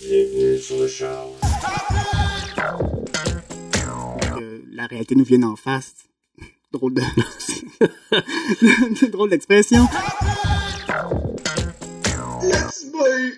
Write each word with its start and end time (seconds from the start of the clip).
La 0.00 0.06
réalité 4.86 5.16
nous 5.16 5.24
vienne 5.24 5.44
en 5.44 5.56
face. 5.56 5.96
Drôle 6.72 6.94
de. 6.94 7.00
Drôle 9.10 9.30
d'expression. 9.30 9.88
Let's 12.44 12.84
boy. 12.92 13.32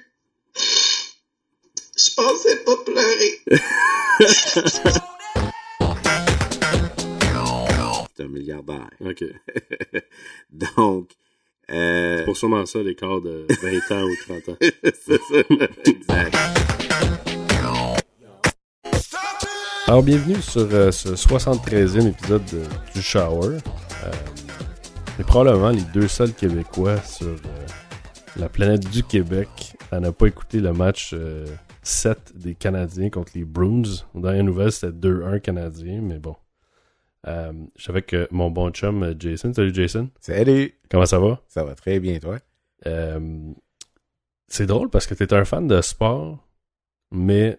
Je 1.97 2.15
pensais 2.15 2.57
pas 2.65 2.77
pleurer. 2.85 3.41
C'est 8.15 8.25
un 8.25 8.29
milliardaire. 8.29 8.91
OK. 9.01 9.25
Donc, 10.51 11.13
euh, 11.73 12.19
C'est 12.19 12.25
pour 12.25 12.37
sûrement 12.37 12.67
ça, 12.67 12.83
l'écart 12.83 13.21
de 13.21 13.47
20 13.63 13.97
ans 13.97 14.05
ou 14.05 14.15
30 14.27 14.49
ans. 14.51 14.57
c'est 14.61 15.21
ça. 15.21 15.65
exact. 15.87 16.37
Alors, 19.87 20.03
bienvenue 20.03 20.41
sur 20.41 20.69
euh, 20.73 20.91
ce 20.93 21.09
73e 21.11 22.09
épisode 22.09 22.45
de- 22.53 22.63
du 22.95 23.03
Shower. 23.03 23.57
Euh, 24.05 24.11
on 25.19 25.21
est 25.21 25.25
probablement 25.27 25.71
les 25.71 25.83
deux 25.93 26.07
seuls 26.09 26.33
Québécois 26.33 26.99
sur 27.03 27.27
euh, 27.27 27.67
la 28.37 28.49
planète 28.49 28.89
du 28.91 29.03
Québec 29.03 29.49
à 29.91 29.99
ne 29.99 30.11
pas 30.11 30.27
écouter 30.27 30.61
le 30.61 30.73
match 30.73 31.11
euh, 31.13 31.45
7 31.83 32.33
des 32.37 32.55
Canadiens 32.55 33.11
contre 33.11 33.33
les 33.35 33.45
Bruins. 33.45 33.83
Aux 34.15 34.21
dernières 34.21 34.45
nouvelles, 34.45 34.71
c'était 34.71 34.93
2-1 35.09 35.41
Canadiens, 35.41 36.01
mais 36.03 36.19
bon. 36.19 36.37
Euh, 37.27 37.53
je 37.77 37.83
suis 37.83 37.91
avec 37.91 38.15
euh, 38.15 38.27
mon 38.31 38.51
bon 38.51 38.71
chum 38.71 39.03
euh, 39.03 39.15
Jason. 39.19 39.53
Salut 39.53 39.75
Jason. 39.75 40.09
Salut. 40.21 40.75
Comment 40.91 41.07
ça 41.07 41.19
va? 41.19 41.43
Ça 41.49 41.65
va 41.65 41.75
très 41.75 42.01
bien, 42.01 42.19
toi? 42.19 42.39
Euh, 42.87 43.53
c'est 44.49 44.67
drôle 44.67 44.89
parce 44.91 45.07
que 45.07 45.15
t'es 45.15 45.33
un 45.35 45.45
fan 45.45 45.67
de 45.69 45.81
sport, 45.83 46.39
mais 47.11 47.59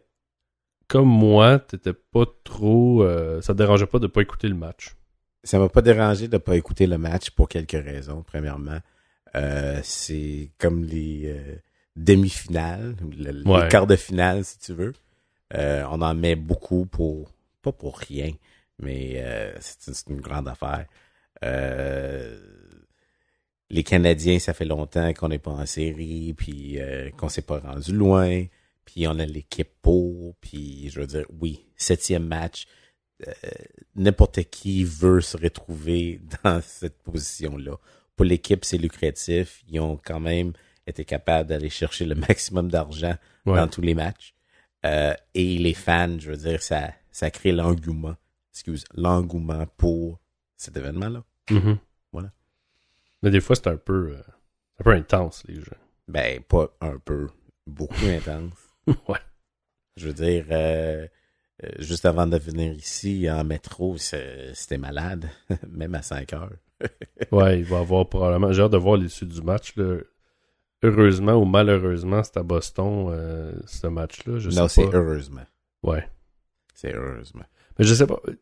comme 0.88 1.08
moi, 1.08 1.59
t'étais 1.59 1.94
pas 1.94 2.26
trop. 2.44 3.03
euh, 3.03 3.40
ça 3.42 3.53
te 3.53 3.59
dérangeait 3.59 3.86
pas 3.86 4.00
de 4.00 4.08
pas 4.08 4.22
écouter 4.22 4.48
le 4.48 4.56
match. 4.56 4.95
Ça 5.44 5.58
m'a 5.59 5.70
pas 5.70 5.81
dérangé 5.81 6.28
de 6.28 6.38
pas 6.38 6.56
écouter 6.56 6.88
le 6.88 6.98
match 6.98 7.30
pour 7.31 7.48
quelques 7.48 7.72
raisons. 7.72 8.23
Premièrement, 8.23 8.80
c'est 9.84 10.52
comme 10.59 10.84
les 10.84 11.34
demi-finales, 11.96 12.96
le- 13.18 13.48
Ouais. 13.48 13.64
les 13.64 13.68
quarts 13.70 13.88
de 13.88 13.96
finale, 13.96 14.44
si 14.44 14.59
tu 14.59 14.73
veux. 14.73 14.94
On 15.53 16.02
en 16.02 16.14
met 16.16 16.36
beaucoup 16.36 16.86
pour 16.86 17.31
pas 17.62 17.72
pour 17.72 17.98
rien, 18.00 18.31
mais 18.82 19.14
euh, 19.18 19.54
c'est 19.60 20.10
une, 20.10 20.20
grande 20.22 20.48
affaire. 20.48 20.86
Euh, 21.44 22.38
les 23.70 23.84
Canadiens, 23.84 24.40
ça 24.40 24.54
fait 24.54 24.66
longtemps 24.66 25.14
qu'on 25.14 25.30
n'est 25.30 25.40
pas 25.40 25.52
en 25.52 25.66
série, 25.66 26.34
puis 26.34 26.80
euh, 26.80 27.09
qu'on 27.12 27.30
s'est 27.30 27.42
pas 27.42 27.59
rendu 27.59 27.94
loin, 27.94 28.46
puis 28.86 29.08
on 29.08 29.18
a 29.20 29.26
l'équipe 29.26 29.72
pour, 29.82 30.36
puis 30.42 30.90
je 30.90 31.00
veux 31.00 31.08
dire, 31.08 31.26
oui, 31.40 31.66
septième 31.78 32.26
match, 32.28 32.66
euh, 33.26 33.32
n'importe 33.96 34.44
qui 34.46 34.84
veut 34.84 35.22
se 35.22 35.38
retrouver 35.38 36.20
dans 36.44 36.62
cette 36.62 37.02
position-là. 37.04 37.78
Pour 38.16 38.26
l'équipe, 38.26 38.66
c'est 38.66 38.78
lucratif. 38.78 39.64
Ils 39.70 39.80
ont 39.80 39.98
quand 40.04 40.20
même 40.20 40.54
été 40.86 41.06
capables 41.06 41.48
d'aller 41.50 41.70
chercher 41.70 42.06
le 42.06 42.16
maximum 42.16 42.70
d'argent 42.70 43.16
Ouais. 43.46 43.56
dans 43.56 43.68
tous 43.68 43.82
les 43.82 43.96
matchs. 43.96 44.36
Et 44.84 45.58
les 45.58 45.74
fans, 45.74 46.20
je 46.20 46.30
veux 46.30 46.38
dire, 46.38 46.62
ça, 46.62 46.92
ça 47.12 47.32
crée 47.32 47.52
l'engouement, 47.52 48.16
excuse, 48.52 48.85
l'engouement 48.94 49.66
pour 49.77 50.19
cet 50.57 50.77
événement-là. 50.77 51.23
Mhm. 51.49 51.77
Voilà. 52.11 52.31
Mais 53.23 53.31
des 53.31 53.41
fois, 53.41 53.55
c'est 53.55 53.67
un 53.67 53.77
peu, 53.77 54.11
euh, 54.17 54.21
un 54.80 54.83
peu 54.83 54.91
intense, 54.91 55.44
les 55.47 55.55
jeux. 55.55 55.77
Ben, 56.07 56.41
pas 56.44 56.69
un 56.81 56.97
peu, 56.97 57.27
beaucoup 57.67 57.95
intense. 58.05 58.53
ouais. 58.88 59.19
Je 59.97 60.07
veux 60.07 60.13
dire, 60.13 60.45
euh, 60.52 61.07
euh, 61.63 61.69
juste 61.79 62.05
avant 62.05 62.27
de 62.27 62.38
venir 62.38 62.73
ici 62.73 63.29
en 63.29 63.44
métro, 63.44 63.97
c'était 63.97 64.77
malade, 64.77 65.29
même 65.67 65.95
à 65.95 66.01
5 66.01 66.34
heures. 66.34 66.51
Ouais, 67.31 67.59
il 67.59 67.66
va 67.66 67.79
avoir 67.79 68.09
probablement. 68.09 68.51
J'ai 68.51 68.63
hâte 68.63 68.72
de 68.72 68.78
voir 68.78 68.97
l'issue 68.97 69.28
du 69.28 69.41
match. 69.44 69.75
Là. 69.75 70.00
Heureusement 70.81 71.34
ou 71.34 71.45
malheureusement, 71.45 72.23
c'est 72.23 72.38
à 72.38 72.44
Boston, 72.44 73.09
euh, 73.11 73.53
ce 73.67 73.85
match-là. 73.85 74.40
Non, 74.51 74.67
c'est 74.67 74.91
heureusement. 74.91 75.45
Ouais. 75.84 76.09
C'est 76.73 76.94
heureusement. 76.95 77.45
Mais 77.80 77.86
je 77.86 77.94
sais 77.94 78.08
pas. 78.08 78.20
euh, 78.28 78.36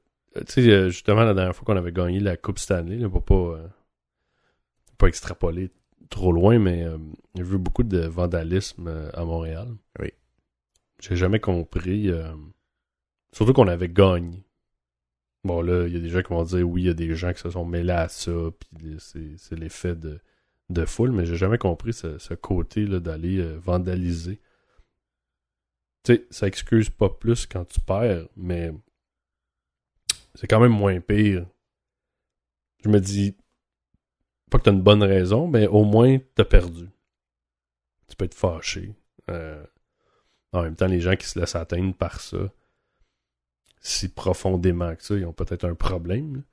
Tu 0.46 0.64
sais, 0.64 0.70
euh, 0.70 0.90
justement, 0.90 1.24
la 1.24 1.34
dernière 1.34 1.56
fois 1.56 1.66
qu'on 1.66 1.78
avait 1.78 1.92
gagné 1.92 2.20
la 2.20 2.38
Coupe 2.38 2.60
Stanley, 2.60 2.98
là, 2.98 3.10
pour 3.10 3.24
pas, 3.24 3.36
euh, 3.36 3.68
pas 4.98 5.08
extrapoler 5.08 5.72
trop 6.10 6.32
loin, 6.32 6.60
mais 6.60 6.84
euh, 6.84 6.98
j'ai 7.36 7.44
vu 7.44 7.58
beaucoup 7.58 7.84
de 7.84 8.00
vandalisme 8.00 8.88
euh, 8.88 9.10
à 9.14 9.24
Montréal. 9.26 9.68
Oui. 10.00 10.12
J'ai 11.02 11.16
jamais 11.16 11.40
compris. 11.40 12.12
surtout 13.32 13.54
qu'on 13.54 13.68
avait 13.68 13.90
gagné. 13.90 14.44
Bon, 15.46 15.62
là, 15.62 15.88
il 15.88 15.94
y 15.94 15.98
a 15.98 16.02
des 16.02 16.10
gens 16.10 16.22
qui 16.22 16.34
vont 16.34 16.44
dire 16.44 16.68
oui, 16.68 16.82
il 16.82 16.88
y 16.88 16.90
a 16.90 16.94
des 16.94 17.16
gens 17.16 17.32
qui 17.32 17.40
se 17.40 17.50
sont 17.50 17.64
mêlés 17.64 17.94
à 17.94 18.10
ça, 18.10 18.32
puis 18.60 18.98
c'est 19.00 19.56
l'effet 19.58 19.96
de, 19.96 20.20
de 20.70 20.84
foule, 20.84 21.12
mais 21.12 21.26
j'ai 21.26 21.38
jamais 21.38 21.58
compris 21.58 21.94
ce, 21.94 22.18
ce 22.18 22.34
côté 22.34 22.86
d'aller 22.86 23.42
vandaliser. 23.60 24.42
Tu 26.04 26.16
sais, 26.16 26.28
ça 26.30 26.48
excuse 26.48 26.90
pas 26.90 27.08
plus 27.10 27.46
quand 27.46 27.64
tu 27.64 27.80
perds, 27.80 28.28
mais 28.36 28.74
c'est 30.36 30.48
quand 30.48 30.60
même 30.60 30.72
moins 30.72 31.00
pire. 31.00 31.46
Je 32.84 32.90
me 32.90 33.00
dis, 33.00 33.36
pas 34.50 34.58
que 34.58 34.64
t'as 34.64 34.72
une 34.72 34.82
bonne 34.82 35.04
raison, 35.04 35.48
mais 35.48 35.68
au 35.68 35.84
moins 35.84 36.18
t'as 36.36 36.46
perdu. 36.46 36.90
Tu 38.08 38.16
peux 38.16 38.26
être 38.26 38.36
fâché. 38.36 38.96
Euh, 39.30 39.64
en 40.52 40.64
même 40.64 40.76
temps, 40.76 40.88
les 40.88 41.02
gens 41.02 41.16
qui 41.16 41.28
se 41.28 41.40
laissent 41.40 41.56
atteindre 41.56 41.94
par 41.94 42.20
ça, 42.20 42.38
si 43.82 44.10
profondément 44.10 44.96
que 44.96 45.04
ça, 45.04 45.16
ils 45.16 45.26
ont 45.26 45.34
peut-être 45.34 45.66
un 45.66 45.76
problème 45.76 46.44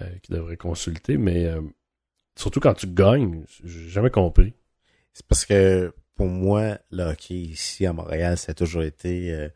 euh, 0.00 0.18
qu'ils 0.22 0.34
devraient 0.34 0.56
consulter, 0.56 1.18
mais 1.18 1.46
euh, 1.46 1.60
surtout 2.36 2.60
quand 2.60 2.74
tu 2.74 2.86
gagnes, 2.86 3.44
j'ai 3.62 3.88
jamais 3.88 4.10
compris. 4.10 4.54
C'est 5.12 5.26
parce 5.26 5.44
que 5.44 5.94
pour 6.14 6.26
moi, 6.26 6.78
le 6.90 7.02
hockey 7.04 7.34
ici 7.34 7.86
à 7.86 7.92
Montréal, 7.92 8.38
ça 8.38 8.52
a 8.52 8.54
toujours 8.54 8.82
été. 8.82 9.48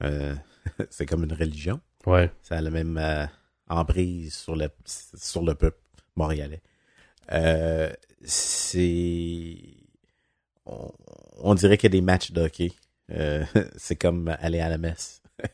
c'est 0.90 1.06
comme 1.06 1.24
une 1.24 1.32
religion. 1.32 1.80
Ouais. 2.06 2.30
Ça 2.42 2.56
a 2.58 2.60
la 2.60 2.70
même 2.70 2.96
euh, 2.98 3.26
emprise 3.68 4.34
sur 4.34 4.56
le, 4.56 4.68
sur 4.86 5.42
le 5.42 5.54
peuple 5.54 5.78
montréalais. 6.14 6.62
Euh, 7.32 7.92
c'est. 8.24 9.56
On, 10.66 10.90
on 11.38 11.54
dirait 11.54 11.76
qu'il 11.76 11.88
y 11.90 11.96
a 11.96 11.98
des 11.98 12.04
matchs 12.04 12.32
de 12.32 12.42
hockey. 12.42 12.72
Euh, 13.10 13.44
c'est 13.76 13.96
comme 13.96 14.34
aller 14.40 14.60
à 14.60 14.68
la 14.68 14.78
messe. 14.78 15.22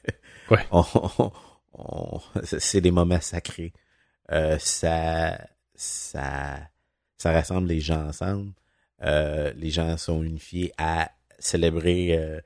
Ouais. 0.50 0.66
On- 0.72 0.84
on- 1.18 1.32
on- 1.74 2.20
c'est 2.42 2.80
des 2.82 2.90
moments 2.90 3.20
sacrés. 3.20 3.72
Euh, 4.32 4.58
ça, 4.58 5.38
ça, 5.74 6.58
ça 7.16 7.32
rassemble 7.32 7.68
les 7.68 7.80
gens 7.80 8.08
ensemble. 8.08 8.52
Euh, 9.02 9.52
les 9.56 9.70
gens 9.70 9.96
sont 9.96 10.22
unifiés 10.22 10.72
à 10.76 11.10
célébrer 11.38 12.40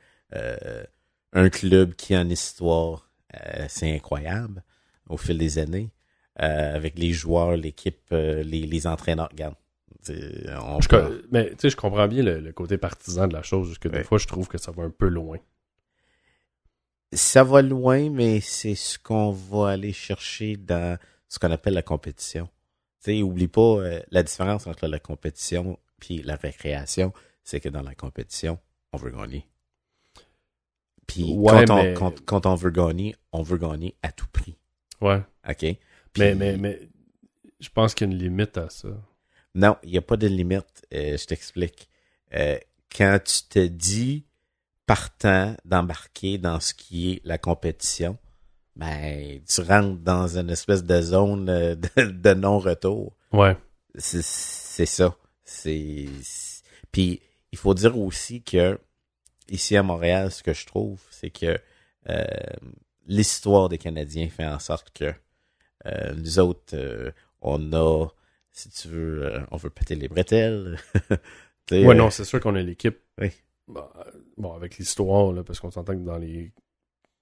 un 1.33 1.49
club 1.49 1.95
qui 1.95 2.15
a 2.15 2.21
une 2.21 2.31
histoire, 2.31 3.06
c'est 3.69 3.95
incroyable 3.95 4.63
au 5.09 5.17
fil 5.17 5.39
des 5.39 5.59
années. 5.59 5.91
Euh, 6.43 6.75
avec 6.77 6.99
les 6.99 7.13
joueurs, 7.13 7.57
l'équipe, 7.57 8.03
euh, 8.13 8.43
les, 8.43 8.67
les 8.67 8.87
entraîneurs, 8.87 9.29
regarde. 9.31 9.55
On 10.61 10.81
Je 10.83 10.89
peut- 10.89 11.01
co- 11.23 11.27
mais 11.33 11.49
tu 11.51 11.57
sais, 11.61 11.71
je 11.71 11.77
comprends 11.77 12.07
bien 12.07 12.23
le, 12.23 12.41
le 12.41 12.53
côté 12.53 12.77
partisan 12.77 13.27
de 13.27 13.33
la 13.33 13.43
chose, 13.43 13.69
parce 13.69 13.79
que 13.79 13.89
des 13.89 13.99
Ouais. 13.99 14.05
fois, 14.05 14.19
je 14.19 14.27
trouve 14.27 14.47
que 14.47 14.59
ça 14.59 14.71
va 14.71 14.83
un 14.83 14.91
peu 14.91 15.09
loin. 15.09 15.39
ça 17.13 17.43
va 17.45 17.63
loin, 17.63 18.11
mais 18.11 18.41
c'est 18.41 18.75
ce 18.75 18.99
qu'on 18.99 19.31
va 19.31 19.71
aller 19.71 19.93
chercher 19.93 20.57
dans 20.57 20.99
ce 21.29 21.39
qu'on 21.39 21.51
appelle 21.51 21.75
la 21.75 21.83
compétition. 21.83 22.47
Tu 23.03 23.13
sais, 23.13 23.23
oublie 23.23 23.49
pas 23.49 23.61
euh, 23.79 24.01
la 24.11 24.23
différence 24.23 24.67
entre 24.67 24.87
la 24.89 24.99
compétition 24.99 25.79
puis 25.99 26.23
la 26.23 26.37
récréation, 26.37 27.13
c'est 27.43 27.61
que 27.61 27.69
dans 27.71 27.83
la 27.83 27.95
compétition, 27.95 28.59
on 28.93 28.99
veut 28.99 29.11
gagner. 29.11 29.47
Puis 31.07 31.33
Ouais, 31.35 31.65
quand, 31.67 31.77
mais- 31.77 31.93
on, 31.93 31.95
quand, 31.95 32.25
quand 32.25 32.47
on 32.47 32.55
veut 32.55 32.71
gagner, 32.71 33.15
on 33.33 33.43
veut 33.43 33.59
gagner 33.59 33.95
à 34.03 34.13
tout 34.13 34.27
prix. 34.33 34.57
Ouais. 35.01 35.23
OK? 35.49 35.57
Puis- 35.59 35.79
Mais, 36.19 36.35
mais, 36.35 36.57
mais 36.57 36.89
je 37.61 37.69
pense 37.69 37.95
qu'il 37.95 38.07
y 38.09 38.11
a 38.11 38.13
une 38.13 38.19
limite 38.19 38.57
à 38.59 38.69
ça. 38.71 38.89
Non, 39.55 39.77
il 39.83 39.91
n'y 39.93 39.99
a 39.99 40.03
pas 40.03 40.17
de 40.17 40.27
limite. 40.27 40.87
Euh, 40.93 41.17
je 41.17 41.25
t'explique. 41.27 41.89
Euh, 42.35 42.59
quand 42.95 43.19
tu 43.25 43.43
te 43.49 43.67
dis 43.67 44.25
partant 44.87 45.57
d'embarquer 45.65 46.39
dans 46.39 46.61
ce 46.61 46.75
qui 46.75 47.13
est 47.13 47.21
la 47.25 47.39
compétition, 47.39 48.17
ben 48.77 49.41
tu 49.49 49.61
rentres 49.63 49.99
dans 50.01 50.37
une 50.39 50.51
espèce 50.51 50.85
de 50.85 51.01
zone 51.01 51.49
euh, 51.49 51.75
de, 51.97 52.11
de 52.11 52.35
non-retour. 52.35 53.17
Ouais. 53.33 53.57
C'est 53.97 54.23
ça. 54.23 55.17
C'est 55.45 56.07
c'est- 56.23 56.63
puis 56.93 57.21
il 57.53 57.59
faut 57.59 57.75
dire 57.75 57.99
aussi 57.99 58.43
que 58.43 58.79
ici 59.51 59.77
à 59.77 59.83
Montréal, 59.83 60.31
ce 60.31 60.43
que 60.43 60.53
je 60.53 60.67
trouve, 60.67 61.01
c'est 61.11 61.31
que 61.31 61.59
euh, 62.09 62.25
l'histoire 63.07 63.69
des 63.69 63.79
Canadiens 63.79 64.29
fait 64.29 64.47
en 64.47 64.59
sorte 64.59 64.91
que 64.93 65.13
euh, 65.87 66.15
nous 66.15 66.39
autres, 66.39 66.75
euh, 66.75 67.11
on 67.41 67.73
a, 67.73 68.07
si 68.53 68.71
tu 68.71 68.89
veux, 68.89 69.27
euh, 69.27 69.41
on 69.51 69.57
veut 69.57 69.71
péter 69.71 69.95
les 69.95 70.09
bretelles. 70.09 70.79
Ouais, 71.73 71.97
non, 71.97 72.11
c'est 72.11 72.25
sûr 72.25 72.39
qu'on 72.39 72.55
a 72.55 72.63
l'équipe 72.63 72.97
Oui. 73.21 73.33
bon, 73.67 73.81
euh, 73.97 74.05
bon, 74.37 74.53
avec 74.53 74.79
l'histoire, 74.79 75.35
parce 75.45 75.59
qu'on 75.59 75.73
s'entend 75.73 75.95
que 75.95 76.05
dans 76.05 76.17
les 76.17 76.53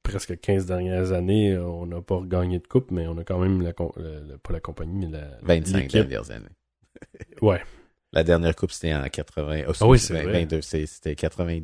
presque 0.03 0.39
15 0.39 0.67
dernières 0.67 1.13
années, 1.13 1.57
on 1.57 1.87
n'a 1.87 2.03
pas 2.03 2.21
gagné 2.21 2.59
de 2.59 2.67
coupe, 2.67 2.91
mais 2.91 3.07
on 3.07 3.17
a 3.17 3.25
quand 3.25 3.39
même, 3.39 3.63
la, 3.63 3.73
le- 3.97 4.37
pas 4.37 4.53
la 4.53 4.61
compagnie, 4.61 5.07
mais 5.07 5.19
la 5.19 5.39
25 5.41 5.77
l'équipe. 5.79 5.93
dernières 5.93 6.31
années. 6.31 6.49
Ouais. 7.41 7.63
La 8.13 8.23
dernière 8.23 8.55
coupe, 8.55 8.71
c'était 8.71 8.93
en 8.95 9.09
80. 9.09 9.63
Oh, 9.67 9.73
Ah 9.81 9.87
oui, 9.89 9.99
c'est 9.99 10.13
vrai. 10.23 10.31
22, 10.31 10.61
c'est- 10.61 10.85
c'était 10.85 11.15
80, 11.17 11.61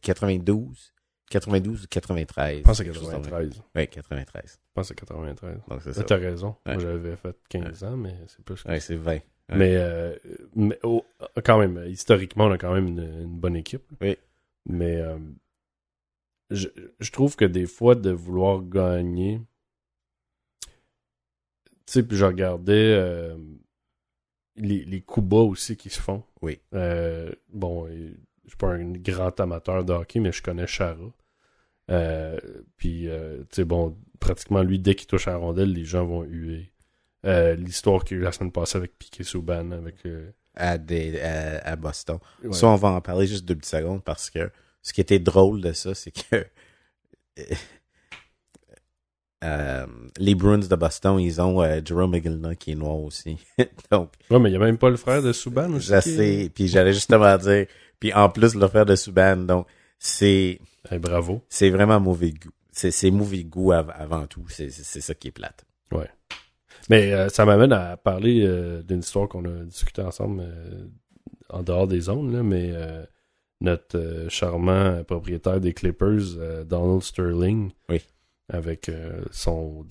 92. 0.00 0.92
92 1.32 1.84
ou 1.84 1.86
93. 1.88 2.58
Je 2.58 2.62
pense 2.62 2.80
à 2.80 2.84
quelque 2.84 2.94
chose 2.94 3.10
comme 3.10 3.24
ça. 3.24 3.30
93. 3.30 3.62
Oui, 3.74 3.88
93. 3.88 4.42
Je 4.44 4.58
pense 4.74 4.90
à 4.90 4.94
93. 4.94 5.60
Donc 5.68 5.82
c'est 5.82 5.92
ça. 5.94 6.04
T'as 6.04 6.16
raison. 6.16 6.56
Ouais. 6.66 6.74
Moi, 6.74 6.82
j'avais 6.82 7.16
fait 7.16 7.36
15 7.48 7.84
ans, 7.84 7.96
mais 7.96 8.14
c'est 8.26 8.44
plus 8.44 8.62
que 8.62 8.68
Ouais, 8.68 8.80
c'est 8.80 8.96
20. 8.96 9.12
Ouais. 9.12 9.22
Mais, 9.48 9.76
euh, 9.76 10.16
mais 10.54 10.78
oh, 10.82 11.04
quand 11.44 11.58
même, 11.58 11.82
historiquement, 11.88 12.46
on 12.46 12.52
a 12.52 12.58
quand 12.58 12.72
même 12.72 12.86
une, 12.86 13.22
une 13.22 13.38
bonne 13.38 13.56
équipe. 13.56 13.82
Oui. 14.00 14.16
Mais 14.66 15.00
euh, 15.00 15.18
je, 16.50 16.68
je 17.00 17.10
trouve 17.10 17.34
que 17.34 17.44
des 17.44 17.66
fois, 17.66 17.94
de 17.94 18.10
vouloir 18.10 18.62
gagner. 18.62 19.40
Tu 21.86 21.98
sais, 21.98 22.02
puis 22.02 22.16
je 22.16 22.24
regardais 22.24 22.94
euh, 22.94 23.36
les, 24.56 24.84
les 24.84 25.00
coups 25.00 25.26
bas 25.26 25.38
aussi 25.38 25.76
qui 25.76 25.90
se 25.90 26.00
font. 26.00 26.22
Oui. 26.42 26.60
Bon, 27.52 27.88
je 28.44 28.50
suis 28.50 28.56
pas 28.56 28.68
un 28.68 28.92
grand 28.92 29.38
amateur 29.40 29.84
de 29.84 29.92
hockey, 29.92 30.20
mais 30.20 30.32
je 30.32 30.42
connais 30.42 30.66
Chara. 30.66 30.96
Euh, 31.90 32.38
puis, 32.76 33.08
euh, 33.08 33.38
tu 33.50 33.56
sais, 33.56 33.64
bon, 33.64 33.96
pratiquement 34.20 34.62
lui, 34.62 34.78
dès 34.78 34.94
qu'il 34.94 35.06
touche 35.06 35.28
à 35.28 35.32
la 35.32 35.36
rondelle, 35.38 35.72
les 35.72 35.84
gens 35.84 36.04
vont 36.06 36.22
huer. 36.22 36.72
Euh, 37.26 37.54
L'histoire 37.54 38.04
qu'il 38.04 38.16
y 38.16 38.20
a 38.20 38.22
eu 38.22 38.24
la 38.24 38.32
semaine 38.32 38.52
passée 38.52 38.78
avec 38.78 38.98
Piquet 38.98 39.24
Souban, 39.24 39.70
avec. 39.72 39.96
à, 40.54 40.78
des, 40.78 41.20
à, 41.20 41.58
à 41.68 41.76
Boston. 41.76 42.18
ouais. 42.42 42.52
Ça, 42.52 42.66
on 42.68 42.76
va 42.76 42.88
en 42.88 43.00
parler 43.00 43.26
juste 43.26 43.44
deux 43.44 43.54
petites 43.56 43.70
secondes 43.70 44.02
parce 44.02 44.28
que 44.30 44.50
ce 44.82 44.92
qui 44.92 45.00
était 45.00 45.18
drôle 45.18 45.60
de 45.60 45.72
ça, 45.72 45.94
c'est 45.94 46.10
que 46.12 46.44
les 50.18 50.34
Bruins 50.34 50.58
de 50.58 50.76
Boston, 50.76 51.18
ils 51.18 51.40
ont 51.40 51.62
Jerome 51.84 52.14
Iglina 52.14 52.54
qui 52.54 52.72
est 52.72 52.76
noir 52.76 52.96
aussi. 52.96 53.38
Donc, 53.90 54.12
Ouais, 54.30 54.38
mais 54.38 54.48
il 54.50 54.52
n'y 54.52 54.56
a 54.56 54.64
même 54.64 54.78
pas 54.78 54.90
le 54.90 54.96
frère 54.96 55.22
de 55.22 55.32
Souban 55.32 55.72
aussi. 55.74 55.88
je 55.88 56.00
sais. 56.00 56.50
Puis 56.54 56.68
j'allais 56.68 56.92
justement 56.92 57.36
dire. 57.38 57.66
Puis 58.02 58.12
en 58.12 58.28
plus, 58.28 58.56
le 58.56 58.66
frère 58.66 58.84
de 58.84 58.96
Subban. 58.96 59.36
Donc, 59.36 59.68
c'est 59.96 60.58
Eh, 60.90 60.98
bravo. 60.98 61.40
c'est 61.48 61.70
vraiment 61.70 62.00
mauvais 62.00 62.32
goût. 62.32 62.50
C'est 62.72 63.10
mauvais 63.12 63.44
goût 63.44 63.70
av- 63.70 63.92
avant 63.94 64.26
tout. 64.26 64.44
C'est 64.48 64.70
ça 64.70 65.14
qui 65.14 65.28
est 65.28 65.30
plate. 65.30 65.64
Mais 66.90 67.12
euh, 67.12 67.28
ça 67.28 67.44
m'amène 67.44 67.72
à 67.72 67.96
parler 67.96 68.44
euh, 68.44 68.82
d'une 68.82 68.98
histoire 69.00 69.28
qu'on 69.28 69.44
a 69.44 69.64
discutée 69.64 70.02
ensemble 70.02 70.40
euh, 70.44 70.88
en 71.48 71.62
dehors 71.62 71.86
des 71.86 72.00
zones, 72.00 72.32
là, 72.32 72.42
mais 72.42 72.72
notre 73.60 74.26
charmant 74.28 75.04
propriétaire 75.04 75.60
des 75.60 75.72
Clippers, 75.74 76.64
Donald 76.66 77.02
Sterling, 77.02 77.70
Oui. 77.88 78.02
avec 78.48 78.90
son, 79.30 79.86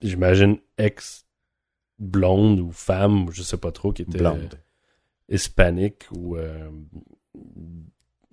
j'imagine, 0.00 0.56
ex-blonde 0.78 2.60
ou 2.60 2.70
femme, 2.72 3.26
je 3.32 3.42
sais 3.42 3.58
pas 3.58 3.72
trop, 3.72 3.92
qui 3.92 4.02
était 4.02 4.16
Blonde. 4.18 4.58
hispanique 5.28 6.04
ou, 6.12 6.36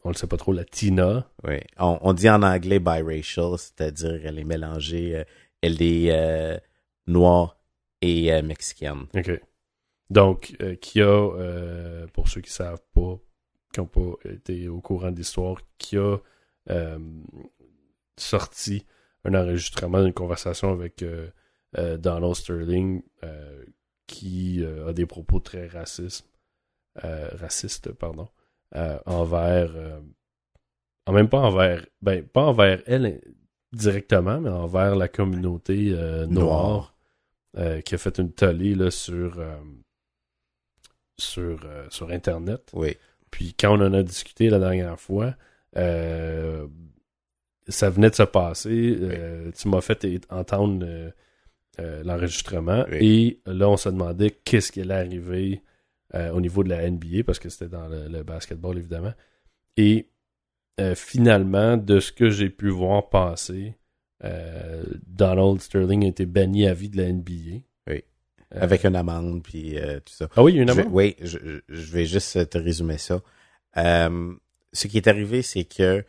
on 0.03 0.09
le 0.09 0.15
sait 0.15 0.27
pas 0.27 0.38
trop, 0.38 0.53
latina. 0.53 1.30
Oui. 1.44 1.59
On, 1.77 2.00
on 2.01 2.13
dit 2.13 2.30
en 2.30 2.42
anglais 2.44 2.80
biracial, 2.80 3.57
c'est-à-dire 3.57 4.25
elle 4.25 4.39
est 4.39 4.44
mélangée, 4.44 5.18
euh, 5.18 5.24
elle 5.62 5.81
est 5.81 6.12
euh, 6.12 6.57
noire 7.07 7.57
et 8.01 8.33
euh, 8.33 8.42
mexicaine. 8.42 9.06
OK. 9.15 9.42
Donc, 10.09 10.56
euh, 10.62 10.75
qui 10.75 11.01
a, 11.01 11.06
euh, 11.06 12.06
pour 12.07 12.27
ceux 12.27 12.42
qui 12.42 12.51
savent 12.51 12.83
pas, 12.94 13.18
qui 13.74 13.80
n'ont 13.80 13.86
pas 13.86 14.13
été 14.25 14.68
au 14.68 14.81
courant 14.81 15.12
de 15.12 15.18
l'histoire, 15.18 15.57
qui 15.77 15.98
a 15.98 16.18
euh, 16.69 17.00
sorti 18.18 18.86
un 19.24 19.33
enregistrement 19.36 20.03
d'une 20.03 20.13
conversation 20.13 20.71
avec 20.71 21.06
Donald 21.74 22.36
Sterling 22.36 23.03
qui 24.07 24.65
a 24.65 24.92
des 24.92 25.06
propos 25.06 25.39
très 25.39 25.68
racistes, 25.68 26.27
racistes, 26.95 27.92
pardon, 27.94 28.27
euh, 28.76 28.98
envers, 29.06 29.72
euh, 29.76 30.00
en 31.06 31.14
même 31.14 31.30
pas 31.30 31.40
envers, 31.40 31.86
ben, 32.02 32.24
pas 32.26 32.44
envers 32.44 32.82
elle 32.86 33.22
directement, 33.74 34.40
mais 34.42 34.50
envers 34.50 34.96
la 34.96 35.08
communauté 35.08 35.92
euh, 35.94 36.26
noire 36.26 36.96
euh, 37.58 37.82
qui 37.82 37.96
a 37.96 37.98
fait 37.98 38.18
une 38.18 38.32
tollée 38.32 38.76
là, 38.76 38.92
sur, 38.92 39.40
sur, 41.18 41.60
sur 41.90 42.10
Internet. 42.10 42.70
Oui. 42.74 42.98
Puis 43.30 43.54
quand 43.54 43.78
on 43.78 43.86
en 43.86 43.94
a 43.94 44.04
discuté 44.04 44.50
la 44.50 44.60
dernière 44.60 45.00
fois, 45.00 45.36
euh, 45.78 46.68
ça 47.68 47.90
venait 47.90 48.10
de 48.10 48.16
se 48.16 48.24
passer. 48.24 48.98
euh, 49.00 49.52
Tu 49.52 49.70
m'as 49.70 49.82
fait 49.82 50.06
entendre 50.30 50.86
euh, 51.80 52.04
l'enregistrement. 52.04 52.86
Oui. 52.92 53.40
Et 53.46 53.52
là, 53.52 53.70
on 53.70 53.78
se 53.78 53.90
demandait 53.90 54.32
qu'est-ce 54.32 54.72
qui 54.72 54.82
allait 54.82 54.96
arriver 54.96 55.62
euh, 56.13 56.31
au 56.31 56.42
niveau 56.42 56.63
de 56.63 56.69
la 56.69 56.90
NBA, 56.90 57.24
parce 57.25 57.40
que 57.40 57.50
c'était 57.50 57.69
dans 57.69 57.88
le, 57.88 58.08
le 58.08 58.24
basketball, 58.24 58.78
évidemment. 58.78 59.13
Et 59.78 60.10
euh, 60.80 60.96
finalement, 60.96 61.78
de 61.78 62.00
ce 62.00 62.12
que 62.12 62.30
j'ai 62.30 62.50
pu 62.50 62.69
voir 62.69 63.10
passer, 63.10 63.75
euh, 64.24 64.84
Donald 65.08 65.60
Sterling 65.62 66.06
a 66.06 66.08
été 66.10 66.25
banni 66.25 66.68
à 66.68 66.74
vie 66.74 66.90
de 66.90 66.98
la 66.98 67.12
NBA. 67.12 67.62
Oui. 67.88 68.04
Avec 68.52 68.84
une 68.86 68.96
amende, 68.98 69.42
puis 69.44 69.75
tout 70.06 70.13
ça. 70.13 70.28
Ah 70.36 70.44
oui, 70.44 70.54
une 70.54 70.68
Je 70.68 70.74
amende? 70.81 70.94
oui, 70.94 71.16
je, 71.22 71.38
je- 71.40 71.60
je 71.69 71.92
vais 71.94 72.06
juste 72.06 72.50
te 72.50 72.58
résumer 72.58 72.98
ça. 72.98 73.22
Ce 73.75 74.88
qui 74.88 74.98
est 74.98 75.08
arrivé, 75.08 75.42
c'est 75.42 75.63
que 75.63 76.04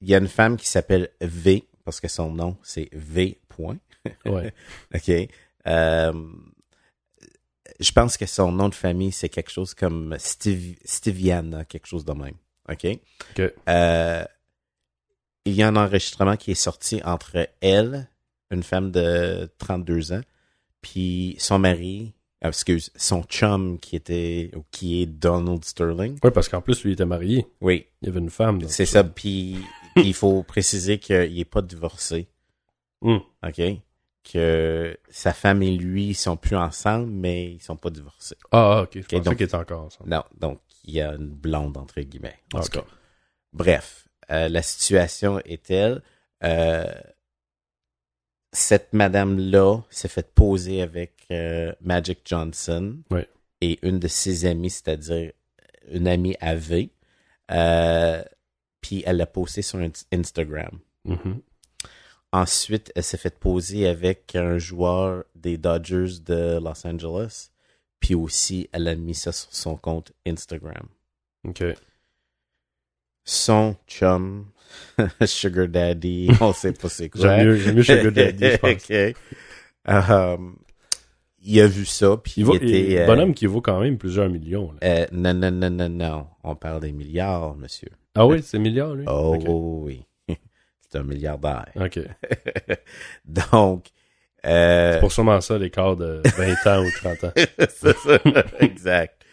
il 0.00 0.08
y 0.08 0.14
a 0.14 0.18
une 0.18 0.28
femme 0.28 0.56
qui 0.56 0.66
s'appelle 0.68 1.10
V, 1.20 1.64
parce 1.84 2.00
que 2.00 2.08
son 2.08 2.30
nom, 2.32 2.56
c'est 2.62 2.88
V. 2.92 3.38
Point. 3.48 3.78
Ouais. 4.26 4.52
OK? 4.94 5.10
Je 7.80 7.92
pense 7.92 8.16
que 8.16 8.26
son 8.26 8.52
nom 8.52 8.68
de 8.68 8.74
famille, 8.74 9.12
c'est 9.12 9.28
quelque 9.28 9.50
chose 9.50 9.74
comme 9.74 10.14
Steve, 10.18 10.76
Stiviana, 10.84 11.64
quelque 11.64 11.86
chose 11.86 12.04
de 12.04 12.12
même. 12.12 12.34
OK? 12.68 12.86
OK. 13.38 13.52
Euh, 13.68 14.24
il 15.44 15.52
y 15.54 15.62
a 15.62 15.68
un 15.68 15.76
enregistrement 15.76 16.36
qui 16.36 16.52
est 16.52 16.54
sorti 16.54 17.00
entre 17.04 17.48
elle, 17.60 18.08
une 18.50 18.62
femme 18.62 18.90
de 18.90 19.50
32 19.58 20.12
ans, 20.12 20.22
puis 20.80 21.36
son 21.38 21.58
mari, 21.58 22.14
euh, 22.44 22.48
excuse, 22.48 22.90
son 22.96 23.22
chum 23.24 23.78
qui 23.78 23.96
était, 23.96 24.50
ou 24.54 24.64
qui 24.70 25.02
est 25.02 25.06
Donald 25.06 25.64
Sterling. 25.64 26.18
Oui, 26.22 26.30
parce 26.32 26.48
qu'en 26.48 26.60
plus, 26.60 26.82
lui, 26.84 26.90
il 26.90 26.94
était 26.94 27.04
marié. 27.04 27.46
Oui, 27.60 27.86
Il 28.02 28.06
y 28.06 28.10
avait 28.10 28.20
une 28.20 28.30
femme. 28.30 28.60
c'est 28.68 28.86
ça. 28.86 29.04
Puis 29.04 29.56
il 29.96 30.14
faut 30.14 30.42
préciser 30.42 30.98
qu'il 30.98 31.34
n'est 31.34 31.44
pas 31.44 31.62
divorcé. 31.62 32.28
Hum. 33.02 33.20
OK? 33.46 33.60
Que 34.24 34.96
sa 35.10 35.32
femme 35.34 35.62
et 35.62 35.70
lui, 35.76 36.06
ils 36.08 36.14
sont 36.14 36.36
plus 36.38 36.56
ensemble, 36.56 37.10
mais 37.10 37.52
ils 37.52 37.62
sont 37.62 37.76
pas 37.76 37.90
divorcés. 37.90 38.36
Ah, 38.52 38.78
ah, 38.78 38.82
ok. 38.82 38.90
Je 38.94 39.00
pensais 39.02 39.20
donc- 39.20 39.36
qu'il 39.36 39.44
était 39.44 39.54
encore 39.54 39.82
ensemble. 39.84 40.08
Non, 40.10 40.24
donc 40.38 40.60
il 40.84 40.94
y 40.94 41.00
a 41.02 41.12
une 41.14 41.28
blonde, 41.28 41.76
entre 41.76 42.00
guillemets. 42.00 42.38
En 42.54 42.60
tout 42.60 42.66
Ok. 42.78 42.84
cas. 42.84 42.84
Bref, 43.52 44.08
euh, 44.30 44.48
la 44.48 44.62
situation 44.62 45.38
est 45.40 45.62
telle. 45.64 46.02
euh, 46.42 46.84
cette 48.52 48.92
madame-là 48.92 49.80
s'est 49.90 50.08
fait 50.08 50.32
poser 50.34 50.80
avec 50.82 51.26
euh, 51.30 51.72
Magic 51.80 52.20
Johnson 52.24 52.98
et 53.60 53.78
une 53.82 53.98
de 53.98 54.08
ses 54.08 54.46
amies, 54.46 54.70
c'est-à-dire 54.70 55.32
une 55.90 56.06
amie 56.06 56.36
AV. 56.40 56.88
Puis 58.80 59.02
elle 59.06 59.16
l'a 59.16 59.26
posté 59.26 59.62
sur 59.62 59.78
Ins- 59.80 60.04
Instagram. 60.12 60.78
Mhm. 61.04 61.40
Ensuite, 62.34 62.90
elle 62.96 63.04
s'est 63.04 63.16
fait 63.16 63.38
poser 63.38 63.86
avec 63.86 64.34
un 64.34 64.58
joueur 64.58 65.22
des 65.36 65.56
Dodgers 65.56 66.18
de 66.26 66.58
Los 66.60 66.84
Angeles. 66.84 67.50
Puis 68.00 68.16
aussi, 68.16 68.68
elle 68.72 68.88
a 68.88 68.96
mis 68.96 69.14
ça 69.14 69.30
sur 69.30 69.54
son 69.54 69.76
compte 69.76 70.10
Instagram. 70.26 70.88
Ok. 71.46 71.62
Son 73.24 73.76
chum, 73.86 74.46
Sugar 75.24 75.68
Daddy, 75.68 76.28
on 76.40 76.52
sait 76.52 76.72
pas 76.72 76.88
c'est 76.88 77.08
quoi. 77.08 77.20
J'aime 77.22 77.46
mieux, 77.46 77.56
j'aime 77.56 77.76
mieux 77.76 77.82
Sugar 77.84 78.10
Daddy, 78.12 78.50
je 78.50 78.56
pense. 79.86 80.10
Um, 80.10 80.56
il 81.40 81.60
a 81.60 81.66
vu 81.68 81.84
ça, 81.86 82.16
puis 82.16 82.32
Il 82.38 82.40
il, 82.40 82.44
vaut, 82.46 82.54
était... 82.56 82.66
il- 82.90 82.98
euh, 82.98 83.06
bonhomme 83.06 83.32
qui 83.34 83.46
vaut 83.46 83.60
quand 83.62 83.78
même 83.80 83.96
plusieurs 83.96 84.28
millions. 84.28 84.72
là. 84.72 84.78
euh, 84.82 85.06
non, 85.12 85.34
non, 85.34 85.50
non, 85.52 85.70
non, 85.70 85.88
non. 85.88 86.26
On 86.42 86.56
parle 86.56 86.80
des 86.80 86.90
milliards, 86.92 87.54
monsieur. 87.54 87.90
Ah 88.16 88.26
oui, 88.26 88.42
c'est 88.42 88.58
milliards, 88.58 88.94
lui? 88.94 89.04
Oh 89.06 89.82
oui. 89.84 90.02
C'est 90.94 91.00
un 91.00 91.02
milliardaire. 91.02 91.66
Ok. 91.74 91.98
Donc, 93.24 93.88
euh, 94.46 94.92
C'est 94.92 95.00
pour 95.00 95.10
sûrement 95.10 95.40
ça 95.40 95.58
l'écart 95.58 95.96
de 95.96 96.22
20 96.24 96.66
ans 96.68 96.84
ou 96.84 96.90
30 96.92 97.24
ans. 97.24 97.32
c'est 97.68 97.96
ça, 97.96 98.18
exact. 98.60 99.24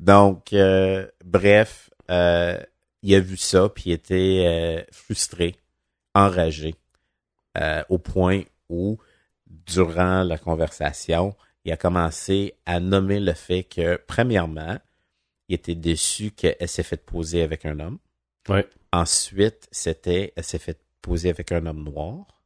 Donc, 0.00 0.52
euh, 0.52 1.06
bref, 1.24 1.90
euh, 2.10 2.58
il 3.02 3.14
a 3.14 3.20
vu 3.20 3.36
ça, 3.36 3.68
puis 3.68 3.84
il 3.86 3.92
était 3.92 4.84
frustré, 4.90 5.54
enragé, 6.16 6.74
au 7.88 7.98
point 7.98 8.42
où, 8.68 8.98
durant 9.46 10.24
la 10.24 10.36
conversation, 10.36 11.36
il 11.64 11.70
a 11.70 11.76
commencé 11.76 12.54
à 12.66 12.80
nommer 12.80 13.20
le 13.20 13.34
fait 13.34 13.62
que, 13.62 14.00
premièrement, 14.08 14.78
il 15.48 15.54
était 15.54 15.76
déçu 15.76 16.32
qu'elle 16.32 16.68
s'est 16.68 16.82
fait 16.82 17.04
poser 17.06 17.42
avec 17.42 17.64
un 17.66 17.78
homme. 17.78 17.98
Ouais. 18.48 18.66
Ensuite, 18.92 19.68
c'était, 19.70 20.32
elle 20.36 20.44
s'est 20.44 20.58
fait 20.58 20.83
poser 21.04 21.28
avec 21.28 21.52
un 21.52 21.66
homme 21.66 21.84
noir. 21.84 22.42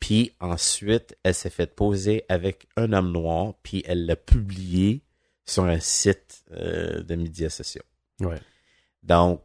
Puis 0.00 0.32
ensuite, 0.40 1.16
elle 1.22 1.34
s'est 1.34 1.50
fait 1.50 1.72
poser 1.72 2.24
avec 2.28 2.66
un 2.76 2.92
homme 2.92 3.12
noir, 3.12 3.54
puis 3.62 3.82
elle 3.86 4.06
l'a 4.06 4.16
publié 4.16 5.02
sur 5.46 5.64
un 5.64 5.78
site 5.78 6.44
euh, 6.50 7.02
de 7.02 7.14
médias 7.14 7.50
sociaux. 7.50 7.84
Ouais. 8.20 8.40
Donc, 9.02 9.40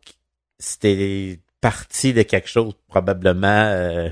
c'était 0.58 1.40
parti 1.62 2.14
de 2.14 2.24
quelque 2.24 2.50
chose, 2.50 2.74
probablement 2.88 3.48
euh, 3.48 4.10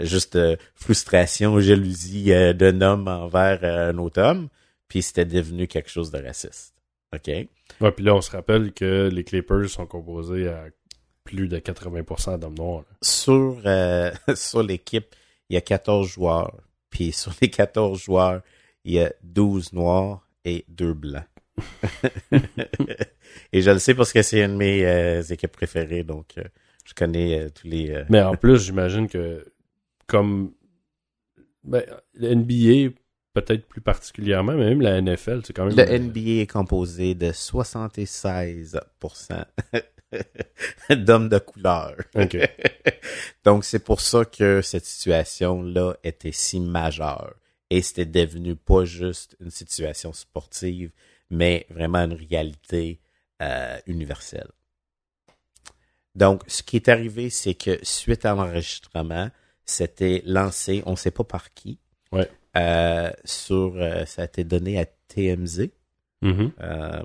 juste 0.00 0.36
euh, 0.36 0.56
frustration, 0.74 1.58
jalousie 1.60 2.30
d'un 2.54 2.80
homme 2.80 3.08
envers 3.08 3.64
un 3.64 3.98
autre 3.98 4.22
homme, 4.22 4.48
puis 4.88 5.02
c'était 5.02 5.24
devenu 5.24 5.66
quelque 5.66 5.90
chose 5.90 6.12
de 6.12 6.22
raciste. 6.22 6.74
OK? 7.12 7.26
Ouais, 7.80 7.92
puis 7.92 8.04
là, 8.04 8.14
on 8.14 8.20
se 8.20 8.30
rappelle 8.30 8.72
que 8.72 9.10
les 9.12 9.24
Clippers 9.24 9.68
sont 9.68 9.86
composés 9.86 10.48
à 10.48 10.66
plus 11.26 11.48
de 11.48 11.58
80% 11.58 12.38
d'hommes 12.38 12.56
noirs. 12.56 12.84
là. 12.88 12.96
Sur, 13.02 13.60
euh, 13.66 14.10
sur 14.34 14.62
l'équipe, 14.62 15.14
il 15.50 15.54
y 15.54 15.56
a 15.58 15.60
14 15.60 16.08
joueurs, 16.08 16.56
puis 16.88 17.12
sur 17.12 17.34
les 17.42 17.50
14 17.50 18.00
joueurs, 18.00 18.40
il 18.84 18.94
y 18.94 19.00
a 19.00 19.12
12 19.22 19.74
noirs 19.74 20.26
et 20.44 20.64
2 20.68 20.94
blancs. 20.94 21.24
et 23.52 23.62
je 23.62 23.70
le 23.70 23.78
sais 23.78 23.94
parce 23.94 24.12
que 24.12 24.22
c'est 24.22 24.42
une 24.42 24.52
de 24.52 24.56
mes 24.56 24.86
euh, 24.86 25.22
équipes 25.22 25.52
préférées, 25.52 26.04
donc 26.04 26.38
euh, 26.38 26.44
je 26.84 26.94
connais 26.94 27.50
tous 27.50 27.66
les... 27.66 28.04
Mais 28.08 28.22
en 28.22 28.36
plus, 28.36 28.64
j'imagine 28.64 29.08
que 29.08 29.44
comme 30.06 30.52
ben, 31.64 31.82
le 32.14 32.34
NBA, 32.34 32.94
peut-être 33.32 33.66
plus 33.66 33.80
particulièrement, 33.80 34.52
mais 34.52 34.74
même 34.74 34.80
la 34.80 35.00
NFL, 35.00 35.40
c'est 35.44 35.52
quand 35.52 35.66
même... 35.66 35.76
Le 35.76 35.98
NBA 35.98 36.42
est 36.42 36.50
composé 36.50 37.14
de 37.14 37.32
76% 37.32 39.44
d'hommes 40.90 41.28
de 41.28 41.38
couleur. 41.38 41.96
Donc, 43.44 43.64
c'est 43.64 43.78
pour 43.84 44.00
ça 44.00 44.24
que 44.24 44.62
cette 44.62 44.84
situation-là 44.84 45.94
était 46.04 46.32
si 46.32 46.60
majeure. 46.60 47.34
Et 47.70 47.82
c'était 47.82 48.06
devenu 48.06 48.54
pas 48.54 48.84
juste 48.84 49.36
une 49.40 49.50
situation 49.50 50.12
sportive, 50.12 50.92
mais 51.30 51.66
vraiment 51.70 52.04
une 52.04 52.12
réalité 52.14 53.00
euh, 53.42 53.76
universelle. 53.86 54.48
Donc, 56.14 56.42
ce 56.46 56.62
qui 56.62 56.76
est 56.76 56.88
arrivé, 56.88 57.28
c'est 57.28 57.54
que 57.54 57.78
suite 57.82 58.24
à 58.24 58.34
l'enregistrement, 58.34 59.30
c'était 59.64 60.22
lancé, 60.24 60.82
on 60.86 60.96
sait 60.96 61.10
pas 61.10 61.24
par 61.24 61.52
qui, 61.52 61.78
Ouais. 62.12 62.30
euh, 62.56 63.10
sur, 63.24 63.74
euh, 63.76 64.04
ça 64.06 64.22
a 64.22 64.24
été 64.26 64.44
donné 64.44 64.78
à 64.78 64.86
TMZ. 64.86 65.70
mhm. 66.22 66.52
Euh, 66.60 67.02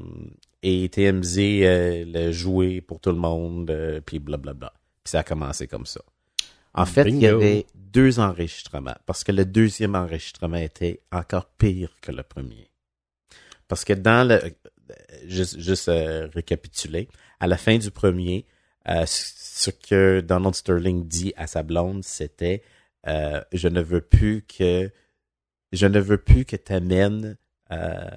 et 0.63 0.89
TMZ 0.89 1.37
euh, 1.39 2.05
l'a 2.05 2.31
joué 2.31 2.81
pour 2.81 2.99
tout 2.99 3.09
le 3.11 3.17
monde, 3.17 3.69
euh, 3.69 4.01
puis 4.01 4.19
blablabla. 4.19 4.73
Puis 5.03 5.11
ça 5.11 5.19
a 5.19 5.23
commencé 5.23 5.67
comme 5.67 5.85
ça. 5.85 6.01
En 6.73 6.85
fait, 6.85 7.03
il 7.09 7.17
y 7.19 7.27
avait 7.27 7.65
deux 7.75 8.19
enregistrements, 8.19 8.95
parce 9.05 9.23
que 9.23 9.31
le 9.31 9.43
deuxième 9.45 9.95
enregistrement 9.95 10.57
était 10.57 11.01
encore 11.11 11.45
pire 11.45 11.91
que 12.01 12.11
le 12.11 12.23
premier. 12.23 12.69
Parce 13.67 13.83
que 13.85 13.93
dans 13.93 14.27
le... 14.27 14.35
euh, 14.35 14.49
Juste, 15.25 15.57
juste 15.57 15.87
euh, 15.87 16.27
récapituler, 16.33 17.07
à 17.39 17.47
la 17.47 17.55
fin 17.55 17.77
du 17.77 17.91
premier, 17.91 18.45
euh, 18.89 19.05
ce 19.07 19.69
que 19.69 20.19
Donald 20.19 20.53
Sterling 20.53 21.07
dit 21.07 21.33
à 21.37 21.47
sa 21.47 21.63
blonde, 21.63 22.03
c'était 22.03 22.61
euh, 23.07 23.41
Je 23.53 23.69
ne 23.69 23.81
veux 23.81 24.01
plus 24.01 24.41
que... 24.43 24.91
Je 25.71 25.85
ne 25.87 25.99
veux 26.01 26.17
plus 26.17 26.43
que 26.43 26.57
t'amènes 26.57 27.37
euh, 27.71 28.09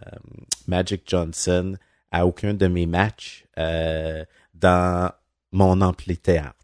Magic 0.66 1.02
Johnson 1.06 1.76
à 2.14 2.26
aucun 2.26 2.54
de 2.54 2.66
mes 2.68 2.87
matchs 2.87 3.44
euh, 3.59 4.25
dans 4.54 5.11
mon 5.52 5.80
amphithéâtre. 5.80 6.54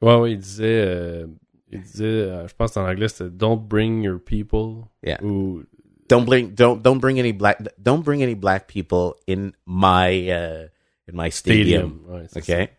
Ouais, 0.00 0.14
ouais, 0.16 0.32
il 0.32 0.38
disait... 0.38 0.84
euh, 0.86 1.26
il 1.72 1.80
disait, 1.82 2.04
euh, 2.04 2.46
je 2.48 2.54
pense 2.54 2.76
en 2.76 2.86
anglais, 2.88 3.08
c'était 3.08 3.30
«Don't 3.36 3.58
bring 3.60 4.02
your 4.02 4.20
people 4.24 4.84
Yeah. 5.04 5.22
ou 5.24 5.62
Don't 6.08 6.24
bring 6.24 6.54
don't 6.54 6.80
don't 6.82 6.98
bring 6.98 7.20
any 7.20 7.32
black 7.32 7.60
don't 7.78 8.02
bring 8.02 8.20
any 8.22 8.34
black 8.34 8.66
people 8.66 9.14
in 9.28 9.52
my 9.66 10.28
uh, 10.28 10.66
in 11.08 11.12
my 11.14 11.30
stadium. 11.30 12.00
stadium. 12.02 12.04
Ouais. 12.08 12.70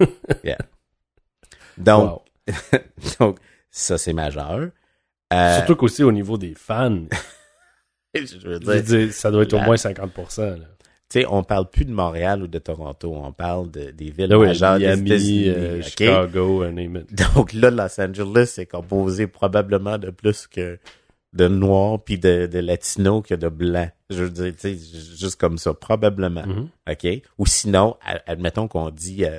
OK? 0.00 0.44
yeah. 0.44 0.58
Donc 1.76 2.04
Wow. 2.10 2.22
donc 3.18 3.38
ça 3.70 3.98
c'est 3.98 4.12
majeur. 4.12 4.70
Euh, 5.32 5.56
Surtout 5.56 5.74
qu'aussi 5.74 6.04
au 6.04 6.12
niveau 6.12 6.38
des 6.38 6.54
fans, 6.54 7.06
je 8.14 8.20
veux 8.20 8.26
je 8.26 8.48
veux 8.48 8.58
dire, 8.60 8.82
dire, 9.06 9.12
ça 9.12 9.32
doit 9.32 9.42
être 9.42 9.54
au 9.54 9.60
moins 9.60 9.74
50%. 9.74 10.60
Là. 10.60 10.66
Tu 11.08 11.20
sais, 11.20 11.26
on 11.28 11.42
parle 11.44 11.70
plus 11.70 11.84
de 11.84 11.92
Montréal 11.92 12.42
ou 12.42 12.46
de 12.48 12.58
Toronto, 12.58 13.12
on 13.14 13.32
parle 13.32 13.70
de, 13.70 13.90
des 13.92 14.10
villes 14.10 14.28
Là, 14.28 14.38
oui, 14.38 14.46
majeures 14.48 14.78
des 14.78 14.86
Miami, 14.86 15.10
États-Unis, 15.10 15.48
euh? 15.50 15.82
Chicago. 15.82 16.64
Donc 17.34 17.52
là, 17.52 17.70
Los 17.70 18.00
Angeles 18.00 18.54
est 18.58 18.66
composé 18.66 19.26
probablement 19.28 19.98
de 19.98 20.10
plus 20.10 20.46
que 20.46 20.78
de 21.32 21.48
noirs 21.48 22.02
puis 22.02 22.18
de, 22.18 22.46
de 22.46 22.58
latinos 22.58 23.22
que 23.26 23.34
de 23.34 23.48
blancs. 23.48 23.90
Je 24.10 24.24
veux 24.24 24.30
dire, 24.30 24.52
tu 24.54 24.60
sais, 24.60 24.72
ju- 24.74 25.16
juste 25.18 25.36
comme 25.36 25.58
ça, 25.58 25.74
probablement. 25.74 26.46
Mhm. 26.46 26.68
OK? 26.90 27.22
Ou 27.38 27.46
sinon, 27.46 27.96
admettons 28.26 28.68
qu'on 28.68 28.90
dit 28.90 29.24
euh, 29.26 29.38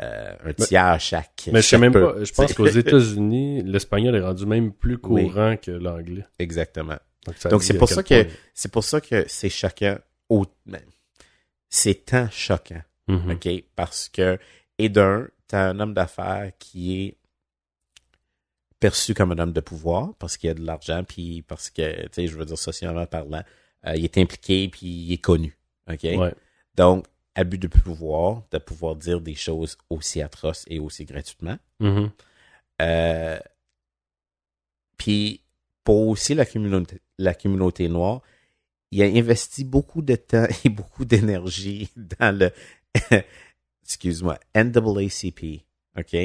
euh, 0.00 0.34
un 0.44 0.52
tiers 0.52 0.84
à 0.86 0.98
chaque. 0.98 1.48
Mais 1.52 1.62
je 1.62 1.66
sais 1.68 1.78
même 1.78 1.92
peu. 1.92 2.12
pas. 2.14 2.24
Je 2.24 2.32
pense 2.32 2.52
qu'aux 2.52 2.66
États-Unis, 2.66 3.62
l'espagnol 3.64 4.14
est 4.14 4.20
rendu 4.20 4.44
même 4.46 4.72
plus 4.72 4.98
Oui. 5.04 5.28
courant 5.28 5.56
que 5.56 5.70
l'anglais. 5.70 6.26
Exactement. 6.38 6.96
Donc, 7.50 7.62
c'est 7.62 7.74
pour 7.78 7.88
ça 7.88 8.02
que- 8.02 8.26
C'est 8.54 8.70
pour 8.70 8.84
ça 8.84 9.00
que 9.00 9.24
c'est 9.26 9.48
choquant. 9.48 9.96
Au... 10.28 10.44
C'est 11.70 12.06
tant 12.06 12.28
choquant. 12.30 12.82
Mhm. 13.08 13.30
OK? 13.32 13.48
Parce 13.76 14.08
que, 14.08 14.38
et 14.78 14.88
d'un, 14.88 15.28
t'as 15.46 15.70
un 15.70 15.80
homme 15.80 15.94
d'affaires 15.94 16.52
qui 16.58 17.02
est 17.02 17.16
perçu 18.80 19.14
comme 19.14 19.32
un 19.32 19.38
homme 19.38 19.52
de 19.52 19.60
pouvoir 19.60 20.14
parce 20.18 20.36
qu'il 20.36 20.50
a 20.50 20.54
de 20.54 20.64
l'argent, 20.64 21.02
puis 21.04 21.42
parce 21.42 21.70
que, 21.70 22.02
tu 22.02 22.08
sais, 22.12 22.26
je 22.26 22.36
veux 22.36 22.44
dire, 22.44 22.58
socialement 22.58 23.06
parlant, 23.06 23.42
euh, 23.86 23.96
il 23.96 24.04
est 24.04 24.18
impliqué, 24.18 24.68
puis 24.68 24.86
il 24.86 25.12
est 25.12 25.18
connu. 25.18 25.56
OK? 25.90 26.02
Ouais. 26.02 26.34
Donc, 26.74 27.06
abus 27.34 27.58
de 27.58 27.68
pouvoir, 27.68 28.42
de 28.50 28.58
pouvoir 28.58 28.96
dire 28.96 29.20
des 29.20 29.34
choses 29.34 29.76
aussi 29.90 30.22
atroces 30.22 30.64
et 30.68 30.78
aussi 30.78 31.04
gratuitement. 31.04 31.58
Mhm. 31.80 32.10
Euh, 32.82 33.38
puis, 34.96 35.42
pour 35.84 36.08
aussi 36.08 36.34
la 36.34 36.44
communauté, 36.44 37.00
la 37.18 37.34
communauté 37.34 37.88
noire, 37.88 38.22
il 38.90 39.02
a 39.02 39.06
investi 39.06 39.64
beaucoup 39.64 40.02
de 40.02 40.16
temps 40.16 40.46
et 40.64 40.68
beaucoup 40.68 41.04
d'énergie 41.04 41.88
dans 41.96 42.36
le, 42.36 42.50
excuse-moi, 43.84 44.38
NAACP, 44.54 45.62
OK? 45.98 46.16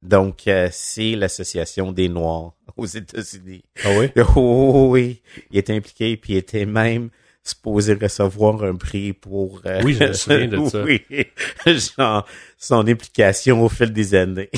Donc, 0.00 0.46
euh, 0.46 0.68
c'est 0.70 1.16
l'association 1.16 1.90
des 1.90 2.08
Noirs 2.08 2.54
aux 2.76 2.86
États-Unis. 2.86 3.64
Ah 3.84 3.90
oui? 3.98 4.10
Oh, 4.36 4.88
oui, 4.92 5.20
il 5.50 5.58
était 5.58 5.74
impliqué, 5.74 6.16
puis 6.16 6.34
il 6.34 6.36
était 6.36 6.66
même 6.66 7.10
supposé 7.42 7.94
recevoir 7.94 8.62
un 8.62 8.76
prix 8.76 9.12
pour... 9.12 9.62
euh, 9.66 9.80
Oui, 9.82 9.94
je 9.94 10.04
me 10.04 10.12
souviens 10.12 10.46
de 10.46 10.68
ça. 10.68 10.84
Oui, 10.84 11.02
genre, 11.96 12.26
son 12.58 12.86
implication 12.86 13.64
au 13.64 13.68
fil 13.68 13.92
des 13.92 14.14
années. 14.14 14.50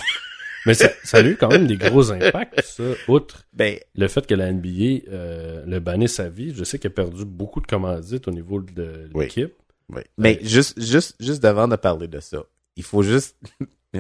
Mais 0.66 0.74
ça, 0.74 0.90
ça 1.04 1.18
a 1.18 1.22
eu 1.22 1.36
quand 1.36 1.48
même 1.48 1.66
des 1.66 1.76
gros 1.76 2.12
impacts, 2.12 2.60
ça. 2.62 2.82
Outre 3.08 3.44
Ben, 3.52 3.78
le 3.94 4.08
fait 4.08 4.26
que 4.26 4.34
la 4.34 4.52
NBA 4.52 5.08
euh, 5.08 5.64
le 5.66 5.80
bannait 5.80 6.08
sa 6.08 6.28
vie, 6.28 6.54
je 6.54 6.64
sais 6.64 6.78
qu'il 6.78 6.88
a 6.88 6.94
perdu 6.94 7.24
beaucoup 7.24 7.60
de 7.60 7.66
commandites 7.66 8.28
au 8.28 8.30
niveau 8.30 8.60
de 8.60 9.08
l'équipe. 9.14 9.54
Oui. 9.88 10.02
Mais 10.18 10.38
juste, 10.42 10.80
juste, 10.80 11.16
juste 11.20 11.44
avant 11.44 11.66
de 11.66 11.76
parler 11.76 12.08
de 12.08 12.20
ça, 12.20 12.44
il 12.76 12.84
faut 12.84 13.02
juste 13.02 13.36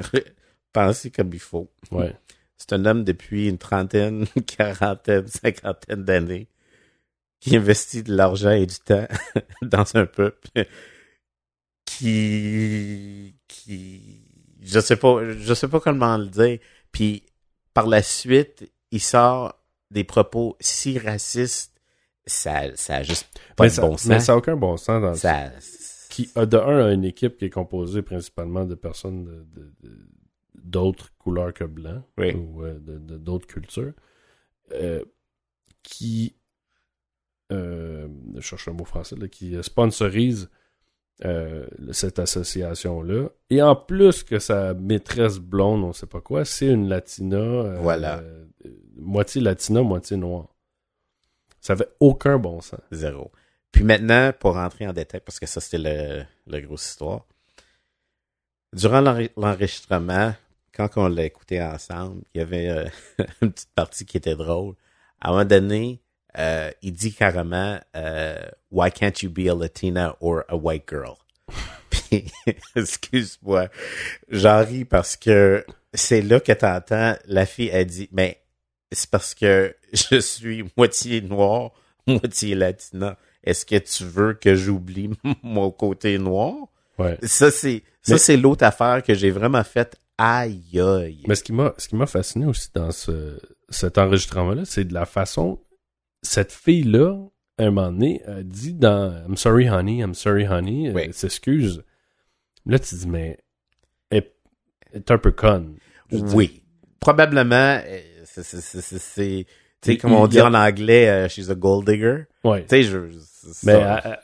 penser 0.72 1.10
comme 1.10 1.30
il 1.32 1.40
faut. 1.40 1.70
Ouais. 1.90 2.14
C'est 2.56 2.74
un 2.74 2.84
homme 2.84 3.04
depuis 3.04 3.48
une 3.48 3.58
trentaine, 3.58 4.26
quarantaine, 4.46 5.26
cinquantaine 5.26 6.04
d'années 6.04 6.46
qui 7.40 7.56
investit 7.56 8.02
de 8.02 8.14
l'argent 8.14 8.50
et 8.50 8.66
du 8.66 8.78
temps 8.78 9.08
dans 9.62 9.96
un 9.96 10.04
peuple 10.04 10.66
qui, 11.86 13.34
qui, 13.48 14.29
je 14.62 14.80
sais 14.80 14.96
pas, 14.96 15.24
je 15.32 15.54
sais 15.54 15.68
pas 15.68 15.80
comment 15.80 16.16
le 16.16 16.26
dire. 16.26 16.58
Puis 16.92 17.22
par 17.74 17.86
la 17.86 18.02
suite, 18.02 18.70
il 18.90 19.00
sort 19.00 19.54
des 19.90 20.04
propos 20.04 20.56
si 20.60 20.98
racistes, 20.98 21.72
ça, 22.26 22.74
ça 22.76 22.96
a 22.96 23.02
juste 23.02 23.28
pas 23.56 23.64
mais, 23.64 23.70
de 23.70 23.74
ça, 23.74 23.82
bon 23.82 23.90
mais 23.92 23.96
sens. 23.98 24.24
ça 24.24 24.32
n'a 24.32 24.38
aucun 24.38 24.56
bon 24.56 24.76
sens 24.76 25.02
dans 25.02 25.10
le 25.10 25.16
Ça, 25.16 25.50
qui 26.10 26.30
a 26.34 26.46
de 26.46 26.56
un 26.56 26.86
a 26.86 26.92
une 26.92 27.04
équipe 27.04 27.38
qui 27.38 27.46
est 27.46 27.50
composée 27.50 28.02
principalement 28.02 28.64
de 28.64 28.74
personnes 28.74 29.24
de- 29.24 29.46
de- 29.60 29.72
de- 29.82 30.06
d'autres 30.54 31.10
couleurs 31.18 31.52
que 31.54 31.64
blanc 31.64 32.02
Oui. 32.18 32.32
ou 32.34 32.64
euh, 32.64 32.78
d'autres 32.78 33.46
cultures 33.46 33.92
euh, 34.72 35.02
qui 35.82 36.36
euh, 37.52 38.06
je 38.36 38.40
cherche 38.40 38.66
le 38.66 38.74
mot 38.74 38.84
français 38.84 39.16
là, 39.16 39.26
qui 39.28 39.56
sponsorise 39.62 40.48
euh, 41.24 41.66
cette 41.92 42.18
association 42.18 43.02
là 43.02 43.28
et 43.50 43.60
en 43.62 43.76
plus 43.76 44.22
que 44.24 44.38
sa 44.38 44.72
maîtresse 44.74 45.38
blonde 45.38 45.84
on 45.84 45.92
sait 45.92 46.06
pas 46.06 46.20
quoi 46.20 46.44
c'est 46.44 46.68
une 46.68 46.88
latina 46.88 47.36
euh, 47.36 47.78
Voilà. 47.80 48.18
euh, 48.20 48.46
moitié 48.96 49.40
latina 49.42 49.82
moitié 49.82 50.16
noire 50.16 50.46
ça 51.60 51.74
avait 51.74 51.88
aucun 52.00 52.38
bon 52.38 52.60
sens 52.62 52.80
Zéro. 52.90 53.30
Puis 53.70 53.84
maintenant, 53.84 54.32
pour 54.36 54.54
rentrer 54.54 54.88
en 54.88 54.92
détail, 54.92 55.20
parce 55.24 55.38
que 55.38 55.46
ça, 55.46 55.60
c'était 55.60 55.78
le, 55.78 56.24
la 56.46 56.60
grosse 56.60 56.86
histoire. 56.88 57.24
Durant 58.72 59.00
l'enre- 59.00 59.30
l'enregistrement, 59.36 60.32
quand 60.74 60.88
on 60.96 61.08
l'a 61.08 61.24
écouté 61.24 61.62
ensemble, 61.62 62.22
il 62.34 62.38
y 62.38 62.40
avait 62.40 62.90
une 63.42 63.52
petite 63.52 63.72
partie 63.74 64.06
qui 64.06 64.16
était 64.16 64.34
drôle. 64.36 64.74
À 65.20 65.28
un 65.28 65.32
moment 65.32 65.44
donné, 65.44 66.00
euh, 66.38 66.70
il 66.82 66.92
dit 66.92 67.12
carrément 67.12 67.78
euh, 67.96 68.38
Why 68.70 68.90
can't 68.90 69.22
you 69.22 69.30
be 69.30 69.48
a 69.48 69.54
Latina 69.54 70.16
or 70.20 70.44
a 70.48 70.56
white 70.56 70.84
girl? 70.88 71.16
Puis, 71.90 72.24
excuse-moi, 72.76 73.68
j'en 74.28 74.64
ris 74.64 74.84
parce 74.84 75.16
que 75.16 75.64
c'est 75.92 76.22
là 76.22 76.38
que 76.40 76.52
t'entends 76.52 77.16
la 77.26 77.46
fille 77.46 77.70
a 77.70 77.84
dit 77.84 78.08
Mais 78.12 78.40
c'est 78.92 79.10
parce 79.10 79.34
que 79.34 79.74
je 79.92 80.20
suis 80.20 80.64
moitié 80.76 81.20
noire, 81.20 81.72
moitié 82.06 82.54
latina. 82.54 83.16
Est-ce 83.42 83.64
que 83.64 83.76
tu 83.78 84.04
veux 84.04 84.34
que 84.34 84.54
j'oublie 84.54 85.10
mon 85.42 85.70
côté 85.70 86.18
noir? 86.18 86.54
Ouais. 86.98 87.16
Ça, 87.22 87.50
c'est, 87.50 87.82
ça, 88.02 88.12
Mais- 88.14 88.18
c'est 88.18 88.36
l'autre 88.36 88.64
affaire 88.64 89.02
que 89.02 89.14
j'ai 89.14 89.30
vraiment 89.30 89.64
fait. 89.64 89.96
Aïe, 90.18 90.78
aïe. 90.78 91.22
Mais 91.26 91.34
ce 91.34 91.42
qui 91.42 91.52
m'a 91.52 91.72
ce 91.78 91.88
qui 91.88 91.96
m'a 91.96 92.06
fasciné 92.06 92.44
aussi 92.44 92.68
dans 92.74 92.90
ce 92.92 93.40
cet 93.70 93.96
enregistrement-là, 93.96 94.64
c'est 94.66 94.84
de 94.84 94.92
la 94.92 95.06
façon 95.06 95.58
cette 96.22 96.52
fille-là, 96.52 97.16
à 97.58 97.64
un 97.64 97.70
moment 97.70 97.90
donné, 97.92 98.22
a 98.26 98.42
dit 98.42 98.74
dans 98.74 99.12
I'm 99.26 99.36
sorry 99.36 99.68
honey, 99.68 99.98
I'm 99.98 100.14
sorry 100.14 100.46
honey, 100.46 100.88
euh, 100.88 100.92
Oui. 100.94 101.02
elle 101.06 101.14
s'excuse. 101.14 101.82
Là, 102.66 102.78
tu 102.78 102.94
dis, 102.94 103.08
mais 103.08 103.38
elle 104.10 104.30
elle 104.92 105.00
est 105.00 105.10
un 105.10 105.18
peu 105.18 105.32
conne. 105.32 105.76
Oui. 106.12 106.62
Probablement, 107.00 107.80
euh, 107.84 108.00
c'est, 108.24 109.46
tu 109.80 109.92
sais, 109.92 109.96
comme 109.96 110.12
on 110.12 110.26
dit 110.26 110.40
a- 110.40 110.46
en 110.46 110.54
anglais, 110.54 111.08
euh, 111.08 111.28
she's 111.28 111.48
a 111.48 111.54
gold 111.54 111.86
digger. 111.88 112.24
Ouais. 112.44 112.62
Tu 112.62 112.68
sais, 112.68 112.82
je, 112.82 112.98
Mais 113.64 113.72
ça. 113.80 114.20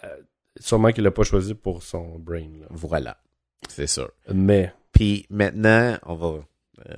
sûrement 0.60 0.92
qu'il 0.92 1.04
l'a 1.04 1.10
pas 1.10 1.22
choisi 1.22 1.54
pour 1.54 1.82
son 1.82 2.18
brain. 2.18 2.48
Là. 2.60 2.66
voilà. 2.70 3.16
C'est 3.68 3.86
sûr. 3.86 4.10
Mais 4.32 4.72
Puis 4.92 5.26
maintenant, 5.30 5.96
on 6.04 6.14
va, 6.14 6.26
euh, 6.90 6.94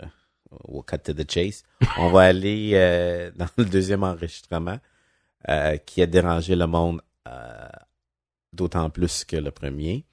we'll 0.67 0.83
cut 0.83 0.99
to 0.99 1.13
the 1.13 1.29
chase. 1.29 1.63
On 1.99 2.11
va 2.11 2.23
aller 2.23 2.73
euh, 2.75 3.31
dans 3.37 3.49
le 3.57 3.65
deuxième 3.65 4.05
enregistrement 4.05 4.79
euh, 5.49 5.77
qui 5.79 6.03
a 6.03 6.07
dérangé 6.07 6.57
le 6.57 6.67
monde 6.67 7.01
euh, 7.27 7.69
d'autant 8.53 8.91
plus 8.91 9.25
que 9.25 9.37
le 9.37 9.51
premier. 9.51 10.05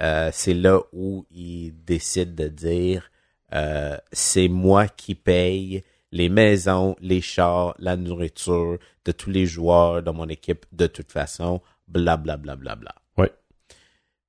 Euh, 0.00 0.30
c'est 0.32 0.54
là 0.54 0.80
où 0.92 1.26
il 1.30 1.72
décide 1.84 2.34
de 2.34 2.48
dire 2.48 3.10
euh, 3.54 3.96
c'est 4.12 4.48
moi 4.48 4.86
qui 4.86 5.14
paye 5.14 5.82
les 6.12 6.28
maisons, 6.28 6.96
les 7.00 7.20
chars, 7.20 7.74
la 7.78 7.96
nourriture 7.96 8.78
de 9.04 9.12
tous 9.12 9.30
les 9.30 9.46
joueurs 9.46 10.02
de 10.02 10.10
mon 10.10 10.28
équipe 10.28 10.66
de 10.72 10.86
toute 10.86 11.12
façon, 11.12 11.60
bla 11.86 12.16
bla 12.16 12.36
bla 12.36 12.56
bla 12.56 12.76
bla. 12.76 12.94
Ouais. 13.16 13.32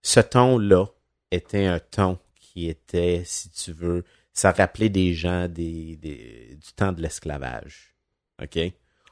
Ce 0.01 0.19
ton-là 0.19 0.85
était 1.31 1.65
un 1.65 1.79
ton 1.79 2.17
qui 2.35 2.67
était, 2.67 3.21
si 3.25 3.49
tu 3.51 3.71
veux, 3.71 4.03
ça 4.39 4.51
rappelait 4.51 4.89
des 4.89 5.13
gens 5.13 5.47
des, 5.47 5.97
des- 5.97 6.55
du 6.55 6.73
temps 6.75 6.91
de 6.93 7.01
l'esclavage. 7.01 7.95
OK? 8.41 8.57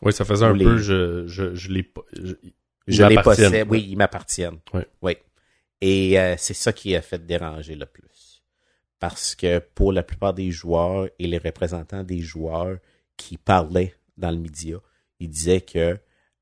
oui, 0.04 0.14
ça 0.14 0.24
faisait 0.26 0.46
un 0.46 0.54
les- 0.54 0.64
peu 0.66 0.78
je 0.78 1.28
je 1.28 1.54
je 1.54 1.82
pas 1.82 2.02
je, 2.88 3.04
les 3.04 3.16
possède. 3.22 3.68
Oui, 3.70 3.86
ils 3.90 3.98
m'appartiennent. 3.98 4.60
Oui. 5.02 5.16
Et 5.82 6.20
euh, 6.20 6.36
c'est 6.38 6.54
ça 6.54 6.72
qui 6.72 6.96
a 6.96 7.02
fait 7.02 7.24
déranger 7.26 7.76
le 7.76 7.86
plus. 7.86 8.42
Parce 9.00 9.36
que 9.36 9.60
pour 9.60 9.92
la 9.92 10.02
plupart 10.02 10.34
des 10.34 10.50
joueurs 10.50 11.08
et 11.20 11.28
les 11.28 11.38
représentants 11.38 12.04
des 12.04 12.20
joueurs 12.22 12.78
qui 13.18 13.38
parlaient 13.38 13.94
dans 14.18 14.32
le 14.32 14.38
média, 14.38 14.78
ils 15.20 15.30
disaient 15.30 15.62
que 15.62 15.98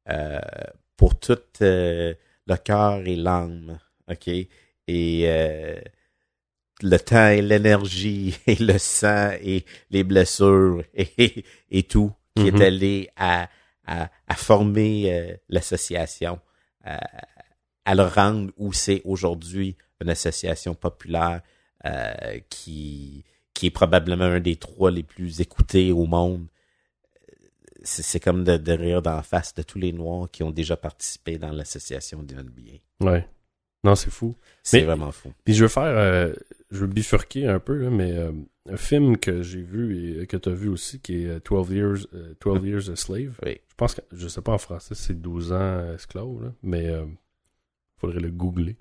euh, 0.10 0.40
pour 0.96 1.20
tout 1.20 1.38
euh, 1.62 2.14
le 2.48 2.56
cœur 2.58 3.00
et 3.06 3.16
l'âme, 3.16 3.80
OK, 4.10 4.28
et 4.28 5.28
le 6.82 6.98
temps 6.98 7.28
et 7.30 7.42
l'énergie 7.42 8.38
et 8.48 8.56
le 8.56 8.78
sang 8.78 9.32
et 9.42 9.66
les 9.92 10.04
blessures 10.04 10.84
et, 10.94 11.44
et 11.72 11.84
tout 11.84 12.12
qui 12.36 12.52
Mhm. 12.52 12.56
est 12.62 12.66
allé 12.66 13.10
à, 13.16 13.50
à, 13.88 14.10
à 14.28 14.36
former 14.36 15.14
euh, 15.14 15.36
l'association, 15.48 16.40
à, 16.84 17.00
à 17.86 17.96
le 17.96 18.04
rendre 18.04 18.52
où 18.58 18.74
c'est 18.74 19.02
aujourd'hui 19.06 19.78
une 20.02 20.10
association 20.10 20.76
populaire 20.76 21.42
euh, 21.86 22.14
qui, 22.50 23.24
qui 23.54 23.68
est 23.68 23.72
probablement 23.72 24.26
un 24.26 24.42
des 24.42 24.58
trois 24.58 24.92
les 24.92 25.04
plus 25.04 25.40
écoutés 25.40 25.94
au 25.94 26.06
monde. 26.06 26.48
C'est 27.84 28.20
comme 28.20 28.44
de, 28.44 28.58
de 28.58 28.72
rire 28.72 29.02
d'en 29.02 29.22
face 29.22 29.54
de 29.54 29.62
tous 29.62 29.78
les 29.78 29.94
Noirs 29.94 30.28
qui 30.32 30.42
ont 30.44 30.50
déjà 30.52 30.76
participé 30.76 31.38
dans 31.38 31.52
l'association 31.52 32.24
de 32.24 32.34
NBA. 32.36 32.80
Ouais. 33.12 33.28
Non, 33.84 33.94
c'est 33.96 34.10
fou. 34.10 34.36
C'est 34.64 34.82
vraiment 34.82 35.12
fou. 35.12 35.32
Puis 35.44 35.54
je 35.54 35.64
veux 35.64 35.70
faire, 35.70 35.84
euh, 35.84 36.34
je 36.76 36.82
veux 36.82 36.88
bifurquer 36.88 37.48
un 37.48 37.60
peu, 37.60 37.78
là, 37.78 37.90
mais 37.90 38.12
euh, 38.12 38.32
un 38.70 38.78
film 38.78 39.18
que 39.18 39.42
j'ai 39.42 39.62
vu 39.62 40.22
et 40.22 40.28
que 40.28 40.38
tu 40.38 40.50
as 40.50 40.54
vu 40.54 40.70
aussi, 40.70 41.00
qui 41.00 41.24
est 41.24 41.28
euh, 41.28 41.40
12 41.44 41.72
Years, 41.72 42.08
euh, 42.14 42.34
12 42.42 42.66
Years 42.66 42.90
a 42.90 42.96
Slave. 42.96 43.40
Oui. 43.46 43.60
Je 43.68 43.76
pense 43.76 43.96
que, 43.96 44.02
je 44.12 44.28
sais 44.28 44.42
pas 44.42 44.54
en 44.54 44.58
français, 44.58 44.96
c'est 44.96 45.20
12 45.20 45.52
ans 45.54 45.94
esclave, 45.94 46.44
là, 46.44 46.54
mais 46.62 46.88
euh, 46.90 47.06
faudrait 47.98 48.20
le 48.20 48.32
googler. 48.32 48.78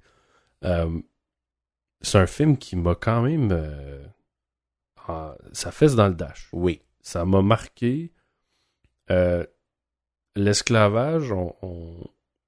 Euh, 0.64 1.00
c'est 2.00 2.18
un 2.18 2.26
film 2.26 2.58
qui 2.58 2.76
m'a 2.76 2.94
quand 2.94 3.22
même, 3.22 3.50
euh, 3.52 4.04
ah, 5.08 5.36
ça 5.52 5.70
fesse 5.70 5.94
dans 5.94 6.08
le 6.08 6.14
dash. 6.14 6.48
Oui. 6.52 6.82
Ça 7.00 7.24
m'a 7.24 7.42
marqué. 7.42 8.12
Euh, 9.10 9.44
L'esclavage, 10.36 11.30
on, 11.30 11.54
on, 11.62 11.96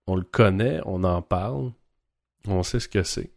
on 0.09 0.17
le 0.17 0.25
connaît, 0.25 0.81
on 0.87 1.05
en 1.05 1.23
parle, 1.23 1.73
on 2.49 2.65
sait 2.65 2.81
ce 2.81 2.89
que 2.89 3.05
c'est. 3.05 3.31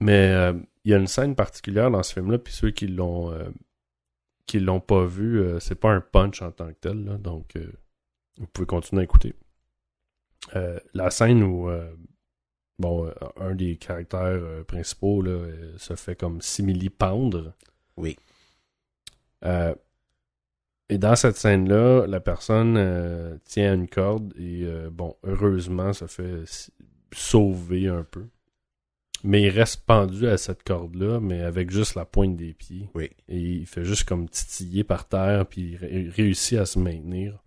Mais 0.00 0.30
euh, 0.30 0.52
il 0.84 0.90
y 0.90 0.94
a 0.94 0.98
une 0.98 1.06
scène 1.06 1.34
particulière 1.34 1.90
dans 1.90 2.02
ce 2.02 2.12
film-là, 2.12 2.38
puis 2.38 2.52
ceux 2.52 2.70
qui 2.70 2.86
l'ont 2.86 3.32
euh, 3.32 3.48
qui 4.46 4.60
l'ont 4.60 4.80
pas 4.80 5.04
vu, 5.04 5.40
euh, 5.40 5.58
c'est 5.60 5.74
pas 5.74 5.90
un 5.90 6.00
punch 6.00 6.40
en 6.40 6.52
tant 6.52 6.68
que 6.68 6.78
tel, 6.80 7.04
là, 7.04 7.18
donc 7.18 7.56
euh, 7.56 7.72
vous 8.38 8.46
pouvez 8.46 8.66
continuer 8.66 9.00
à 9.00 9.04
écouter. 9.04 9.34
La 10.94 11.10
scène 11.10 11.42
où 11.42 11.68
bon, 12.78 13.12
un 13.36 13.54
des 13.56 13.76
caractères 13.76 14.64
principaux 14.68 15.20
là, 15.20 15.44
se 15.76 15.96
fait 15.96 16.14
comme 16.14 16.40
simili-pendre. 16.40 17.52
Oui. 17.96 18.16
Euh, 19.44 19.74
et 20.88 20.98
dans 20.98 21.16
cette 21.16 21.36
scène-là, 21.36 22.06
la 22.06 22.20
personne 22.20 23.40
tient 23.44 23.74
une 23.74 23.88
corde 23.88 24.32
et, 24.38 24.64
bon, 24.92 25.16
heureusement, 25.24 25.92
se 25.92 26.06
fait 26.06 26.44
sauver 27.12 27.88
un 27.88 28.04
peu. 28.04 28.26
Mais 29.24 29.42
il 29.42 29.48
reste 29.50 29.82
pendu 29.86 30.28
à 30.28 30.36
cette 30.38 30.62
corde-là, 30.62 31.20
mais 31.20 31.42
avec 31.42 31.70
juste 31.70 31.94
la 31.94 32.04
pointe 32.04 32.36
des 32.36 32.52
pieds. 32.52 32.88
Oui. 32.94 33.10
Et 33.28 33.38
il 33.38 33.66
fait 33.66 33.84
juste 33.84 34.04
comme 34.04 34.28
titiller 34.28 34.84
par 34.84 35.08
terre, 35.08 35.46
puis 35.46 35.72
il 35.72 35.76
ré- 35.76 36.08
réussit 36.14 36.58
à 36.58 36.66
se 36.66 36.78
maintenir. 36.78 37.38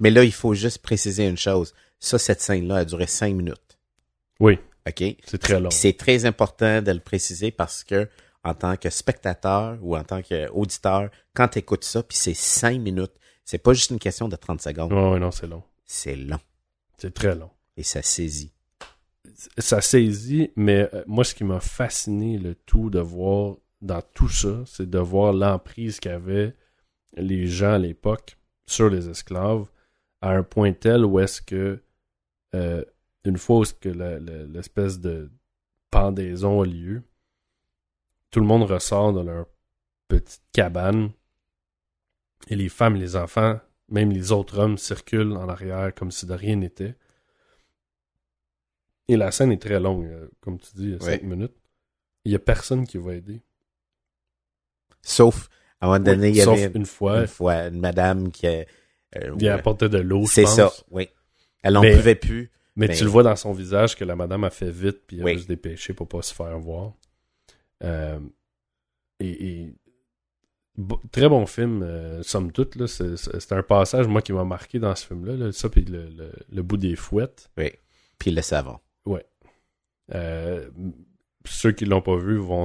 Mais 0.00 0.10
là, 0.10 0.24
il 0.24 0.32
faut 0.32 0.54
juste 0.54 0.78
préciser 0.78 1.26
une 1.26 1.36
chose. 1.36 1.74
Ça, 1.98 2.18
cette 2.18 2.40
scène-là 2.40 2.76
a 2.76 2.84
duré 2.84 3.06
cinq 3.06 3.34
minutes. 3.34 3.78
Oui, 4.40 4.58
OK? 4.86 5.02
c'est 5.26 5.38
très 5.38 5.60
long. 5.60 5.70
C'est 5.70 5.96
très 5.96 6.24
important 6.24 6.80
de 6.80 6.92
le 6.92 7.00
préciser 7.00 7.50
parce 7.50 7.82
que 7.84 8.08
en 8.44 8.54
tant 8.54 8.76
que 8.76 8.88
spectateur 8.88 9.76
ou 9.82 9.96
en 9.96 10.04
tant 10.04 10.22
qu'auditeur, 10.22 11.10
quand 11.34 11.48
tu 11.48 11.58
écoutes 11.58 11.84
ça, 11.84 12.02
puis 12.04 12.16
c'est 12.16 12.34
cinq 12.34 12.80
minutes, 12.80 13.12
c'est 13.44 13.58
pas 13.58 13.72
juste 13.72 13.90
une 13.90 13.98
question 13.98 14.28
de 14.28 14.36
30 14.36 14.62
secondes. 14.62 14.92
Ouais, 14.92 15.18
non, 15.18 15.32
c'est 15.32 15.48
long. 15.48 15.64
C'est 15.84 16.14
long 16.14 16.38
C'est 16.96 17.12
très 17.12 17.34
long. 17.34 17.50
et 17.76 17.82
ça 17.82 18.00
saisit. 18.00 18.52
Ça 19.58 19.80
saisit, 19.80 20.50
mais 20.56 20.88
euh, 20.92 21.04
moi, 21.06 21.24
ce 21.24 21.34
qui 21.34 21.44
m'a 21.44 21.60
fasciné 21.60 22.38
le 22.38 22.54
tout 22.54 22.90
de 22.90 23.00
voir 23.00 23.56
dans 23.80 24.02
tout 24.14 24.28
ça, 24.28 24.62
c'est 24.66 24.88
de 24.88 24.98
voir 24.98 25.32
l'emprise 25.32 26.00
qu'avaient 26.00 26.54
les 27.16 27.46
gens 27.46 27.74
à 27.74 27.78
l'époque 27.78 28.38
sur 28.66 28.90
les 28.90 29.08
esclaves 29.08 29.66
à 30.20 30.30
un 30.30 30.42
point 30.42 30.72
tel 30.72 31.04
où 31.04 31.20
est-ce 31.20 31.40
que 31.40 31.80
euh, 32.54 32.84
une 33.24 33.38
fois 33.38 33.64
que 33.80 33.88
l'espèce 33.88 35.00
de 35.00 35.30
pendaison 35.90 36.62
a 36.62 36.66
lieu, 36.66 37.02
tout 38.30 38.40
le 38.40 38.46
monde 38.46 38.64
ressort 38.64 39.12
de 39.12 39.20
leur 39.20 39.46
petite 40.08 40.42
cabane 40.52 41.10
et 42.48 42.56
les 42.56 42.68
femmes 42.68 42.96
les 42.96 43.16
enfants, 43.16 43.60
même 43.88 44.10
les 44.10 44.32
autres 44.32 44.58
hommes, 44.58 44.78
circulent 44.78 45.32
en 45.32 45.48
arrière 45.48 45.94
comme 45.94 46.10
si 46.10 46.26
de 46.26 46.34
rien 46.34 46.56
n'était. 46.56 46.96
Et 49.08 49.16
la 49.16 49.30
scène 49.30 49.52
est 49.52 49.60
très 49.62 49.80
longue, 49.80 50.04
euh, 50.06 50.28
comme 50.40 50.58
tu 50.58 50.68
dis, 50.74 50.96
5 51.00 51.06
Ouais. 51.06 51.20
minutes. 51.22 51.54
Il 52.24 52.32
y 52.32 52.34
a 52.34 52.38
personne 52.38 52.86
qui 52.86 52.98
va 52.98 53.14
aider. 53.14 53.40
Sauf, 55.02 55.48
à 55.80 55.86
un 55.86 55.88
moment 55.90 56.04
donné, 56.04 56.28
il 56.28 56.36
y 56.36 56.40
Sauf 56.42 56.58
avait 56.58 56.72
une 56.78 56.84
fois, 56.86 57.20
une 57.20 57.26
fois 57.26 57.54
une 57.68 57.80
madame 57.80 58.30
qui 58.30 58.46
a... 58.46 58.64
euh, 59.16 59.34
il 59.38 59.48
apportait 59.48 59.88
de 59.88 59.98
l'eau, 59.98 60.26
C'est 60.26 60.46
ça, 60.46 60.70
oui. 60.90 61.08
Elle 61.62 61.74
n'en 61.74 61.80
pouvait 61.82 62.14
plus. 62.14 62.50
Mais 62.76 62.86
Mais- 62.88 62.94
tu 62.94 63.04
le 63.04 63.10
vois 63.10 63.22
dans 63.24 63.34
son 63.34 63.52
visage 63.52 63.96
que 63.96 64.04
la 64.04 64.14
madame 64.14 64.44
a 64.44 64.50
fait 64.50 64.70
vite 64.70 65.00
puis 65.06 65.18
elle 65.18 65.24
Oui. 65.24 65.34
a 65.36 65.38
se 65.38 65.46
dépêcher 65.46 65.94
pour 65.94 66.06
pas 66.06 66.22
se 66.22 66.32
faire 66.34 66.56
voir. 66.60 66.92
Euh, 67.82 68.20
et, 69.18 69.48
et 69.62 69.74
bo- 70.76 71.00
très 71.10 71.28
bon 71.28 71.46
film, 71.46 71.82
euh, 71.82 72.22
somme 72.22 72.52
toute. 72.52 72.86
C'est, 72.86 73.52
un 73.52 73.62
passage, 73.64 74.06
moi, 74.06 74.22
qui 74.22 74.32
m'a 74.32 74.44
marqué 74.44 74.78
dans 74.78 74.94
ce 74.94 75.06
film-là. 75.06 75.34
là, 75.34 75.52
ça, 75.52 75.68
puis 75.68 75.84
le, 75.84 76.08
le- 76.10 76.32
le 76.52 76.62
bout 76.62 76.76
des 76.76 76.94
fouettes. 76.94 77.50
Puis 78.18 78.30
le 78.30 78.42
savon. 78.42 78.78
Euh, 80.14 80.70
ceux 81.44 81.72
qui 81.72 81.84
l'ont 81.84 82.02
pas 82.02 82.16
vu 82.16 82.36
vont... 82.36 82.64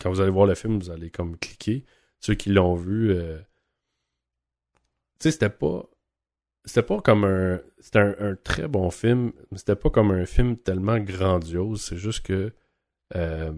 Quand 0.00 0.10
vous 0.10 0.20
allez 0.20 0.30
voir 0.30 0.46
le 0.46 0.54
film, 0.54 0.78
vous 0.78 0.90
allez 0.90 1.10
comme 1.10 1.38
cliquer. 1.38 1.84
Ceux 2.20 2.34
qui 2.34 2.50
l'ont 2.50 2.74
vu... 2.74 3.10
euh, 3.10 3.38
Tu 5.18 5.24
sais, 5.24 5.30
c'était 5.30 5.50
pas... 5.50 5.88
C'était 6.64 6.82
pas 6.82 7.00
comme 7.00 7.24
un... 7.24 7.60
C'était 7.78 8.00
un, 8.00 8.14
un 8.18 8.36
très 8.36 8.68
bon 8.68 8.90
film, 8.90 9.32
mais 9.50 9.58
c'était 9.58 9.76
pas 9.76 9.90
comme 9.90 10.10
un 10.10 10.26
film 10.26 10.56
tellement 10.56 10.98
grandiose. 10.98 11.82
C'est 11.82 11.96
juste 11.96 12.24
que... 12.24 12.52
euh, 13.14 13.52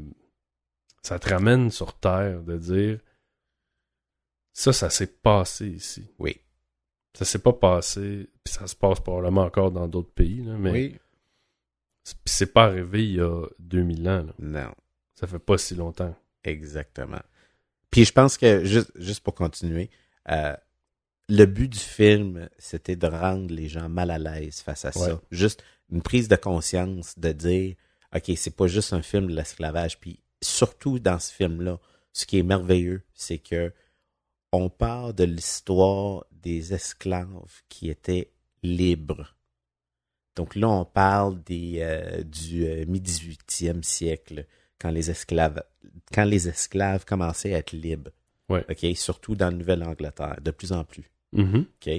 ça 1.02 1.18
te 1.18 1.28
ramène 1.28 1.70
sur 1.70 1.98
Terre 1.98 2.42
de 2.42 2.58
dire... 2.58 3.00
Ça, 4.52 4.72
ça 4.72 4.90
s'est 4.90 5.18
passé 5.18 5.68
ici. 5.68 6.10
Oui. 6.18 6.40
Ça 7.14 7.24
s'est 7.24 7.38
pas 7.38 7.52
passé... 7.52 8.30
Puis 8.44 8.54
ça 8.54 8.66
se 8.66 8.76
passe 8.76 9.00
probablement 9.00 9.42
encore 9.42 9.70
dans 9.70 9.88
d'autres 9.88 10.12
pays, 10.12 10.42
là, 10.42 10.56
mais... 10.58 10.70
Oui. 10.70 10.98
C'est 12.25 12.53
pas 12.53 12.64
arrivé 12.64 13.05
il 13.05 13.14
y 13.16 13.21
a 13.21 13.47
2000 13.59 14.09
ans. 14.09 14.25
là. 14.27 14.33
Non. 14.38 14.75
Ça 15.14 15.27
fait 15.27 15.38
pas 15.38 15.59
si 15.59 15.75
longtemps. 15.75 16.14
Exactement. 16.45 17.21
Puis 17.90 18.05
je 18.05 18.12
pense 18.12 18.37
que, 18.37 18.64
juste, 18.64 18.92
juste 18.97 19.21
pour 19.21 19.35
continuer, 19.35 19.90
euh, 20.31 20.55
le 21.29 21.45
but 21.47 21.69
du 21.69 21.79
film, 21.79 22.49
c'était 22.59 22.97
de 22.97 23.07
rendre 23.07 23.53
les 23.53 23.69
gens 23.69 23.88
mal 23.88 24.11
à 24.11 24.19
l'aise 24.19 24.61
face 24.61 24.85
à 24.85 24.97
Ouais. 24.97 25.07
ça. 25.09 25.21
Juste 25.31 25.64
une 25.90 26.03
prise 26.03 26.29
de 26.29 26.37
conscience 26.37 27.19
de 27.19 27.33
dire, 27.33 27.75
OK, 28.14 28.31
c'est 28.37 28.55
pas 28.55 28.66
juste 28.66 28.92
un 28.92 29.03
film 29.03 29.27
de 29.29 29.35
l'esclavage. 29.35 29.99
Puis 29.99 30.21
surtout 30.42 30.99
dans 30.99 31.19
ce 31.19 31.33
film-là, 31.33 31.81
ce 32.12 32.27
qui 32.27 32.38
est 32.38 32.42
merveilleux, 32.45 33.03
c'est 33.14 33.38
que 33.38 33.73
on 34.53 34.69
part 34.69 35.12
de 35.14 35.25
l'histoire 35.25 36.25
des 36.31 36.73
esclaves 36.73 37.62
qui 37.69 37.88
étaient 37.90 38.31
libres. 38.62 39.36
Donc 40.37 40.55
là, 40.55 40.68
on 40.68 40.85
parle 40.85 41.42
des, 41.44 41.79
euh, 41.81 42.22
du 42.22 42.66
euh, 42.66 42.85
mi-18e 42.87 43.83
siècle, 43.83 44.46
quand 44.79 44.90
les 44.90 45.11
esclaves, 45.11 45.62
quand 46.12 46.25
les 46.25 46.49
esclaves 46.49 47.05
commençaient 47.07 47.55
à 47.55 47.59
être 47.59 47.72
libres. 47.72 48.11
Ouais. 48.49 48.64
OK? 48.70 48.96
Surtout 48.96 49.35
dans 49.35 49.46
la 49.51 49.57
Nouvelle-Angleterre, 49.57 50.37
de 50.42 50.51
plus 50.51 50.72
en 50.72 50.85
plus. 50.85 51.11
OK? 51.37 51.90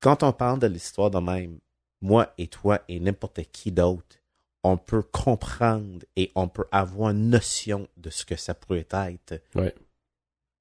Quand 0.00 0.22
on 0.22 0.32
parle 0.32 0.60
de 0.60 0.66
l'histoire 0.68 1.10
de 1.10 1.18
même, 1.18 1.58
moi 2.00 2.32
et 2.38 2.46
toi 2.46 2.80
et 2.88 3.00
n'importe 3.00 3.40
qui 3.52 3.72
d'autre, 3.72 4.18
on 4.62 4.76
peut 4.78 5.02
comprendre 5.02 6.04
et 6.16 6.30
on 6.34 6.48
peut 6.48 6.64
avoir 6.72 7.10
une 7.10 7.28
notion 7.28 7.86
de 7.96 8.08
ce 8.10 8.24
que 8.24 8.36
ça 8.36 8.54
pourrait 8.54 8.86
être 8.90 9.40
Ouais. 9.54 9.74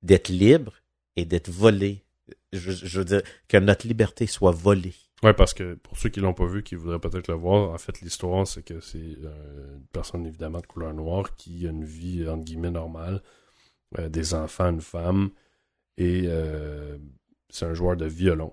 d'être 0.01 0.29
libre 0.29 0.73
et 1.15 1.25
d'être 1.25 1.49
volé. 1.49 2.03
Je, 2.51 2.71
je 2.71 2.99
veux 2.99 3.05
dire, 3.05 3.21
que 3.47 3.57
notre 3.57 3.87
liberté 3.87 4.27
soit 4.27 4.51
volée. 4.51 4.95
Ouais, 5.23 5.33
parce 5.33 5.53
que 5.53 5.75
pour 5.75 5.97
ceux 5.97 6.09
qui 6.09 6.19
l'ont 6.19 6.33
pas 6.33 6.45
vu, 6.45 6.63
qui 6.63 6.75
voudraient 6.75 6.99
peut-être 6.99 7.29
le 7.29 7.35
voir, 7.35 7.71
en 7.71 7.77
fait, 7.77 8.01
l'histoire, 8.01 8.45
c'est 8.45 8.61
que 8.61 8.81
c'est 8.81 9.17
euh, 9.23 9.77
une 9.77 9.85
personne 9.93 10.25
évidemment 10.25 10.59
de 10.59 10.65
couleur 10.65 10.93
noire 10.93 11.35
qui 11.37 11.65
a 11.65 11.69
une 11.69 11.85
vie 11.85 12.27
entre 12.27 12.43
guillemets 12.43 12.71
normale, 12.71 13.21
euh, 13.97 14.09
des 14.09 14.33
enfants, 14.33 14.69
une 14.69 14.81
femme, 14.81 15.29
et 15.97 16.23
euh, 16.25 16.97
c'est 17.49 17.65
un 17.65 17.73
joueur 17.73 17.95
de 17.95 18.05
violon. 18.05 18.51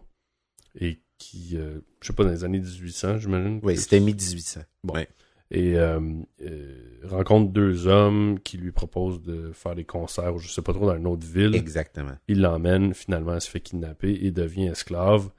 Et 0.81 1.01
qui, 1.19 1.59
je 1.59 2.07
sais 2.07 2.13
pas, 2.15 2.25
dans 2.25 2.31
les 2.31 2.45
années 2.45 2.61
1800, 2.61 3.19
j'imagine? 3.19 3.61
Oui, 3.63 3.77
c'était 3.77 4.01
mi-1800. 4.01 4.65
Bon. 4.85 4.95
Ouais. 4.95 5.09
et 5.51 5.77
rencontre 7.05 7.53
deux 7.53 7.89
hommes 7.89 8.39
qui 8.41 8.57
lui 8.57 8.71
proposent 8.71 9.21
de 9.21 9.51
faire 9.53 9.75
des 9.75 9.85
concerts, 9.85 10.39
je 10.39 10.49
sais 10.49 10.63
pas 10.63 10.73
trop, 10.73 10.87
dans 10.87 10.97
une 10.97 11.09
autre 11.09 11.27
ville. 11.27 11.55
Exactement. 11.57 12.17
Il 12.29 12.41
l'emmène, 12.41 12.95
finalement, 12.95 13.35
elle 13.35 13.41
se 13.41 13.51
fait 13.51 13.61
kidnapper 13.61 14.13
et 14.23 14.31
devient 14.31 14.69
esclave 14.69 15.31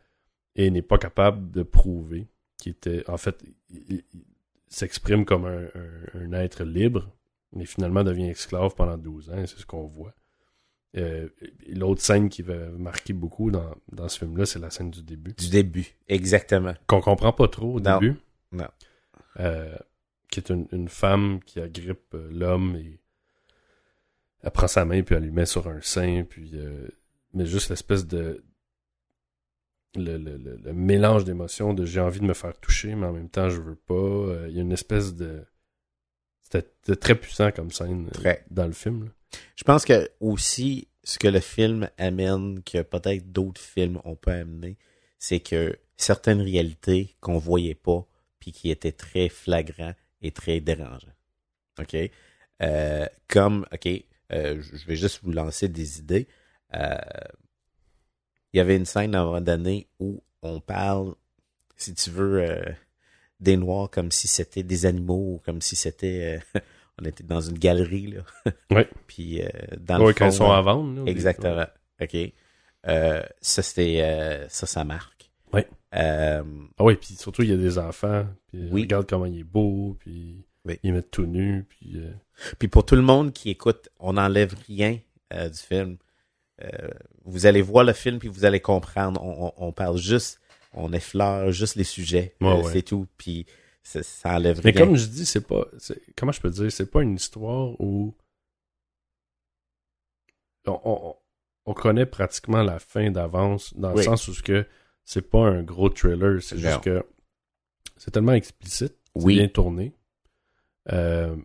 et 0.55 0.69
n'est 0.69 0.81
pas 0.81 0.97
capable 0.97 1.51
de 1.51 1.63
prouver 1.63 2.27
qu'il 2.57 2.71
était. 2.73 3.07
En 3.09 3.17
fait, 3.17 3.43
il, 3.69 4.03
s'exprime 4.67 5.25
comme 5.25 5.45
un, 5.45 5.63
un- 5.65 6.21
un 6.21 6.33
être 6.33 6.63
libre, 6.63 7.09
mais 7.53 7.65
finalement 7.65 8.03
devient 8.05 8.29
esclave 8.29 8.73
pendant 8.75 8.97
12 8.97 9.29
ans, 9.29 9.37
et 9.37 9.47
c'est 9.47 9.57
ce 9.59 9.65
qu'on 9.65 9.85
voit. 9.85 10.13
Euh, 10.97 11.29
L'autre 11.67 12.01
scène 12.01 12.29
qui 12.29 12.41
va 12.41 12.69
marquer 12.71 13.13
beaucoup 13.13 13.51
dans, 13.51 13.73
dans 13.91 14.07
ce 14.09 14.19
film-là, 14.19 14.45
c'est 14.45 14.59
la 14.59 14.69
scène 14.69 14.91
du 14.91 15.03
début. 15.03 15.33
Du 15.33 15.49
début. 15.49 15.87
Exactement. 16.07 16.73
Qu'on 16.87 17.01
comprend 17.01 17.31
pas 17.33 17.47
trop 17.47 17.75
au 17.75 17.79
Non. 17.79 17.99
début. 17.99 18.17
Non. 18.51 18.67
Euh, 19.39 19.75
qui 20.29 20.39
est 20.39 20.49
une, 20.49 20.67
une 20.71 20.87
femme 20.89 21.39
qui 21.45 21.59
agrippe 21.61 22.13
l'homme 22.29 22.75
et 22.77 22.99
elle 24.43 24.51
prend 24.51 24.67
sa 24.67 24.83
main 24.85 25.01
puis 25.03 25.15
elle 25.15 25.23
lui 25.23 25.31
met 25.31 25.45
sur 25.45 25.67
un 25.67 25.81
sein 25.81 26.23
puis 26.27 26.51
euh, 26.55 26.87
mais 27.33 27.45
juste 27.45 27.69
l'espèce 27.69 28.05
de 28.07 28.43
le, 29.95 30.17
le- 30.17 30.37
le- 30.37 30.57
le 30.63 30.73
mélange 30.73 31.25
d'émotions 31.25 31.73
de 31.73 31.85
j'ai 31.85 31.99
envie 31.99 32.19
de 32.21 32.25
me 32.25 32.33
faire 32.33 32.57
toucher 32.59 32.95
mais 32.95 33.07
en 33.07 33.13
même 33.13 33.29
temps 33.29 33.49
je 33.49 33.61
veux 33.61 33.75
pas 33.75 33.93
Euh, 33.95 34.47
il 34.49 34.55
y 34.55 34.59
a 34.59 34.61
une 34.61 34.71
espèce 34.71 35.13
de 35.15 35.43
c'était 36.41 36.95
très 36.95 37.15
puissant 37.15 37.51
comme 37.51 37.71
scène 37.71 38.07
euh, 38.07 38.11
Très. 38.11 38.45
dans 38.49 38.65
le 38.67 38.73
film 38.73 39.05
là. 39.05 39.11
Je 39.55 39.63
pense 39.63 39.85
que 39.85 40.09
aussi, 40.19 40.89
ce 41.05 41.17
que 41.17 41.29
le 41.29 41.39
film 41.39 41.89
amène, 41.97 42.61
que 42.63 42.81
peut-être 42.81 43.31
d'autres 43.31 43.61
films 43.61 44.01
ont 44.03 44.17
pas 44.17 44.33
amené, 44.33 44.77
c'est 45.19 45.39
que 45.39 45.77
certaines 45.95 46.41
réalités 46.41 47.15
qu'on 47.21 47.37
voyait 47.37 47.75
pas, 47.75 48.05
puis 48.39 48.51
qui 48.51 48.69
étaient 48.69 48.91
très 48.91 49.29
flagrants 49.29 49.93
et 50.21 50.31
très 50.31 50.59
dérangeants. 50.59 51.15
OK? 51.79 51.95
Euh, 52.61 53.05
comme, 53.29 53.65
OK, 53.71 53.87
euh, 54.33 54.61
je 54.61 54.85
vais 54.85 54.97
juste 54.97 55.21
vous 55.23 55.31
lancer 55.31 55.69
des 55.69 55.99
idées. 55.99 56.27
Euh, 56.73 56.97
il 58.53 58.57
y 58.57 58.59
avait 58.59 58.75
une 58.77 58.85
scène 58.85 59.15
à 59.15 59.21
un 59.21 59.25
moment 59.25 59.41
donné 59.41 59.87
où 59.99 60.21
on 60.41 60.59
parle, 60.59 61.13
si 61.77 61.93
tu 61.93 62.09
veux, 62.09 62.41
euh, 62.41 62.61
des 63.39 63.57
Noirs 63.57 63.89
comme 63.89 64.11
si 64.11 64.27
c'était 64.27 64.63
des 64.63 64.85
animaux, 64.85 65.35
ou 65.35 65.41
comme 65.45 65.61
si 65.61 65.75
c'était... 65.75 66.39
euh, 66.55 66.59
on 67.01 67.05
était 67.05 67.23
dans 67.23 67.41
une 67.41 67.57
galerie, 67.57 68.07
là. 68.07 68.51
Ouais. 68.71 68.87
Puis 69.07 69.41
euh, 69.41 69.49
dans 69.79 69.97
le 69.97 70.11
ils 70.11 70.15
fond, 70.17 70.31
sont 70.31 70.49
là, 70.49 70.57
à 70.57 70.61
vendre 70.61 71.03
là, 71.05 71.11
Exactement. 71.11 71.65
OK. 72.01 72.15
Euh, 72.87 73.23
ça, 73.41 73.61
c'était... 73.61 74.01
euh, 74.03 74.47
ça, 74.49 74.65
ça 74.67 74.83
marque. 74.83 75.09
Euh, 75.93 76.41
ah 76.77 76.85
oui 76.85 76.95
puis 76.95 77.15
surtout 77.15 77.43
il 77.43 77.49
y 77.49 77.53
a 77.53 77.57
des 77.57 77.77
enfants 77.77 78.25
puis 78.47 78.69
Oui. 78.71 78.83
regarde 78.83 79.05
comment 79.09 79.25
il 79.25 79.39
est 79.41 79.43
beau 79.43 79.97
puis 79.99 80.45
Oui. 80.63 80.79
ils 80.83 80.93
mettent 80.93 81.11
tout 81.11 81.25
nu 81.25 81.65
puis 81.67 81.97
euh, 81.97 82.13
Puis 82.59 82.69
pour 82.69 82.85
tout 82.85 82.95
le 82.95 83.01
monde 83.01 83.33
qui 83.33 83.49
écoute, 83.49 83.89
on 83.99 84.13
n'enlève 84.13 84.55
rien 84.69 84.97
euh, 85.33 85.49
du 85.49 85.57
film. 85.57 85.97
Euh, 86.61 86.89
vous 87.25 87.45
allez 87.45 87.61
voir 87.61 87.83
le 87.83 87.93
film 87.93 88.19
puis 88.19 88.27
vous 88.27 88.45
allez 88.45 88.59
comprendre. 88.59 89.21
On, 89.23 89.47
on- 89.47 89.67
on 89.67 89.71
parle 89.71 89.97
juste, 89.97 90.39
on 90.73 90.93
effleure 90.93 91.51
juste 91.51 91.75
les 91.75 91.83
sujets. 91.83 92.35
Ouais, 92.41 92.47
Euh, 92.49 92.61
ouais. 92.63 92.71
C'est 92.73 92.81
tout. 92.83 93.07
Puis 93.17 93.45
ça, 93.83 94.03
ça 94.03 94.35
enlève 94.35 94.61
Mais 94.63 94.71
rien. 94.71 94.85
comme 94.85 94.95
je 94.95 95.05
dis, 95.07 95.25
c'est 95.25 95.45
pas. 95.47 95.65
Comment 96.15 96.31
je 96.31 96.41
peux 96.41 96.49
dire 96.49 96.71
C'est 96.71 96.89
pas 96.91 97.01
une 97.01 97.15
histoire 97.15 97.79
où. 97.81 98.13
On, 100.67 100.79
on- 100.83 101.15
on 101.65 101.73
connaît 101.73 102.05
pratiquement 102.05 102.63
la 102.63 102.79
fin 102.79 103.11
d'avance, 103.11 103.73
dans 103.75 103.93
le 103.93 104.01
sens 104.01 104.27
où 104.27 104.33
ce 104.33 104.41
que 104.41 104.65
c'est 105.05 105.29
pas 105.29 105.39
un 105.47 105.61
gros 105.63 105.89
thriller, 105.89 106.41
c'est 106.41 106.57
juste 106.57 106.81
que 106.81 107.03
c'est 107.97 108.11
tellement 108.11 108.33
explicite, 108.33 108.95
c'est 109.15 109.23
Oui. 109.23 109.35
bien 109.35 109.47
tourné. 109.47 109.93
Euh, 110.91 111.35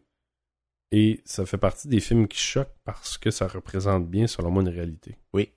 et 0.92 1.20
ça 1.24 1.44
fait 1.46 1.58
partie 1.58 1.88
des 1.88 2.00
films 2.00 2.28
qui 2.28 2.38
choquent 2.38 2.74
parce 2.84 3.18
que 3.18 3.30
ça 3.30 3.48
représente 3.48 4.08
bien, 4.08 4.26
selon 4.26 4.50
moi, 4.50 4.62
une 4.62 4.68
réalité. 4.68 5.18
Oui. 5.32 5.52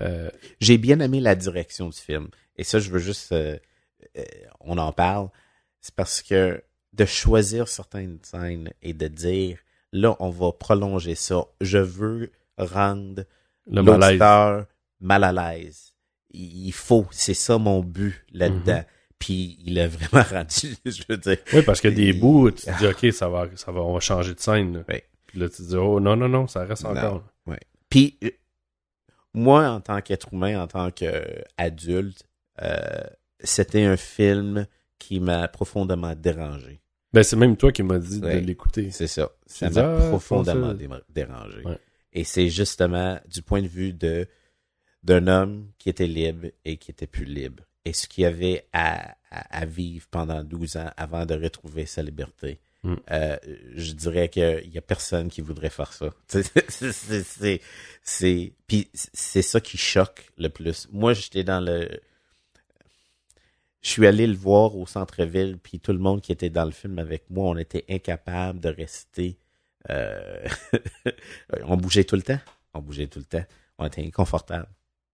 Euh, 0.00 0.30
J'ai 0.60 0.78
bien 0.78 1.00
aimé 1.00 1.20
la 1.20 1.34
direction 1.34 1.88
du 1.88 1.98
film. 1.98 2.28
Et 2.56 2.64
ça, 2.64 2.78
je 2.78 2.90
veux 2.90 3.00
juste... 3.00 3.32
euh, 3.32 3.58
euh, 4.16 4.24
on 4.60 4.78
en 4.78 4.92
parle. 4.92 5.28
C'est 5.80 5.94
parce 5.94 6.22
que 6.22 6.62
de 6.92 7.04
choisir 7.04 7.68
certaines 7.68 8.18
scènes 8.22 8.72
et 8.82 8.92
de 8.92 9.08
dire, 9.08 9.58
là, 9.92 10.16
on 10.20 10.30
va 10.30 10.52
prolonger 10.52 11.14
ça. 11.14 11.44
Je 11.60 11.78
veux 11.78 12.32
rendre 12.56 13.24
l'auditeur 13.66 14.66
mal 15.00 15.24
à 15.24 15.32
l'aise. 15.32 15.94
Il 16.30 16.66
il 16.68 16.72
faut, 16.72 17.06
c'est 17.10 17.34
ça 17.34 17.58
mon 17.58 17.80
but 17.80 18.24
là-dedans. 18.32 18.84
Puis 19.18 19.58
il 19.64 19.78
a 19.80 19.88
vraiment 19.88 20.22
rendu, 20.30 20.76
je 20.84 21.02
veux 21.08 21.16
dire. 21.16 21.38
Oui, 21.52 21.62
parce 21.62 21.80
que 21.80 21.88
des 21.88 22.08
Il- 22.10 22.20
bouts, 22.20 22.50
tu 22.50 22.66
te 22.66 22.78
dis, 22.78 22.86
OK, 22.86 23.12
ça 23.12 23.28
va, 23.28 23.48
ça 23.56 23.72
va, 23.72 23.80
on 23.80 23.94
va 23.94 24.00
changer 24.00 24.34
de 24.34 24.40
scène. 24.40 24.78
là. 24.78 24.84
Oui. 24.88 25.00
Puis 25.26 25.38
là, 25.40 25.48
tu 25.48 25.56
te 25.56 25.62
dis, 25.62 25.76
oh 25.76 26.00
non, 26.00 26.16
non, 26.16 26.28
non, 26.28 26.46
ça 26.46 26.64
reste 26.64 26.84
Non. 26.84 26.90
encore. 26.90 27.24
Puis 27.90 28.18
euh, 28.24 28.30
moi, 29.34 29.68
en 29.70 29.80
tant 29.80 30.00
qu'être 30.02 30.32
humain, 30.32 30.60
en 30.62 30.66
tant 30.66 30.90
qu'adulte, 30.90 32.24
euh, 32.62 32.76
c'était 33.40 33.84
un 33.84 33.96
film 33.96 34.66
qui 34.98 35.20
m'a 35.20 35.48
profondément 35.48 36.14
dérangé. 36.14 36.80
Ben, 37.12 37.22
c'est 37.22 37.36
même 37.36 37.56
toi 37.56 37.72
qui 37.72 37.82
m'as 37.82 37.98
dit 37.98 38.20
Ouais. 38.22 38.40
de 38.40 38.46
l'écouter. 38.46 38.90
C'est 38.90 39.06
ça. 39.06 39.30
Ça 39.46 39.70
m'a 39.70 39.96
ah, 39.96 40.08
profondément 40.10 40.74
ça. 40.74 41.00
dérangé. 41.08 41.62
Ouais. 41.64 41.78
Et 42.12 42.24
c'est 42.24 42.48
justement 42.50 43.18
du 43.26 43.42
point 43.42 43.62
de 43.62 43.68
vue 43.68 43.92
de 43.92 44.26
d'un 45.04 45.26
homme 45.28 45.70
qui 45.78 45.88
était 45.88 46.06
libre 46.08 46.48
et 46.64 46.76
qui 46.76 46.90
était 46.90 47.06
plus 47.06 47.24
libre. 47.24 47.62
Et 47.84 47.92
ce 47.92 48.06
qu'il 48.06 48.24
avait 48.24 48.66
à, 48.72 49.16
à, 49.30 49.60
à 49.60 49.64
vivre 49.64 50.06
pendant 50.10 50.42
12 50.44 50.76
ans 50.76 50.90
avant 50.96 51.26
de 51.26 51.34
retrouver 51.34 51.86
sa 51.86 52.02
liberté. 52.02 52.60
Mm. 52.84 52.94
euh, 53.10 53.36
je 53.74 53.92
dirais 53.92 54.28
qu'il 54.28 54.70
y 54.72 54.78
a 54.78 54.80
personne 54.82 55.28
qui 55.30 55.40
voudrait 55.40 55.70
faire 55.70 55.92
ça. 55.92 56.10
Puis 58.66 58.90
c'est 58.92 59.42
ça 59.42 59.60
qui 59.60 59.76
choque 59.76 60.30
le 60.38 60.48
plus. 60.48 60.88
Moi, 60.92 61.12
j'étais 61.12 61.42
dans 61.42 61.60
le, 61.60 61.88
je 63.82 63.90
suis 63.90 64.06
allé 64.06 64.26
le 64.26 64.36
voir 64.36 64.76
au 64.76 64.86
centre-ville, 64.86 65.58
puis 65.58 65.80
tout 65.80 65.92
le 65.92 65.98
monde 65.98 66.20
qui 66.20 66.32
était 66.32 66.50
dans 66.50 66.64
le 66.64 66.70
film 66.72 66.98
avec 66.98 67.30
moi, 67.30 67.48
on 67.48 67.56
était 67.56 67.84
incapable 67.88 68.60
de 68.60 68.68
rester. 68.68 69.38
euh, 69.90 70.46
on 71.62 71.76
bougeait 71.76 72.04
tout 72.04 72.16
le 72.16 72.22
temps. 72.22 72.40
On 72.74 72.80
bougeait 72.80 73.06
tout 73.06 73.18
le 73.18 73.24
temps. 73.24 73.44
On 73.78 73.86
était 73.86 74.04
inconfortable. 74.04 74.68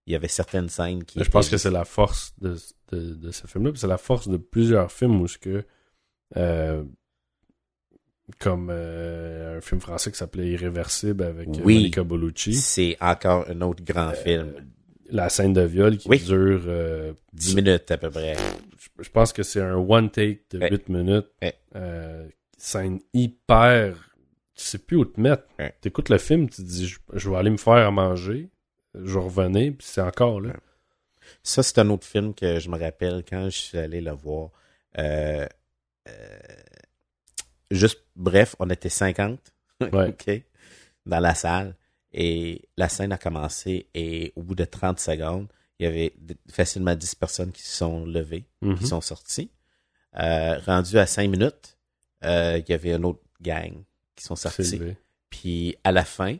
Il 0.07 0.13
y 0.13 0.15
avait 0.15 0.27
certaines 0.27 0.69
scènes 0.69 1.03
qui. 1.03 1.23
Je 1.23 1.29
pense 1.29 1.49
que 1.49 1.57
c'est 1.57 1.71
la 1.71 1.85
force 1.85 2.33
de, 2.39 2.55
de, 2.91 3.13
de 3.15 3.31
ce 3.31 3.47
film-là. 3.47 3.71
C'est 3.75 3.87
la 3.87 3.97
force 3.97 4.27
de 4.27 4.37
plusieurs 4.37 4.91
films 4.91 5.19
où 5.21 5.27
ce 5.27 5.37
que 5.39 5.63
euh, 6.37 6.83
comme 8.39 8.69
euh, 8.71 9.57
un 9.57 9.61
film 9.61 9.79
français 9.81 10.11
qui 10.11 10.17
s'appelait 10.17 10.47
Irréversible 10.49 11.23
avec 11.23 11.47
euh, 11.49 11.61
Oui. 11.63 11.75
Monica 11.75 12.03
Bellucci. 12.03 12.53
C'est 12.55 12.97
encore 12.99 13.45
un 13.49 13.61
autre 13.61 13.83
grand 13.83 14.11
film. 14.13 14.53
La 15.09 15.29
scène 15.29 15.53
de 15.53 15.61
viol 15.61 15.97
qui 15.97 16.07
Oui. 16.09 16.19
dure 16.23 16.63
euh, 16.67 17.13
10 17.33 17.55
minutes 17.55 17.91
à 17.91 17.97
peu 17.97 18.09
près. 18.09 18.35
je- 18.79 19.03
je 19.03 19.09
pense 19.09 19.31
que 19.33 19.43
c'est 19.43 19.61
un 19.61 19.75
one 19.75 20.09
take 20.09 20.41
de 20.51 20.59
Ouais. 20.59 20.69
8 20.71 20.89
minutes. 20.89 21.27
Ouais. 21.41 21.55
Scène 22.57 22.99
hyper. 23.13 23.95
Tu 24.55 24.63
sais 24.63 24.77
plus 24.79 24.97
où 24.97 25.05
te 25.05 25.19
mettre. 25.19 25.43
Ouais. 25.59 25.75
T'écoutes 25.81 26.09
le 26.09 26.17
film, 26.17 26.49
tu 26.49 26.57
te 26.63 26.67
dis 26.67 26.87
je, 26.87 26.97
je 27.13 27.29
vais 27.29 27.35
aller 27.35 27.49
me 27.49 27.57
faire 27.57 27.73
à 27.73 27.91
manger. 27.91 28.49
Je 29.03 29.17
revenais, 29.17 29.71
puis 29.71 29.85
c'est 29.87 30.01
encore 30.01 30.39
là. 30.41 30.53
Ça, 31.43 31.63
c'est 31.63 31.79
un 31.79 31.89
autre 31.89 32.05
film 32.05 32.33
que 32.33 32.59
je 32.59 32.69
me 32.69 32.77
rappelle 32.79 33.23
quand 33.27 33.45
je 33.45 33.57
suis 33.57 33.77
allé 33.77 33.99
le 34.01 34.11
voir. 34.11 34.49
Euh, 34.97 35.47
euh, 36.07 36.37
juste, 37.71 38.01
bref, 38.15 38.55
on 38.59 38.69
était 38.69 38.89
50 38.89 39.39
Ouais. 39.81 40.09
OK, 40.09 40.41
dans 41.05 41.19
la 41.19 41.35
salle 41.35 41.75
et 42.13 42.61
la 42.77 42.87
scène 42.89 43.11
a 43.11 43.17
commencé 43.17 43.87
et 43.93 44.31
au 44.35 44.43
bout 44.43 44.55
de 44.55 44.63
30 44.65 44.99
secondes, 44.99 45.47
il 45.79 45.83
y 45.83 45.87
avait 45.87 46.13
facilement 46.49 46.95
10 46.95 47.15
personnes 47.15 47.51
qui 47.51 47.61
se 47.63 47.75
sont 47.75 48.05
levées, 48.05 48.45
Mhm. 48.61 48.77
qui 48.77 48.87
sont 48.87 49.01
sorties. 49.01 49.51
Euh, 50.17 50.57
rendu 50.59 50.97
à 50.97 51.05
5 51.05 51.29
minutes, 51.29 51.77
il 52.23 52.63
y 52.69 52.73
avait 52.73 52.93
une 52.93 53.03
autre 53.05 53.21
gang 53.41 53.83
qui 54.15 54.23
sont 54.23 54.35
sortis. 54.37 54.79
Puis 55.29 55.75
à 55.83 55.91
la 55.91 56.05
fin, 56.05 56.37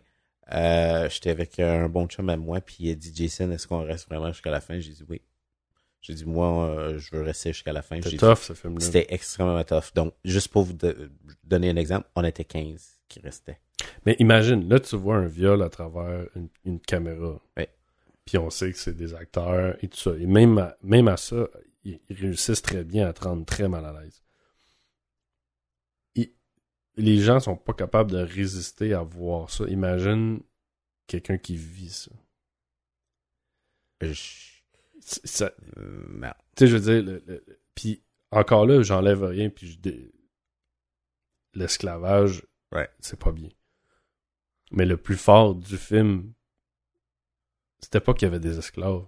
euh, 0.54 1.10
j'étais 1.10 1.32
avec 1.32 1.60
un 1.60 1.90
bon 1.90 2.08
chum 2.08 2.30
à 2.30 2.38
moi, 2.38 2.62
puis 2.62 2.78
il 2.82 2.92
a 2.92 2.96
dit 2.96 3.12
Jason, 3.14 3.52
est-ce 3.52 3.68
qu'on 3.68 3.84
reste 3.84 4.08
vraiment 4.08 4.32
jusqu'à 4.32 4.52
la 4.52 4.62
fin? 4.62 4.80
J'ai 4.80 4.92
dit 4.92 5.04
oui. 5.10 5.22
J'ai 6.02 6.14
dit 6.14 6.26
moi, 6.26 6.70
euh, 6.70 7.00
je 7.00 7.16
veux 7.16 7.24
rester 7.24 7.52
jusqu'à 7.52 7.74
la 7.74 7.82
fin. 7.82 7.98
Dit, 7.98 8.18
tough 8.18 8.38
ce 8.38 8.54
film-là. 8.54 8.86
C'était 8.86 9.08
extrêmement 9.10 9.64
tough. 9.64 9.92
Donc, 9.96 10.14
juste 10.24 10.50
pour 10.50 10.64
vous 10.64 10.74
de- 10.74 11.10
donner 11.44 11.72
un 11.72 11.76
exemple, 11.78 12.08
on 12.16 12.24
était 12.24 12.44
15 12.46 13.00
qui 13.08 13.20
restaient. 13.22 13.60
Mais 14.06 14.16
imagine, 14.20 14.70
là, 14.70 14.80
tu 14.80 14.96
vois 14.98 15.16
un 15.18 15.26
viol 15.26 15.64
à 15.64 15.70
travers 15.70 16.28
une, 16.36 16.48
une 16.64 16.80
caméra. 16.80 17.42
Ouais. 17.58 17.70
Puis 18.24 18.38
on 18.38 18.50
sait 18.52 18.72
que 18.72 18.78
c'est 18.78 18.96
des 18.96 19.14
acteurs 19.16 19.76
et 19.84 19.88
tout 19.88 19.98
ça. 19.98 20.12
Et 20.20 20.28
même 20.28 20.58
à, 20.60 20.78
même 20.84 21.08
à 21.08 21.18
ça, 21.18 21.48
ils 21.84 22.00
réussissent 22.10 22.62
très 22.62 22.84
bien 22.84 23.08
à 23.08 23.14
te 23.14 23.24
rendre 23.24 23.46
très 23.46 23.68
mal 23.68 23.84
à 23.86 23.94
l'aise. 24.02 24.22
Les 26.98 27.18
gens 27.20 27.40
sont 27.40 27.58
pas 27.58 27.74
capables 27.74 28.12
de 28.12 28.18
résister 28.20 28.94
à 28.94 29.02
voir 29.04 29.50
ça. 29.50 29.66
Imagine 29.68 30.42
quelqu'un 31.08 31.38
qui 31.38 31.56
vit 31.58 31.90
ça. 31.90 32.12
Je- 34.02 34.62
ça- 35.02 35.52
euh, 35.78 36.06
non. 36.10 36.32
tu 36.56 36.66
sais, 36.66 36.68
je 36.68 36.78
veux 36.78 36.82
dire, 37.02 37.04
le- 37.04 37.24
le- 37.28 37.60
puis 37.76 38.02
encore 38.32 38.66
là, 38.66 38.82
j'enlève 38.82 39.24
rien, 39.24 39.50
puis 39.50 39.68
je 39.84 39.92
l'esclavage, 41.54 42.46
Ouais. 42.72 42.90
c'est 43.00 43.20
pas 43.20 43.32
bien. 43.32 43.50
Mais 44.72 44.86
le 44.86 44.98
plus 44.98 45.16
fort 45.18 45.56
du 45.56 45.78
film, 45.78 46.34
c'était 47.80 48.00
pas 48.02 48.14
qu'il 48.14 48.26
y 48.26 48.30
avait 48.30 48.40
des 48.40 48.58
esclaves. 48.58 49.06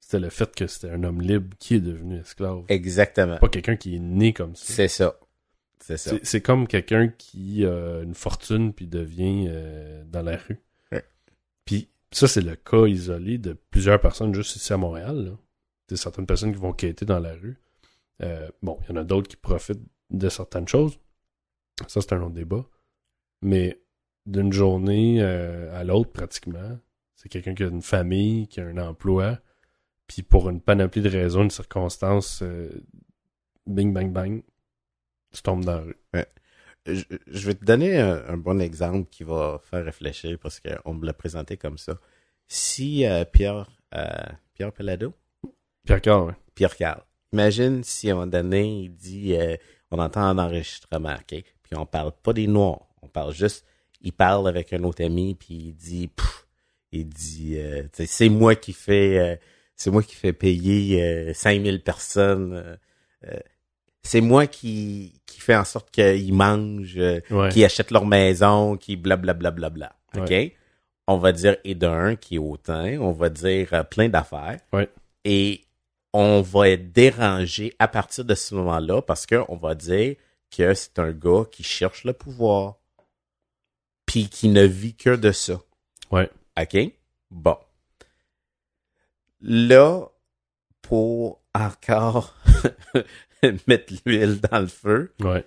C'était 0.00 0.20
le 0.20 0.30
fait 0.30 0.54
que 0.54 0.66
c'était 0.66 0.90
un 0.90 1.02
homme 1.02 1.20
libre 1.20 1.56
qui 1.58 1.74
est 1.76 1.80
devenu 1.80 2.18
esclave. 2.18 2.64
Exactement. 2.68 3.38
Pas 3.38 3.48
quelqu'un 3.48 3.76
qui 3.76 3.96
est 3.96 4.00
né 4.00 4.32
comme 4.32 4.54
ça. 4.54 4.72
C'est 4.72 4.88
ça. 4.88 5.18
C'est 5.80 5.96
ça. 5.96 6.10
C'est 6.10 6.24
c'est 6.24 6.40
comme 6.40 6.66
quelqu'un 6.66 7.08
qui 7.08 7.64
a 7.66 8.00
une 8.02 8.14
fortune 8.14 8.72
puis 8.72 8.86
devient 8.86 9.46
euh, 9.48 10.04
dans 10.06 10.22
la 10.22 10.36
rue. 10.36 10.60
Ouais. 10.92 11.04
Puis 11.64 11.88
ça, 12.10 12.28
c'est 12.28 12.40
le 12.40 12.56
cas 12.56 12.86
isolé 12.86 13.38
de 13.38 13.52
plusieurs 13.70 14.00
personnes 14.00 14.34
juste 14.34 14.56
ici 14.56 14.72
à 14.72 14.76
Montréal. 14.76 15.24
là. 15.24 15.30
C'est 15.88 15.96
certaines 15.96 16.26
personnes 16.26 16.52
qui 16.52 16.60
vont 16.60 16.72
quêter 16.72 17.04
dans 17.04 17.20
la 17.20 17.34
rue. 17.34 17.58
Euh, 18.22 18.48
bon, 18.62 18.78
il 18.82 18.90
y 18.90 18.92
en 18.92 19.00
a 19.00 19.04
d'autres 19.04 19.28
qui 19.28 19.36
profitent 19.36 19.82
de 20.10 20.28
certaines 20.28 20.68
choses. 20.68 20.98
Ça, 21.88 22.00
c'est 22.00 22.12
un 22.12 22.22
autre 22.22 22.34
débat. 22.34 22.64
Mais 23.42 23.80
d'une 24.26 24.52
journée 24.52 25.18
euh, 25.20 25.78
à 25.78 25.84
l'autre, 25.84 26.12
pratiquement, 26.12 26.78
c'est 27.14 27.28
quelqu'un 27.28 27.54
qui 27.54 27.64
a 27.64 27.66
une 27.66 27.82
famille, 27.82 28.48
qui 28.48 28.60
a 28.60 28.66
un 28.66 28.78
emploi, 28.78 29.38
puis 30.06 30.22
pour 30.22 30.48
une 30.48 30.60
panoplie 30.60 31.02
de 31.02 31.08
raisons, 31.08 31.42
une 31.42 31.50
circonstance, 31.50 32.40
euh, 32.42 32.70
bing, 33.66 33.92
bang, 33.92 34.12
bang, 34.12 34.42
tu 35.34 35.42
tombes 35.42 35.64
dans 35.64 35.76
la 35.76 35.80
rue. 35.80 35.96
Je, 36.86 37.02
je 37.26 37.46
vais 37.46 37.54
te 37.54 37.64
donner 37.64 37.98
un, 37.98 38.24
un 38.28 38.36
bon 38.36 38.60
exemple 38.60 39.08
qui 39.10 39.24
va 39.24 39.60
faire 39.64 39.84
réfléchir 39.84 40.38
parce 40.38 40.60
qu'on 40.60 40.94
me 40.94 41.06
l'a 41.06 41.14
présenté 41.14 41.56
comme 41.56 41.78
ça. 41.78 41.98
Si 42.46 43.06
euh, 43.06 43.24
Pierre, 43.24 43.70
euh, 43.94 44.06
Pierre 44.52 44.72
Pelado, 44.72 45.14
Puis 45.84 45.94
encore, 45.94 46.26
ouais. 46.26 46.34
Pierre 46.54 46.76
Carl, 46.76 47.02
imagine 47.32 47.82
si 47.82 48.10
à 48.10 48.12
un 48.12 48.16
moment 48.16 48.26
donné, 48.26 48.82
il 48.84 48.94
dit, 48.94 49.34
euh, 49.34 49.56
on 49.90 49.98
entend 49.98 50.22
un 50.22 50.38
enregistrement, 50.38 51.14
OK? 51.14 51.42
Puis 51.62 51.76
on 51.76 51.86
parle 51.86 52.12
pas 52.22 52.34
des 52.34 52.46
Noirs, 52.46 52.86
on 53.00 53.08
parle 53.08 53.32
juste, 53.32 53.64
il 54.02 54.12
parle 54.12 54.46
avec 54.46 54.72
un 54.74 54.84
autre 54.84 55.02
ami, 55.02 55.34
puis 55.34 55.54
il 55.54 55.74
dit, 55.74 56.08
Pff 56.08 56.42
il 56.92 57.08
dit, 57.08 57.58
c'est 57.92 58.28
moi 58.28 58.54
qui 58.54 58.72
fais, 58.72 59.40
c'est 59.74 59.90
moi 59.90 60.02
qui 60.02 60.14
fais 60.14 60.32
payer 60.32 61.02
euh, 61.02 61.34
5000 61.34 61.82
personnes, 61.82 62.78
c'est 64.04 64.20
moi 64.20 64.46
qui, 64.46 65.20
qui 65.26 65.40
fait 65.40 65.56
en 65.56 65.64
sorte 65.64 65.90
qu'ils 65.90 66.32
mangent, 66.34 66.98
euh, 66.98 67.20
Ouais. 67.30 67.48
qui 67.48 67.64
achètent 67.64 67.90
leur 67.90 68.06
maison, 68.06 68.76
qui 68.76 68.96
blablabla. 68.96 69.50
Bla, 69.50 69.70
bla, 69.70 69.90
bla, 70.14 70.22
OK? 70.22 70.30
Ouais. 70.30 70.56
On 71.06 71.16
va 71.18 71.32
dire 71.32 71.56
et 71.64 71.74
d'un 71.74 72.14
qui 72.16 72.36
est 72.36 72.38
autant, 72.38 72.84
on 72.84 73.12
va 73.12 73.28
dire 73.28 73.68
euh, 73.72 73.82
plein 73.82 74.08
d'affaires. 74.08 74.58
Ouais. 74.72 74.88
Et 75.24 75.64
on 76.12 76.40
va 76.42 76.68
être 76.70 76.92
dérangé 76.92 77.74
à 77.78 77.88
partir 77.88 78.24
de 78.24 78.34
ce 78.34 78.54
moment-là 78.54 79.02
parce 79.02 79.26
qu'on 79.26 79.56
va 79.56 79.74
dire 79.74 80.14
que 80.56 80.72
c'est 80.74 80.98
un 80.98 81.10
gars 81.12 81.42
qui 81.50 81.62
cherche 81.64 82.04
le 82.04 82.12
pouvoir. 82.12 82.76
Puis 84.06 84.28
qui 84.28 84.48
ne 84.48 84.62
vit 84.64 84.94
que 84.94 85.16
de 85.16 85.32
ça. 85.32 85.60
Ouais. 86.10 86.30
OK? 86.60 86.76
Bon. 87.30 87.56
Là, 89.40 90.02
pour 90.82 91.40
encore 91.54 92.34
mettre 93.66 93.92
l'huile 94.04 94.40
dans 94.40 94.60
le 94.60 94.66
feu, 94.66 95.12
Ouais. 95.20 95.44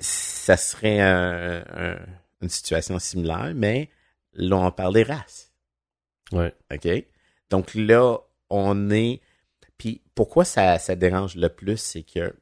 ça 0.00 0.56
serait 0.56 1.00
un- 1.00 1.64
un- 1.74 2.06
une 2.40 2.48
situation 2.48 2.98
similaire, 2.98 3.52
mais 3.54 3.88
là, 4.34 4.56
on 4.56 4.70
parle 4.72 4.94
des 4.94 5.02
races. 5.04 5.52
Ouais. 6.32 6.54
OK? 6.72 6.88
Donc 7.50 7.74
là, 7.74 8.18
on 8.50 8.90
est. 8.90 9.20
Puis 9.78 10.02
pourquoi 10.14 10.44
ça, 10.44 10.78
ça 10.78 10.96
dérange 10.96 11.36
le 11.36 11.48
plus, 11.48 11.76
c'est 11.78 12.02
que 12.02 12.34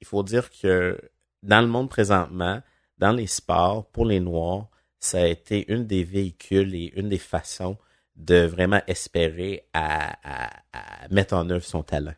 il 0.00 0.06
faut 0.06 0.22
dire 0.22 0.50
que 0.50 0.98
dans 1.42 1.60
le 1.60 1.66
monde 1.68 1.88
présentement, 1.88 2.60
dans 2.98 3.12
les 3.12 3.26
sports, 3.26 3.86
pour 3.90 4.04
les 4.06 4.20
Noirs, 4.20 4.68
ça 4.98 5.18
a 5.22 5.26
été 5.26 5.70
une 5.72 5.86
des 5.86 6.04
véhicules 6.04 6.74
et 6.74 6.92
une 6.96 7.08
des 7.08 7.18
façons 7.18 7.76
de 8.16 8.44
vraiment 8.44 8.80
espérer 8.86 9.66
à, 9.72 10.16
à- 10.22 10.62
à 10.72 11.08
mettre 11.08 11.34
en 11.34 11.48
œuvre 11.50 11.64
son 11.64 11.82
talent 11.82 12.14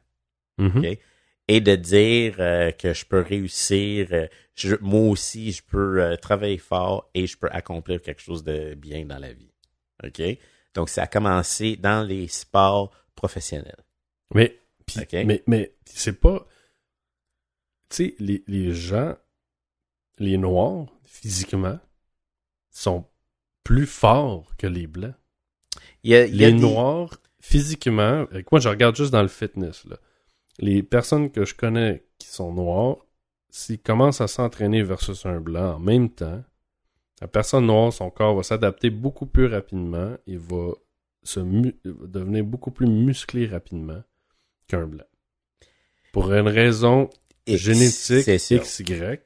Mhm. 0.58 0.78
Ok? 0.78 0.98
Et 1.48 1.60
de 1.60 1.74
dire 1.76 2.36
euh, 2.38 2.70
que 2.72 2.92
je 2.94 3.04
peux 3.04 3.20
réussir, 3.20 4.08
euh, 4.12 4.26
je- 4.54 4.76
moi 4.80 5.10
aussi, 5.10 5.52
je 5.52 5.62
peux 5.62 6.02
euh, 6.02 6.16
travailler 6.16 6.58
fort 6.58 7.10
et 7.14 7.26
je 7.26 7.36
peux 7.36 7.48
accomplir 7.50 8.00
quelque 8.02 8.22
chose 8.22 8.44
de 8.44 8.74
bien 8.74 9.04
dans 9.04 9.18
la 9.18 9.32
vie. 9.32 9.52
OK? 10.02 10.22
Donc, 10.74 10.88
ça 10.88 11.02
a 11.02 11.06
commencé 11.06 11.76
dans 11.76 12.02
les 12.06 12.28
sports 12.28 12.90
professionnels. 13.14 13.84
Mais, 14.34 14.58
Ok? 14.98 15.12
mais, 15.24 15.42
mais 15.46 15.74
c'est 15.84 16.18
pas. 16.20 16.46
Tu 17.90 17.96
sais, 17.96 18.14
les, 18.18 18.42
les 18.48 18.72
gens, 18.72 19.14
les 20.18 20.36
noirs, 20.36 20.86
physiquement, 21.04 21.78
sont 22.70 23.06
plus 23.62 23.86
forts 23.86 24.56
que 24.56 24.66
les 24.66 24.86
blancs. 24.86 25.14
Il 26.02 26.10
y 26.10 26.14
a, 26.16 26.26
il 26.26 26.36
y 26.36 26.44
a 26.44 26.48
Les 26.48 26.54
des- 26.54 26.60
noirs, 26.60 27.10
physiquement, 27.40 28.26
moi, 28.50 28.60
je 28.60 28.68
regarde 28.68 28.96
juste 28.96 29.12
dans 29.12 29.22
le 29.22 29.28
fitness, 29.28 29.84
là. 29.84 29.96
Les 30.58 30.82
personnes 30.82 31.30
que 31.30 31.44
je 31.44 31.54
connais 31.54 32.04
qui 32.18 32.28
sont 32.28 32.52
noires, 32.52 32.98
s'ils 33.50 33.80
commencent 33.80 34.20
à 34.20 34.28
s'entraîner 34.28 34.82
versus 34.82 35.26
un 35.26 35.40
blanc 35.40 35.74
en 35.74 35.78
même 35.78 36.10
temps, 36.10 36.42
la 37.20 37.28
personne 37.28 37.66
noire, 37.66 37.92
son 37.92 38.10
corps 38.10 38.34
va 38.34 38.42
s'adapter 38.42 38.90
beaucoup 38.90 39.26
plus 39.26 39.46
rapidement, 39.46 40.16
il 40.26 40.38
va 40.38 40.72
se 41.22 41.40
devenir 41.84 42.44
beaucoup 42.44 42.70
plus 42.70 42.86
musclé 42.86 43.46
rapidement 43.46 44.02
qu'un 44.68 44.86
blanc. 44.86 45.04
Pour 46.12 46.32
une 46.32 46.48
raison 46.48 47.10
X, 47.46 47.62
génétique. 47.62 48.26
XY, 48.26 49.18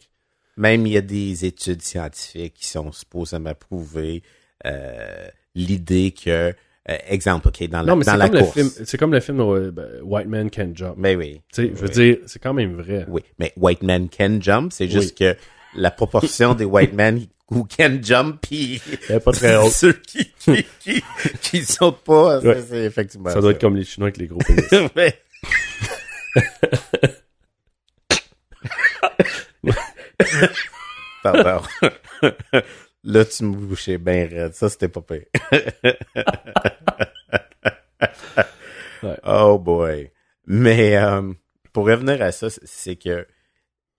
Même 0.57 0.87
il 0.87 0.93
y 0.93 0.97
a 0.97 1.03
des 1.03 1.45
études 1.45 1.83
scientifiques 1.83 2.55
qui 2.55 2.67
sont 2.67 2.93
supposément 2.93 3.55
prouver 3.55 4.23
euh, 4.67 5.29
l'idée 5.55 6.13
que, 6.13 6.55
euh, 6.89 6.97
exemple, 7.09 7.49
ok, 7.49 7.69
dans 7.69 7.79
la, 7.83 7.85
Non, 7.85 7.97
mais 7.97 8.05
dans 8.05 8.17
la 8.17 8.29
comme, 8.29 8.39
le 8.39 8.43
course. 8.45 8.55
film, 8.55 8.71
c'est 8.85 8.99
comme 8.99 9.13
le 9.13 9.21
film 9.21 9.41
euh, 9.41 9.71
ben, 9.71 9.87
White 10.03 10.29
Man 10.29 10.51
Can't 10.51 10.73
Jump. 10.75 10.95
Mais 10.97 11.17
oui. 11.17 11.41
Tu 11.53 11.63
sais, 11.67 11.73
je 11.75 11.81
veux 11.81 11.89
Oui. 11.89 11.93
dire, 11.95 12.17
c'est 12.27 12.39
quand 12.39 12.55
même 12.55 12.75
vrai. 12.81 13.05
Oui, 13.09 13.23
mais 13.39 13.53
white 13.57 13.83
men 13.83 14.09
can 14.09 14.39
jump, 14.41 14.73
c'est 14.73 14.89
juste 14.89 15.17
que 15.19 15.37
la 15.75 15.91
proportion 15.91 16.55
des 16.55 16.65
white 16.65 16.93
men 16.95 17.27
who 17.51 17.65
can 17.67 17.99
jump 18.03 18.41
puis 18.43 18.81
pas 19.25 19.33
très 19.33 19.57
haute. 19.63 19.73
ceux 19.73 19.93
qui 19.93 20.31
qui 20.39 20.67
qui, 20.81 21.03
qui 21.43 21.65
sautent 21.65 22.03
pas, 22.05 22.39
Ouais. 22.41 22.55
c'est- 22.57 22.63
c'est 22.69 22.85
effectivement 22.85 23.31
Ça 23.31 23.41
doit 23.41 23.53
être 23.53 23.61
comme 23.61 23.77
les 23.77 23.85
Chinois 23.85 24.09
avec 24.09 24.19
les 24.19 24.27
gros 24.27 24.39
pénis. 24.41 24.65
Ouais. 24.97 25.15
Pardon. 31.23 31.63
Là, 33.05 33.25
tu 33.25 33.45
me 33.45 33.55
bouchais 33.57 33.99
bien 33.99 34.27
raide. 34.29 34.55
Ça, 34.55 34.69
c'était 34.69 34.89
pas 34.89 35.03
pire. 35.03 35.25
Ouais. 39.03 39.17
Oh 39.25 39.59
boy. 39.59 40.11
Mais 40.47 40.97
euh, 40.97 41.33
pour 41.73 41.87
revenir 41.87 42.21
à 42.21 42.33
ça, 42.33 42.49
c'est 42.51 42.97
que 42.97 43.27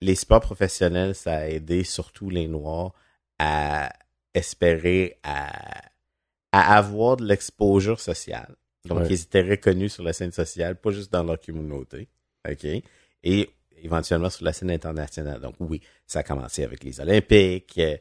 les 0.02 0.14
sports 0.14 0.40
professionnels, 0.42 1.14
ça 1.14 1.36
a 1.38 1.46
aidé 1.48 1.84
surtout 1.84 2.28
les 2.28 2.48
Noirs 2.48 2.92
à 3.38 3.90
espérer 4.34 5.18
à, 5.22 5.50
à 6.52 6.76
avoir 6.76 7.16
de 7.16 7.24
l'exposure 7.24 7.98
sociale. 8.00 8.54
Donc, 8.84 9.00
Ouais. 9.00 9.06
ils 9.08 9.22
étaient 9.22 9.42
reconnus 9.42 9.94
sur 9.94 10.02
la 10.02 10.12
scène 10.12 10.32
sociale, 10.32 10.76
pas 10.76 10.90
juste 10.90 11.12
dans 11.12 11.22
leur 11.22 11.40
communauté. 11.40 12.08
OK? 12.46 12.66
Et 13.24 13.50
éventuellement 13.82 14.30
sur 14.30 14.44
la 14.44 14.52
scène 14.52 14.70
internationale. 14.70 15.40
Donc, 15.40 15.54
oui, 15.60 15.80
ça 16.06 16.18
a 16.20 16.22
commencé 16.22 16.62
avec 16.64 16.84
les 16.84 17.00
Olympiques 17.00 17.78
euh, 17.78 17.96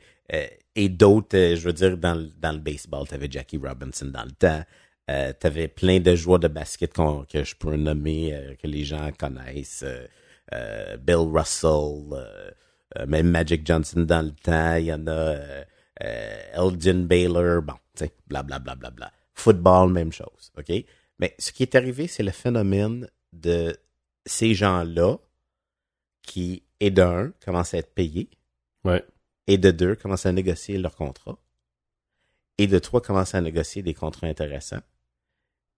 et 0.76 0.90
d'autres, 0.90 1.36
euh, 1.38 1.56
je 1.56 1.62
veux 1.66 1.74
dire, 1.74 1.98
dans, 1.98 2.30
dans 2.38 2.52
le 2.52 2.60
baseball, 2.60 3.08
tu 3.08 3.14
avais 3.16 3.28
Jackie 3.30 3.58
Robinson 3.58 4.06
dans 4.06 4.24
le 4.24 4.32
temps. 4.32 4.64
Euh, 5.10 5.34
tu 5.40 5.48
avais 5.48 5.68
plein 5.68 6.00
de 6.00 6.16
joueurs 6.16 6.40
de 6.40 6.48
basket 6.48 6.94
qu'on- 6.94 7.26
que 7.26 7.44
je 7.44 7.56
peux 7.56 7.76
nommer, 7.76 8.34
euh, 8.36 8.56
que 8.56 8.68
les 8.68 8.84
gens 8.86 9.12
connaissent. 9.12 9.84
euh, 9.84 10.06
euh, 10.54 10.98
Bill 10.98 11.16
Russell, 11.32 12.12
euh, 12.14 12.52
euh, 12.98 13.06
même 13.08 13.30
Magic 13.30 13.66
Johnson 13.66 14.02
dans 14.02 14.24
le 14.26 14.32
temps. 14.32 14.76
Il 14.76 14.86
y 14.86 14.94
en 14.94 15.06
a 15.08 15.12
euh, 15.12 15.64
euh, 16.04 16.42
Elgin 16.54 17.06
Baylor. 17.06 17.62
Bon, 17.62 17.74
tu 17.96 18.06
sais, 18.06 18.12
blablabla. 18.28 18.76
Bla, 18.76 18.76
bla, 18.76 18.90
bla. 18.92 19.12
Football, 19.34 19.92
même 19.92 20.12
chose. 20.12 20.52
OK? 20.58 20.72
Mais 21.20 21.36
ce 21.40 21.52
qui 21.52 21.64
est 21.64 21.76
arrivé, 21.76 22.08
c'est 22.08 22.24
le 22.24 22.32
phénomène 22.32 23.08
de 23.34 23.76
ces 24.26 24.54
gens-là 24.54 25.18
qui, 26.22 26.64
et 26.80 26.92
d'un, 26.92 27.32
commencent 27.44 27.74
à 27.74 27.78
être 27.80 27.94
payés, 27.94 28.30
Ouais. 28.86 29.04
Et 29.50 29.58
de 29.58 29.72
deux, 29.72 29.96
commencent 29.96 30.26
à 30.26 30.32
négocier 30.32 30.78
leur 30.78 30.96
contrat, 30.96 31.38
et 32.58 32.68
de 32.68 32.80
trois, 32.80 33.02
commencent 33.02 33.36
à 33.36 33.42
négocier 33.42 33.82
des 33.82 33.94
contrats 33.94 34.28
intéressants, 34.28 34.82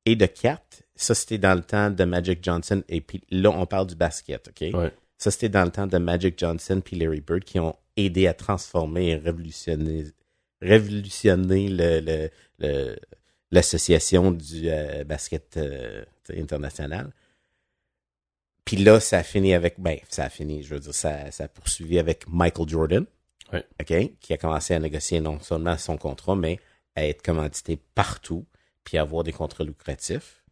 et 0.06 0.16
de 0.16 0.26
quatre, 0.26 0.84
ça 0.96 1.16
c'était 1.16 1.38
dans 1.38 1.56
le 1.56 1.64
temps 1.64 1.90
de 1.90 2.04
Magic 2.04 2.44
Johnson, 2.44 2.84
et 2.90 3.02
puis 3.02 3.24
là, 3.32 3.50
on 3.50 3.66
parle 3.66 3.88
du 3.88 3.96
basket, 3.96 4.50
OK? 4.50 4.74
Ouais. 4.74 4.92
Ça 5.18 5.32
c'était 5.32 5.50
dans 5.50 5.64
le 5.66 5.72
temps 5.72 5.88
de 5.88 5.98
Magic 5.98 6.38
Johnson 6.38 6.82
puis 6.84 6.96
Larry 6.98 7.22
Bird 7.22 7.44
qui 7.44 7.60
ont 7.60 7.76
aidé 7.96 8.28
à 8.28 8.34
transformer 8.34 9.10
et 9.10 9.16
révolutionner, 9.16 10.06
révolutionner 10.62 11.70
le, 11.70 12.00
le, 12.00 12.30
le- 12.60 12.96
l'association 13.52 14.32
du 14.32 14.70
euh, 14.70 15.04
basket 15.04 15.58
euh, 15.58 16.04
international. 16.36 17.12
Puis 18.66 18.78
là, 18.78 19.00
ça 19.00 19.18
a 19.20 19.24
fini 19.24 19.54
avec, 19.54 19.80
ben, 19.80 19.98
ça 20.10 20.24
a 20.26 20.30
fini, 20.30 20.64
je 20.64 20.74
veux 20.74 20.80
dire, 20.80 20.94
ça, 20.94 21.30
ça 21.32 21.44
a 21.44 21.48
poursuivi 21.48 22.00
avec 22.00 22.28
Michael 22.28 22.70
Jordan, 22.70 23.06
OK, 23.54 23.94
qui 24.20 24.34
a 24.34 24.38
commencé 24.38 24.74
à 24.74 24.80
négocier 24.80 25.20
non 25.20 25.40
seulement 25.40 25.78
son 25.78 25.98
contrat, 25.98 26.36
mais 26.36 26.60
à 26.96 27.06
être 27.06 27.22
commandité 27.22 27.78
partout, 27.96 28.46
puis 28.84 28.98
avoir 28.98 29.24
des 29.24 29.32
contrats 29.32 29.64
lucratifs, 29.64 30.44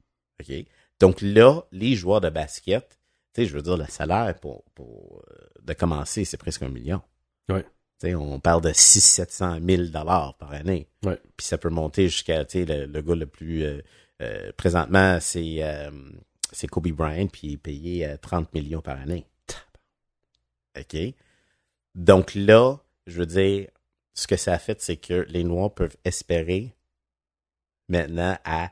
OK? 0.42 0.54
Donc 1.00 1.22
là, 1.22 1.62
les 1.72 1.96
joueurs 1.96 2.22
de 2.22 2.30
basket, 2.30 3.00
tu 3.34 3.42
sais, 3.42 3.48
je 3.48 3.54
veux 3.54 3.62
dire, 3.62 3.78
le 3.78 3.86
salaire 3.86 4.36
pour, 4.40 4.64
pour 4.76 5.22
euh, 5.32 5.48
de 5.62 5.74
commencer, 5.74 6.26
c'est 6.26 6.38
presque 6.38 6.64
un 6.64 6.70
million. 6.70 7.02
Sais, 8.02 8.16
on 8.16 8.40
parle 8.40 8.62
de 8.62 8.70
600-700 8.70 9.66
000 9.66 9.90
dollars 9.90 10.38
par 10.38 10.54
année. 10.54 10.88
Ouais. 11.04 11.20
Puis 11.36 11.46
ça 11.46 11.58
peut 11.58 11.70
monter 11.70 12.08
jusqu'à, 12.08 12.44
le, 12.44 12.86
le 12.86 13.02
gars 13.02 13.16
le 13.16 13.26
plus... 13.28 13.64
euh, 13.64 13.82
euh, 14.22 14.52
présentement, 14.58 15.20
c'est 15.22 15.58
euh, 15.64 15.92
c'est 16.52 16.68
Kobe 16.68 16.90
Bryant, 16.90 17.28
puis 17.28 17.48
il 17.48 17.54
est 17.54 17.58
payé 17.58 18.06
euh, 18.06 18.18
30 18.18 18.54
millions 18.54 18.82
par 18.82 19.00
année. 19.00 19.26
OK? 20.78 20.98
Donc 21.96 22.36
là, 22.36 22.78
je 23.10 23.20
veux 23.20 23.26
dire, 23.26 23.68
ce 24.14 24.28
que 24.28 24.36
ça 24.38 24.54
a 24.54 24.60
fait, 24.60 24.82
c'est 24.82 24.98
que 24.98 25.26
les 25.30 25.44
Noirs 25.44 25.74
peuvent 25.74 25.96
espérer 26.04 26.76
maintenant 27.88 28.38
à, 28.44 28.72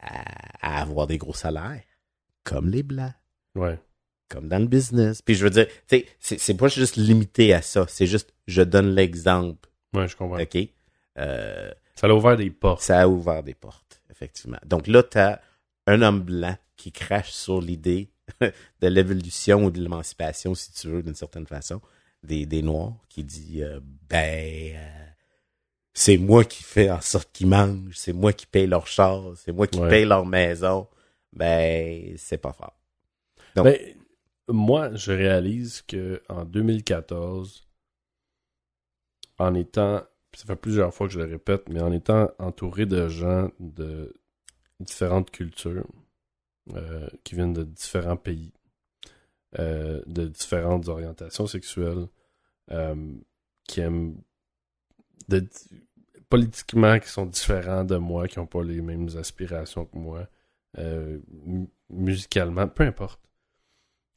à, 0.00 0.78
à 0.78 0.82
avoir 0.82 1.06
des 1.06 1.18
gros 1.18 1.34
salaires, 1.34 1.82
comme 2.44 2.68
les 2.68 2.82
Blancs 2.82 3.12
Ouais. 3.54 3.78
comme 4.28 4.48
dans 4.48 4.58
le 4.58 4.66
business. 4.68 5.22
Puis 5.22 5.34
je 5.34 5.44
veux 5.44 5.50
dire, 5.50 5.66
tu 5.88 6.04
sais, 6.20 6.38
c'est, 6.38 6.54
pas 6.56 6.68
juste 6.68 6.96
limité 6.96 7.52
à 7.54 7.62
ça. 7.62 7.86
C'est 7.88 8.06
juste, 8.06 8.32
je 8.46 8.62
donne 8.62 8.90
l'exemple, 8.94 9.68
Ouais, 9.94 10.06
je 10.06 10.16
comprends. 10.16 10.40
OK? 10.40 10.56
Euh, 11.18 11.70
Ça 11.96 12.06
a 12.06 12.10
ouvert 12.12 12.36
des 12.36 12.50
portes. 12.50 12.82
ça 12.82 13.00
a 13.00 13.08
ouvert 13.08 13.42
des 13.42 13.54
portes, 13.54 14.02
effectivement. 14.10 14.58
Donc 14.66 14.86
là, 14.86 15.02
t'as 15.02 15.40
un 15.86 16.02
homme 16.02 16.20
blanc 16.20 16.56
qui 16.76 16.92
crache 16.92 17.30
sur 17.32 17.60
l'idée 17.60 18.10
de 18.40 18.86
l'évolution 18.88 19.64
ou 19.64 19.70
de 19.70 19.80
l'émancipation, 19.80 20.54
si 20.54 20.72
tu 20.72 20.88
veux, 20.88 21.02
d'une 21.02 21.14
certaine 21.14 21.46
façon, 21.46 21.80
des, 22.22 22.46
des 22.46 22.62
Noirs, 22.62 22.94
qui 23.08 23.24
dit, 23.24 23.62
euh, 23.62 23.80
ben, 24.08 24.74
euh, 24.76 25.06
c'est 25.94 26.16
moi 26.18 26.44
qui 26.44 26.62
fais 26.62 26.90
en 26.90 27.00
sorte 27.00 27.30
qu'ils 27.32 27.46
mangent, 27.48 27.96
c'est 27.96 28.12
moi 28.12 28.32
qui 28.32 28.46
paye 28.46 28.66
leur 28.66 28.86
char, 28.86 29.36
c'est 29.36 29.52
moi 29.52 29.66
qui 29.66 29.78
Ouais. 29.80 29.88
paye 29.88 30.04
leur 30.04 30.26
maison. 30.26 30.88
Ben, 31.32 32.16
c'est 32.16 32.38
pas 32.38 32.52
fort. 32.52 32.78
Donc- 33.54 33.64
Ben, 33.66 33.78
moi, 34.48 34.94
je 34.94 35.12
réalise 35.12 35.82
que 35.82 36.22
en 36.28 36.44
2014, 36.44 37.68
en 39.38 39.54
étant, 39.54 40.02
ça 40.34 40.44
fait 40.46 40.56
plusieurs 40.56 40.92
fois 40.94 41.06
que 41.06 41.12
je 41.12 41.20
le 41.20 41.26
répète, 41.30 41.68
mais 41.68 41.80
en 41.80 41.92
étant 41.92 42.30
entouré 42.38 42.86
de 42.86 43.08
gens 43.08 43.50
de 43.60 44.14
différentes 44.80 45.30
cultures, 45.30 45.86
euh, 46.74 47.08
qui 47.24 47.34
viennent 47.34 47.52
de 47.54 47.64
différents 47.64 48.16
pays, 48.16 48.52
euh, 49.58 50.02
de 50.06 50.26
différentes 50.28 50.88
orientations 50.88 51.46
sexuelles, 51.46 52.08
euh, 52.70 53.14
qui 53.64 53.80
aiment 53.80 54.20
de- 55.28 55.48
politiquement 56.28 56.98
qui 56.98 57.08
sont 57.08 57.26
différents 57.26 57.84
de 57.84 57.96
moi, 57.96 58.28
qui 58.28 58.38
n'ont 58.38 58.46
pas 58.46 58.62
les 58.62 58.82
mêmes 58.82 59.08
aspirations 59.16 59.86
que 59.86 59.96
moi, 59.96 60.28
euh, 60.78 61.18
mu- 61.30 61.68
musicalement, 61.90 62.68
peu 62.68 62.84
importe. 62.84 63.20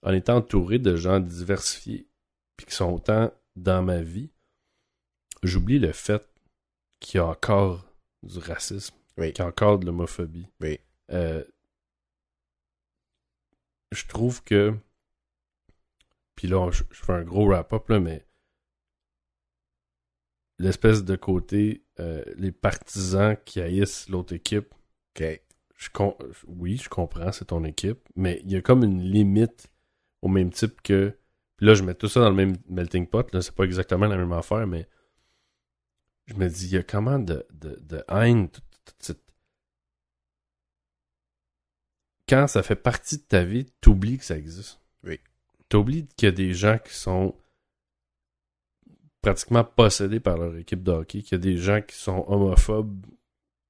En 0.03 0.11
étant 0.13 0.37
entouré 0.37 0.79
de 0.79 0.95
gens 0.95 1.19
diversifiés, 1.19 2.07
puis 2.57 2.65
qui 2.65 2.73
sont 2.75 2.91
autant 2.91 3.31
dans 3.55 3.81
ma 3.83 4.01
vie, 4.01 4.31
j'oublie 5.43 5.79
le 5.79 5.91
fait 5.93 6.27
qu'il 6.99 7.17
y 7.19 7.21
a 7.21 7.27
encore 7.27 7.85
du 8.23 8.39
racisme, 8.39 8.95
Oui. 9.17 9.31
qu'il 9.31 9.43
y 9.43 9.45
a 9.45 9.49
encore 9.49 9.79
de 9.79 9.85
l'homophobie. 9.85 10.47
Oui. 10.59 10.79
Je 13.91 14.05
trouve 14.07 14.43
que. 14.43 14.73
Puis 16.35 16.47
là, 16.47 16.69
je, 16.71 16.83
je 16.91 17.03
fais 17.03 17.13
un 17.13 17.23
gros 17.23 17.47
wrap-up, 17.47 17.87
là, 17.89 17.99
mais. 17.99 18.25
L'espèce 20.59 21.03
de 21.03 21.15
côté, 21.15 21.83
euh, 21.99 22.23
les 22.35 22.51
partisans 22.51 23.35
qui 23.45 23.61
haïssent 23.61 24.07
l'autre 24.09 24.33
équipe, 24.33 24.75
je 25.17 25.89
oui, 26.47 26.77
je 26.77 26.89
comprends, 26.89 27.31
c'est 27.31 27.45
ton 27.45 27.63
équipe, 27.63 28.07
mais 28.15 28.39
il 28.43 28.51
y 28.51 28.55
a 28.55 28.61
comme 28.61 28.83
une 28.83 29.01
limite 29.01 29.71
au 30.21 30.27
même 30.27 30.51
type 30.51 30.81
que. 30.81 31.17
Puis 31.57 31.65
là, 31.65 31.73
je 31.73 31.83
mets 31.83 31.95
tout 31.95 32.07
ça 32.07 32.19
dans 32.21 32.29
le 32.29 32.35
même 32.35 32.57
melting 32.69 33.07
pot, 33.07 33.31
là, 33.33 33.41
c'est 33.41 33.53
pas 33.55 33.63
exactement 33.63 34.07
la 34.07 34.17
même 34.17 34.31
affaire, 34.33 34.67
mais 34.67 34.87
je 36.27 36.35
me 36.35 36.47
dis, 36.47 36.65
il 36.67 36.73
y 36.73 36.77
a 36.77 36.83
comment 36.83 37.19
de, 37.19 37.45
de, 37.51 37.75
de 37.81 38.03
haine, 38.09 38.49
toute- 38.49 38.63
toute 38.85 39.03
cette- 39.03 39.33
Quand 42.27 42.47
ça 42.47 42.63
fait 42.63 42.75
partie 42.75 43.17
de 43.17 43.23
ta 43.23 43.43
vie, 43.43 43.65
t'oublies 43.81 44.17
que 44.17 44.25
ça 44.25 44.37
existe. 44.37 44.79
T'oublies 45.71 46.05
qu'il 46.17 46.25
y 46.25 46.27
a 46.27 46.33
des 46.33 46.53
gens 46.53 46.77
qui 46.79 46.93
sont 46.93 47.33
pratiquement 49.21 49.63
possédés 49.63 50.19
par 50.19 50.37
leur 50.37 50.57
équipe 50.57 50.83
de 50.83 50.91
hockey, 50.91 51.21
qu'il 51.21 51.31
y 51.31 51.35
a 51.35 51.37
des 51.37 51.55
gens 51.55 51.81
qui 51.81 51.95
sont 51.95 52.25
homophobes 52.27 53.05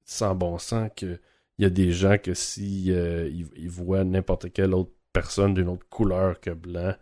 sans 0.04 0.34
bon 0.34 0.58
sens, 0.58 0.90
que 0.98 1.20
il 1.60 1.64
y 1.64 1.66
a 1.68 1.70
des 1.70 1.92
gens 1.92 2.18
que 2.18 2.34
si 2.34 2.92
euh, 2.92 3.30
ils, 3.30 3.70
voient 3.70 4.04
n'importe 4.04 4.52
quelle 4.52 4.74
autre 4.74 4.92
personne 5.14 5.54
d'une 5.54 5.70
autre 5.70 5.88
couleur 5.90 6.40
que 6.40 6.50
blanc, 6.50 6.96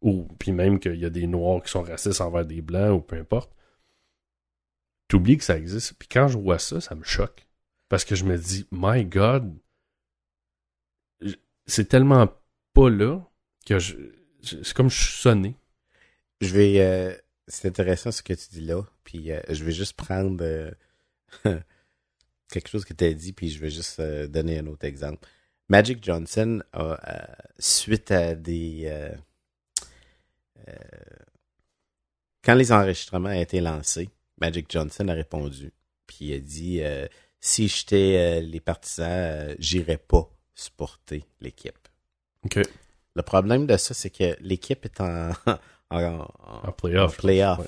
ou 0.00 0.26
puis 0.38 0.52
même 0.52 0.80
qu'il 0.80 0.96
y 0.96 1.04
a 1.04 1.10
des 1.10 1.26
noirs 1.26 1.62
qui 1.62 1.70
sont 1.70 1.82
racistes 1.82 2.22
envers 2.22 2.46
des 2.46 2.62
blancs, 2.62 2.98
ou 2.98 3.02
peu 3.02 3.16
importe, 3.16 3.54
t'oublies 5.08 5.36
que 5.36 5.44
ça 5.44 5.58
existe. 5.58 5.98
Puis 5.98 6.08
quand 6.08 6.28
je 6.28 6.38
vois 6.38 6.58
ça, 6.58 6.80
ça 6.80 6.94
me 6.94 7.04
choque. 7.04 7.46
Parce 7.90 8.06
que 8.06 8.14
je 8.14 8.24
me 8.24 8.38
dis, 8.38 8.66
my 8.72 9.04
God, 9.04 9.54
c'est 11.66 11.88
tellement 11.88 12.28
pas 12.72 12.88
là 12.88 13.20
que 13.66 13.78
je- 13.78 14.15
c'est 14.46 14.72
comme 14.72 14.90
je 14.90 15.02
suis 15.02 15.20
sonné. 15.20 15.54
je 16.40 16.52
vais. 16.54 16.80
euh, 16.80 17.14
c'est 17.48 17.68
intéressant 17.68 18.10
ce 18.10 18.22
que 18.22 18.32
tu 18.32 18.48
dis 18.50 18.60
là. 18.60 18.82
Puis 19.04 19.30
euh, 19.30 19.40
je 19.48 19.64
vais 19.64 19.72
juste 19.72 19.94
prendre 19.94 20.42
euh, 20.42 20.70
quelque 22.50 22.68
chose 22.68 22.84
que 22.84 22.92
tu 22.92 23.04
as 23.04 23.12
dit, 23.12 23.32
puis 23.32 23.50
je 23.50 23.60
vais 23.60 23.70
juste 23.70 24.00
donner 24.00 24.58
un 24.58 24.66
autre 24.66 24.84
exemple. 24.84 25.26
Magic 25.68 26.02
Johnson 26.02 26.62
a, 26.72 27.36
suite 27.58 28.10
à 28.10 28.34
des. 28.34 28.90
quand 32.44 32.54
les 32.54 32.72
enregistrements 32.72 33.30
ont 33.30 33.40
été 33.40 33.60
lancés, 33.60 34.08
Magic 34.40 34.66
Johnson 34.70 35.08
a 35.08 35.12
répondu. 35.14 35.72
Puis 36.06 36.26
il 36.26 36.34
a 36.34 36.38
dit 36.38 36.82
si 37.40 37.68
j'étais 37.68 38.40
les 38.40 38.60
partisans, 38.60 39.54
j'irais 39.58 39.98
pas 39.98 40.30
supporter 40.54 41.24
l'équipe. 41.40 41.88
OK. 42.44 42.60
Le 43.16 43.22
problème 43.22 43.66
de 43.66 43.76
ça, 43.76 43.94
c'est 43.94 44.10
que 44.10 44.36
l'équipe 44.40 44.84
est 44.84 45.00
en, 45.00 45.30
en, 45.90 46.00
en- 46.00 46.68
En 46.68 46.72
playoff. 46.72 47.16
Ouais. 47.60 47.66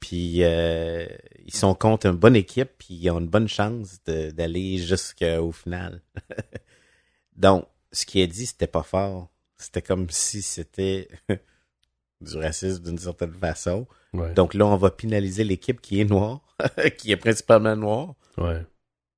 Puis 0.00 0.44
euh, 0.44 1.06
ils 1.44 1.54
sont 1.54 1.74
contre 1.74 2.06
une 2.06 2.16
bonne 2.16 2.36
équipe, 2.36 2.70
puis 2.78 2.94
ils 2.94 3.10
ont 3.10 3.18
une 3.18 3.28
bonne 3.28 3.48
chance 3.48 3.98
de- 4.06 4.30
d'aller 4.30 4.78
jusqu'au 4.78 5.50
final. 5.52 6.00
Donc, 7.36 7.66
ce 7.92 8.06
qu'il 8.06 8.22
a 8.22 8.26
dit, 8.26 8.46
c'était 8.46 8.66
pas 8.66 8.82
fort. 8.82 9.28
C'était 9.58 9.82
comme 9.82 10.08
si 10.10 10.42
c'était 10.42 11.08
du 12.20 12.36
racisme 12.36 12.82
d'une 12.84 12.98
certaine 12.98 13.32
façon. 13.32 13.86
Ouais. 14.12 14.32
Donc 14.34 14.54
là, 14.54 14.66
on 14.66 14.76
va 14.76 14.90
pénaliser 14.90 15.44
l'équipe 15.44 15.80
qui 15.80 16.00
est 16.00 16.04
noire, 16.04 16.40
qui 16.98 17.10
est 17.12 17.16
principalement 17.16 17.76
noire, 17.76 18.14
ouais. 18.38 18.62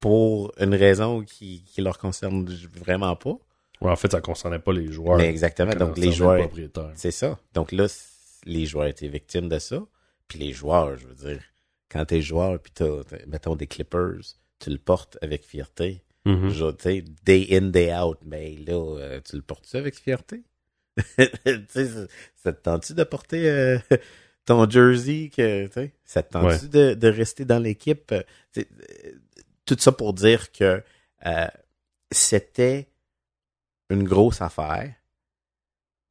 pour 0.01 0.53
une 0.59 0.74
raison 0.74 1.22
qui, 1.22 1.62
qui 1.64 1.81
leur 1.83 1.99
concerne 1.99 2.49
vraiment 2.74 3.14
pas. 3.16 3.37
Ouais, 3.81 3.91
en 3.91 3.97
fait, 3.97 4.11
ça 4.12 4.20
concernait 4.20 4.59
pas 4.59 4.72
les 4.72 4.91
joueurs. 4.93 5.18
Mais 5.18 5.29
exactement. 5.29 5.74
Donc 5.74 5.97
les 5.99 6.12
joueurs, 6.12 6.49
c'est 6.95 7.11
ça. 7.11 7.39
Donc 7.55 7.72
là, 7.72 7.87
les 8.45 8.66
joueurs 8.66 8.87
étaient 8.87 9.09
victimes 9.09 9.49
de 9.49 9.59
ça. 9.59 9.81
Puis 10.26 10.39
les 10.39 10.53
joueurs, 10.53 10.97
je 10.97 11.07
veux 11.07 11.14
dire, 11.14 11.41
quand 11.91 12.05
t'es 12.05 12.20
joueur, 12.20 12.59
puis 12.61 12.72
t'as, 12.74 13.03
mettons, 13.26 13.57
des 13.57 13.66
Clippers, 13.66 14.20
tu 14.59 14.70
le 14.70 14.79
portes 14.79 15.16
avec 15.22 15.45
fierté. 15.45 16.03
Tu 16.24 16.51
sais, 16.81 17.05
day 17.24 17.47
in, 17.53 17.68
day 17.70 17.95
out. 17.95 18.18
Mais 18.26 18.57
là, 18.66 18.74
euh, 18.74 19.20
tu 19.24 19.37
le 19.37 19.43
portes-tu 19.43 19.76
avec 19.79 19.95
fierté? 19.95 20.43
tu 21.16 21.24
sais, 21.68 21.89
ça- 22.37 22.53
te 22.53 22.61
tente-tu 22.62 22.93
de 22.95 23.05
porter 23.05 23.49
euh, 23.49 23.79
ton 24.45 24.68
jersey? 24.68 25.31
Que, 25.35 25.70
ça 26.05 26.22
te 26.22 26.33
tente-tu 26.33 26.64
Ouais. 26.66 26.68
de, 26.68 26.95
de 26.95 27.09
rester 27.09 27.45
dans 27.47 27.59
l'équipe? 27.61 28.12
Euh, 28.12 28.62
Tout 29.64 29.76
ça 29.79 29.93
pour 29.93 30.12
dire 30.12 30.53
que 30.53 30.83
euh, 31.26 31.47
c'était 32.11 32.89
une 33.91 34.05
grosse 34.05 34.41
affaire. 34.43 34.95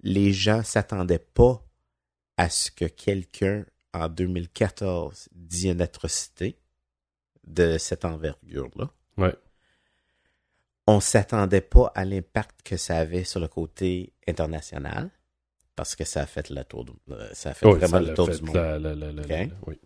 Les 0.02 0.34
gens 0.34 0.64
s'attendaient 0.64 1.20
pas 1.20 1.64
à 2.38 2.50
ce 2.50 2.70
que 2.72 2.86
quelqu'un 2.86 3.66
en 3.94 4.10
2014 4.10 5.30
dit 5.32 5.70
une 5.70 5.82
atrocité 5.82 6.58
de 7.46 7.78
cette 7.78 8.06
envergure-là. 8.06 8.92
Ouais. 9.18 9.36
On 10.86 11.00
s'attendait 11.00 11.62
pas 11.62 11.92
à 11.96 12.06
l'impact 12.06 12.62
que 12.64 12.78
ça 12.78 12.98
avait 12.98 13.24
sur 13.24 13.40
le 13.40 13.48
côté 13.48 14.14
international 14.28 15.10
parce 15.76 15.96
que 15.96 16.06
ça 16.06 16.22
a 16.22 16.26
fait 16.26 16.50
le 16.50 16.64
tour 16.64 16.86
du, 16.86 16.92
euh, 17.10 17.30
ça 17.34 17.52
a 17.52 17.54
fait 17.54 17.70
vraiment 17.70 18.00
le 18.00 18.08
l'a 18.08 18.14
tour 18.14 18.30
du 18.30 18.42
monde. 18.42 18.56
la- 18.56 18.80
la- 18.80 18.96
la- 18.96 19.12
la- 19.12 19.24
la- 19.24 19.46
oui. 19.68 19.80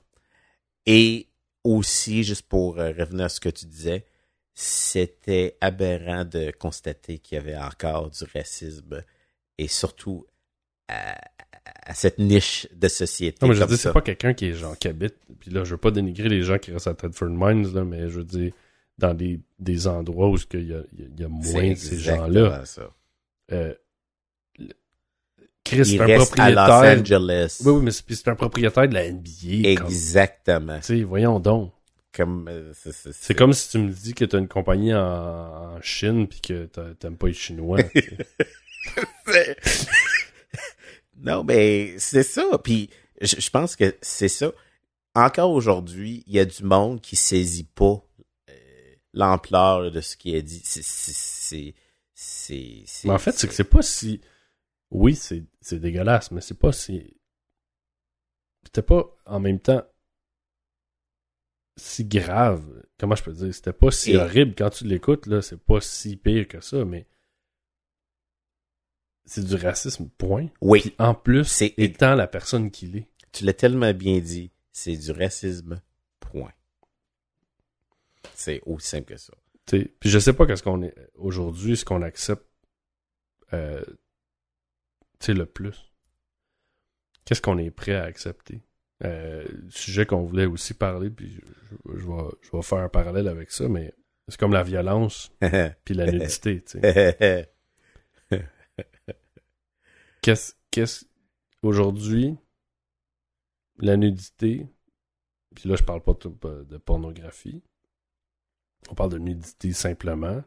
Et 0.86 1.28
aussi, 1.64 2.24
juste 2.24 2.44
pour 2.48 2.80
euh, 2.80 2.92
revenir 2.98 3.26
à 3.26 3.30
ce 3.30 3.40
que 3.40 3.50
tu 3.50 3.66
disais, 3.66 4.06
c'était 4.62 5.58
aberrant 5.60 6.24
de 6.26 6.52
constater 6.52 7.18
qu'il 7.20 7.36
y 7.38 7.40
avait 7.40 7.58
encore 7.58 8.10
du 8.12 8.24
racisme 8.34 9.04
et 9.58 9.68
surtout 9.68 10.26
à, 10.88 11.16
à 11.84 11.94
cette 11.94 12.20
niche 12.20 12.68
de 12.74 12.88
société. 12.88 13.38
Non, 13.42 13.48
mais 13.50 13.56
je 13.56 13.62
veux 13.62 13.68
dire, 13.68 13.78
c'est 13.78 13.92
pas 13.94 14.02
quelqu'un 14.02 14.34
qui 14.34 14.46
est 14.48 14.54
genre 14.54 14.78
qui 14.78 14.88
habite. 14.88 15.16
Puis 15.40 15.50
là, 15.52 15.64
je 15.64 15.72
veux 15.72 15.78
pas 15.78 15.92
dénigrer 15.92 16.30
les 16.30 16.44
gens 16.44 16.58
qui 16.60 16.72
restent 16.72 16.88
à 16.88 16.94
Tedford 16.94 17.30
Mines, 17.30 17.74
là, 17.74 17.84
mais 17.84 18.10
je 18.10 18.20
veux 18.20 18.24
dire, 18.24 18.52
dans 18.98 19.14
des, 19.16 19.40
des 19.58 19.88
endroits 19.88 20.30
où 20.30 20.38
il 20.54 20.68
y 20.70 20.74
a, 20.74 20.78
y 20.78 20.80
a- 20.80 20.84
il 21.16 21.20
y 21.20 21.24
a 21.24 21.28
C'est 21.42 21.54
moins 21.54 21.70
de 21.72 21.76
ces 21.76 21.98
gens-là. 21.98 22.64
Euh, 23.52 23.74
Chris, 25.64 25.86
c'est 25.86 26.00
un 26.02 26.06
reste 26.06 26.40
à 26.40 26.50
Los 26.50 26.56
propriétaire. 26.56 27.00
Angeles. 27.00 27.62
Oui, 27.66 27.72
oui, 27.74 27.82
mais 27.84 27.92
c'est 27.92 28.28
un 28.28 28.36
propriétaire 28.36 28.88
de 28.88 28.94
la 28.96 29.12
NBA. 29.12 29.70
Exactement. 29.70 30.78
Tu 30.80 30.84
sais, 30.84 31.04
voyons 31.04 31.40
donc. 31.40 31.72
Comme, 32.14 32.50
euh, 32.50 32.74
c'est, 32.74 33.34
comme 33.36 33.54
si 33.54 33.70
tu 33.70 33.78
me 33.78 33.90
dis 33.90 34.14
que 34.14 34.26
t'as 34.26 34.40
une 34.40 34.50
compagnie 34.50 34.94
en, 34.94 35.00
en 35.78 35.82
Chine 35.82 36.28
puis 36.28 36.42
que 36.42 36.66
t'a- 36.66 36.94
t'aimes 36.96 37.16
pas 37.18 37.28
les 37.28 37.34
Chinois. 37.34 37.80
non, 41.18 41.44
mais 41.44 41.98
c'est 42.00 42.24
ça. 42.24 42.58
Puis 42.64 42.90
je, 43.22 43.36
je 43.40 43.50
pense 43.50 43.76
que 43.76 43.96
c'est 44.02 44.28
ça. 44.28 44.52
Encore 45.16 45.52
aujourd'hui, 45.52 46.24
il 46.28 46.34
y 46.34 46.40
a 46.40 46.46
du 46.46 46.64
monde 46.64 47.02
qui 47.02 47.16
saisit 47.16 47.66
pas 47.66 48.04
euh, 48.50 48.96
l'ampleur 49.14 49.92
de 49.92 50.02
ce 50.02 50.16
qui 50.18 50.36
est 50.36 50.42
dit. 50.42 50.62
C'est, 50.64 51.76
en 53.10 53.18
fait, 53.18 53.32
c'est 53.34 53.48
que 53.48 53.54
c'est 53.54 53.64
pas 53.64 53.82
si. 53.82 54.22
Oui, 54.90 55.16
c'est 55.16 55.44
c'est 55.62 55.80
dégueulasse, 55.80 56.32
mais 56.32 56.42
c'est 56.42 56.58
pas 56.60 56.74
si. 56.74 57.16
C'était 58.66 58.82
pas 58.82 59.06
en 59.26 59.40
même 59.40 59.60
temps 59.60 59.84
si 61.78 62.06
grave. 62.06 62.64
Comment 63.00 63.16
je 63.16 63.24
peux 63.24 63.34
dire? 63.34 63.54
C'était 63.54 63.74
pas 63.74 63.92
si 63.92 64.12
Et- 64.12 64.18
horrible 64.18 64.54
quand 64.56 64.70
tu 64.70 64.86
l'écoutes, 64.86 65.26
là. 65.26 65.42
C'est 65.42 65.60
pas 65.60 65.82
si 65.82 66.16
pire 66.18 66.48
que 66.48 66.62
ça, 66.62 66.86
mais. 66.86 67.08
C'est 69.26 69.46
du 69.46 69.56
racisme, 69.56 70.10
point. 70.18 70.48
Oui, 70.62 70.82
Puis 70.82 70.96
en 71.00 71.14
plus, 71.14 71.46
C'est- 71.46 71.74
étant 71.78 72.16
la 72.16 72.28
personne 72.28 72.70
qu'il 72.72 72.98
est. 72.98 73.08
tu 73.32 73.46
l'as 73.46 73.54
tellement 73.54 73.94
bien 73.94 74.20
dit. 74.20 74.52
C'est 74.72 74.98
du 74.98 75.12
racisme. 75.12 75.82
Point. 76.20 76.52
C'est 78.34 78.62
aussi 78.66 78.88
simple 78.88 79.06
que 79.14 79.18
ça. 79.18 79.34
Tu 79.68 79.80
sais, 79.82 79.86
Puis 80.00 80.10
je 80.10 80.20
sais 80.20 80.34
pas 80.34 80.46
qu'est-ce 80.48 80.64
qu'on 80.64 80.82
est 80.84 80.96
aujourd'hui, 81.16 81.78
ce 81.78 81.86
qu'on 81.86 82.02
accepte 82.02 82.46
euh, 83.54 83.84
tu 85.20 85.26
sais, 85.28 85.34
le 85.34 85.46
plus. 85.46 85.92
Qu'est-ce 87.26 87.42
qu'on 87.42 87.58
est 87.58 87.70
prêt 87.70 87.96
à 87.96 88.04
accepter? 88.04 88.62
Euh, 89.04 89.46
sujet 89.70 90.06
qu'on 90.06 90.24
voulait 90.24 90.46
aussi 90.46 90.74
parler, 90.76 91.10
puis 91.10 91.30
je, 91.34 91.40
je- 91.94 92.00
je 92.00 92.06
vais, 92.08 92.30
je 92.42 92.52
vais 92.52 92.62
faire 92.62 92.78
un 92.80 92.90
parallèle 92.90 93.28
avec 93.28 93.50
ça, 93.52 93.68
mais 93.68 93.94
c'est 94.28 94.40
comme 94.40 94.54
la 94.54 94.64
violence 94.64 95.32
puis 95.86 95.94
la 95.96 96.12
nudité. 96.12 96.62
tu 96.62 96.80
sais. 96.80 97.52
Qu'est-ce, 100.22 100.54
qu'est-ce, 100.70 101.06
aujourd'hui, 101.64 102.38
la 103.80 103.98
nudité, 103.98 104.68
puis 105.56 105.68
là 105.68 105.76
je 105.76 105.84
parle 105.84 106.04
pas 106.04 106.14
de, 106.14 106.64
de 106.64 106.78
pornographie, 106.78 107.64
on 108.90 108.96
parle 108.96 109.14
de 109.14 109.18
nudité 109.18 109.74
simplement. 109.74 110.44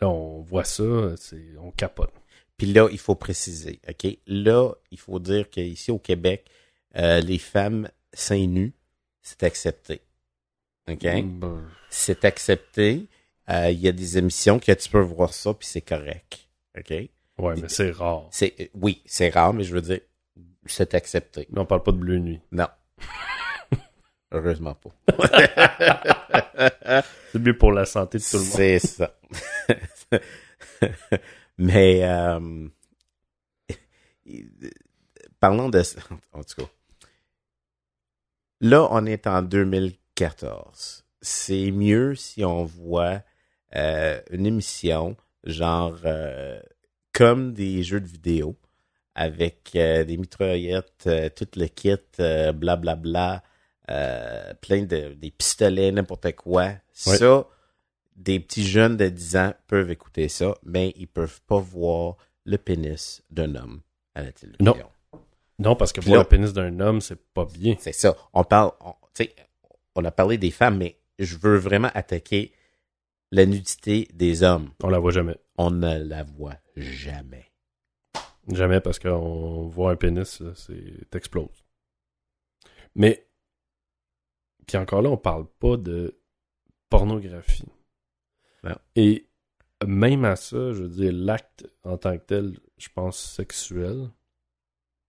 Là, 0.00 0.08
on 0.08 0.40
voit 0.40 0.64
ça, 0.64 1.14
c'est, 1.16 1.56
on 1.58 1.70
capote. 1.70 2.12
Puis 2.56 2.72
là, 2.72 2.88
il 2.90 2.98
faut 2.98 3.14
préciser, 3.14 3.80
OK? 3.88 4.18
Là, 4.26 4.72
il 4.90 4.98
faut 4.98 5.18
dire 5.18 5.48
qu'ici 5.50 5.90
au 5.90 5.98
Québec, 5.98 6.48
euh, 6.96 7.20
les 7.20 7.38
femmes 7.38 7.88
seins 8.12 8.46
nus, 8.46 8.72
c'est 9.22 9.42
accepté. 9.42 10.00
OK? 10.88 11.02
Ben, 11.02 11.62
C'est 11.90 12.24
accepté. 12.24 13.06
Euh, 13.50 13.70
Il 13.70 13.80
y 13.80 13.88
a 13.88 13.92
des 13.92 14.18
émissions 14.18 14.58
que 14.58 14.72
tu 14.72 14.88
peux 14.88 15.00
voir 15.00 15.32
ça, 15.34 15.54
puis 15.54 15.66
c'est 15.66 15.80
correct. 15.82 16.48
OK? 16.78 16.90
ouais, 16.90 17.10
mais 17.60 17.68
c'est 17.68 17.90
rare. 17.90 18.28
C'est, 18.30 18.54
euh, 18.60 18.66
oui, 18.74 19.02
c'est 19.06 19.30
rare, 19.30 19.52
mais 19.52 19.64
je 19.64 19.74
veux 19.74 19.82
dire, 19.82 20.00
c'est 20.66 20.94
accepté. 20.94 21.48
Là, 21.52 21.62
on 21.62 21.66
parle 21.66 21.82
pas 21.82 21.92
de 21.92 21.98
bleu 21.98 22.18
nuit. 22.18 22.40
Non. 22.50 22.68
Heureusement 24.30 24.74
pas. 24.74 24.90
C'est 27.32 27.38
mieux 27.38 27.56
pour 27.56 27.72
la 27.72 27.84
santé 27.86 28.18
de 28.18 28.22
tout 28.22 28.36
le 28.36 28.42
monde. 28.44 28.52
C'est 28.52 28.78
ça. 28.78 29.14
Mais 31.58 32.00
euh, 32.04 32.68
parlons 35.40 35.68
de 35.68 35.82
ça. 35.82 36.00
En 36.32 36.42
tout 36.42 36.62
cas. 36.62 36.70
Là, 38.62 38.88
on 38.90 39.04
est 39.06 39.26
en 39.26 39.42
2014. 39.42 41.04
C'est 41.20 41.70
mieux 41.72 42.14
si 42.14 42.44
on 42.44 42.64
voit 42.64 43.22
euh, 43.74 44.20
une 44.30 44.46
émission 44.46 45.16
genre 45.44 45.98
euh, 46.04 46.60
comme 47.12 47.52
des 47.54 47.82
jeux 47.82 48.00
de 48.00 48.06
vidéo 48.06 48.56
avec 49.14 49.72
euh, 49.74 50.04
des 50.04 50.16
mitraillettes, 50.16 51.08
tout 51.36 51.48
le 51.56 51.66
kit, 51.66 51.96
blablabla, 52.54 53.42
euh, 53.90 54.54
plein 54.60 54.82
de 54.82 55.14
des 55.14 55.32
pistolets, 55.32 55.90
n'importe 55.90 56.32
quoi. 56.36 56.62
Ouais. 56.62 56.78
Ça, 56.92 57.48
des 58.14 58.38
petits 58.38 58.66
jeunes 58.66 58.96
de 58.96 59.08
10 59.08 59.36
ans 59.36 59.54
peuvent 59.66 59.90
écouter 59.90 60.28
ça, 60.28 60.56
mais 60.62 60.94
ils 60.96 61.08
peuvent 61.08 61.40
pas 61.48 61.58
voir 61.58 62.16
le 62.44 62.58
pénis 62.58 63.22
d'un 63.30 63.56
homme 63.56 63.80
à 64.14 64.22
la 64.22 64.32
télévision. 64.32 64.64
Non. 64.64 64.76
Non, 65.58 65.76
parce 65.76 65.92
que 65.92 66.00
Puis 66.00 66.08
voir 66.08 66.18
là- 66.20 66.24
le 66.24 66.28
pénis 66.28 66.52
d'un 66.52 66.80
homme, 66.80 67.00
c'est 67.00 67.20
pas 67.34 67.44
bien. 67.44 67.76
C'est 67.78 67.92
ça. 67.92 68.16
On 68.32 68.44
parle, 68.44 68.72
on, 68.80 68.92
tu 69.14 69.24
sais, 69.24 69.34
on 69.94 70.04
a 70.04 70.10
parlé 70.10 70.38
des 70.38 70.50
femmes, 70.50 70.78
mais 70.78 70.98
je 71.18 71.36
veux 71.36 71.56
vraiment 71.56 71.90
attaquer 71.94 72.52
la 73.30 73.46
nudité 73.46 74.08
des 74.12 74.42
hommes. 74.42 74.70
On 74.82 74.88
la 74.88 74.98
voit 74.98 75.12
jamais. 75.12 75.36
On 75.58 75.70
ne 75.70 76.02
la 76.02 76.24
voit 76.24 76.56
jamais. 76.76 77.46
Jamais 78.50 78.80
parce 78.80 78.98
qu'on 78.98 79.68
voit 79.68 79.92
un 79.92 79.96
pénis, 79.96 80.42
c'est 80.56 81.10
t'exploses. 81.10 81.64
Mais 82.94 83.26
puis 84.66 84.76
encore 84.78 85.02
là, 85.02 85.10
on 85.10 85.16
parle 85.16 85.46
pas 85.58 85.76
de 85.76 86.18
pornographie. 86.88 87.68
Non. 88.64 88.74
Et 88.96 89.28
même 89.86 90.24
à 90.24 90.36
ça, 90.36 90.72
je 90.72 90.82
veux 90.82 90.88
dire, 90.88 91.12
l'acte 91.12 91.66
en 91.84 91.96
tant 91.98 92.16
que 92.18 92.24
tel, 92.24 92.58
je 92.78 92.88
pense 92.94 93.18
sexuel, 93.18 94.08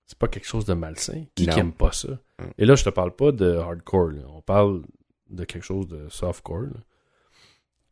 c'est 0.06 0.18
pas 0.18 0.28
quelque 0.28 0.45
chose 0.47 0.66
de 0.66 0.74
malsain. 0.74 1.26
Qui, 1.36 1.47
Non. 1.47 1.54
qui 1.54 1.60
aime 1.60 1.74
pas 1.74 1.91
ça? 1.91 2.10
Mm. 2.39 2.43
Et 2.58 2.66
là, 2.66 2.76
je 2.76 2.84
te 2.84 2.89
parle 2.89 3.16
pas 3.16 3.32
de 3.32 3.56
hardcore. 3.56 4.10
là. 4.12 4.24
On 4.30 4.41
parle 4.41 4.84
de 5.30 5.43
quelque 5.45 5.64
chose 5.64 5.88
de 5.88 6.08
softcore. 6.10 6.68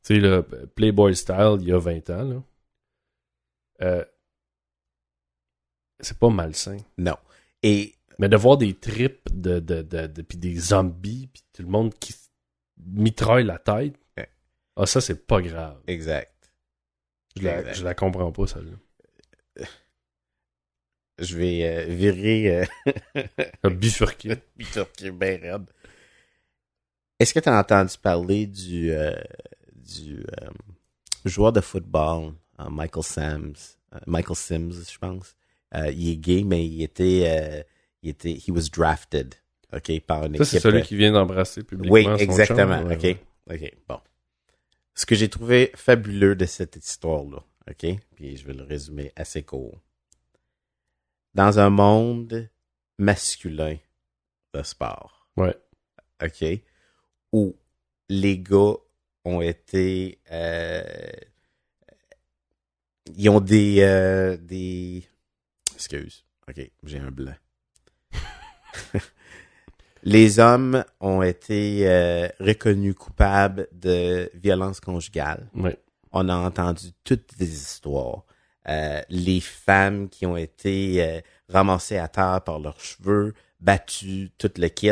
Tu 0.04 0.16
sais, 0.16 0.20
le 0.20 0.44
Playboy 0.76 1.16
Style, 1.16 1.58
il 1.62 1.68
y 1.68 1.72
a 1.72 1.78
20 1.80 2.10
ans. 2.10 2.44
Euh, 3.82 4.04
c'est 6.00 6.18
pas 6.18 6.30
malsain. 6.30 6.78
Non. 6.98 7.18
Et 7.64 7.96
Mais 8.20 8.30
de 8.30 8.38
voir 8.38 8.58
des 8.58 8.74
tripes 8.76 9.30
de, 9.32 9.60
de, 9.60 9.82
de, 9.82 10.06
de- 10.08 10.22
puis 10.22 10.38
des 10.38 10.56
zombies, 10.56 11.28
puis 11.34 11.44
tout 11.54 11.64
le 11.64 11.68
monde 11.70 11.94
qui 11.98 12.14
mitraille 12.78 13.46
la 13.46 13.58
tête, 13.58 13.96
Ouais. 14.18 14.30
ah, 14.76 14.86
ça, 14.86 15.02
c'est 15.02 15.26
pas 15.26 15.42
grave. 15.42 15.80
exact. 15.88 16.52
Je 17.38 17.44
la, 17.44 17.60
Exact. 17.60 17.74
je 17.76 17.84
la 17.84 17.96
comprends 17.96 18.32
pas, 18.32 18.46
celle-là. 18.46 19.66
Je 21.22 21.38
vais 21.38 21.64
euh, 21.64 21.86
virer 21.88 22.66
euh, 23.16 23.24
A 23.64 23.70
bifurqué. 23.70 24.36
bifurquer 24.58 25.12
bien 25.12 25.38
raide. 25.42 25.70
Est-ce 27.20 27.34
que 27.34 27.40
tu 27.40 27.50
as 27.50 27.60
entendu 27.60 27.94
parler 28.02 28.48
du, 28.48 28.92
euh, 28.92 29.14
du 29.76 30.18
euh, 30.42 30.50
joueur 31.26 31.54
de 31.54 31.62
football, 31.62 32.34
Michael 32.70 33.04
Sims, 33.04 33.78
Michael 34.08 34.36
Sims, 34.36 34.72
je 34.92 34.98
pense? 34.98 35.36
Il 35.94 36.10
est 36.10 36.18
gay, 36.18 36.44
mais 36.44 36.66
il 36.66 36.82
était, 36.82 37.64
il 38.02 38.10
était, 38.10 38.34
he 38.34 38.50
was 38.50 38.70
drafted, 38.74 39.36
ok, 39.72 40.00
par 40.02 40.26
une 40.26 40.38
Ça, 40.38 40.46
c'est 40.46 40.60
celui 40.60 40.82
qui 40.82 40.96
vient 40.96 41.12
d'embrasser 41.12 41.64
publiquement 41.64 41.94
Oui, 41.94 42.04
son 42.06 42.16
exactement. 42.18 42.82
Ouais, 42.84 42.96
OK. 42.96 43.04
ouais. 43.04 43.18
OK. 43.52 43.74
Bon. 43.88 44.00
Ce 44.96 45.06
que 45.06 45.14
j'ai 45.16 45.30
trouvé 45.30 45.72
fabuleux 45.76 46.36
de 46.36 46.46
cette 46.46 46.76
histoire-là, 46.76 47.44
OK? 47.70 47.86
Puis 48.16 48.38
je 48.38 48.48
vais 48.48 48.54
le 48.54 48.64
résumer 48.64 49.12
assez 49.16 49.44
court. 49.44 49.80
Dans 51.34 51.60
un 51.60 51.70
monde 51.70 52.50
masculin 52.98 53.78
de 54.54 54.64
sport, 54.64 55.28
Ouais. 55.38 55.56
OK? 56.24 56.44
Où 57.32 57.56
les 58.10 58.38
gars 58.40 58.74
ont 59.24 59.42
été. 59.42 60.20
euh, 60.32 60.84
ils 63.16 63.30
ont 63.30 63.40
des. 63.40 63.78
euh, 63.82 64.36
des. 64.38 65.08
Excuse. 65.74 66.26
OK, 66.50 66.70
j'ai 66.84 67.00
un 67.00 67.12
blanc. 67.12 67.34
Les 70.04 70.40
hommes 70.40 70.84
ont 71.00 71.22
été 71.22 71.88
euh, 71.88 72.28
reconnus 72.40 72.96
coupables 72.96 73.68
de 73.72 74.32
violence 74.34 74.80
conjugale. 74.80 75.48
Ouais. 75.54 75.78
On 76.12 76.28
a 76.28 76.36
entendu 76.36 76.88
toutes 77.04 77.38
des 77.38 77.48
histoires. 77.54 78.24
Euh, 78.68 79.02
les 79.10 79.42
femmes 79.42 80.08
qui 80.10 80.26
ont 80.26 80.38
été 80.38 81.04
euh, 81.04 81.22
ramassées 81.50 81.98
à 81.98 82.08
terre 82.08 82.42
par 82.44 82.60
leurs 82.60 82.80
cheveux, 82.80 83.34
battues, 83.60 84.30
tout 84.38 84.52
le 84.58 84.68
kit, 84.68 84.92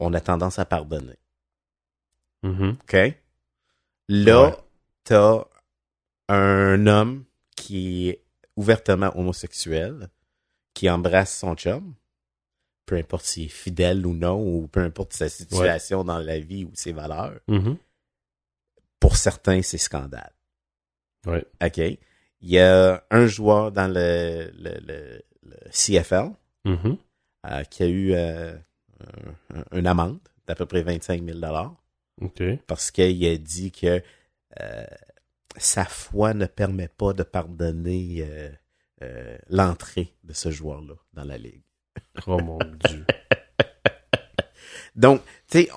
on 0.00 0.12
a 0.14 0.20
tendance 0.20 0.58
à 0.58 0.64
pardonner. 0.64 1.16
Mhm. 2.42 2.76
OK? 2.82 2.96
Là, 4.08 4.42
Ouais. 4.48 4.56
t'as 5.04 5.44
un 6.28 6.86
homme 6.86 7.24
qui 7.56 8.08
est 8.08 8.24
ouvertement 8.56 9.16
homosexuel, 9.16 10.08
qui 10.74 10.90
embrasse 10.90 11.36
son 11.38 11.54
chum, 11.54 11.94
peu 12.86 12.96
importe 12.96 13.24
s'il 13.24 13.44
est 13.44 13.48
fidèle 13.48 14.04
ou 14.04 14.14
non, 14.14 14.42
ou 14.42 14.66
peu 14.66 14.80
importe 14.80 15.12
sa 15.12 15.28
situation 15.28 16.02
dans 16.02 16.18
la 16.18 16.40
vie 16.40 16.64
ou 16.64 16.72
ses 16.74 16.92
valeurs. 16.92 17.38
Mhm. 17.46 17.76
Pour 18.98 19.16
certains, 19.16 19.62
c'est 19.62 19.78
scandale. 19.78 20.32
Ouais. 21.26 21.44
OK? 21.62 21.98
Il 22.42 22.50
y 22.50 22.58
a 22.58 23.04
un 23.10 23.26
joueur 23.26 23.70
dans 23.72 23.88
le, 23.92 24.50
le, 24.58 24.74
le- 24.86 25.22
le 25.42 25.56
CFL 25.70 26.30
Mhm. 26.64 26.96
euh, 27.46 27.64
qui 27.64 27.82
a 27.82 27.86
eu 27.86 28.12
euh, 28.14 28.54
un- 29.54 29.78
une 29.78 29.86
amende 29.86 30.18
d'à 30.46 30.54
peu 30.54 30.66
près 30.66 30.82
25 30.82 31.22
000 31.24 31.38
OK. 32.20 32.42
parce 32.66 32.90
qu'il 32.90 33.26
a 33.26 33.36
dit 33.36 33.72
que 33.72 34.02
euh, 34.60 34.84
sa 35.56 35.84
foi 35.84 36.34
ne 36.34 36.46
permet 36.46 36.88
pas 36.88 37.12
de 37.12 37.22
pardonner 37.22 38.24
l'entrée 39.48 40.14
de 40.24 40.32
ce 40.34 40.50
joueur-là 40.50 40.94
dans 41.14 41.24
la 41.24 41.38
ligue. 41.38 41.62
Oh 42.26 42.38
mon 42.38 42.58
Dieu. 42.88 43.04
Donc, 44.96 45.22
tu 45.48 45.62
sais, 45.62 45.70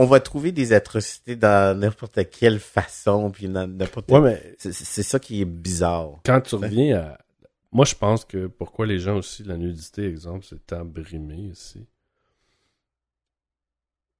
on 0.00 0.06
va 0.06 0.20
trouver 0.20 0.52
des 0.52 0.72
atrocités 0.72 1.34
dans 1.36 1.76
n'importe 1.78 2.30
quelle 2.30 2.60
façon, 2.60 3.30
puis 3.30 3.48
dans 3.48 3.66
n'importe. 3.66 4.10
Ouais, 4.12 4.20
mais 4.20 4.54
C'est 4.58 5.02
ça 5.02 5.18
qui 5.18 5.40
est 5.42 5.44
bizarre. 5.44 6.20
quand 6.24 6.40
tu 6.40 6.54
reviens 6.54 6.98
à. 7.00 7.18
Moi, 7.72 7.84
je 7.84 7.94
pense 7.94 8.24
que 8.24 8.46
pourquoi 8.46 8.86
les 8.86 8.98
gens 8.98 9.16
aussi, 9.16 9.42
la 9.42 9.56
nudité, 9.56 10.06
exemple, 10.06 10.44
c'est 10.48 10.64
tant 10.66 10.84
brimé 10.84 11.36
ici. 11.36 11.86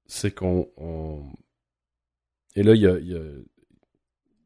C'est 0.06 0.32
qu'on. 0.34 0.68
on- 0.76 1.22
Et 2.56 2.62
là, 2.62 2.74
il 2.74 2.80
y 2.80 2.86
a, 2.86 2.98
il 2.98 3.08
y 3.08 3.16
a 3.16 3.22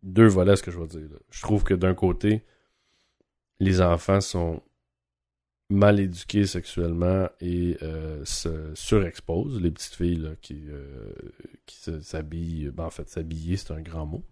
deux 0.02 0.26
volets 0.26 0.52
à 0.52 0.56
ce 0.56 0.62
que 0.62 0.70
je 0.70 0.78
veux 0.78 0.86
dire. 0.86 1.00
là. 1.10 1.18
Je 1.30 1.40
trouve 1.42 1.62
que 1.64 1.74
d'un 1.74 1.94
côté, 1.94 2.44
les 3.60 3.80
enfants 3.80 4.20
sont 4.20 4.62
mal 5.72 5.98
éduqués 6.00 6.46
sexuellement 6.46 7.28
et 7.40 7.76
euh, 7.82 8.24
se 8.24 8.72
surexposent. 8.74 9.60
Les 9.60 9.70
petites 9.70 9.94
filles 9.94 10.16
là, 10.18 10.30
qui, 10.40 10.62
euh, 10.68 11.12
qui 11.66 11.76
s'habillent. 12.02 12.70
Ben, 12.70 12.84
en 12.84 12.90
fait, 12.90 13.08
s'habiller, 13.08 13.56
c'est 13.56 13.72
un 13.72 13.80
grand 13.80 14.06
mot. 14.06 14.22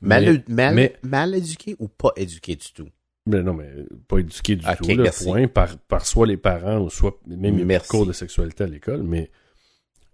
Mal, 0.00 0.44
Mais- 0.48 0.54
mal, 0.54 0.74
mais- 0.74 0.96
mal 1.02 1.34
éduqué 1.34 1.74
ou 1.78 1.88
pas 1.88 2.12
éduqué 2.16 2.54
du 2.56 2.72
tout? 2.72 2.88
Mais 3.26 3.42
non, 3.42 3.52
mais 3.54 3.70
pas 4.06 4.18
éduqué 4.18 4.56
du 4.56 4.64
Ok, 4.66 4.76
tout, 4.78 4.88
le 4.88 5.02
merci. 5.02 5.24
point, 5.24 5.48
par, 5.48 5.76
par 5.80 6.06
soit 6.06 6.26
les 6.26 6.36
parents 6.36 6.78
ou 6.80 6.88
soit 6.88 7.18
même 7.26 7.58
les 7.58 7.78
cours 7.88 8.06
de 8.06 8.12
sexualité 8.12 8.64
à 8.64 8.66
l'école, 8.68 9.02
mais 9.02 9.30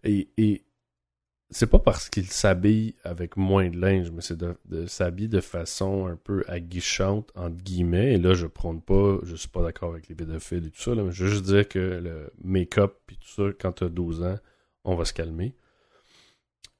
et, 0.02 0.28
et 0.36 0.64
c'est 1.54 1.68
pas 1.68 1.78
parce 1.78 2.10
qu'ils 2.10 2.30
s'habillent 2.30 2.96
avec 3.04 3.36
moins 3.36 3.70
de 3.70 3.78
linge, 3.78 4.10
mais 4.10 4.22
c'est 4.22 4.36
de, 4.36 4.56
de 4.64 4.86
s'habiller 4.86 5.28
de 5.28 5.40
façon 5.40 6.06
un 6.06 6.16
peu 6.16 6.42
aguichante, 6.48 7.30
entre 7.36 7.62
guillemets, 7.62 8.14
et 8.14 8.18
là 8.18 8.34
je 8.34 8.46
prône 8.46 8.82
pas, 8.82 9.18
je 9.22 9.36
suis 9.36 9.48
pas 9.48 9.62
d'accord 9.62 9.92
avec 9.92 10.08
les 10.08 10.16
pédophiles 10.16 10.66
et 10.66 10.70
tout 10.70 10.80
ça, 10.80 10.96
là, 10.96 11.04
mais 11.04 11.12
je 11.12 11.24
veux 11.24 11.30
juste 11.30 11.44
dire 11.44 11.68
que 11.68 11.78
le 11.78 12.32
make-up 12.42 12.96
et 13.12 13.14
tout 13.14 13.28
ça, 13.28 13.42
quand 13.58 13.70
t'as 13.70 13.88
12 13.88 14.24
ans, 14.24 14.38
on 14.82 14.96
va 14.96 15.04
se 15.04 15.12
calmer. 15.12 15.54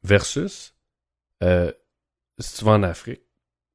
Versus, 0.02 0.74
euh, 1.44 1.70
si 2.40 2.58
tu 2.58 2.64
vas 2.64 2.72
en 2.72 2.82
Afrique, 2.82 3.22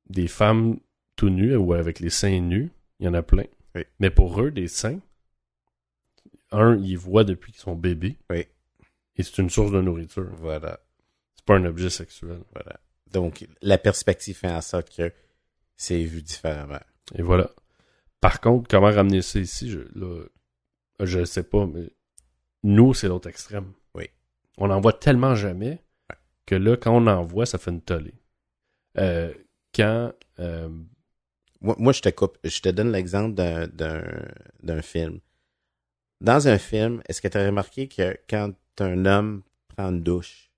des 0.09 0.27
femmes 0.27 0.79
tout 1.15 1.29
nus 1.29 1.55
ou 1.55 1.73
avec 1.73 2.01
les 2.01 2.09
seins 2.09 2.41
nus, 2.41 2.71
il 2.99 3.05
y 3.05 3.09
en 3.09 3.13
a 3.13 3.23
plein. 3.23 3.45
Oui. 3.73 3.83
Mais 3.99 4.09
pour 4.09 4.41
eux, 4.41 4.51
des 4.51 4.67
seins, 4.67 4.99
un, 6.51 6.77
ils 6.77 6.97
voient 6.97 7.23
depuis 7.23 7.53
qu'ils 7.53 7.61
sont 7.61 7.75
bébés. 7.75 8.17
Oui. 8.29 8.45
Et 9.15 9.23
c'est 9.23 9.37
une 9.37 9.49
source 9.49 9.71
de 9.71 9.81
nourriture. 9.81 10.29
Voilà. 10.37 10.79
Pas 11.49 11.55
un 11.57 11.65
objet 11.65 11.89
sexuel. 11.89 12.41
Voilà. 12.53 12.79
Donc, 13.11 13.47
la 13.63 13.79
perspective 13.79 14.37
fait 14.37 14.51
en 14.51 14.61
sorte 14.61 14.95
que 14.95 15.11
c'est 15.75 16.03
vu 16.03 16.21
différemment. 16.21 16.79
Et 17.15 17.23
voilà. 17.23 17.49
Par 18.21 18.39
contre, 18.39 18.67
comment 18.69 18.91
ramener 18.91 19.23
ça 19.23 19.39
ici, 19.39 19.67
je, 19.71 19.79
là, 19.95 20.25
je 20.99 21.25
sais 21.25 21.41
pas, 21.41 21.65
mais 21.65 21.89
nous, 22.61 22.93
c'est 22.93 23.07
l'autre 23.07 23.27
extrême. 23.29 23.73
Oui. 23.95 24.09
On 24.59 24.69
en 24.69 24.79
voit 24.79 24.93
tellement 24.93 25.33
jamais 25.33 25.81
Ouais. 26.11 26.17
que 26.45 26.53
là, 26.55 26.77
quand 26.77 26.95
on 26.95 27.07
en 27.07 27.23
voit, 27.23 27.47
ça 27.47 27.57
fait 27.57 27.71
une 27.71 27.81
tollée. 27.81 28.13
Euh, 28.99 29.33
quand 29.73 30.13
euh, 30.39 30.69
Moi, 31.61 31.75
moi, 31.79 31.93
je 31.93 32.01
te 32.01 32.09
coupe. 32.09 32.37
Je 32.43 32.59
te 32.61 32.69
donne 32.69 32.91
l'exemple 32.91 33.33
d'un, 33.33 33.65
d'un, 33.67 34.03
d'un 34.61 34.81
film. 34.83 35.19
Dans 36.21 36.47
un 36.47 36.57
film, 36.59 37.01
est-ce 37.07 37.21
que 37.21 37.27
tu 37.27 37.37
as 37.37 37.45
remarqué 37.47 37.87
que 37.87 38.15
quand 38.29 38.53
un 38.81 39.05
homme 39.05 39.41
prend 39.69 39.89
une 39.89 40.03
douche, 40.03 40.48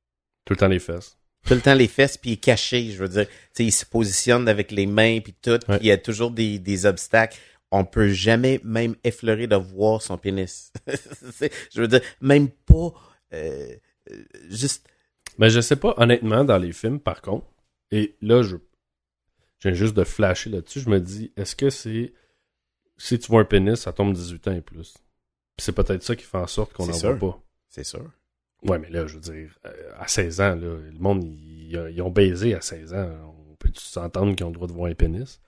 tout 0.46 0.54
le 0.54 0.58
temps 0.58 0.68
les 0.68 0.80
fesses. 0.80 1.18
tout 1.46 1.54
le 1.56 1.62
temps 1.62 1.74
les 1.74 1.88
fesses, 1.88 2.18
puis 2.18 2.32
il 2.32 2.34
est 2.34 2.38
caché, 2.38 2.92
je 2.92 2.98
veux 3.00 3.08
dire, 3.10 3.28
il 3.60 3.72
se 3.72 3.86
positionne 3.86 4.48
avec 4.48 4.72
les 4.72 4.86
mains, 4.86 5.20
puis 5.22 5.34
tout, 5.34 5.58
puis 5.60 5.72
Ouais. 5.72 5.78
il 5.82 5.88
y 5.88 5.92
a 5.92 5.98
toujours 5.98 6.32
des, 6.32 6.60
des 6.60 6.86
obstacles. 6.86 7.38
On 7.72 7.86
peut 7.86 8.10
jamais 8.10 8.60
même 8.64 8.96
effleurer 9.04 9.48
de 9.48 9.56
voir 9.56 10.02
son 10.02 10.18
pénis. 10.18 10.74
Je 11.74 11.82
veux 11.82 11.88
dire, 11.88 12.02
même 12.20 12.50
pas 12.50 12.92
euh, 13.34 13.74
euh, 14.12 14.24
juste... 14.50 14.86
Mais 15.38 15.50
je 15.50 15.62
sais 15.62 15.78
pas, 15.78 15.94
honnêtement, 15.98 16.44
dans 16.44 16.58
les 16.58 16.74
films, 16.74 17.00
par 17.00 17.22
contre, 17.22 17.46
et 17.92 18.16
là, 18.22 18.44
je 18.44 18.58
viens 19.64 19.74
juste 19.74 19.94
de 19.96 20.04
flasher 20.04 20.50
là-dessus, 20.50 20.82
je 20.82 20.90
me 20.90 21.00
dis, 21.00 21.32
est-ce 21.38 21.56
que 21.56 21.70
c'est. 21.70 22.14
Si 22.98 23.18
tu 23.18 23.28
vois 23.32 23.42
un 23.42 23.46
pénis, 23.46 23.80
ça 23.80 23.94
tombe 23.94 24.14
18 24.14 24.48
ans 24.50 24.52
et 24.52 24.62
plus. 24.62 24.94
C'est 25.58 25.72
peut-être 25.72 26.04
ça 26.04 26.16
qui 26.18 26.26
fait 26.26 26.38
en 26.38 26.48
sorte 26.48 26.74
qu'on 26.74 26.86
n'en 26.86 26.92
voit 26.98 27.18
pas. 27.18 27.42
C'est 27.70 27.86
sûr. 27.86 28.12
Ouais, 28.64 28.78
mais 28.78 28.90
là, 28.90 29.08
je 29.08 29.16
veux 29.16 29.22
dire, 29.22 29.58
euh, 29.66 29.92
à 29.98 30.08
16 30.08 30.42
ans, 30.42 30.56
là, 30.56 30.78
le 30.78 31.00
monde, 31.00 31.24
ils, 31.24 32.02
ont 32.02 32.12
baisé 32.12 32.54
à 32.54 32.62
16 32.62 32.94
ans. 32.94 33.36
On 33.52 33.56
peut 33.56 33.72
s'entendre 33.74 34.36
qu'ils 34.36 34.46
ont 34.46 34.50
le 34.50 34.56
droit 34.56 34.68
de 34.68 34.74
voir 34.74 34.90
un 34.92 34.96
pénis? 34.96 35.42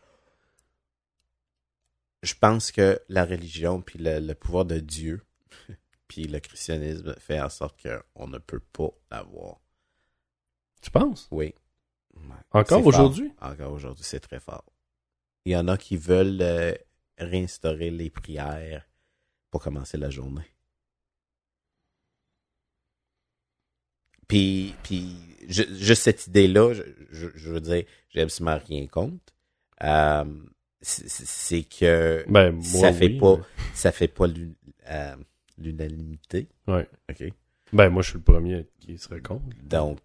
je 2.23 2.33
pense 2.33 2.71
que 2.71 2.99
la 3.09 3.25
religion 3.25 3.81
puis 3.81 3.99
le, 3.99 4.19
le 4.19 4.33
pouvoir 4.33 4.65
de 4.65 4.79
Dieu 4.79 5.21
puis 6.07 6.23
le 6.23 6.39
christianisme 6.39 7.13
fait 7.19 7.39
en 7.39 7.49
sorte 7.49 7.79
qu'on 7.83 8.27
ne 8.27 8.39
peut 8.39 8.61
pas 8.61 8.89
l'avoir. 9.11 9.59
Tu 10.81 10.89
penses? 10.89 11.27
Oui. 11.31 11.53
Ouais. 12.15 12.21
Encore 12.51 12.85
aujourd'hui? 12.85 13.31
Encore 13.41 13.73
aujourd'hui, 13.73 14.03
c'est 14.03 14.19
très 14.19 14.39
fort. 14.39 14.65
Il 15.45 15.51
y 15.51 15.57
en 15.57 15.67
a 15.67 15.77
qui 15.77 15.97
veulent 15.97 16.41
euh, 16.41 16.73
réinstaurer 17.17 17.91
les 17.91 18.09
prières 18.09 18.87
pour 19.51 19.61
commencer 19.61 19.97
la 19.97 20.09
journée. 20.09 20.52
Puis, 24.33 24.73
puis 24.81 25.15
ju- 25.47 25.67
juste 25.75 26.01
cette 26.01 26.25
idée-là, 26.25 26.73
je, 26.73 26.81
je, 27.11 27.27
je 27.35 27.49
veux 27.51 27.61
dire, 27.61 27.83
j'ai 28.09 28.21
absolument 28.21 28.57
rien 28.67 28.87
contre. 28.87 29.13
Euh, 29.83 30.25
c'est- 30.81 31.69
que 31.69 32.25
Ben, 32.27 32.51
moi, 32.51 32.63
ça 32.81 32.91
fait 32.93 33.05
oui, 33.09 33.19
pas, 33.19 33.37
mais- 33.37 33.43
ça 33.75 33.91
fait 33.91 34.07
pas 34.07 34.25
l'un- 34.25 35.17
l'unanimité. 35.59 36.47
Ouais. 36.67 36.87
OK. 37.11 37.25
Ben, 37.73 37.89
moi, 37.89 38.01
je 38.01 38.09
suis 38.09 38.17
le 38.17 38.23
premier 38.23 38.65
qui 38.79 38.97
serait 38.97 39.21
contre. 39.21 39.43
Donc, 39.63 39.99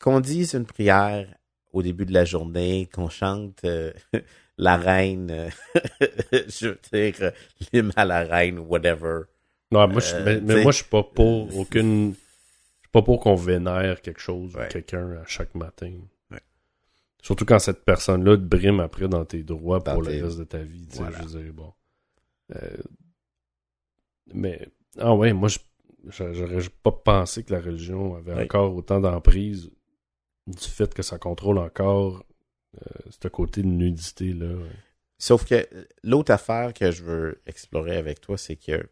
qu'on 0.00 0.20
dise 0.20 0.54
une 0.54 0.66
prière 0.66 1.28
au 1.72 1.82
début 1.82 2.06
de 2.06 2.12
la 2.14 2.24
journée, 2.24 2.88
qu'on 2.92 3.08
chante 3.10 3.64
euh, 3.64 3.92
la 4.58 4.76
reine, 4.78 5.30
euh, 5.30 5.50
je 6.48 6.68
veux 6.68 6.80
dire, 6.90 7.32
l'hymne 7.72 7.92
à 7.96 8.04
la 8.06 8.20
reine, 8.24 8.58
whatever. 8.60 9.22
Non, 9.72 9.88
moi, 9.88 10.00
je, 10.00 10.14
Euh, 10.14 10.40
mais, 10.42 10.62
moi, 10.62 10.70
je 10.72 10.76
suis 10.78 10.84
pas 10.90 11.02
pour 11.02 11.48
euh, 11.48 11.60
aucune. 11.60 12.12
Je 12.12 12.16
suis 12.16 12.90
pas 12.92 13.02
pour 13.02 13.20
qu'on 13.20 13.34
vénère 13.34 14.00
quelque 14.00 14.20
chose 14.20 14.54
Ouais. 14.54 14.66
ou 14.66 14.68
quelqu'un 14.68 15.10
à 15.12 15.26
chaque 15.26 15.54
matin. 15.54 15.92
Ouais. 16.30 16.40
Surtout 17.22 17.44
quand 17.44 17.58
cette 17.58 17.84
personne-là 17.84 18.36
te 18.36 18.42
brime 18.42 18.80
après 18.80 19.08
dans 19.08 19.24
tes 19.24 19.42
droits 19.42 19.80
Dans 19.80 19.94
pour 19.94 20.04
tes- 20.06 20.18
le 20.18 20.24
reste 20.26 20.38
de 20.38 20.44
ta 20.44 20.58
vie. 20.58 20.86
tu 20.86 20.96
sais, 20.96 21.02
Voilà. 21.02 21.18
Je 21.22 21.26
veux 21.28 21.42
dire, 21.42 21.52
bon. 21.52 21.72
Euh, 22.54 22.76
mais, 24.32 24.68
ah 24.98 25.14
ouais, 25.14 25.32
moi, 25.32 25.48
j'aurais 26.08 26.58
pas 26.82 26.92
pensé 26.92 27.42
que 27.42 27.52
la 27.52 27.60
religion 27.60 28.16
avait 28.16 28.34
Ouais. 28.34 28.44
encore 28.44 28.74
autant 28.74 29.00
d'emprise 29.00 29.70
du 30.46 30.68
fait 30.68 30.94
que 30.94 31.02
ça 31.02 31.18
contrôle 31.18 31.58
encore 31.58 32.24
euh, 32.76 33.10
ce 33.20 33.28
côté 33.28 33.62
de 33.62 33.66
nudité, 33.68 34.32
là. 34.32 34.54
Sauf 35.18 35.46
que 35.46 35.66
l'autre 36.04 36.30
affaire 36.32 36.74
que 36.74 36.90
je 36.90 37.02
veux 37.02 37.40
explorer 37.46 37.96
avec 37.96 38.20
toi, 38.20 38.36
c'est 38.36 38.56
que 38.56 38.86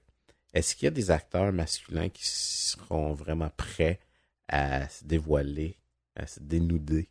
est-ce 0.55 0.75
qu'il 0.75 0.87
y 0.87 0.89
a 0.89 0.93
des 0.93 1.11
acteurs 1.11 1.53
masculins 1.53 2.09
qui 2.09 2.27
seront 2.27 3.13
vraiment 3.13 3.51
prêts 3.57 4.01
à 4.49 4.89
se 4.89 5.05
dévoiler, 5.05 5.79
à 6.17 6.27
se 6.27 6.41
dénuder 6.41 7.09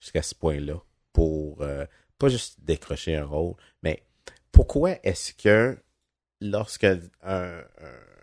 jusqu'à 0.00 0.22
ce 0.22 0.34
point-là 0.34 0.80
pour 1.12 1.60
euh, 1.62 1.84
pas 2.18 2.28
juste 2.28 2.60
décrocher 2.60 3.16
un 3.16 3.24
rôle, 3.24 3.54
mais 3.82 4.02
pourquoi 4.52 4.92
est-ce 5.02 5.34
que 5.34 5.76
lorsque 6.40 6.86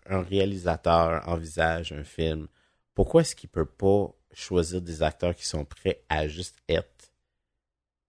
un 0.07 0.21
réalisateur 0.21 1.27
envisage 1.27 1.91
un 1.91 2.03
film, 2.03 2.47
pourquoi 2.93 3.21
est-ce 3.21 3.35
qu'il 3.35 3.49
peut 3.49 3.65
pas 3.65 4.13
choisir 4.33 4.81
des 4.81 5.03
acteurs 5.03 5.35
qui 5.35 5.45
sont 5.45 5.65
prêts 5.65 6.03
à 6.09 6.27
juste 6.27 6.57
être 6.69 7.11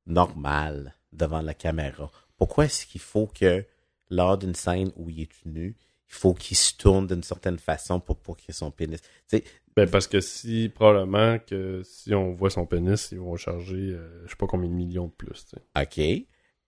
normal 0.07 0.95
devant 1.13 1.43
la 1.43 1.55
caméra? 1.55 2.11
Pourquoi 2.37 2.67
est-ce 2.67 2.87
qu'il 2.87 3.01
faut 3.01 3.27
que 3.27 3.67
lors 4.11 4.39
d'une 4.39 4.55
scène 4.55 4.93
où 4.97 5.11
il 5.11 5.23
est 5.23 5.47
nu, 5.47 5.77
il 6.09 6.15
faut 6.15 6.35
qu'il 6.35 6.57
se 6.57 6.75
tourne 6.77 7.07
d'une 7.07 7.23
certaine 7.23 7.59
façon 7.59 8.01
pour, 8.01 8.17
pour 8.17 8.37
qu'il 8.37 8.51
ait 8.51 8.55
son 8.55 8.71
pénis? 8.71 9.01
Ben 9.77 9.91
parce 9.91 10.07
que 10.07 10.21
si 10.21 10.71
probablement 10.75 11.39
que 11.39 11.83
si 11.85 12.15
on 12.15 12.33
voit 12.33 12.51
son 12.51 12.65
pénis, 12.65 13.09
ils 13.13 13.19
vont 13.19 13.37
charger 13.37 13.91
euh, 13.93 14.23
je 14.25 14.31
sais 14.31 14.37
pas 14.37 14.47
combien 14.47 14.71
de 14.71 14.75
millions 14.75 15.07
de 15.07 15.13
plus. 15.13 15.47
OK. 15.77 16.01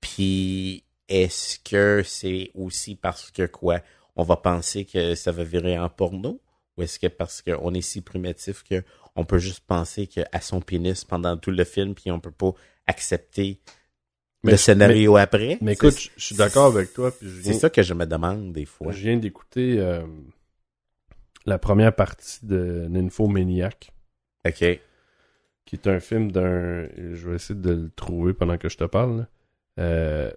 Puis, 0.01 0.85
est-ce 1.09 1.59
que 1.59 2.03
c'est 2.05 2.51
aussi 2.55 2.95
parce 2.95 3.31
que 3.31 3.47
quoi? 3.47 3.81
On 4.17 4.25
va 4.25 4.37
penser 4.37 4.85
que 4.85 5.15
ça 5.15 5.33
va 5.33 5.45
virer 5.45 5.79
en 5.79 5.89
porno? 5.89 6.41
Ou 6.77 6.83
est-ce 6.83 6.99
que 6.99 7.07
parce 7.07 7.43
qu'on 7.43 7.75
est 7.75 7.81
si 7.81 8.03
primitif 8.03 8.63
que 8.63 8.85
on 9.17 9.25
peut 9.25 9.39
juste 9.39 9.65
penser 9.67 10.07
que 10.07 10.21
à 10.31 10.41
son 10.41 10.61
pénis 10.61 11.05
pendant 11.05 11.37
tout 11.37 11.51
le 11.51 11.65
film 11.65 11.95
puis 11.95 12.11
on 12.13 12.21
peut 12.21 12.31
pas 12.31 12.53
accepter 12.87 13.61
Mais 14.45 14.53
le 14.53 14.57
scénario 14.57 15.17
après? 15.17 15.59
Mais 15.61 15.73
écoute, 15.73 15.99
je 15.99 16.11
je 16.17 16.25
suis 16.27 16.37
d'accord 16.37 16.67
avec 16.67 16.93
toi. 16.93 17.11
C'est 17.43 17.55
ça 17.55 17.71
que 17.71 17.83
je 17.83 17.93
me 17.95 18.07
demande 18.07 18.53
des 18.53 18.65
fois. 18.65 18.93
je 18.93 18.99
viens 19.01 19.17
d'écouter 19.17 19.79
euh, 19.81 20.07
la 21.45 21.59
première 21.59 21.95
partie 21.95 22.45
de 22.47 22.87
Nymphomaniac, 22.89 23.93
OK. 24.47 24.55
qui 25.65 25.77
est 25.77 25.87
un 25.89 25.99
film 26.01 26.31
d'un. 26.31 26.89
Je 26.97 27.29
vais 27.29 27.35
essayer 27.37 27.59
de 27.59 27.71
le 27.71 27.91
trouver 27.91 28.33
pendant 28.33 28.59
que 28.59 28.69
je 28.69 28.77
te 28.77 28.85
parle. 28.85 29.27
Euh, 29.79 30.31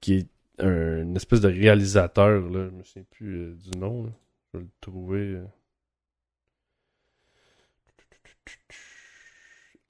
qui 0.00 0.14
est 0.14 0.28
un, 0.60 1.02
une 1.02 1.16
espèce 1.16 1.40
de 1.40 1.48
réalisateur, 1.48 2.40
là, 2.48 2.68
je 2.68 2.74
me 2.76 2.82
souviens 2.84 3.04
plus 3.10 3.36
euh, 3.36 3.54
du 3.54 3.78
nom. 3.78 4.04
là. 4.04 4.10
Je 4.52 4.58
vais 4.58 4.64
le 4.64 4.70
trouver. 4.80 5.38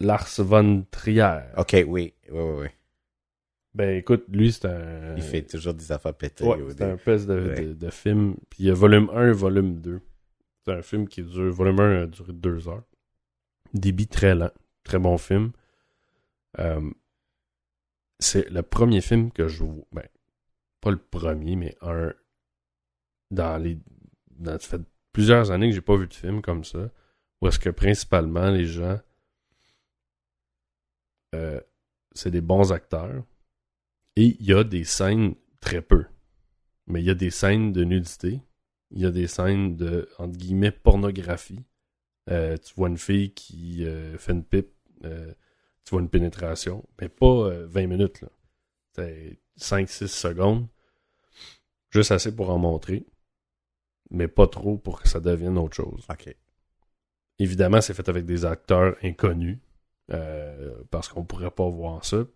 Lars 0.00 0.28
von 0.38 0.84
Trier. 0.90 1.40
OK, 1.56 1.72
oui. 1.72 1.86
Oui, 1.86 2.12
oui, 2.30 2.54
oui. 2.62 2.66
Ben 3.78 3.96
écoute, 3.96 4.24
lui 4.28 4.50
c'est 4.52 4.64
un. 4.66 5.14
Il 5.16 5.22
fait 5.22 5.42
toujours 5.42 5.72
des 5.72 5.92
affaires 5.92 6.12
pétées. 6.14 6.44
Ouais, 6.44 6.58
c'est 6.70 6.82
un 6.82 6.96
de, 6.96 7.48
Ouais. 7.48 7.64
de, 7.66 7.72
de 7.74 7.90
film. 7.90 8.34
Puis 8.50 8.64
il 8.64 8.66
y 8.66 8.70
a 8.70 8.74
volume 8.74 9.08
1 9.14 9.28
et 9.28 9.32
volume 9.32 9.80
2. 9.80 10.00
C'est 10.66 10.72
un 10.72 10.82
film 10.82 11.06
qui 11.06 11.22
dure. 11.22 11.52
Volume 11.52 11.78
1 11.78 12.02
a 12.02 12.06
duré 12.06 12.32
2 12.32 12.68
heures. 12.68 12.82
Débit 13.74 14.08
très 14.08 14.34
lent. 14.34 14.50
Très 14.82 14.98
bon 14.98 15.16
film. 15.16 15.52
Euh, 16.58 16.90
c'est 18.18 18.50
le 18.50 18.62
premier 18.62 19.00
film 19.00 19.30
que 19.30 19.46
je 19.46 19.62
vois. 19.62 19.84
Ben, 19.92 20.08
pas 20.80 20.90
le 20.90 20.98
premier, 20.98 21.54
mais 21.54 21.76
un. 21.80 22.12
Dans 23.30 23.58
les. 23.62 23.78
Dans, 24.32 24.58
ça 24.58 24.76
fait 24.78 24.82
plusieurs 25.12 25.52
années 25.52 25.68
que 25.68 25.74
j'ai 25.76 25.80
pas 25.82 25.96
vu 25.96 26.08
de 26.08 26.14
film 26.14 26.42
comme 26.42 26.64
ça. 26.64 26.90
Où 27.40 27.46
est-ce 27.46 27.60
que 27.60 27.70
principalement 27.70 28.50
les 28.50 28.64
gens. 28.66 28.98
euh, 31.36 31.60
c'est 32.12 32.30
des 32.32 32.40
bons 32.40 32.72
acteurs. 32.72 33.22
Et 34.18 34.36
il 34.40 34.46
y 34.46 34.52
a 34.52 34.64
des 34.64 34.82
scènes 34.82 35.36
très 35.60 35.80
peu. 35.80 36.04
Mais 36.88 37.00
il 37.00 37.06
y 37.06 37.10
a 37.10 37.14
des 37.14 37.30
scènes 37.30 37.72
de 37.72 37.84
nudité. 37.84 38.40
Il 38.90 39.00
y 39.00 39.06
a 39.06 39.12
des 39.12 39.28
scènes 39.28 39.76
de, 39.76 40.08
entre 40.18 40.36
guillemets, 40.36 40.72
pornographie. 40.72 41.62
Euh, 42.28 42.56
tu 42.56 42.74
vois 42.74 42.88
une 42.88 42.98
fille 42.98 43.32
qui 43.32 43.84
euh, 43.86 44.18
fait 44.18 44.32
une 44.32 44.42
pipe. 44.42 44.72
euh, 45.04 45.32
tu 45.84 45.90
vois 45.92 46.00
une 46.00 46.08
pénétration. 46.08 46.84
Mais 47.00 47.08
pas 47.08 47.26
euh, 47.46 47.68
20 47.68 47.86
minutes. 47.86 48.20
là. 48.22 48.28
C'est 48.96 49.38
5-6 49.56 50.08
secondes. 50.08 50.66
Juste 51.90 52.10
assez 52.10 52.34
pour 52.34 52.50
en 52.50 52.58
montrer. 52.58 53.06
Mais 54.10 54.26
pas 54.26 54.48
trop 54.48 54.78
pour 54.78 55.00
que 55.00 55.08
ça 55.08 55.20
devienne 55.20 55.56
autre 55.58 55.76
chose. 55.76 56.04
OK. 56.10 56.34
Évidemment, 57.38 57.80
c'est 57.80 57.94
fait 57.94 58.08
avec 58.08 58.24
des 58.24 58.44
acteurs 58.44 58.96
inconnus. 59.04 59.60
parce 60.90 61.06
qu'on 61.08 61.24
pourrait 61.24 61.52
pas 61.52 61.68
voir 61.68 62.04
ça. 62.04 62.26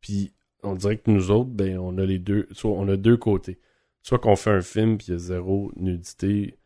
Puis 0.00 0.32
on 0.66 0.74
dirait 0.74 0.98
que 0.98 1.10
nous 1.10 1.30
autres, 1.30 1.50
ben, 1.50 1.78
on 1.78 1.96
a 1.98 2.04
les 2.04 2.18
deux. 2.18 2.48
Soit 2.52 2.72
on 2.72 2.88
a 2.88 2.96
deux 2.96 3.16
côtés. 3.16 3.58
Soit 4.02 4.18
qu'on 4.18 4.36
fait 4.36 4.50
un 4.50 4.62
film 4.62 4.98
puis 4.98 5.08
il 5.08 5.10
y 5.12 5.14
a 5.14 5.18
zéro 5.18 5.72
nudité 5.76 6.58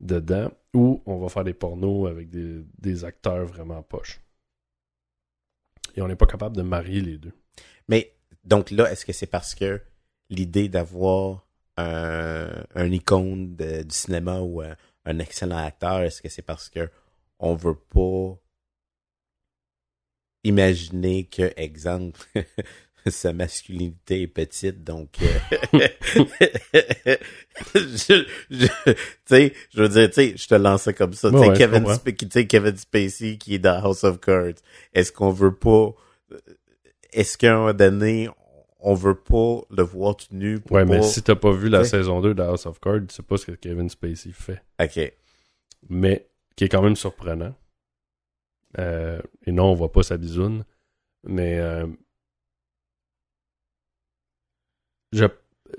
dedans, 0.00 0.50
ou 0.74 1.02
on 1.06 1.18
va 1.18 1.28
faire 1.28 1.44
des 1.44 1.54
pornos 1.54 2.08
avec 2.08 2.28
des, 2.30 3.04
acteurs 3.04 3.46
vraiment 3.46 3.82
poches. 3.82 4.20
Et 5.94 6.02
on 6.02 6.08
n'est 6.08 6.16
pas 6.16 6.26
capable 6.26 6.56
de 6.56 6.62
marier 6.62 7.00
les 7.00 7.16
deux. 7.16 7.32
Mais 7.88 8.14
donc 8.44 8.70
là, 8.70 8.90
est-ce 8.90 9.06
que 9.06 9.12
c'est 9.12 9.26
parce 9.26 9.54
que 9.54 9.80
l'idée 10.28 10.68
d'avoir 10.68 11.46
un, 11.78 12.50
icône 12.76 13.56
du 13.56 13.84
cinéma 13.90 14.40
ou 14.40 14.60
un, 14.60 14.76
un 15.06 15.18
excellent 15.18 15.58
acteur, 15.58 16.00
est-ce 16.00 16.20
que 16.20 16.28
c'est 16.28 16.42
parce 16.42 16.68
que 16.68 16.90
on 17.38 17.54
veut 17.54 17.74
pas 17.74 18.38
imaginer 20.44 21.24
que, 21.24 21.52
exemple, 21.56 22.20
sa 23.10 23.32
masculinité 23.32 24.22
est 24.22 24.26
petite, 24.26 24.82
donc 24.84 25.10
euh, 25.22 25.78
je, 27.74 28.24
je- 28.50 28.66
tu 28.92 28.96
sais, 29.26 29.52
je 29.74 29.82
veux 29.82 29.88
dire, 29.88 30.08
tu 30.08 30.14
sais, 30.14 30.34
je 30.36 30.46
te 30.48 30.54
lance 30.54 30.82
ça 30.82 30.92
comme 30.92 31.12
ça. 31.12 31.30
Tu 31.30 31.36
Ouais, 31.36 31.56
Kevin. 31.56 31.84
Sp- 31.84 32.46
Kevin 32.46 32.76
Spacey 32.76 33.38
qui 33.38 33.54
est 33.54 33.58
dans 33.58 33.82
House 33.84 34.04
of 34.04 34.20
Cards. 34.20 34.54
Est-ce 34.94 35.12
qu'on 35.12 35.30
veut 35.30 35.54
pas 35.54 35.90
est-ce 37.12 37.38
qu'à 37.38 37.54
un 37.54 37.58
moment 37.58 37.72
donné, 37.72 38.28
on 38.80 38.94
veut 38.94 39.14
pas 39.14 39.60
le 39.70 39.82
voir 39.82 40.16
tout 40.16 40.26
nu 40.32 40.60
pour 40.60 40.76
Ouais, 40.76 40.84
mais 40.84 41.00
si 41.02 41.22
t'as 41.22 41.34
pas 41.36 41.50
vu 41.52 41.68
la 41.68 41.84
saison 41.84 42.20
2 42.20 42.34
de 42.34 42.42
House 42.42 42.66
of 42.66 42.78
Cards, 42.80 43.00
tu 43.08 43.14
sais 43.14 43.22
pas 43.22 43.36
ce 43.38 43.46
que 43.46 43.52
Kevin 43.52 43.88
Spacey 43.88 44.32
fait. 44.32 44.60
OK. 44.82 45.12
mais 45.88 46.26
qui 46.56 46.64
est 46.64 46.68
quand 46.68 46.82
même 46.82 46.96
surprenant. 46.96 47.54
Euh, 48.78 49.20
et 49.46 49.52
non, 49.52 49.66
on 49.70 49.74
voit 49.74 49.92
pas 49.92 50.02
sa 50.02 50.16
bisoune, 50.18 50.64
mais 51.24 51.58
euh, 51.58 51.86
je, 55.16 55.24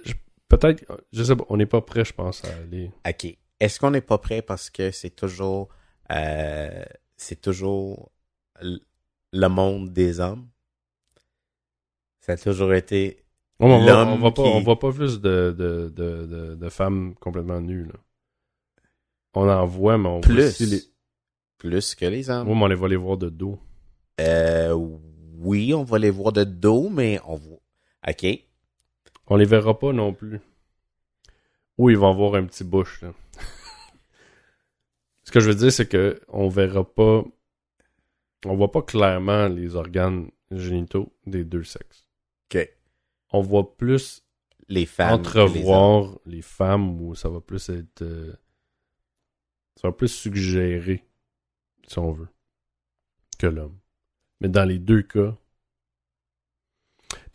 je- 0.06 0.14
peut-être, 0.50 0.84
je 1.14 1.24
sais 1.24 1.36
pas, 1.36 1.46
on 1.50 1.58
n'est 1.58 1.66
pas 1.66 1.82
prêt, 1.82 2.04
je 2.06 2.14
pense, 2.14 2.44
à 2.46 2.56
aller. 2.56 2.92
OK. 3.08 3.38
Est-ce 3.60 3.80
qu'on 3.80 3.92
n'est 3.92 4.02
pas 4.02 4.18
prêt 4.18 4.42
parce 4.42 4.70
que 4.70 4.92
c'est 4.92 5.10
toujours 5.16 5.70
euh, 6.12 6.84
c'est 7.16 7.42
toujours 7.42 8.12
le 8.62 9.48
monde 9.48 9.92
des 9.94 10.20
hommes? 10.20 10.48
Ça 12.22 12.34
a 12.34 12.38
toujours 12.38 12.74
été. 12.74 13.24
On, 13.60 13.72
on, 13.72 13.80
voit, 13.84 14.06
on 14.06 14.18
voit 14.18 14.34
pas, 14.34 14.44
qui- 14.44 14.50
on 14.50 14.62
voit 14.62 14.80
pas 14.80 14.92
plus 14.92 15.20
de, 15.22 15.56
de, 15.58 15.90
de, 15.96 16.26
de, 16.28 16.56
de 16.56 16.70
femmes 16.70 17.16
complètement 17.16 17.60
nues. 17.62 17.86
Là. 17.86 17.94
On 19.34 19.50
en 19.50 19.66
voit, 19.66 19.98
mais 19.98 20.10
on 20.10 20.20
voit 20.20 20.22
Plus. 20.22 20.44
aussi 20.48 20.66
les. 20.68 20.82
Plus 21.58 21.96
que 21.96 22.06
les 22.06 22.30
hommes. 22.30 22.48
Oui, 22.48 22.56
mais 22.56 22.64
on 22.64 22.68
les 22.68 22.76
va 22.76 22.88
les 22.88 22.96
voir 22.96 23.18
de 23.18 23.30
dos. 23.30 23.58
Euh, 24.22 24.74
oui, 25.40 25.74
on 25.74 25.84
va 25.84 25.98
les 25.98 26.12
voir 26.12 26.32
de 26.32 26.44
dos, 26.44 26.90
mais 26.90 27.20
on 27.26 27.36
voit. 27.36 27.60
OK. 28.08 28.26
On 29.28 29.36
les 29.36 29.46
verra 29.46 29.78
pas 29.78 29.92
non 29.94 30.14
plus. 30.14 30.40
Ou 31.78 31.90
ils 31.90 31.98
vont 31.98 32.10
avoir 32.10 32.36
un 32.36 32.46
petit 32.46 32.64
bouche. 32.64 33.02
Là. 33.02 33.14
Ce 35.24 35.32
que 35.32 35.40
je 35.40 35.50
veux 35.50 35.56
dire, 35.56 35.72
c'est 35.72 35.88
que 35.88 36.20
on 36.30 36.48
verra 36.48 36.84
pas. 36.84 37.24
On 38.46 38.56
voit 38.56 38.72
pas 38.72 38.82
clairement 38.82 39.48
les 39.48 39.76
organes 39.76 40.30
génitaux 40.52 41.14
des 41.26 41.44
deux 41.44 41.64
sexes. 41.64 42.08
OK. 42.46 42.70
On 43.32 43.42
voit 43.42 43.76
plus 43.76 44.24
Les 44.70 44.86
femmes. 44.86 45.10
les 45.10 45.28
entrevoir 45.28 46.18
les, 46.26 46.42
femmes 46.42 47.02
où 47.02 47.14
ça 47.16 47.30
va 47.30 47.42
plus 47.42 47.70
être. 47.70 48.02
euh, 48.04 48.34
ça 49.76 49.90
va 49.90 49.92
plus 49.92 50.08
suggérer, 50.08 51.04
si 51.88 52.00
on 52.00 52.12
veut, 52.12 52.30
que 53.38 53.46
l'homme. 53.48 53.78
Mais 54.42 54.50
dans 54.50 54.66
les 54.66 54.80
deux 54.80 55.04
cas. 55.04 55.38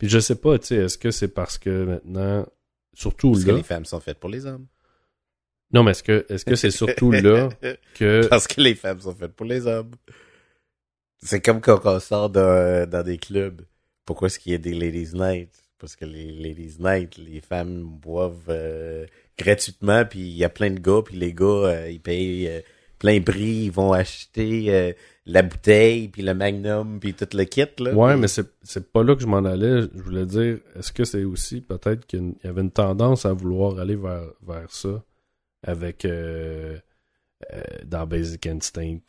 Puis 0.03 0.09
je 0.09 0.19
sais 0.19 0.35
pas, 0.35 0.59
tu 0.59 0.65
sais, 0.65 0.75
est-ce 0.75 0.97
que 0.97 1.11
c'est 1.11 1.29
parce 1.29 1.57
que 1.57 1.85
maintenant. 1.85 2.45
Surtout 2.93 3.31
Parce 3.31 3.45
que 3.45 3.51
là. 3.51 3.55
les 3.55 3.63
femmes 3.63 3.85
sont 3.85 4.01
faites 4.01 4.19
pour 4.19 4.29
les 4.29 4.45
hommes. 4.45 4.67
Non, 5.71 5.81
mais 5.81 5.91
est-ce 5.91 6.03
que 6.03 6.25
est-ce 6.27 6.43
que 6.43 6.57
c'est 6.57 6.71
surtout 6.71 7.09
là 7.09 7.47
que. 7.95 8.27
Parce 8.27 8.45
que 8.45 8.59
les 8.59 8.75
femmes 8.75 8.99
sont 8.99 9.15
faites 9.15 9.31
pour 9.31 9.45
les 9.45 9.65
hommes. 9.65 9.91
C'est 11.21 11.39
comme 11.39 11.61
quand 11.61 11.79
on 11.85 12.01
sort 12.01 12.29
dans, 12.29 12.85
dans 12.89 13.01
des 13.01 13.17
clubs. 13.17 13.61
Pourquoi 14.03 14.25
est-ce 14.25 14.39
qu'il 14.39 14.51
y 14.51 14.55
a 14.55 14.57
des 14.57 14.73
ladies 14.73 15.13
night? 15.13 15.53
Parce 15.79 15.95
que 15.95 16.03
les 16.03 16.33
ladies 16.33 16.75
night, 16.81 17.15
les 17.15 17.39
femmes 17.39 17.83
boivent 17.83 18.49
euh, 18.49 19.05
gratuitement, 19.37 20.03
puis 20.03 20.19
il 20.19 20.35
y 20.35 20.43
a 20.43 20.49
plein 20.49 20.71
de 20.71 20.79
gars, 20.81 21.01
puis 21.05 21.15
les 21.15 21.33
gars, 21.33 21.45
euh, 21.45 21.89
ils 21.89 22.01
payent 22.01 22.49
euh, 22.49 22.59
plein 23.03 23.21
prix, 23.21 23.65
ils 23.65 23.71
vont 23.71 23.91
acheter 23.91 24.73
euh, 24.73 24.93
la 25.25 25.41
bouteille, 25.41 26.07
puis 26.07 26.21
le 26.21 26.33
magnum, 26.33 26.99
puis 27.01 27.13
tout 27.13 27.27
le 27.33 27.43
kit. 27.43 27.65
Là, 27.79 27.93
Ouais, 27.93 28.13
Puis- 28.13 28.21
mais 28.21 28.27
c'est 28.29 28.47
c'est 28.63 28.91
pas 28.91 29.03
là 29.03 29.13
que 29.15 29.21
je 29.21 29.27
m'en 29.27 29.43
allais. 29.43 29.81
Je 29.93 30.01
voulais 30.01 30.25
dire, 30.25 30.59
est-ce 30.75 30.91
que 30.93 31.03
c'est 31.03 31.25
aussi 31.25 31.59
peut-être 31.61 32.05
qu'il 32.07 32.33
y 32.43 32.47
avait 32.47 32.61
une 32.61 32.71
tendance 32.71 33.25
à 33.25 33.33
vouloir 33.33 33.77
aller 33.77 33.95
vers, 33.97 34.23
vers 34.41 34.71
ça 34.71 35.03
avec 35.63 36.05
euh, 36.05 36.77
euh, 37.53 37.61
dans 37.85 38.07
Basic 38.07 38.47
Instinct, 38.47 38.99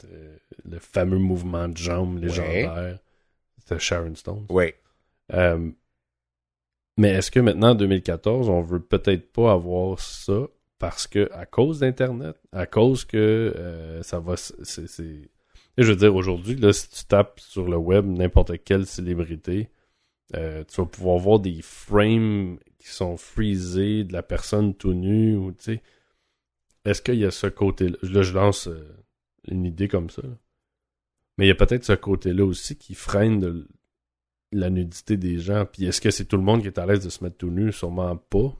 le 0.64 0.78
fameux 0.80 1.18
mouvement 1.18 1.68
de 1.68 1.76
jambes 1.76 2.20
légendaire. 2.20 2.98
C'était 3.58 3.78
Sharon 3.78 4.14
Stone. 4.16 4.46
Ouais. 4.50 4.74
Euh, 5.32 5.70
mais 6.96 7.10
est-ce 7.10 7.30
que 7.30 7.40
maintenant, 7.40 7.70
en 7.70 7.74
2014, 7.74 8.48
on 8.48 8.60
veut 8.60 8.80
peut-être 8.80 9.32
pas 9.32 9.52
avoir 9.52 9.98
ça 10.00 10.46
parce 10.84 11.06
que, 11.06 11.30
à 11.32 11.46
cause 11.46 11.80
d'Internet, 11.80 12.36
à 12.52 12.66
cause 12.66 13.06
que 13.06 13.16
euh, 13.56 14.02
ça 14.02 14.20
va. 14.20 14.34
Je 14.34 15.82
veux 15.82 15.96
dire, 15.96 16.14
aujourd'hui, 16.14 16.56
là, 16.56 16.74
si 16.74 16.90
tu 16.90 17.06
tapes 17.06 17.40
sur 17.40 17.66
le 17.66 17.78
web 17.78 18.04
n'importe 18.04 18.62
quelle 18.64 18.84
célébrité, 18.84 19.70
euh, 20.36 20.62
tu 20.64 20.82
vas 20.82 20.86
pouvoir 20.86 21.16
voir 21.16 21.40
des 21.40 21.62
frames 21.62 22.58
qui 22.78 22.88
sont 22.88 23.16
freezés 23.16 24.04
de 24.04 24.12
la 24.12 24.22
personne 24.22 24.74
tout 24.74 24.92
nue 24.92 25.34
ou. 25.36 25.54
Est-ce 26.84 27.00
qu'il 27.00 27.14
y 27.14 27.24
a 27.24 27.30
ce 27.30 27.46
côté-là? 27.46 27.96
Là, 28.02 28.20
je 28.20 28.34
lance 28.34 28.66
euh, 28.66 28.86
une 29.48 29.64
idée 29.64 29.88
comme 29.88 30.10
ça. 30.10 30.20
Mais 31.38 31.46
il 31.46 31.48
y 31.48 31.52
a 31.52 31.54
peut-être 31.54 31.84
ce 31.86 31.94
côté-là 31.94 32.44
aussi 32.44 32.76
qui 32.76 32.92
freine 32.92 33.64
la 34.52 34.68
nudité 34.68 35.16
des 35.16 35.38
gens. 35.38 35.64
Puis 35.64 35.86
est-ce 35.86 36.02
que 36.02 36.10
c'est 36.10 36.26
tout 36.26 36.36
le 36.36 36.42
monde 36.42 36.60
qui 36.60 36.66
est 36.66 36.78
à 36.78 36.84
l'aise 36.84 37.02
de 37.02 37.08
se 37.08 37.24
mettre 37.24 37.38
tout 37.38 37.50
nu? 37.50 37.72
Sûrement 37.72 38.18
pas. 38.18 38.54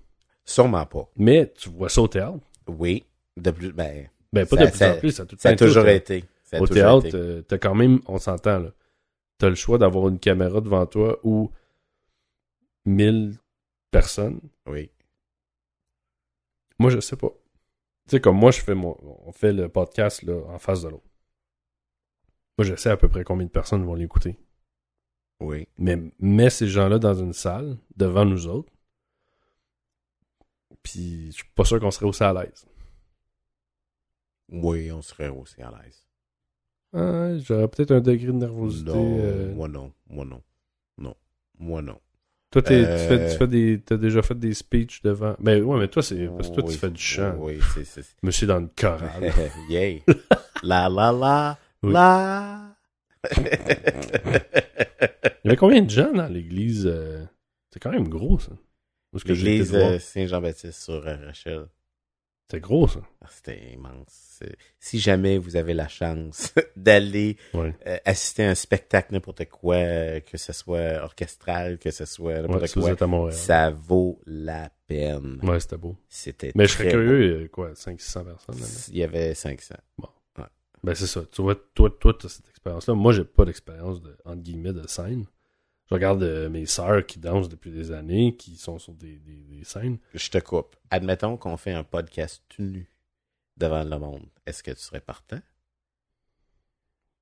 Sûrement 0.45 0.85
pas. 0.87 1.09
Mais 1.17 1.53
tu 1.57 1.69
vois 1.71 1.89
ça 1.89 2.03
au 2.03 2.09
théâtre? 2.09 2.39
Oui. 2.67 3.05
De 3.37 3.51
plus, 3.51 3.73
ben, 3.73 4.09
Ben, 4.33 4.47
pas 4.47 4.57
Ça- 4.57 4.65
de 4.65 4.71
plus 4.71 4.79
ça- 4.79 4.93
en 4.95 4.99
plus. 4.99 5.11
Ça 5.13 5.23
a, 5.23 5.27
tout 5.27 5.37
ça 5.39 5.49
a 5.51 5.57
toujours 5.57 5.87
été. 5.89 6.25
Ça 6.43 6.57
a 6.57 6.61
Au 6.61 6.67
toujours 6.67 7.03
théâtre, 7.03 7.17
euh, 7.17 7.43
t'as 7.43 7.59
quand 7.59 7.75
même, 7.75 8.01
on 8.07 8.19
s'entend 8.19 8.59
là, 8.59 8.71
t'as 9.39 9.49
le 9.49 9.55
choix 9.55 9.79
d'avoir 9.79 10.09
une 10.09 10.19
caméra 10.19 10.61
devant 10.61 10.87
toi 10.87 11.19
ou 11.23 11.51
1000 12.85 13.39
personnes. 13.91 14.41
Oui. 14.67 14.91
Moi, 16.79 16.91
je 16.91 17.01
sais 17.01 17.17
pas. 17.17 17.29
Tu 17.29 18.11
sais, 18.17 18.21
comme 18.21 18.37
moi, 18.37 18.51
je 18.51 18.61
fais 18.61 18.75
mon, 18.75 18.97
on 19.27 19.33
fait 19.33 19.53
le 19.53 19.69
podcast 19.69 20.23
là, 20.23 20.35
en 20.49 20.59
face 20.59 20.83
de 20.83 20.89
l'autre. 20.89 21.09
Moi, 22.59 22.67
je 22.67 22.75
sais 22.77 22.91
à 22.91 22.97
peu 22.97 23.09
près 23.09 23.25
combien 23.25 23.47
de 23.47 23.51
personnes 23.51 23.85
vont 23.85 23.95
l'écouter. 23.95 24.37
Oui. 25.41 25.67
Mais 25.79 25.99
mets 26.21 26.51
ces 26.51 26.69
gens-là 26.69 26.99
dans 26.99 27.15
une 27.15 27.33
salle, 27.33 27.77
devant 27.97 28.25
nous 28.25 28.47
autres, 28.47 28.73
puis 30.85 31.27
je 31.27 31.33
suis 31.33 31.45
pas 31.57 31.65
sûr 31.65 31.81
qu'on 31.81 31.91
serait 31.91 32.07
aussi 32.07 32.23
à 32.23 32.33
l'aise. 32.33 32.65
Oui, 34.53 34.93
on 34.93 35.03
serait 35.03 35.29
aussi 35.29 35.61
à 35.63 35.73
l'aise. 35.83 36.07
Ah, 36.93 37.37
J'aurais 37.39 37.67
peut-être 37.67 37.91
un 37.91 38.01
degré 38.01 38.29
de 38.29 38.33
nervosité. 38.33 38.93
Non, 38.93 39.17
euh. 39.19 39.53
moi 39.53 39.67
non. 39.67 39.93
Moi 40.09 40.25
non. 40.25 40.41
Non. 40.99 41.17
Moi 41.59 41.83
non. 41.83 41.99
Toi, 42.51 42.63
Euh, 42.71 43.03
tu, 43.03 43.09
fais, 43.09 43.33
tu 43.33 43.37
fais 43.39 43.47
des, 43.49 43.81
t'as 43.85 43.97
déjà 43.97 44.23
fait 44.23 44.39
des 44.39 44.55
speeches 44.55 45.03
devant. 45.03 45.35
Ben 45.41 45.61
ouais, 45.65 45.81
mais 45.81 45.89
toi, 45.89 46.05
c'est 46.05 46.29
parce 46.29 46.51
que 46.51 46.55
toi, 46.55 46.65
Oui. 46.67 46.73
tu 46.73 46.79
fais 46.79 46.91
du 46.91 47.03
chant. 47.03 47.35
Oui, 47.39 47.59
c'est... 47.75 47.85
c'est- 47.85 48.17
Monsieur 48.23 48.47
dans 48.47 48.61
une 48.61 48.69
chorale. 48.69 49.33
Yay. 49.69 50.05
La 50.63 50.89
la 50.89 51.11
la. 51.11 51.59
Oui. 51.83 51.93
La. 51.93 52.77
Il 53.37 53.43
y 55.45 55.49
avait 55.49 55.57
combien 55.57 55.83
de 55.83 55.91
gens 55.91 56.13
dans 56.13 56.29
l'église 56.29 56.87
euh, 56.87 57.25
C'est 57.73 57.81
quand 57.81 57.91
même 57.91 58.09
gros, 58.09 58.39
ça. 58.39 58.53
L'église 59.25 59.75
euh, 59.75 59.99
Saint-Jean-Baptiste 59.99 60.83
sur 60.83 61.07
euh, 61.07 61.17
Rachel. 61.27 61.67
C'était 62.47 62.61
gros, 62.61 62.87
ça. 62.87 63.01
Ah, 63.23 63.27
C'était 63.31 63.73
immense. 63.73 64.43
Si 64.79 64.99
jamais 65.01 65.39
vous 65.39 65.57
avez 65.57 65.73
la 65.73 65.89
chance 65.89 66.53
d'aller 66.77 67.39
Ouais. 67.55 67.75
euh, 67.87 67.97
assister 68.05 68.45
à 68.45 68.51
un 68.51 68.55
spectacle, 68.55 69.15
n'importe 69.15 69.47
quoi, 69.49 69.77
euh, 69.77 70.21
que 70.21 70.37
ce 70.37 70.53
soit 70.53 71.03
orchestral, 71.03 71.79
que 71.79 71.91
ce 71.91 72.05
soit 72.05 72.35
Ouais, 72.35 72.43
n'importe 72.43 72.77
vous 72.77 72.95
quoi, 72.97 73.33
ça 73.33 73.71
vaut 73.71 74.21
la 74.27 74.71
peine. 74.87 75.39
Ouais, 75.43 75.59
c'était 75.59 75.79
beau. 75.79 75.97
C'était 76.09 76.53
Mais 76.55 76.67
je 76.67 76.73
serais 76.73 76.91
curieux, 76.91 77.45
euh, 77.45 77.49
quoi, 77.49 77.73
500-600 77.73 78.25
personnes 78.25 78.57
beau. 78.57 78.67
Il 78.89 78.99
y 78.99 79.03
avait 79.05 79.35
500. 79.35 79.77
Ben 80.83 80.95
c'est 80.95 81.07
ça. 81.07 81.23
Tu 81.33 81.41
vois, 81.41 81.55
toi, 81.75 81.89
toi, 81.99 82.13
t'as 82.21 82.29
cette 82.29 82.47
expérience-là. 82.51 82.93
Moi, 82.93 83.15
j'ai 83.15 83.25
pas 83.25 83.47
d'expérience 83.47 84.03
de, 84.03 84.15
entre 84.27 84.43
guillemets, 84.43 84.75
de 84.75 84.87
scène. 84.87 85.25
Je 85.95 85.97
regarde 85.97 86.25
euh, 86.25 86.51
mes 86.51 86.67
sœurs 86.67 87.07
qui 87.07 87.21
dansent 87.21 87.49
depuis 87.49 87.71
des 87.71 87.93
années, 87.93 88.35
qui 88.35 88.57
sont 88.57 88.81
sur 88.81 88.95
des, 88.95 89.17
des, 89.21 89.45
des 89.45 89.63
scènes. 89.63 89.99
Je 90.13 90.29
te 90.29 90.39
coupe. 90.39 90.75
Admettons 90.91 91.37
qu'on 91.37 91.57
fait 91.57 91.71
un 91.71 91.85
podcast 91.85 92.43
tout 92.49 92.63
nu 92.63 92.91
devant 93.57 93.85
le 93.85 93.97
monde. 94.01 94.27
Est-ce 94.45 94.65
que 94.65 94.73
tu 94.73 94.81
serais 94.81 94.99
partant? 94.99 95.39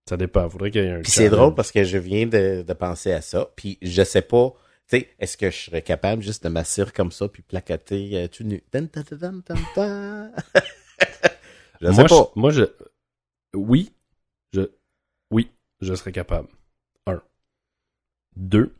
Ça 0.09 0.16
dépend. 0.16 0.49
Faudrait 0.49 0.70
qu'il 0.70 0.83
y 0.83 0.87
ait 0.87 0.91
un 0.91 1.03
Puis 1.03 1.12
c'est 1.12 1.29
drôle 1.29 1.55
parce 1.55 1.70
que 1.70 1.85
je 1.85 1.99
viens 1.99 2.27
de, 2.27 2.64
de 2.66 2.73
penser 2.73 3.12
à 3.12 3.20
ça. 3.20 3.51
Puis 3.57 3.77
je 3.83 4.03
sais 4.03 4.23
pas, 4.23 4.55
tu 4.89 5.01
sais, 5.01 5.11
est-ce 5.18 5.37
que 5.37 5.51
je 5.51 5.64
serais 5.64 5.83
capable 5.83 6.23
juste 6.23 6.43
de 6.43 6.49
m'asseoir 6.49 6.95
comme 6.95 7.12
ça 7.12 7.29
puis 7.29 7.43
placoter 7.43 8.23
euh, 8.23 8.27
tout 8.27 8.43
nu? 8.43 8.62
Je 11.83 11.89
sais 11.89 11.93
moi, 11.93 12.05
pas. 12.05 12.33
Je, 12.35 12.41
moi, 12.41 12.51
je. 12.53 12.64
Oui. 13.55 13.93
Je. 14.55 14.70
Oui, 15.31 15.51
je 15.83 15.95
serais 15.95 16.12
capable. 16.12 16.49
Deux. 18.37 18.74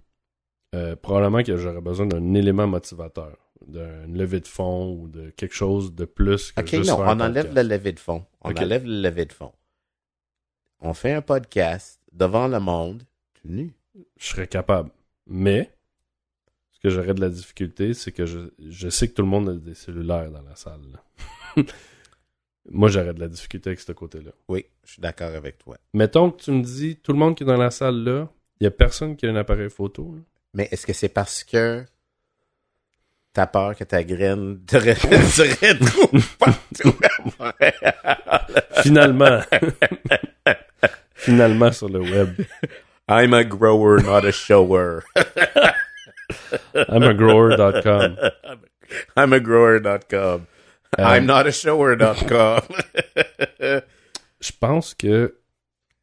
euh, 0.75 0.97
probablement 0.97 1.43
que 1.43 1.57
j'aurais 1.57 1.81
besoin 1.81 2.07
d'un 2.07 2.35
élément 2.35 2.67
motivateur. 2.67 3.37
D'une 3.67 4.19
levée 4.19 4.41
de 4.41 4.49
fond 4.49 4.93
ou 4.93 5.07
de 5.09 5.31
quelque 5.31 5.55
chose 5.55 5.95
de 5.95 6.05
plus 6.05 6.51
que 6.53 6.61
Ok, 6.61 6.67
juste 6.69 6.91
non, 6.91 6.97
faire 6.97 7.07
on 7.07 7.21
enlève 7.21 7.47
podcast. 7.47 7.57
le 7.57 7.63
lever 7.77 7.93
de 7.93 8.01
fond. 8.01 8.27
On 8.41 8.51
enlève 8.51 8.85
le 8.85 9.01
lever 9.03 9.25
de 9.27 9.33
fond. 9.33 9.53
On 10.81 10.95
fait 10.95 11.13
un 11.13 11.23
podcast 11.23 12.01
devant 12.13 12.49
le 12.49 12.59
monde 12.59 13.05
tout 13.35 13.47
nu. 13.49 13.73
Je 14.19 14.27
serais 14.27 14.49
capable. 14.49 14.91
Mais. 15.27 15.73
Ce 16.73 16.81
que 16.81 16.89
j'aurais 16.91 17.15
de 17.15 17.21
la 17.21 17.29
difficulté, 17.29 17.95
c'est 17.95 18.11
que 18.11 18.27
je, 18.27 18.41
je 18.59 18.89
sais 18.89 19.07
que 19.07 19.15
tout 19.15 19.23
le 19.23 19.29
monde 19.29 19.49
a 19.51 19.55
des 19.55 19.75
cellulaires 19.75 20.33
dans 20.33 20.43
la 20.43 20.57
salle. 20.57 20.81
moi, 22.71 22.89
j'aurais 22.89 23.15
de 23.15 23.21
la 23.21 23.29
difficulté 23.29 23.71
avec 23.71 23.79
ce 23.81 23.93
côté-là. 23.93 24.33
Oui, 24.49 24.67
je 24.85 24.93
suis 24.95 25.01
d'accord 25.01 25.33
avec 25.35 25.59
toi. 25.59 25.77
Mettons 25.95 26.33
que 26.33 26.43
tu 26.43 26.51
me 26.51 26.63
dis, 26.63 26.97
tout 26.97 27.13
le 27.13 27.19
monde 27.19 27.37
qui 27.37 27.45
est 27.45 27.47
dans 27.47 27.57
la 27.57 27.71
salle 27.71 28.03
là, 28.03 28.29
il 28.63 28.65
y 28.65 28.67
a 28.69 28.71
personne 28.71 29.17
qui 29.17 29.27
a 29.27 29.31
un 29.31 29.35
appareil 29.37 29.71
photo. 29.71 30.15
là. 30.15 30.23
Mais 30.55 30.69
est-ce 30.71 30.87
que 30.87 30.93
c'est 30.93 31.09
parce 31.09 31.43
que 31.43 31.85
t'as 33.33 33.47
peur 33.49 33.75
que 33.75 33.83
ta 33.83 34.05
graine 34.05 34.61
te 34.65 34.77
re- 34.77 34.95
se 35.27 35.43
retrouve 35.43 36.37
partout? 36.39 36.95
À 37.03 37.45
Montréal? 37.59 38.61
Finalement. 38.83 39.41
Finalement 41.15 41.73
sur 41.73 41.89
le 41.89 42.01
web. 42.01 42.35
I'm 43.09 43.35
a 43.35 43.43
grower, 43.45 44.01
not 44.01 44.25
a 44.25 44.31
shower. 44.33 45.03
I'm 46.75 47.03
a 47.03 47.15
grower.com. 47.15 48.17
I'm 49.17 49.33
a 49.33 49.41
grower.com. 49.41 50.47
Euh, 50.99 51.03
I'm 51.03 51.27
not 51.27 51.47
a 51.47 51.53
shower.com. 51.53 52.61
Je 54.41 54.53
pense 54.61 54.95
que 54.95 55.35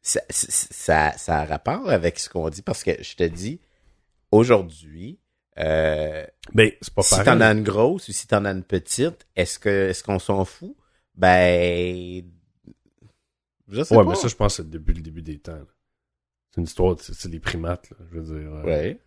ça, 0.02 0.20
ça, 0.30 1.12
ça 1.18 1.40
a 1.40 1.44
rapport 1.44 1.88
avec 1.90 2.18
ce 2.18 2.28
qu'on 2.28 2.48
dit 2.48 2.62
parce 2.62 2.82
que 2.84 3.02
je 3.02 3.16
te 3.16 3.24
dis, 3.24 3.60
aujourd'hui, 4.32 5.18
euh, 5.58 6.26
Ben, 6.54 6.70
c'est 6.80 6.94
pas 6.94 7.02
si 7.02 7.22
t'en 7.22 7.40
as 7.40 7.52
une 7.52 7.62
grosse 7.62 8.08
ou 8.08 8.12
si 8.12 8.26
t'en 8.26 8.44
as 8.44 8.52
une 8.52 8.64
petite, 8.64 9.26
est-ce 9.36 9.58
que 9.58 9.88
est-ce 9.90 10.02
qu'on 10.02 10.18
s'en 10.18 10.44
fout? 10.44 10.74
Ben 11.14 12.22
je 13.68 13.82
sais 13.82 13.94
Ouais, 13.94 14.02
pas. 14.04 14.10
mais 14.10 14.16
ça, 14.16 14.28
je 14.28 14.34
pense 14.36 14.56
que 14.56 14.62
c'est 14.62 14.70
depuis 14.70 14.94
le 14.94 15.02
début 15.02 15.22
des 15.22 15.38
temps. 15.38 15.60
C'est 16.50 16.60
une 16.60 16.64
histoire, 16.66 16.96
c'est 17.00 17.28
les 17.28 17.38
primates, 17.40 17.90
là, 17.90 17.96
je 18.10 18.18
veux 18.18 18.40
dire. 18.40 18.52
euh, 18.54 18.64
Ouais. 18.64 19.00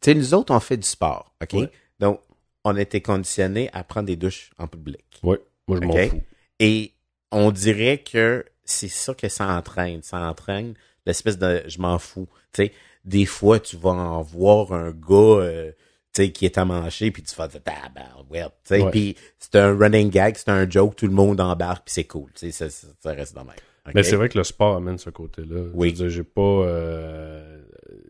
Tu 0.00 0.10
sais, 0.12 0.14
nous 0.14 0.34
autres, 0.34 0.54
on 0.54 0.60
fait 0.60 0.76
du 0.76 0.86
sport, 0.86 1.34
OK? 1.42 1.52
Ouais. 1.54 1.70
Donc, 1.98 2.20
on 2.64 2.76
été 2.76 3.00
conditionnés 3.02 3.70
à 3.72 3.82
prendre 3.84 4.06
des 4.06 4.16
douches 4.16 4.50
en 4.58 4.66
public. 4.68 5.04
Ouais, 5.22 5.40
moi, 5.68 5.78
je 5.80 5.86
m'en 5.86 5.94
Ok? 5.94 6.08
fous. 6.10 6.22
Et 6.58 6.92
on 7.32 7.50
dirait 7.50 7.98
que 7.98 8.44
c'est 8.64 8.88
ça 8.88 9.14
que 9.14 9.28
ça 9.28 9.46
entraîne. 9.56 10.02
Ça 10.02 10.18
entraîne 10.18 10.74
l'espèce 11.06 11.38
de 11.38 11.62
je 11.66 11.78
m'en 11.80 11.98
fous. 11.98 12.28
Tu 12.52 12.64
sais, 12.66 12.72
des 13.04 13.26
fois, 13.26 13.60
tu 13.60 13.76
vas 13.76 13.90
en 13.90 14.22
voir 14.22 14.72
un 14.72 14.90
gars 14.90 15.14
euh, 15.42 15.70
tu 16.12 16.22
sais, 16.24 16.32
qui 16.32 16.44
est 16.46 16.58
amanché, 16.58 17.10
puis 17.10 17.22
tu 17.22 17.34
dire 17.34 17.60
ah, 17.66 17.88
ben, 17.94 18.02
ouais, 18.30 18.42
tu 18.44 18.50
sais, 18.64 18.82
Ouais. 18.82 18.90
puis 18.90 19.16
c'est 19.38 19.54
un 19.56 19.76
running 19.76 20.10
gag, 20.10 20.34
c'est 20.36 20.48
un 20.48 20.68
joke, 20.68 20.96
tout 20.96 21.06
le 21.06 21.12
monde 21.12 21.40
embarque, 21.40 21.84
puis 21.84 21.92
c'est 21.94 22.04
cool. 22.04 22.30
Tu 22.34 22.50
sais, 22.50 22.52
ça, 22.52 22.70
ça, 22.70 22.88
ça 23.00 23.12
reste 23.12 23.34
dans 23.34 23.44
même. 23.44 23.54
OK? 23.86 23.92
Mais 23.94 24.02
c'est 24.02 24.16
vrai 24.16 24.28
que 24.28 24.38
le 24.38 24.42
sport 24.44 24.76
amène 24.76 24.98
ce 24.98 25.10
côté-là. 25.10 25.66
Oui. 25.74 25.94
J'ai 25.96 26.24
pas. 26.24 26.40
euh, 26.40 27.62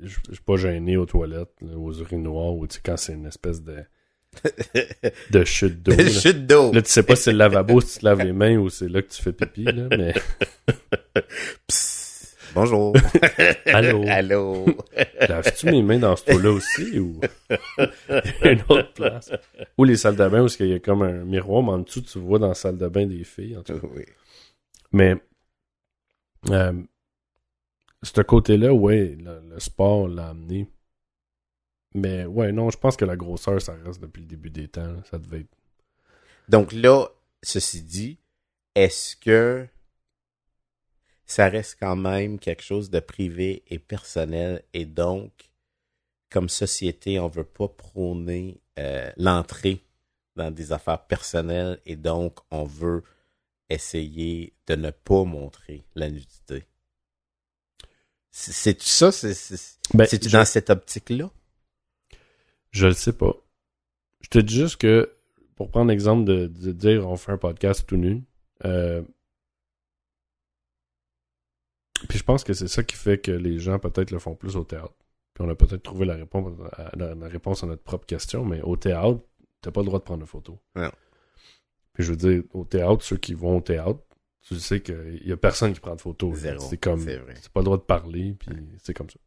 je 0.02 0.16
je 0.28 0.34
suis 0.34 0.42
pas 0.42 0.56
gêné 0.56 0.96
aux 0.96 1.04
toilettes, 1.06 1.52
là, 1.60 1.76
aux 1.76 1.92
urinoirs, 1.92 2.54
ou 2.54 2.66
quand 2.84 2.96
c'est 2.96 3.12
une 3.12 3.26
espèce 3.26 3.62
de. 3.62 3.84
De 5.30 5.45
chute 5.45 5.82
d'eau. 5.82 5.93
là. 5.97 6.09
Chute 6.09 6.47
d'eau. 6.47 6.72
Là, 6.72 6.82
tu 6.82 6.91
sais 6.91 7.03
pas 7.03 7.16
si 7.16 7.24
c'est 7.24 7.32
le 7.32 7.39
lavabo, 7.39 7.80
si 7.80 7.95
tu 7.95 8.01
te 8.01 8.05
laves 8.05 8.22
les 8.22 8.32
mains 8.32 8.57
ou 8.57 8.68
c'est 8.70 8.89
là 8.89 9.03
que 9.03 9.09
tu 9.11 9.22
fais 9.22 9.32
pipi, 9.32 9.64
là, 9.64 9.89
mais. 9.97 10.14
Psst. 11.66 12.37
Bonjour. 12.55 12.95
Allô? 13.66 14.05
Allô. 14.09 14.64
Laves-tu 15.28 15.66
mes 15.66 15.82
mains 15.82 15.99
dans 15.99 16.16
ce 16.16 16.32
eau-là 16.32 16.51
aussi 16.53 16.99
ou? 16.99 17.20
Une 18.43 18.62
autre 18.70 18.93
place? 18.95 19.30
Ou 19.76 19.84
les 19.84 19.97
salles 19.97 20.16
de 20.16 20.26
bain 20.26 20.43
où 20.43 20.49
il 20.61 20.66
y 20.68 20.72
a 20.74 20.78
comme 20.78 21.03
un 21.03 21.24
miroir, 21.24 21.62
mais 21.62 21.72
en 21.72 21.78
dessous, 21.80 22.01
tu 22.01 22.18
vois 22.18 22.39
dans 22.39 22.49
la 22.49 22.55
salle 22.55 22.78
de 22.78 22.89
bain 22.89 23.05
des 23.05 23.24
filles. 23.24 23.59
En 23.59 23.62
tout 23.62 23.78
cas. 23.78 23.87
oui. 23.95 24.05
Mais, 24.93 25.16
euh, 26.51 26.72
ce 28.03 28.20
côté-là, 28.22 28.72
ouais, 28.72 29.16
le, 29.18 29.43
le 29.51 29.61
sport 29.61 30.09
l'a 30.09 30.28
amené. 30.28 30.66
Mais, 31.95 32.24
ouais, 32.26 32.53
non, 32.53 32.70
je 32.70 32.76
pense 32.78 32.97
que 32.97 33.05
la 33.05 33.16
grosseur, 33.16 33.61
ça 33.62 33.74
reste 33.84 34.01
depuis 34.01 34.20
le 34.20 34.26
début 34.26 34.51
des 34.51 34.68
temps. 34.68 34.87
là. 34.93 35.03
Ça 35.11 35.18
devait 35.18 35.41
être. 35.41 35.57
Donc 36.49 36.72
là, 36.72 37.09
ceci 37.43 37.82
dit, 37.82 38.18
est-ce 38.74 39.16
que 39.16 39.66
ça 41.24 41.49
reste 41.49 41.76
quand 41.80 41.97
même 41.97 42.39
quelque 42.39 42.62
chose 42.62 42.91
de 42.91 43.01
privé 43.01 43.64
et 43.68 43.78
personnel 43.78 44.62
et 44.74 44.84
donc, 44.87 45.51
comme 46.30 46.49
société, 46.49 47.18
on 47.18 47.28
veut 47.28 47.45
pas 47.45 47.68
prôner 47.68 48.61
euh, 48.78 49.11
l'entrée 49.16 49.82
dans 50.37 50.51
des 50.51 50.72
affaires 50.72 51.07
personnelles 51.07 51.80
et 51.87 51.97
donc 51.97 52.39
on 52.51 52.64
veut 52.64 53.03
essayer 53.70 54.55
de 54.66 54.76
ne 54.76 54.91
pas 54.91 55.24
montrer 55.24 55.84
la 55.95 56.11
nudité? 56.11 56.64
C'est 58.30 58.53
c'est 58.53 58.82
ça, 58.82 59.11
c'est 59.12 59.78
Ben, 59.95 60.07
je- 60.07 60.28
dans 60.28 60.45
cette 60.45 60.70
optique-là? 60.70 61.30
Je 62.76 62.86
le 62.86 62.92
sais 62.92 63.12
pas. 63.12 63.34
Je 64.20 64.28
te 64.28 64.38
dis 64.38 64.54
juste 64.54 64.76
que, 64.76 65.12
pour 65.56 65.70
prendre 65.70 65.88
l'exemple 65.90 66.24
de, 66.24 66.46
de 66.46 66.72
dire 66.72 67.08
on 67.08 67.16
fait 67.16 67.32
un 67.32 67.38
podcast 67.38 67.86
tout 67.86 67.96
nu, 67.96 68.22
euh, 68.64 69.02
puis 72.08 72.18
je 72.18 72.24
pense 72.24 72.44
que 72.44 72.52
c'est 72.52 72.68
ça 72.68 72.82
qui 72.82 72.96
fait 72.96 73.18
que 73.18 73.30
les 73.32 73.58
gens 73.58 73.78
peut-être 73.78 74.10
le 74.10 74.18
font 74.18 74.34
plus 74.34 74.56
au 74.56 74.64
théâtre. 74.64 74.94
Puis 75.34 75.44
on 75.44 75.48
a 75.50 75.54
peut-être 75.54 75.82
trouvé 75.82 76.04
la 76.06 76.14
réponse, 76.14 76.52
à, 76.72 76.90
la, 76.96 77.14
la 77.14 77.28
réponse 77.28 77.62
à 77.62 77.66
notre 77.66 77.82
propre 77.82 78.06
question, 78.06 78.44
mais 78.44 78.60
au 78.62 78.76
théâtre, 78.76 79.20
t'as 79.60 79.70
pas 79.70 79.80
le 79.80 79.86
droit 79.86 79.98
de 79.98 80.04
prendre 80.04 80.20
de 80.20 80.28
photos. 80.28 80.56
Non. 80.74 80.90
Puis 81.94 82.04
je 82.04 82.10
veux 82.10 82.16
dire, 82.16 82.42
au 82.52 82.64
théâtre, 82.64 83.02
ceux 83.02 83.16
qui 83.16 83.34
vont 83.34 83.56
au 83.58 83.60
théâtre, 83.60 84.00
tu 84.42 84.58
sais 84.60 84.80
qu'il 84.80 85.22
y 85.26 85.32
a 85.32 85.36
personne 85.36 85.72
qui 85.72 85.80
prend 85.80 85.94
de 85.96 86.00
photos. 86.00 86.38
C'est 86.68 86.76
comme, 86.76 87.00
C'est 87.40 87.52
pas 87.52 87.60
le 87.60 87.64
droit 87.64 87.78
de 87.78 87.82
parler, 87.82 88.34
puis 88.38 88.50
c'est 88.82 88.94
comme 88.94 89.10
ça. 89.10 89.18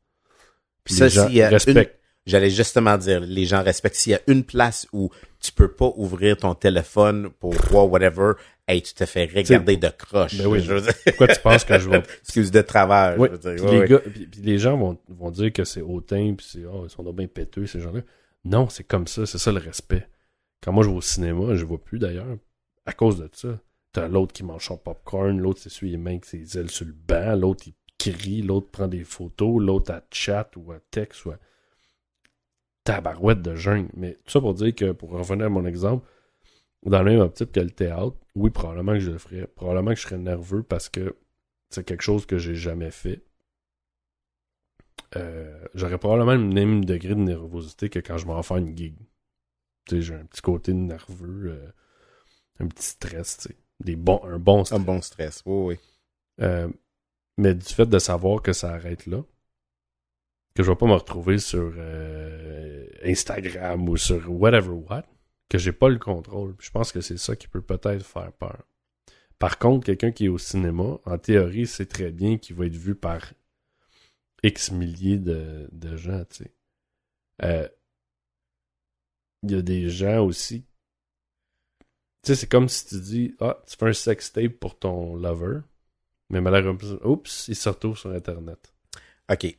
Puis 0.83 0.93
Ça, 0.93 1.05
les 1.05 1.09
gens 1.09 1.27
s'il 1.27 1.35
y 1.35 1.41
a 1.41 1.47
une- 1.47 1.53
respectent. 1.53 1.98
J'allais 2.29 2.49
justement 2.49 2.97
dire, 2.97 3.21
les 3.21 3.45
gens 3.45 3.63
respectent. 3.63 3.95
S'il 3.95 4.11
y 4.11 4.15
a 4.15 4.21
une 4.27 4.43
place 4.43 4.87
où 4.93 5.09
tu 5.39 5.51
peux 5.51 5.71
pas 5.71 5.91
ouvrir 5.95 6.37
ton 6.37 6.53
téléphone 6.53 7.29
pour 7.39 7.53
voir 7.53 7.89
whatever, 7.89 8.33
hey, 8.67 8.81
tu 8.81 8.93
te 8.93 9.05
fais 9.05 9.25
regarder 9.25 9.77
de 9.77 9.89
croche. 9.89 10.37
Ben 10.37 10.45
oui. 10.45 10.61
Je 10.61 10.73
veux 10.73 10.81
dire, 10.81 10.93
Pourquoi 11.05 11.27
tu 11.27 11.39
penses 11.41 11.63
que 11.63 11.79
je 11.79 11.89
vais 11.89 11.97
excuse 12.21 12.51
de 12.51 12.61
travers. 12.61 13.19
Ouais, 13.19 13.29
je 13.29 13.47
veux 13.47 13.55
dire. 13.55 13.65
puis 13.65 13.71
les 13.71 13.79
ouais. 13.79 13.87
gars, 13.87 13.99
puis, 13.99 14.27
puis 14.27 14.41
les 14.41 14.59
gens 14.59 14.77
vont, 14.77 14.97
vont 15.07 15.31
dire 15.31 15.51
que 15.51 15.63
c'est 15.63 15.81
hautain, 15.81 16.35
puis 16.37 16.47
c'est 16.49 16.65
oh, 16.65 16.85
ils 16.85 16.89
sont 16.89 17.03
bien 17.11 17.27
péteux 17.27 17.65
ces 17.65 17.79
gens-là. 17.79 18.01
Non, 18.45 18.69
c'est 18.69 18.83
comme 18.83 19.07
ça, 19.07 19.25
c'est 19.25 19.37
ça 19.37 19.51
le 19.51 19.59
respect. 19.59 20.07
Quand 20.61 20.71
moi 20.71 20.83
je 20.83 20.89
vais 20.89 20.95
au 20.95 21.01
cinéma, 21.01 21.55
je 21.55 21.65
vois 21.65 21.83
plus 21.83 21.99
d'ailleurs 21.99 22.37
à 22.85 22.93
cause 22.93 23.17
de 23.17 23.29
ça. 23.33 23.59
T'as 23.91 24.07
l'autre 24.07 24.33
qui 24.33 24.43
mange 24.43 24.65
son 24.65 24.77
popcorn, 24.77 25.39
l'autre 25.39 25.61
s'essuie 25.61 25.89
les 25.89 25.97
mains 25.97 26.11
avec 26.11 26.25
ses 26.25 26.57
ailes 26.57 26.69
sur 26.69 26.85
le 26.85 26.93
banc, 26.93 27.35
l'autre 27.35 27.63
il 27.65 27.73
crie, 27.97 28.41
l'autre 28.41 28.69
prend 28.71 28.87
des 28.87 29.03
photos, 29.03 29.61
l'autre 29.61 29.91
à 29.91 30.01
chat 30.11 30.49
ou 30.55 30.71
à 30.71 30.79
texte 30.91 31.25
ou 31.25 31.31
à 31.31 31.39
tabarouette 32.89 33.41
de 33.41 33.55
jungle. 33.55 33.89
Mais 33.95 34.13
tout 34.25 34.31
ça 34.31 34.41
pour 34.41 34.53
dire 34.53 34.73
que, 34.73 34.91
pour 34.91 35.11
revenir 35.11 35.45
à 35.45 35.49
mon 35.49 35.65
exemple, 35.65 36.07
dans 36.85 37.03
le 37.03 37.11
même 37.11 37.19
optique 37.19 37.51
que 37.51 37.59
le 37.59 37.69
théâtre, 37.69 38.15
oui, 38.35 38.49
probablement 38.49 38.93
que 38.93 38.99
je 38.99 39.11
le 39.11 39.17
ferais. 39.17 39.47
Probablement 39.47 39.91
que 39.91 39.97
je 39.97 40.03
serais 40.03 40.17
nerveux 40.17 40.63
parce 40.63 40.89
que 40.89 41.15
c'est 41.69 41.85
quelque 41.85 42.01
chose 42.01 42.25
que 42.25 42.37
j'ai 42.37 42.55
jamais 42.55 42.91
fait. 42.91 43.21
Euh, 45.15 45.65
J'aurais 45.75 45.97
probablement 45.97 46.33
le 46.33 46.39
même 46.39 46.85
degré 46.85 47.09
de 47.09 47.19
nervosité 47.19 47.89
que 47.89 47.99
quand 47.99 48.17
je 48.17 48.25
m'en 48.25 48.41
fais 48.41 48.57
une 48.57 48.75
gig. 48.75 48.95
Tu 49.85 49.95
sais, 49.95 50.01
j'ai 50.01 50.15
un 50.15 50.25
petit 50.25 50.41
côté 50.41 50.73
nerveux, 50.73 51.51
euh, 51.51 51.71
un 52.59 52.67
petit 52.67 52.85
stress, 52.85 53.37
tu 53.37 53.49
sais. 53.49 53.55
Des 53.79 53.95
bons, 53.95 54.21
un 54.23 54.39
bon 54.39 54.65
stress. 54.65 54.79
Un 54.79 54.83
bon 54.83 55.01
stress. 55.01 55.43
Oui, 55.45 55.75
oui. 55.75 55.79
Euh, 56.41 56.69
mais 57.37 57.53
du 57.53 57.65
fait 57.65 57.85
de 57.85 57.99
savoir 57.99 58.41
que 58.41 58.51
ça 58.51 58.73
arrête 58.73 59.05
là, 59.05 59.23
que 60.59 60.65
je 60.65 60.71
vais 60.71 60.75
pas 60.75 60.87
me 60.87 60.93
retrouver 60.93 61.39
sur 61.39 61.71
euh, 61.77 62.85
Instagram 63.05 63.87
ou 63.87 63.95
sur 63.95 64.29
whatever 64.29 64.73
what, 64.89 65.03
que 65.47 65.57
j'ai 65.57 65.71
pas 65.71 65.87
le 65.87 65.97
contrôle. 65.97 66.53
Je 66.59 66.69
pense 66.69 66.91
que 66.91 66.99
c'est 66.99 67.15
ça 67.15 67.37
qui 67.37 67.47
peut 67.47 67.61
peut-être 67.61 68.05
faire 68.05 68.33
peur. 68.33 68.65
Par 69.37 69.57
contre, 69.57 69.85
quelqu'un 69.85 70.11
qui 70.11 70.25
est 70.25 70.27
au 70.27 70.37
cinéma, 70.37 70.99
en 71.05 71.17
théorie, 71.17 71.65
c'est 71.65 71.85
très 71.85 72.11
bien 72.11 72.37
qu'il 72.37 72.57
va 72.57 72.65
être 72.65 72.75
vu 72.75 72.93
par 72.93 73.31
X 74.43 74.71
milliers 74.73 75.17
de, 75.17 75.69
de 75.71 75.95
gens, 75.95 76.25
tu. 76.25 76.43
Euh, 77.43 77.69
Il 79.43 79.51
y 79.51 79.55
a 79.55 79.61
des 79.61 79.89
gens 79.89 80.25
aussi. 80.25 80.65
Tu 82.21 82.33
sais, 82.33 82.35
c'est 82.35 82.47
comme 82.47 82.67
si 82.67 82.85
tu 82.85 82.99
dis 82.99 83.35
Ah, 83.39 83.63
tu 83.65 83.77
fais 83.77 83.87
un 83.87 83.93
sex 83.93 84.33
tape 84.33 84.59
pour 84.59 84.77
ton 84.77 85.15
lover, 85.15 85.61
mais 86.29 86.41
malheureusement, 86.41 86.99
oups, 87.05 87.47
il 87.47 87.55
se 87.55 87.69
retrouve 87.69 87.97
sur 87.97 88.11
Internet. 88.11 88.73
OK. 89.31 89.57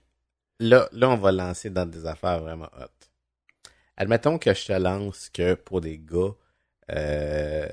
Là, 0.61 0.89
là, 0.93 1.11
on 1.11 1.17
va 1.17 1.33
lancer 1.33 1.71
dans 1.71 1.87
des 1.87 2.07
affaires 2.07 2.41
vraiment 2.41 2.69
hot. 2.79 2.87
Admettons 3.97 4.39
que 4.39 4.55
je 4.55 4.67
te 4.67 4.73
lance 4.73 5.29
que 5.31 5.55
pour 5.55 5.81
des 5.81 5.99
gars, 5.99 6.31
euh, 6.93 7.67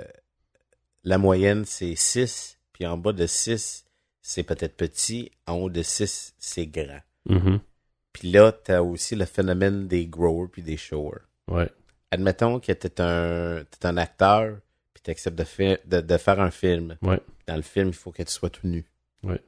la 1.04 1.18
moyenne, 1.18 1.64
c'est 1.66 1.96
6, 1.96 2.58
puis 2.74 2.86
en 2.86 2.98
bas 2.98 3.14
de 3.14 3.26
6, 3.28 3.86
c'est 4.22 4.44
peut-être 4.44 4.76
petit, 4.76 5.32
en 5.46 5.54
haut 5.56 5.70
de 5.70 5.82
6, 5.84 6.34
c'est 6.38 6.66
grand. 6.68 7.00
Mhm. 7.30 7.60
Puis 8.14 8.32
là, 8.32 8.52
t'as 8.52 8.82
aussi 8.82 9.16
le 9.16 9.26
phénomène 9.26 9.88
des 9.88 10.08
growers 10.08 10.48
puis 10.52 10.64
des 10.64 10.78
showers. 10.78 11.22
Ouais. 11.50 11.70
Admettons 12.12 12.60
que 12.60 12.72
t'es 12.72 13.00
un, 13.02 13.64
t'es 13.70 13.86
un 13.86 13.98
acteur, 13.98 14.58
puis 14.94 15.04
t'acceptes 15.04 15.38
de, 15.38 15.44
fa- 15.44 15.78
de, 15.86 16.02
de 16.02 16.18
faire 16.18 16.40
un 16.40 16.52
film. 16.52 16.98
Ouais. 17.02 17.20
Dans 17.48 17.56
le 17.58 17.62
film, 17.62 17.90
il 17.90 17.94
faut 17.94 18.12
que 18.12 18.24
tu 18.24 18.32
sois 18.32 18.50
tout 18.50 18.66
nu. 18.68 18.86
Ouais. 19.24 19.42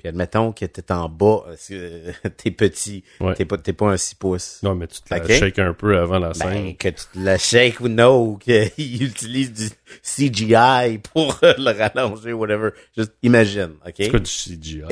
Puis 0.00 0.08
admettons 0.08 0.52
que 0.52 0.64
t'es 0.64 0.90
en 0.92 1.10
bas, 1.10 1.44
euh, 1.48 1.56
euh, 1.72 2.12
t'es 2.36 2.50
petit, 2.50 3.04
Ouais. 3.20 3.34
t'es 3.34 3.44
pas, 3.44 3.58
t'es 3.58 3.74
pas 3.74 3.90
un 3.90 3.98
6 3.98 4.14
pouces. 4.14 4.60
Non, 4.62 4.74
mais 4.74 4.86
tu 4.86 5.02
te 5.02 5.12
la 5.14 5.20
Ok. 5.22 5.30
shakes 5.30 5.58
un 5.58 5.74
peu 5.74 5.98
avant 5.98 6.18
la 6.18 6.28
Ben, 6.30 6.34
scène. 6.34 6.76
que 6.76 6.88
tu 6.88 7.04
te 7.12 7.18
la 7.18 7.36
shake 7.36 7.80
ou 7.80 7.88
non, 7.88 8.36
qu'il 8.36 9.02
utilise 9.02 9.52
du 9.52 9.68
CGI 10.02 10.98
pour 11.12 11.38
le 11.42 11.70
rallonger, 11.78 12.32
whatever. 12.32 12.70
Juste 12.96 13.12
imagine, 13.22 13.72
OK? 13.86 13.94
C'est 13.98 14.08
quoi 14.08 14.20
du 14.20 14.30
CGI? 14.30 14.82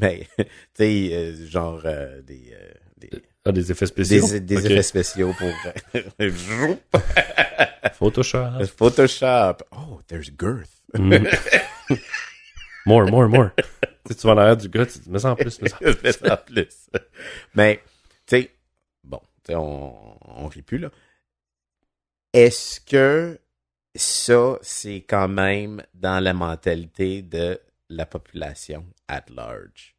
Mais, 0.00 0.26
tu 0.38 0.44
sais, 0.74 1.10
euh, 1.12 1.46
genre 1.48 1.80
euh, 1.84 2.20
des, 2.22 2.52
euh, 2.52 2.72
des, 2.98 3.10
Ah, 3.44 3.52
des 3.52 3.70
effets 3.70 3.86
spéciaux? 3.86 4.26
des, 4.28 4.40
des 4.40 4.66
effets 4.66 4.82
spéciaux 4.82 5.32
pour 5.38 5.48
euh, 6.20 6.32
Photoshop. 7.96 8.64
Photoshop. 8.76 9.58
Oh, 9.70 10.00
there's 10.08 10.30
girth. 10.36 10.70
Mhm. 10.98 11.26
More, 12.86 13.06
more, 13.10 13.28
more. 13.28 13.50
tu 14.08 14.26
vas 14.26 14.32
en 14.32 14.38
arrière 14.38 14.56
du 14.56 14.68
gars, 14.68 14.86
tu 14.86 15.00
te 15.00 15.10
mets 15.10 15.18
ça 15.18 15.32
en 15.32 15.36
plus, 15.36 15.60
mets 15.60 15.68
ça 15.68 15.76
en 15.76 15.92
plus. 15.92 16.20
Mais 16.22 16.30
en 16.30 16.36
plus. 16.36 16.90
Mais, 17.54 17.82
tu 18.26 18.36
sais, 18.36 18.50
bon, 19.04 19.20
tu 19.44 19.52
sais, 19.52 19.54
on, 19.56 20.18
on 20.44 20.46
rit 20.48 20.62
plus, 20.62 20.78
là. 20.78 20.90
Est-ce 22.32 22.80
que 22.80 23.38
ça, 23.94 24.58
c'est 24.62 25.04
quand 25.08 25.28
même 25.28 25.82
dans 25.94 26.22
la 26.22 26.34
mentalité 26.34 27.22
de 27.22 27.60
la 27.88 28.06
population 28.06 28.84
at 29.08 29.24
large? 29.34 29.96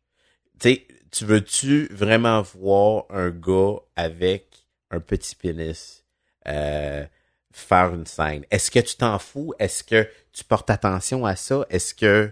Tu 0.59 0.69
sais, 0.69 0.87
tu 1.11 1.25
veux-tu 1.25 1.87
vraiment 1.91 2.41
voir 2.41 3.05
un 3.09 3.29
gars 3.29 3.77
avec 3.95 4.67
un 4.91 4.99
petit 4.99 5.35
pénis 5.35 6.03
euh, 6.47 7.05
faire 7.51 7.93
une 7.93 8.05
scène? 8.05 8.45
Est-ce 8.51 8.71
que 8.71 8.79
tu 8.79 8.95
t'en 8.95 9.19
fous? 9.19 9.53
Est-ce 9.59 9.83
que 9.83 10.07
tu 10.31 10.43
portes 10.43 10.69
attention 10.69 11.25
à 11.25 11.35
ça? 11.35 11.65
Est-ce 11.69 11.93
que... 11.93 12.31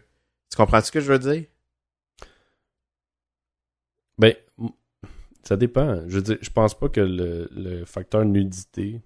Tu 0.55 0.61
comprends 0.61 0.79
ce 0.79 0.89
que 0.89 1.01
je 1.01 1.11
veux 1.11 1.19
dire? 1.19 1.43
Ben, 4.17 4.33
ça 5.43 5.57
dépend. 5.57 6.07
Je 6.07 6.15
veux 6.15 6.21
dire, 6.21 6.37
je 6.41 6.49
pense 6.49 6.79
pas 6.79 6.87
que 6.87 7.01
le, 7.01 7.49
le 7.51 7.83
facteur 7.83 8.23
nudité 8.23 9.01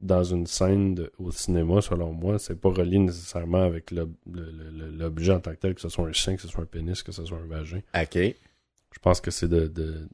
dans 0.00 0.24
une 0.24 0.48
scène 0.48 0.96
de- 0.96 1.12
au 1.18 1.30
cinéma, 1.30 1.80
selon 1.82 2.12
moi, 2.12 2.40
c'est 2.40 2.56
pas 2.60 2.70
relié 2.70 2.98
nécessairement 2.98 3.62
avec 3.62 3.92
l'objet 3.92 5.32
en 5.34 5.38
tant 5.40 5.52
que 5.52 5.60
tel, 5.60 5.76
que 5.76 5.80
ce 5.80 5.88
soit 5.88 6.08
un 6.08 6.12
sein, 6.12 6.34
que 6.34 6.42
ce 6.42 6.48
soit 6.48 6.62
un 6.64 6.66
pénis, 6.66 7.00
que 7.04 7.12
ce 7.12 7.24
soit 7.24 7.38
un 7.38 7.46
vagin. 7.46 7.80
OK. 7.94 8.14
Je 8.16 8.98
pense 9.00 9.20
que 9.20 9.30
c'est 9.30 9.46
de, 9.48 9.68
de, 9.68 10.08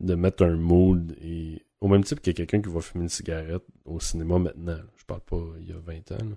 de 0.00 0.14
mettre 0.16 0.44
un 0.44 0.56
mood 0.56 1.16
et 1.22 1.62
au 1.80 1.86
même 1.86 2.02
type 2.02 2.20
qu'il 2.20 2.32
y 2.32 2.34
a 2.34 2.36
quelqu'un 2.44 2.60
qui 2.68 2.74
va 2.74 2.80
fumer 2.80 3.04
une 3.04 3.08
cigarette 3.10 3.62
au 3.84 4.00
cinéma 4.00 4.40
maintenant. 4.40 4.80
Je 4.96 5.04
parle 5.04 5.20
pas 5.20 5.40
il 5.60 5.68
y 5.68 5.72
a 5.72 5.78
20 5.78 6.10
ans. 6.10 6.24
là. 6.30 6.36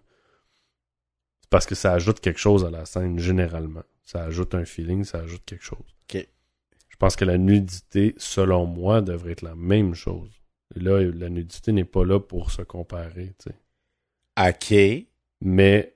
Parce 1.49 1.65
que 1.65 1.75
ça 1.75 1.93
ajoute 1.93 2.19
quelque 2.19 2.39
chose 2.39 2.65
à 2.65 2.69
la 2.69 2.85
scène 2.85 3.19
généralement. 3.19 3.83
Ça 4.03 4.23
ajoute 4.23 4.55
un 4.55 4.65
feeling, 4.65 5.03
ça 5.03 5.19
ajoute 5.19 5.43
quelque 5.45 5.63
chose. 5.63 5.79
Je 6.11 6.95
pense 7.05 7.15
que 7.15 7.23
la 7.23 7.37
nudité, 7.37 8.13
selon 8.17 8.65
moi, 8.65 9.01
devrait 9.01 9.31
être 9.31 9.41
la 9.41 9.55
même 9.55 9.95
chose. 9.95 10.29
Et 10.75 10.81
là, 10.81 11.01
la 11.01 11.29
nudité 11.29 11.71
n'est 11.71 11.85
pas 11.85 12.03
là 12.03 12.19
pour 12.19 12.51
se 12.51 12.61
comparer, 12.61 13.33
tu 13.39 13.49
sais. 13.49 13.55
OK. 14.37 15.07
Mais 15.39 15.95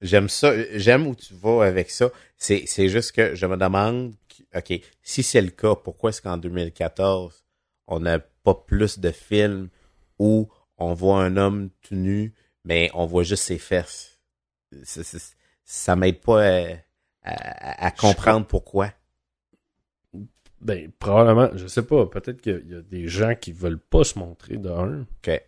J'aime 0.00 0.28
ça. 0.28 0.54
J'aime 0.78 1.06
où 1.06 1.14
tu 1.14 1.34
vas 1.34 1.64
avec 1.64 1.90
ça. 1.90 2.10
C'est, 2.36 2.64
c'est 2.66 2.88
juste 2.88 3.12
que 3.12 3.34
je 3.34 3.46
me 3.46 3.56
demande, 3.56 4.14
OK, 4.54 4.72
si 5.02 5.22
c'est 5.22 5.42
le 5.42 5.50
cas, 5.50 5.74
pourquoi 5.74 6.10
est-ce 6.10 6.22
qu'en 6.22 6.38
2014, 6.38 7.44
on 7.86 8.00
n'a 8.00 8.18
pas 8.18 8.54
plus 8.54 8.98
de 8.98 9.10
films 9.10 9.68
où 10.18 10.48
on 10.78 10.94
voit 10.94 11.22
un 11.22 11.36
homme 11.36 11.70
tout 11.82 11.94
nu, 11.94 12.32
mais 12.64 12.90
on 12.94 13.04
voit 13.04 13.24
juste 13.24 13.44
ses 13.44 13.58
fesses? 13.58 14.09
C'est- 14.84 15.02
c'est- 15.02 15.36
ça 15.64 15.96
m'aide 15.96 16.20
pas 16.20 16.42
à, 16.44 16.74
à- 17.22 17.86
à 17.86 17.90
comprendre 17.90 18.46
pourquoi. 18.46 18.92
ben 20.60 20.90
probablement, 20.98 21.50
je 21.56 21.66
sais 21.66 21.82
pas, 21.84 22.06
peut-être 22.06 22.40
qu'il 22.42 22.66
y 22.68 22.74
a 22.74 22.82
des 22.82 23.08
gens 23.08 23.34
qui 23.34 23.52
veulent 23.52 23.78
pas 23.80 24.04
se 24.04 24.18
montrer 24.18 24.56
de 24.58 24.68
un. 24.68 25.00
OK. 25.02 25.42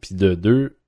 Puis 0.00 0.14
de 0.14 0.34
deux, 0.34 0.78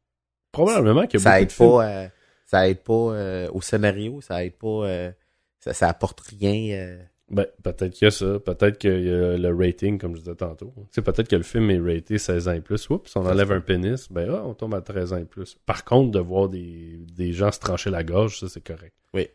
probablement 0.50 1.06
qu'il 1.06 1.20
y 1.20 1.22
a 1.22 1.24
Ça 1.24 1.30
beaucoup 1.30 1.42
aide 1.42 1.48
de 1.48 1.52
films. 1.52 1.68
pas, 1.70 1.86
euh, 1.88 2.08
ça 2.46 2.68
aide 2.68 2.82
pas 2.82 2.92
euh, 2.92 3.48
au 3.52 3.60
scénario, 3.60 4.20
ça 4.20 4.44
aide 4.44 4.56
pas, 4.56 4.66
euh, 4.68 5.12
ça, 5.60 5.72
ça 5.74 5.88
apporte 5.88 6.20
rien. 6.20 6.98
Ben, 7.32 7.46
peut-être 7.62 7.94
qu'il 7.94 8.04
y 8.04 8.08
a 8.08 8.10
ça. 8.10 8.38
Peut-être 8.40 8.76
qu'il 8.76 9.04
y 9.04 9.10
a 9.10 9.38
le 9.38 9.54
rating, 9.56 9.98
comme 9.98 10.14
je 10.14 10.20
disais 10.20 10.34
tantôt. 10.34 10.74
Tu 10.76 10.84
sais, 10.90 11.02
peut-être 11.02 11.28
que 11.28 11.36
le 11.36 11.42
film 11.42 11.70
est 11.70 11.80
raté 11.80 12.18
16 12.18 12.48
ans 12.48 12.52
et 12.52 12.60
plus. 12.60 12.90
Oups, 12.90 13.16
on 13.16 13.24
enlève 13.24 13.50
un 13.52 13.62
pénis. 13.62 14.12
Ben, 14.12 14.28
ah, 14.30 14.42
on 14.44 14.52
tombe 14.52 14.74
à 14.74 14.82
13 14.82 15.14
ans 15.14 15.16
et 15.16 15.24
plus. 15.24 15.56
Par 15.64 15.86
contre, 15.86 16.10
de 16.10 16.18
voir 16.18 16.50
des, 16.50 16.98
des 17.16 17.32
gens 17.32 17.50
se 17.50 17.58
trancher 17.58 17.88
la 17.88 18.04
gorge, 18.04 18.38
ça, 18.38 18.50
c'est 18.50 18.60
correct. 18.62 18.94
Oui. 19.14 19.28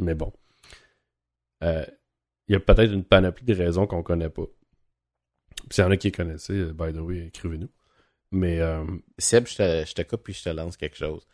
Mais 0.00 0.16
bon. 0.16 0.32
Euh, 1.62 1.84
Il 2.48 2.54
y 2.54 2.56
a 2.56 2.60
peut-être 2.60 2.92
une 2.92 3.04
panoplie 3.04 3.44
de 3.44 3.54
raisons 3.54 3.86
qu'on 3.86 4.02
connaît 4.02 4.30
pas. 4.30 4.46
Puis 5.56 5.76
s'il 5.76 5.84
y 5.84 5.86
en 5.86 5.92
a 5.92 5.96
qui 5.96 6.10
connaissaient, 6.10 6.52
euh, 6.54 6.72
by 6.72 6.92
the 6.92 7.00
way, 7.00 7.26
écrivez-nous. 7.28 7.70
Mais, 8.32 8.60
euh, 8.60 8.84
Seb, 9.18 9.46
je 9.46 9.54
te, 9.54 9.84
je 9.86 9.94
te 9.94 10.02
coupe 10.02 10.24
puis 10.24 10.32
je 10.32 10.42
te 10.42 10.48
lance 10.48 10.76
quelque 10.76 10.96
chose. 10.96 11.24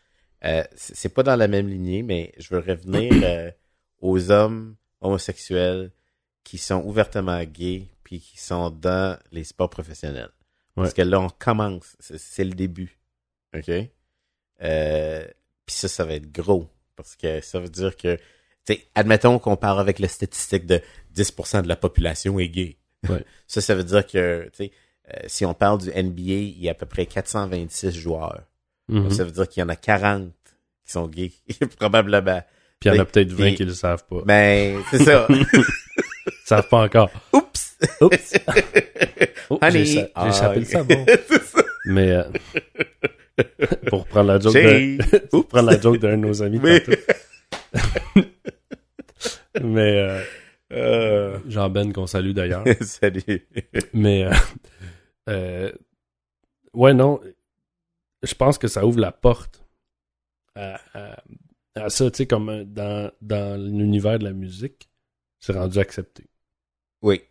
Euh, 0.45 0.65
c'est 0.75 1.15
pas 1.15 1.23
dans 1.23 1.37
la 1.37 1.49
même 1.49 1.67
lignée, 1.69 2.03
mais 2.03 2.35
je 2.37 2.55
veux 2.55 2.61
revenir 2.61 3.11
aux 4.03 4.31
hommes 4.31 4.77
homosexuels 5.01 5.93
qui 6.45 6.59
sont 6.59 6.83
ouvertement 6.85 7.43
gays 7.45 7.87
puis 8.05 8.21
qui 8.21 8.39
sont 8.39 8.71
dans 8.71 9.19
les 9.33 9.45
sports 9.45 9.71
professionnels. 9.71 10.31
Parce 10.75 10.95
que 10.95 11.03
là, 11.03 11.21
on 11.21 11.29
commence. 11.29 11.97
C'est 12.01 12.45
le 12.45 12.53
début. 12.55 12.99
OK? 13.55 13.71
Euh, 14.63 15.25
puis 15.67 15.77
ça, 15.77 15.89
ça 15.89 16.05
va 16.05 16.15
être 16.15 16.33
gros. 16.33 16.69
Parce 16.97 17.17
que 17.17 17.41
ça 17.41 17.61
veut 17.61 17.69
dire 17.69 17.97
que, 17.97 18.17
tu 18.17 18.23
sais, 18.75 18.87
admettons 18.95 19.39
qu'on 19.39 19.57
part 19.57 19.79
avec 19.79 19.99
la 19.99 20.09
statistique 20.09 20.67
de 20.67 20.81
10% 21.15 21.63
de 21.63 21.69
la 21.69 21.77
population 21.77 22.39
est 22.39 22.49
gay. 22.49 22.77
Ouais. 23.09 23.25
ça, 23.47 23.61
ça 23.61 23.75
veut 23.75 23.85
dire 23.85 24.07
que, 24.07 24.45
tu 24.53 24.65
sais, 24.65 24.73
euh, 25.13 25.19
si 25.27 25.45
on 25.45 25.55
parle 25.55 25.81
du 25.81 25.89
NBA, 25.91 26.23
il 26.23 26.61
y 26.61 26.69
a 26.69 26.73
à 26.73 26.75
peu 26.75 26.87
près 26.87 27.07
426 27.07 27.91
joueurs. 27.99 28.43
mhm. 28.89 29.03
Donc, 29.05 29.13
ça 29.13 29.25
veut 29.25 29.33
dire 29.33 29.49
qu'il 29.49 29.61
y 29.61 29.65
en 29.65 29.69
a 29.69 29.77
40 29.77 30.33
qui 30.85 30.93
sont 30.93 31.09
gays, 31.09 31.33
probablement. 31.79 32.43
puis 32.79 32.91
il 32.91 32.95
y 32.95 32.99
en 32.99 33.03
a 33.03 33.05
peut-être 33.05 33.33
20 33.33 33.45
puis- 33.49 33.55
qui 33.57 33.65
le 33.65 33.75
savent 33.75 34.05
pas. 34.07 34.23
Ben, 34.25 34.83
c'est 34.91 35.05
ça. 35.05 35.27
Savent 36.51 36.69
pas 36.69 36.83
encore. 36.83 37.11
Oups! 37.33 37.79
Oups! 38.01 38.35
Oh, 39.53 39.59
j'ai 39.63 39.67
Honey. 39.69 39.85
j'ai 39.85 40.07
Ah, 40.17 40.33
ça. 40.33 40.55
Mais 41.87 42.11
euh, 42.11 42.23
pour 43.89 44.05
prendre 44.07 44.29
la 44.29 44.39
joke 44.41 44.55
de, 44.55 45.27
pour 45.29 45.47
prendre 45.47 45.71
la 45.71 45.81
joke 45.81 45.99
d'un 45.99 46.11
de 46.13 46.17
nos 46.17 46.43
amis 46.43 46.61
tantôt. 46.61 46.93
Mais 49.63 49.99
euh, 49.99 50.23
Euh, 50.73 51.39
Jean 51.49 51.69
Ben 51.71 51.93
qu'on 51.93 52.07
salue 52.07 52.33
d'ailleurs. 52.33 52.65
Salut. 52.81 53.47
Mais 53.93 54.29
euh, 55.29 55.73
ouais 56.75 56.95
non, 56.95 57.21
je 58.25 58.35
pense 58.35 58.59
que 58.59 58.67
ça 58.69 58.85
ouvre 58.87 59.01
la 59.01 59.13
porte 59.13 59.65
à, 60.57 60.81
à, 60.95 61.23
à 61.77 61.89
ça, 61.91 62.11
tu 62.11 62.19
sais 62.19 62.27
comme 62.27 62.65
dans 62.65 63.11
dans 63.21 63.61
l'univers 63.61 64.19
de 64.19 64.25
la 64.25 64.33
musique, 64.33 64.89
c'est 65.41 65.53
rendu 65.55 65.79
accepté. 65.79 66.30
Oui. 67.03 67.23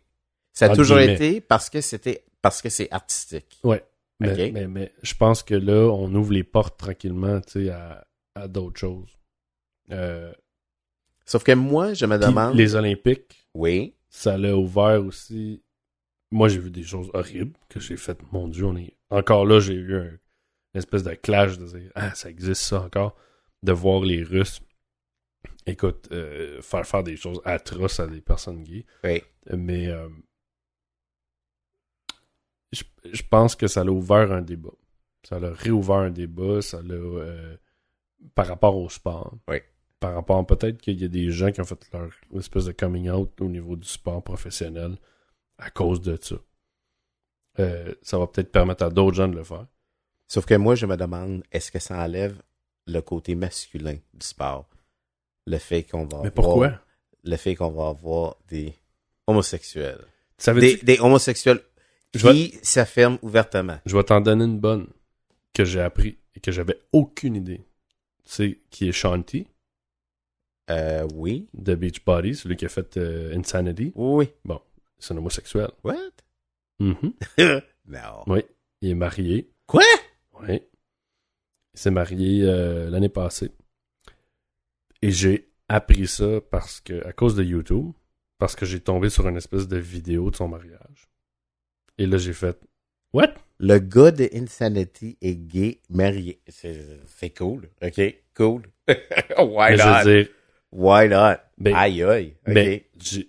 Ça 0.52 0.66
a 0.66 0.74
toujours 0.74 0.98
guillemets. 0.98 1.14
été 1.14 1.40
parce 1.40 1.70
que 1.70 1.80
c'était 1.80 2.24
parce 2.42 2.60
que 2.62 2.68
c'est 2.68 2.90
artistique. 2.90 3.58
Ouais. 3.64 3.84
Mais, 4.18 4.50
mais, 4.52 4.66
mais 4.68 4.92
je 5.02 5.14
pense 5.14 5.42
que 5.42 5.54
là, 5.54 5.88
on 5.90 6.12
ouvre 6.14 6.32
les 6.32 6.44
portes 6.44 6.78
tranquillement, 6.78 7.40
à, 7.72 8.04
à 8.34 8.48
d'autres 8.48 8.78
choses. 8.78 9.18
Euh, 9.90 10.32
Sauf 11.24 11.42
que 11.44 11.52
moi, 11.52 11.94
je 11.94 12.04
me 12.06 12.18
demande. 12.18 12.54
les 12.56 12.74
Olympiques, 12.74 13.46
Oui. 13.54 13.94
ça 14.08 14.36
l'a 14.36 14.56
ouvert 14.56 15.04
aussi. 15.04 15.62
Moi, 16.30 16.48
j'ai 16.48 16.58
vu 16.58 16.70
des 16.70 16.82
choses 16.82 17.10
horribles 17.14 17.56
que 17.68 17.80
j'ai 17.80 17.96
faites. 17.96 18.20
Mon 18.32 18.48
Dieu, 18.48 18.64
on 18.66 18.76
est. 18.76 18.96
Encore 19.10 19.46
là, 19.46 19.58
j'ai 19.60 19.74
eu 19.74 19.96
un- 19.96 20.04
une 20.74 20.78
espèce 20.78 21.02
de 21.02 21.14
clash 21.14 21.56
de 21.58 21.66
dire 21.66 21.90
Ah, 21.94 22.14
ça 22.14 22.28
existe 22.30 22.62
ça 22.62 22.82
encore? 22.82 23.16
De 23.62 23.72
voir 23.72 24.00
les 24.02 24.22
Russes, 24.22 24.60
écoute, 25.66 26.08
euh, 26.12 26.60
faire 26.62 26.86
faire 26.86 27.02
des 27.02 27.16
choses 27.16 27.40
atroces 27.44 28.00
à 28.00 28.06
des 28.06 28.20
personnes 28.20 28.62
gays. 28.62 28.86
Oui. 29.04 29.22
Mais 29.56 29.88
euh, 29.88 30.08
je, 32.72 32.84
je 33.12 33.22
pense 33.22 33.56
que 33.56 33.66
ça 33.66 33.84
l'a 33.84 33.92
ouvert 33.92 34.32
un 34.32 34.42
débat. 34.42 34.72
Ça 35.22 35.38
l'a 35.38 35.52
réouvert 35.52 35.96
un 35.96 36.10
débat. 36.10 36.62
Ça 36.62 36.82
l'a. 36.82 36.94
euh, 36.94 37.56
par 38.34 38.46
rapport 38.46 38.76
au 38.76 38.88
sport. 38.88 39.36
Oui. 39.48 39.58
Par 39.98 40.14
rapport. 40.14 40.46
Peut-être 40.46 40.78
qu'il 40.80 41.00
y 41.00 41.04
a 41.04 41.08
des 41.08 41.30
gens 41.30 41.52
qui 41.52 41.60
ont 41.60 41.64
fait 41.64 41.88
leur 41.92 42.10
espèce 42.36 42.66
de 42.66 42.72
coming 42.72 43.10
out 43.10 43.40
au 43.40 43.48
niveau 43.48 43.76
du 43.76 43.88
sport 43.88 44.22
professionnel 44.22 44.96
à 45.58 45.70
cause 45.70 46.00
de 46.00 46.16
ça. 46.20 46.36
Euh, 47.58 47.94
ça 48.02 48.18
va 48.18 48.26
peut-être 48.26 48.52
permettre 48.52 48.84
à 48.84 48.90
d'autres 48.90 49.16
gens 49.16 49.28
de 49.28 49.36
le 49.36 49.44
faire. 49.44 49.66
Sauf 50.26 50.46
que 50.46 50.54
moi, 50.54 50.74
je 50.74 50.86
me 50.86 50.96
demande, 50.96 51.42
est-ce 51.50 51.72
que 51.72 51.78
ça 51.80 52.02
enlève 52.02 52.40
le 52.86 53.00
côté 53.00 53.34
masculin 53.34 53.96
du 54.14 54.26
sport? 54.26 54.68
Le 55.50 55.58
fait 55.58 55.82
qu'on 55.82 56.04
va 56.06 56.20
Mais 56.22 56.28
avoir-? 56.38 56.78
Le 57.24 57.36
fait 57.36 57.54
qu'on 57.56 57.70
va 57.70 57.88
avoir 57.88 58.36
des 58.48 58.72
homosexuels. 59.26 60.00
Ça 60.38 60.52
veut 60.52 60.60
Des, 60.60 60.74
dire- 60.76 60.84
des 60.84 61.00
homosexuels 61.00 61.60
Je 62.14 62.28
qui 62.28 62.58
s'affirment 62.62 63.18
ouvertement. 63.22 63.78
Je 63.86 63.96
vais 63.96 64.04
t'en 64.04 64.20
donner 64.20 64.44
une 64.44 64.58
bonne 64.58 64.86
que 65.52 65.64
j'ai 65.64 65.80
appris 65.80 66.18
et 66.34 66.40
que 66.40 66.52
j'avais 66.52 66.78
aucune 66.92 67.34
idée. 67.36 67.62
Tu 68.24 68.30
sais, 68.32 68.58
qui 68.70 68.88
est 68.88 68.92
Shanti 68.92 69.46
Euh, 70.70 71.06
oui. 71.14 71.48
de 71.54 71.74
Beachbody, 71.74 72.34
celui 72.36 72.56
qui 72.56 72.64
a 72.64 72.68
fait 72.68 72.96
euh, 72.96 73.36
Insanity. 73.36 73.92
Oui. 73.96 74.28
C'est 74.98 75.14
un 75.14 75.16
homosexuel. 75.16 75.70
What? 75.82 75.96
Mhm. 76.78 77.12
non. 77.88 78.22
Oui. 78.28 78.40
Il 78.82 78.90
est 78.90 78.94
marié. 78.94 79.50
Quoi? 79.66 79.82
Oui. 80.40 80.62
Il 81.74 81.80
s'est 81.80 81.90
marié 81.90 82.44
euh, 82.44 82.88
l'année 82.88 83.08
passée. 83.08 83.50
Et 85.02 85.10
j'ai 85.10 85.48
appris 85.68 86.06
ça 86.06 86.40
parce 86.50 86.80
que, 86.80 87.06
à 87.06 87.12
cause 87.12 87.34
de 87.34 87.42
YouTube, 87.42 87.92
parce 88.38 88.56
que 88.56 88.66
j'ai 88.66 88.80
tombé 88.80 89.10
sur 89.10 89.28
une 89.28 89.36
espèce 89.36 89.68
de 89.68 89.76
vidéo 89.76 90.30
de 90.30 90.36
son 90.36 90.48
mariage. 90.48 91.08
Et 91.98 92.06
là, 92.06 92.18
j'ai 92.18 92.32
fait 92.32 92.58
What? 93.12 93.34
Le 93.58 93.78
gars 93.78 94.10
de 94.10 94.28
Insanity 94.32 95.18
est 95.20 95.36
gay, 95.36 95.80
marié. 95.90 96.40
C'est 96.48 97.30
cool. 97.36 97.68
OK? 97.82 98.00
Cool. 98.34 98.62
Why 98.88 99.70
Mais 99.72 99.76
je 99.76 99.82
not? 99.86 100.04
veux 100.04 100.22
dire, 100.22 100.28
Why 100.72 101.08
not? 101.08 101.36
ben, 101.58 101.74
aïe, 101.74 102.02
aïe. 102.02 102.36
Ben, 102.46 102.80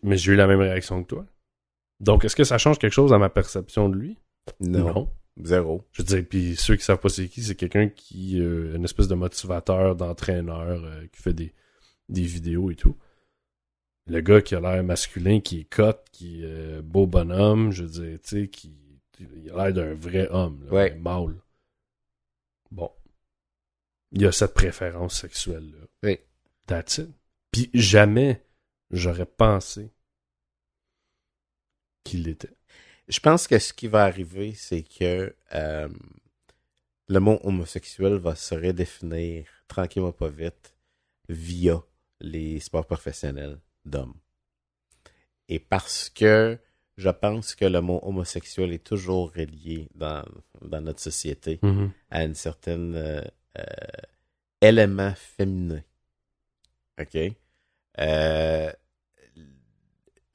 mais 0.04 0.18
j'ai 0.18 0.32
eu 0.32 0.36
la 0.36 0.48
même 0.48 0.62
réaction 0.62 1.04
que 1.04 1.08
toi. 1.08 1.26
Donc, 2.00 2.24
est-ce 2.24 2.36
que 2.36 2.44
ça 2.44 2.58
change 2.58 2.80
quelque 2.80 2.94
chose 2.94 3.14
à 3.14 3.18
ma 3.18 3.30
perception 3.30 3.90
de 3.90 3.96
lui? 3.98 4.18
non. 4.60 5.10
Zéro. 5.44 5.88
Je 5.94 6.02
veux 6.02 6.06
dire, 6.08 6.26
puis 6.30 6.56
ceux 6.56 6.76
qui 6.76 6.84
savent 6.84 7.00
pas 7.00 7.08
c'est 7.10 7.28
qui, 7.28 7.42
c'est 7.42 7.56
quelqu'un 7.56 7.88
qui 7.88 8.40
euh, 8.42 8.76
une 8.76 8.84
espèce 8.84 9.08
de 9.08 9.16
motivateur, 9.16 9.96
d'entraîneur, 9.96 10.84
euh, 10.84 11.06
qui 11.12 11.22
fait 11.22 11.34
des, 11.34 11.54
des 12.12 12.24
vidéos 12.24 12.70
et 12.72 12.76
tout. 12.76 12.96
le 14.08 14.20
gars 14.22 14.42
qui 14.42 14.56
a 14.56 14.60
l'air 14.60 14.84
masculin, 14.84 15.40
qui 15.40 15.62
est 15.62 15.64
cut, 15.66 15.94
qui 16.12 16.42
est 16.42 16.46
euh, 16.46 16.82
beau 16.82 17.08
bonhomme, 17.08 17.72
je 17.72 17.84
veux 17.84 17.90
dire, 17.90 18.20
tu 18.22 18.30
sais, 18.42 18.48
qui 18.50 18.76
il 19.20 19.52
a 19.52 19.66
l'air 19.66 19.74
d'un 19.74 19.94
vrai 19.94 20.28
homme, 20.30 20.66
là, 20.66 20.72
Ouais. 20.72 20.92
un 20.94 20.96
mâle. 20.98 21.36
Bon. 22.72 22.92
Il 24.12 24.22
y 24.24 24.26
a 24.26 24.32
cette 24.32 24.54
préférence 24.56 25.22
sexuelle-là. 25.22 25.86
Oui. 26.04 26.18
That's 26.66 26.98
it. 26.98 27.10
Puis 27.52 27.70
jamais 27.74 28.44
j'aurais 28.90 29.28
pensé 29.28 29.92
qu'il 32.04 32.24
l'était. 32.24 32.56
Je 33.08 33.20
pense 33.20 33.48
que 33.48 33.60
ce 33.60 33.74
qui 33.74 33.88
va 33.88 34.04
arriver, 34.04 34.54
c'est 34.56 34.84
que 34.84 35.36
euh, 35.54 35.90
le 37.08 37.20
mot 37.20 37.40
homosexuel 37.44 38.16
va 38.16 38.36
se 38.36 38.56
redéfinir 38.56 39.46
tranquillement 39.68 40.12
pas 40.14 40.30
vite 40.30 40.74
via 41.30 41.82
les 42.22 42.60
sports 42.60 42.86
professionnels 42.86 43.60
d'hommes. 43.86 44.16
Et 45.50 45.60
parce 45.60 46.10
que 46.10 46.58
je 46.98 47.10
pense 47.10 47.56
que 47.56 47.66
le 47.66 47.82
mot 47.82 48.00
homosexuel 48.04 48.74
est 48.74 48.84
toujours 48.84 49.34
relié 49.34 49.90
dans, 49.96 50.24
dans 50.62 50.82
notre 50.82 51.00
société 51.00 51.60
à 52.10 52.24
une 52.24 52.36
certaine 52.36 52.96
euh, 52.96 53.22
euh, 53.58 53.64
élément 54.62 55.14
féminin. 55.16 55.82
OK? 57.00 57.18
Euh, 58.00 58.72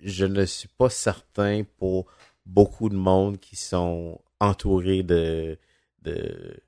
je 0.00 0.26
ne 0.26 0.44
suis 0.44 0.68
pas 0.68 0.90
certain 0.90 1.62
pour 1.78 2.06
beaucoup 2.44 2.88
de 2.88 2.96
monde 2.96 3.38
qui 3.38 3.56
sont 3.56 4.20
entourés 4.40 5.02
de, 5.02 5.58
de 6.02 6.60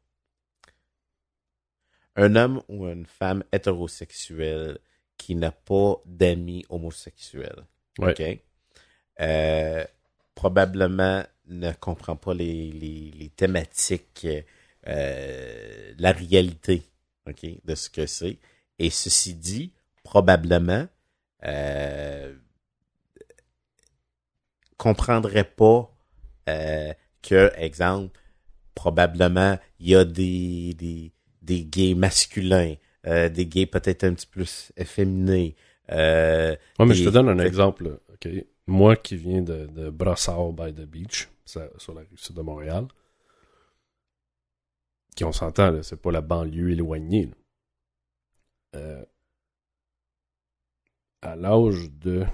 un 2.16 2.34
homme 2.36 2.62
ou 2.68 2.86
une 2.86 3.06
femme 3.06 3.44
hétérosexuelle 3.52 4.78
qui 5.18 5.34
n'a 5.34 5.50
pas 5.50 6.00
d'amis 6.06 6.64
homosexuels. 6.70 7.64
Ouais. 7.98 8.12
OK? 8.12 8.40
Euh, 9.20 9.84
probablement 10.34 11.24
ne 11.48 11.72
comprend 11.72 12.16
pas 12.16 12.32
les, 12.32 12.70
les, 12.72 13.10
les 13.10 13.28
thématiques, 13.28 14.26
euh, 14.86 15.92
la 15.98 16.12
réalité 16.12 16.82
OK, 17.26 17.46
de 17.64 17.74
ce 17.74 17.90
que 17.90 18.06
c'est. 18.06 18.38
Et 18.78 18.90
ceci 18.90 19.34
dit, 19.34 19.72
probablement, 20.04 20.86
euh, 21.44 22.34
comprendrait 24.76 25.44
pas 25.44 25.92
euh, 26.48 26.92
que, 27.22 27.52
exemple, 27.56 28.18
probablement, 28.74 29.58
il 29.80 29.88
y 29.88 29.96
a 29.96 30.04
des, 30.04 30.74
des, 30.74 31.12
des 31.42 31.64
gays 31.64 31.94
masculins, 31.94 32.74
euh, 33.06 33.28
des 33.28 33.46
gays 33.46 33.66
peut-être 33.66 34.04
un 34.04 34.14
petit 34.14 34.26
peu 34.26 34.40
plus 34.40 34.72
efféminés. 34.76 35.56
Euh, 35.90 36.54
Ouais, 36.78 36.86
mais 36.86 36.94
je 36.94 37.04
te 37.04 37.08
donne 37.10 37.28
un 37.28 37.38
exemple. 37.38 37.84
là, 37.84 37.96
OK? 38.12 38.28
Moi 38.66 38.96
qui 38.96 39.16
viens 39.16 39.40
de, 39.42 39.66
de 39.66 39.88
Brossard 39.90 40.52
by 40.52 40.72
the 40.74 40.82
Beach, 40.86 41.28
sur 41.44 41.94
la 41.94 42.00
rive 42.00 42.18
sud 42.18 42.36
de 42.36 42.42
Montréal, 42.42 42.86
qui 45.16 45.24
on 45.24 45.32
s'entend, 45.32 45.82
c'est 45.82 46.00
pas 46.00 46.12
la 46.12 46.20
banlieue 46.20 46.70
éloignée. 46.72 47.30
Euh, 48.76 49.04
à 51.22 51.34
l'âge 51.34 51.90
de 51.92 52.26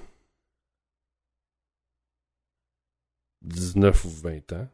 19 3.43 4.05
ou 4.05 4.09
20 4.11 4.53
ans, 4.53 4.69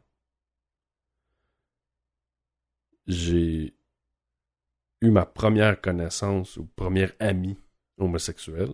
j'ai 3.07 3.73
eu 5.01 5.11
ma 5.11 5.25
première 5.25 5.81
connaissance 5.81 6.57
ou 6.57 6.65
première 6.75 7.13
amie 7.19 7.57
homosexuelle 7.97 8.73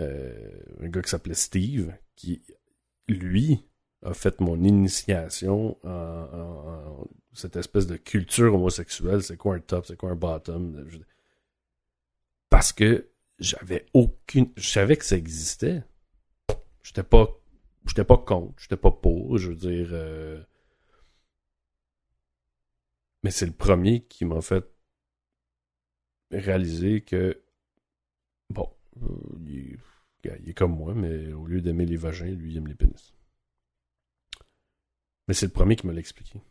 euh, 0.00 0.60
un 0.80 0.88
gars 0.88 1.02
qui 1.02 1.10
s'appelait 1.10 1.34
Steve, 1.34 1.92
qui, 2.16 2.42
lui, 3.08 3.64
a 4.02 4.14
fait 4.14 4.40
mon 4.40 4.62
initiation 4.62 5.78
en, 5.84 7.06
cette 7.32 7.56
espèce 7.56 7.86
de 7.86 7.96
culture 7.96 8.54
homosexuelle. 8.54 9.22
C'est 9.22 9.36
quoi 9.36 9.56
un 9.56 9.60
top, 9.60 9.86
c'est 9.86 9.96
quoi 9.96 10.10
un 10.10 10.16
bottom? 10.16 10.86
Parce 12.48 12.72
que 12.72 13.08
j'avais 13.38 13.86
aucune... 13.94 14.50
Je 14.56 14.68
savais 14.68 14.96
que 14.96 15.04
ça 15.04 15.16
existait. 15.16 15.82
J'étais 16.82 17.02
pas... 17.02 17.28
J'étais 17.86 18.04
pas 18.04 18.16
contre, 18.16 18.54
j'étais 18.58 18.78
pas 18.78 18.90
pour, 18.90 19.36
je 19.36 19.50
veux 19.50 19.56
dire... 19.56 19.88
euh, 19.92 20.42
Mais 23.24 23.30
c'est 23.30 23.46
le 23.46 23.52
premier 23.52 24.04
qui 24.04 24.26
m'a 24.26 24.42
fait 24.42 24.70
réaliser 26.30 27.00
que 27.00 27.42
bon, 28.50 28.70
euh, 29.02 29.08
il, 29.46 29.78
est, 30.24 30.54
comme 30.54 30.76
moi, 30.76 30.94
mais 30.94 31.32
au 31.32 31.46
lieu 31.46 31.62
d'aimer 31.62 31.86
les 31.86 31.96
vagins, 31.96 32.26
lui, 32.26 32.52
il 32.52 32.58
aime 32.58 32.66
les 32.66 32.74
pénis. 32.74 33.14
Mais 35.26 35.32
c'est 35.32 35.46
le 35.46 35.52
premier 35.52 35.74
qui 35.74 35.86
me 35.86 35.92
l'a 35.94 36.00
expliqué. 36.00 36.42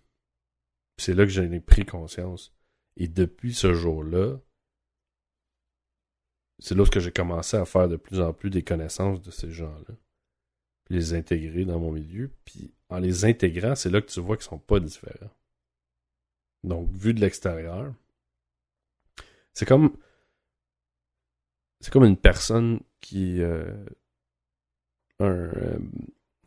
C'est 0.97 1.13
là 1.13 1.25
que 1.25 1.31
j'en 1.31 1.51
ai 1.51 1.59
pris 1.59 1.85
conscience. 1.85 2.51
Et 2.97 3.07
depuis 3.07 3.53
ce 3.53 3.75
jour-là, 3.75 4.39
c'est 6.57 6.75
là 6.75 6.85
que 6.85 6.99
j'ai 6.99 7.11
commencé 7.11 7.55
à 7.55 7.65
faire 7.65 7.87
de 7.87 7.97
plus 7.97 8.19
en 8.19 8.33
plus 8.33 8.49
des 8.49 8.63
connaissances 8.63 9.21
de 9.21 9.29
ces 9.29 9.51
gens-là. 9.51 9.95
Les 10.89 11.13
intégrer 11.13 11.65
dans 11.65 11.79
mon 11.79 11.91
milieu. 11.91 12.31
Puis 12.45 12.73
en 12.89 12.97
les 12.97 13.25
intégrant, 13.25 13.75
c'est 13.75 13.91
là 13.91 14.01
que 14.01 14.09
tu 14.09 14.19
vois 14.21 14.37
qu'ils 14.37 14.45
sont 14.45 14.57
pas 14.57 14.79
différents. 14.79 15.29
Donc, 16.63 16.89
vu 16.91 17.13
de 17.13 17.19
l'extérieur, 17.19 17.93
c'est 19.53 19.65
comme 19.65 19.95
c'est 21.79 21.91
comme 21.91 22.05
une 22.05 22.17
personne 22.17 22.79
qui 23.01 23.41
euh, 23.41 23.85
un 25.19 25.27
euh, 25.27 25.77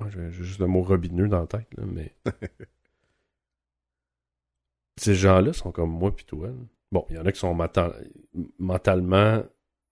j'ai 0.08 0.30
juste 0.30 0.60
le 0.60 0.66
mot 0.66 0.82
robineux 0.82 1.28
dans 1.28 1.40
la 1.40 1.46
tête 1.46 1.68
là, 1.76 1.84
mais 1.86 2.14
ces 4.96 5.14
gens-là 5.14 5.52
sont 5.52 5.72
comme 5.72 5.90
moi 5.90 6.14
puis 6.14 6.24
toi. 6.24 6.48
là. 6.48 6.54
Bon, 6.92 7.04
il 7.10 7.16
y 7.16 7.18
en 7.18 7.26
a 7.26 7.32
qui 7.32 7.40
sont 7.40 7.54
mental- 7.54 8.08
mentalement 8.58 9.42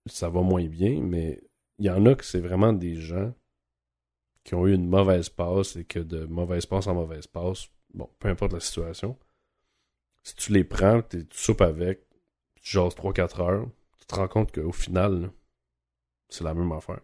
ça 0.07 0.29
va 0.29 0.43
moins 0.43 0.67
bien, 0.67 1.01
mais 1.03 1.43
il 1.79 1.87
y 1.87 1.91
en 1.91 2.05
a 2.07 2.15
que 2.15 2.25
c'est 2.25 2.41
vraiment 2.41 2.73
des 2.73 2.97
gens 2.97 3.33
qui 4.45 4.55
ont 4.55 4.67
eu 4.67 4.75
une 4.75 4.89
mauvaise 4.89 5.31
passe 5.31 5.77
et 5.77 5.85
que 5.85 5.99
de 5.99 6.27
mauvaise 6.27 6.67
passe 6.67 6.87
en 6.87 6.95
mauvaise 6.95 7.27
passe, 7.27 7.69
bon, 7.95 8.09
peu 8.19 8.29
importe 8.29 8.53
la 8.53 8.61
situation, 8.61 9.19
si 10.25 10.35
tu 10.35 10.53
les 10.53 10.65
prends, 10.65 11.03
tu 11.03 11.27
soupes 11.31 11.61
avec, 11.61 12.09
tu 12.57 12.73
jases 12.73 12.95
3-4 12.95 13.43
heures, 13.43 13.71
tu 13.99 14.07
te 14.07 14.15
rends 14.15 14.29
compte 14.29 14.53
qu'au 14.53 14.73
final, 14.73 15.31
c'est 16.29 16.45
la 16.45 16.55
même 16.55 16.73
affaire. 16.73 17.01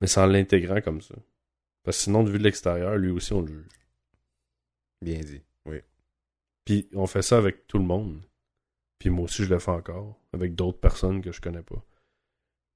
Mais 0.00 0.06
c'est 0.06 0.20
en 0.20 0.26
l'intégrant 0.26 0.80
comme 0.80 1.02
ça. 1.02 1.16
Parce 1.82 1.98
que 1.98 2.04
sinon, 2.04 2.22
de 2.22 2.30
vue 2.30 2.38
de 2.38 2.44
l'extérieur, 2.44 2.96
lui 2.96 3.10
aussi, 3.10 3.32
on 3.32 3.42
le 3.42 3.48
juge. 3.48 3.80
Bien 5.02 5.20
dit. 5.20 5.42
Oui. 5.66 5.80
Puis 6.64 6.88
on 6.94 7.06
fait 7.06 7.22
ça 7.22 7.36
avec 7.36 7.66
tout 7.66 7.78
le 7.78 7.84
monde. 7.84 8.22
Puis 8.98 9.10
moi 9.10 9.24
aussi, 9.24 9.44
je 9.44 9.50
le 9.50 9.58
fais 9.58 9.70
encore. 9.72 10.20
Avec 10.32 10.54
d'autres 10.54 10.78
personnes 10.78 11.20
que 11.20 11.32
je 11.32 11.40
connais 11.40 11.62
pas. 11.62 11.84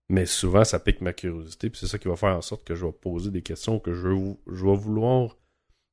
Mais 0.09 0.27
souvent, 0.27 0.65
ça 0.65 0.81
pique 0.81 1.01
ma 1.01 1.13
curiosité. 1.13 1.71
Puis 1.71 1.81
c'est 1.81 1.87
ça 1.87 1.99
qui 1.99 2.09
va 2.09 2.17
faire 2.17 2.37
en 2.37 2.43
sorte 2.43 2.65
que 2.65 2.75
je 2.75 2.85
vais 2.85 2.93
poser 2.93 3.31
des 3.31 3.43
questions, 3.43 3.79
que 3.79 3.93
je 3.95 4.09
vais 4.09 4.77
vouloir 4.77 5.37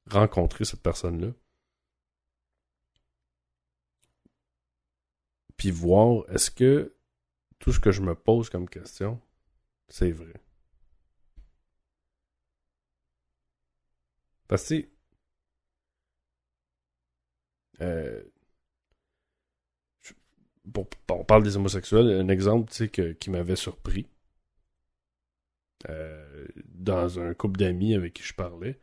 rencontrer 0.10 0.66
cette 0.66 0.82
personne-là. 0.82 1.32
Puis 5.60 5.70
voir, 5.70 6.24
est-ce 6.32 6.50
que 6.50 6.96
tout 7.60 7.74
ce 7.74 7.80
que 7.80 7.92
je 7.92 8.02
me 8.02 8.16
pose 8.16 8.50
comme 8.50 8.70
question, 8.70 9.20
c'est 9.90 10.12
vrai? 10.12 10.34
Parce 14.48 14.68
que, 14.68 14.86
euh, 17.82 18.24
on 21.10 21.24
parle 21.26 21.44
des 21.44 21.58
homosexuels, 21.58 22.10
un 22.22 22.30
exemple 22.30 22.72
que- 22.90 23.12
qui 23.14 23.30
m'avait 23.30 23.56
surpris 23.58 24.08
euh, 25.90 26.46
dans 26.66 27.20
un 27.20 27.34
couple 27.34 27.60
d'amis 27.60 27.94
avec 27.96 28.14
qui 28.14 28.24
je 28.24 28.34
parlais. 28.34 28.80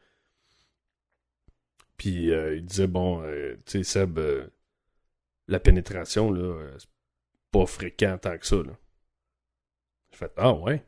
Puis 1.98 2.30
euh, 2.32 2.56
il 2.56 2.64
disait 2.64 2.86
bon, 2.86 3.22
tu 3.66 3.82
sais, 3.82 3.84
Seb, 3.84 4.18
la 5.48 5.60
pénétration, 5.60 6.30
là, 6.30 6.42
euh, 6.42 6.74
c'est 6.78 6.88
pas 7.50 7.66
fréquent 7.66 8.18
tant 8.18 8.36
que 8.38 8.46
ça. 8.46 8.56
Là. 8.56 8.76
J'ai 10.10 10.16
fait 10.16 10.32
Ah 10.36 10.52
ouais. 10.52 10.84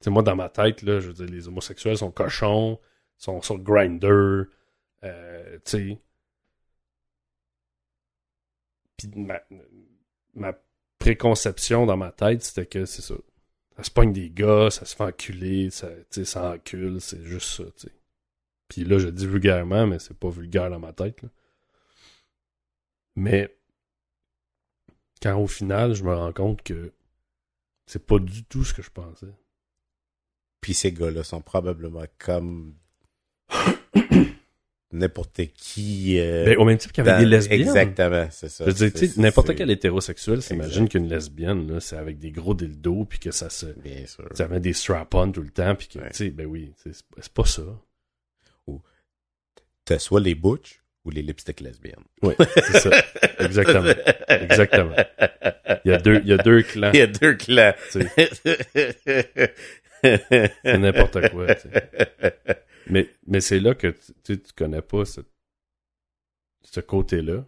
Sais, 0.00 0.10
moi, 0.10 0.22
dans 0.22 0.36
ma 0.36 0.48
tête, 0.48 0.82
là, 0.82 1.00
je 1.00 1.08
veux 1.08 1.12
dire, 1.14 1.26
les 1.26 1.48
homosexuels 1.48 1.98
sont 1.98 2.12
cochons, 2.12 2.78
sont 3.16 3.42
sur 3.42 3.58
Grindr, 3.58 4.46
euh, 5.04 5.58
tu 5.64 5.70
sais. 5.70 5.98
Puis 8.96 9.08
ma, 10.34 10.52
préconception 10.98 11.86
dans 11.86 11.96
ma 11.96 12.12
tête, 12.12 12.42
c'était 12.42 12.66
que 12.66 12.84
c'est 12.84 13.02
ça. 13.02 13.14
Ça 13.76 13.84
se 13.84 13.90
pogne 13.90 14.12
des 14.12 14.30
gars, 14.30 14.70
ça 14.70 14.84
se 14.84 14.96
fait 14.96 15.04
enculer, 15.04 15.70
ça, 15.70 15.88
ça 16.10 16.52
encule, 16.52 17.00
c'est 17.00 17.22
juste 17.24 17.48
ça, 17.48 17.64
tu 17.64 17.88
sais. 17.88 17.92
Puis 18.68 18.84
là, 18.84 18.98
je 18.98 19.08
dis 19.08 19.26
vulgairement, 19.26 19.86
mais 19.86 19.98
c'est 19.98 20.18
pas 20.18 20.30
vulgaire 20.30 20.70
dans 20.70 20.80
ma 20.80 20.92
tête, 20.92 21.22
là. 21.22 21.28
Mais 23.16 23.57
quand 25.22 25.36
au 25.38 25.46
final, 25.46 25.94
je 25.94 26.02
me 26.04 26.14
rends 26.14 26.32
compte 26.32 26.62
que 26.62 26.92
C'est 27.86 28.04
pas 28.06 28.18
du 28.18 28.44
tout 28.44 28.64
ce 28.64 28.74
que 28.74 28.82
je 28.82 28.90
pensais. 28.90 29.32
Puis 30.60 30.74
ces 30.74 30.92
gars-là 30.92 31.24
sont 31.24 31.40
probablement 31.40 32.04
comme 32.18 32.74
n'importe 34.92 35.40
qui. 35.54 36.18
euh, 36.18 36.44
Ben, 36.46 36.56
au 36.58 36.64
même 36.64 36.78
titre 36.78 36.92
qu'il 36.92 37.04
y 37.04 37.08
avait 37.08 37.18
dans- 37.18 37.24
des 37.30 37.36
lesbiennes. 37.36 37.60
Exactement, 37.60 38.28
c'est 38.30 38.48
ça. 38.48 38.64
Je 38.64 38.70
veux 38.70 38.74
dire, 38.74 38.92
tu 38.92 38.98
C'est- 38.98 39.06
sais, 39.14 39.20
n'importe 39.20 39.54
quel 39.54 39.70
hétérosexuel 39.70 40.42
s'imagine 40.42 40.88
qu'une 40.88 41.08
lesbienne, 41.08 41.70
là, 41.70 41.80
c'est 41.80 41.96
avec 41.96 42.18
des 42.18 42.30
gros 42.30 42.54
dildos, 42.54 43.04
puis 43.04 43.18
que 43.18 43.30
ça 43.30 43.50
se... 43.50 43.66
Bien 43.66 44.06
sûr. 44.06 44.28
Ça 44.34 44.48
met 44.48 44.60
des 44.60 44.72
strap-on 44.72 45.30
tout 45.32 45.42
le 45.42 45.50
temps, 45.50 45.74
puis 45.74 45.88
que, 45.88 45.98
Ouais. 45.98 46.10
tu 46.10 46.16
sais, 46.16 46.30
ben 46.30 46.46
oui, 46.46 46.72
c'est 46.76 47.28
pas 47.32 47.44
ça. 47.44 47.62
T'as 49.84 49.98
soit 49.98 50.20
les 50.20 50.34
butch 50.34 50.82
ou 51.04 51.10
les 51.10 51.22
lipsticks 51.22 51.60
lesbiennes. 51.60 52.04
Oui, 52.22 52.34
c'est 52.38 52.80
ça. 52.80 52.90
Exactement. 53.40 53.92
Exactement. 54.28 54.96
Il 55.84 55.90
y 55.90 55.94
a 55.94 55.98
deux, 55.98 56.20
il 56.22 56.28
y 56.28 56.32
a 56.32 56.38
deux 56.38 56.62
clans. 56.62 56.90
Il 56.92 56.98
y 56.98 57.02
a 57.02 57.06
deux 57.06 57.34
clans. 57.34 57.72
C'est 60.02 60.78
n'importe 60.78 61.28
quoi, 61.30 61.46
Mais, 62.90 63.08
mais 63.26 63.40
c'est 63.40 63.60
là 63.60 63.74
que 63.74 63.88
tu, 64.24 64.40
tu 64.40 64.52
connais 64.56 64.80
pas 64.82 65.04
ce, 65.04 65.20
ce 66.62 66.80
côté-là. 66.80 67.44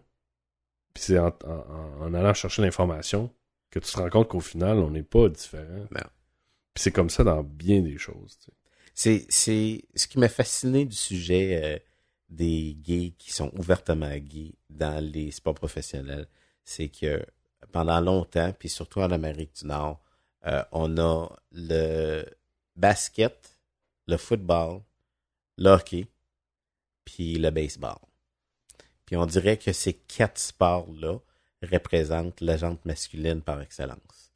Puis 0.93 1.03
c'est 1.03 1.17
en, 1.19 1.35
en- 1.45 2.01
en 2.05 2.13
allant 2.13 2.33
chercher 2.33 2.61
l'information 2.61 3.33
que 3.71 3.79
tu 3.79 3.91
te 3.91 3.97
rends 3.97 4.09
compte 4.09 4.27
qu'au 4.27 4.41
final, 4.41 4.77
on 4.79 4.91
n'est 4.91 5.01
pas 5.03 5.29
différent. 5.29 5.87
Puis 6.73 6.83
c'est 6.83 6.91
comme 6.91 7.09
ça 7.09 7.23
dans 7.23 7.43
bien 7.43 7.81
des 7.81 7.97
choses. 7.97 8.37
c'est 8.93 9.25
ce 9.31 10.07
qui 10.07 10.19
m'a 10.19 10.29
fasciné 10.29 10.85
du 10.85 10.95
sujet 10.95 11.61
euh, 11.63 11.79
des 12.31 12.75
gays 12.81 13.13
qui 13.17 13.31
sont 13.31 13.51
ouvertement 13.57 14.15
gays 14.17 14.55
dans 14.69 15.03
les 15.03 15.29
sports 15.31 15.53
professionnels, 15.53 16.27
c'est 16.63 16.89
que 16.89 17.23
pendant 17.71 17.99
longtemps, 18.01 18.53
puis 18.57 18.69
surtout 18.69 19.01
en 19.01 19.11
Amérique 19.11 19.53
du 19.57 19.67
Nord, 19.67 20.01
euh, 20.47 20.63
on 20.71 20.97
a 20.97 21.27
le 21.51 22.25
basket, 22.75 23.59
le 24.07 24.17
football, 24.17 24.81
le 25.57 25.69
hockey, 25.69 26.07
puis 27.05 27.35
le 27.37 27.51
baseball. 27.51 27.97
Puis 29.05 29.15
on 29.17 29.25
dirait 29.25 29.57
que 29.57 29.73
ces 29.73 29.93
quatre 29.93 30.39
sports-là 30.39 31.19
représentent 31.69 32.41
la 32.41 32.57
jante 32.57 32.83
masculine 32.85 33.41
par 33.41 33.61
excellence. 33.61 34.31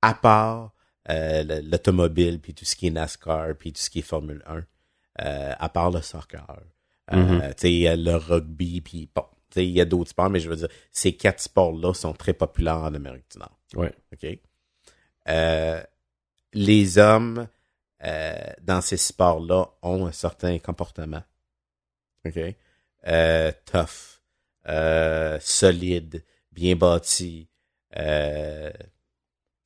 À 0.00 0.14
part 0.14 0.72
euh, 1.10 1.42
le- 1.42 1.60
l'automobile, 1.60 2.40
puis 2.40 2.54
tout 2.54 2.64
ce 2.64 2.76
qui 2.76 2.86
est 2.86 2.90
NASCAR, 2.90 3.54
puis 3.58 3.72
tout 3.72 3.80
ce 3.80 3.90
qui 3.90 3.98
est 3.98 4.02
Formule 4.02 4.42
1, 4.46 4.58
euh, 5.22 5.54
à 5.58 5.68
part 5.68 5.90
le 5.90 6.00
soccer, 6.02 6.62
euh, 7.12 7.16
Mhm. 7.16 7.40
tu 7.54 7.54
sais, 7.58 7.72
il 7.72 7.78
y 7.80 7.88
a 7.88 7.96
le 7.96 8.14
rugby, 8.16 8.80
puis 8.80 9.08
bon, 9.14 9.24
il 9.56 9.64
y 9.70 9.80
a 9.80 9.84
d'autres 9.84 10.10
sports, 10.10 10.30
mais 10.30 10.40
je 10.40 10.48
veux 10.48 10.56
dire, 10.56 10.68
ces 10.92 11.12
quatre 11.16 11.40
sports-là 11.40 11.92
sont 11.94 12.12
très 12.12 12.32
populaires 12.34 12.78
en 12.78 12.94
Amérique 12.94 13.24
du 13.32 13.38
Nord. 13.38 13.58
Ouais. 13.74 13.92
OK? 14.12 14.38
Euh, 15.28 15.82
les 16.52 16.98
hommes 16.98 17.48
euh, 18.04 18.34
dans 18.62 18.80
ces 18.80 18.96
sports-là 18.96 19.68
ont 19.82 20.06
un 20.06 20.12
certain 20.12 20.58
comportement. 20.58 21.22
OK? 22.26 22.38
Euh, 23.06 23.52
tough, 23.64 24.20
solide, 25.40 26.24
bien 26.52 26.76
bâti, 26.76 27.48
tu 27.92 28.00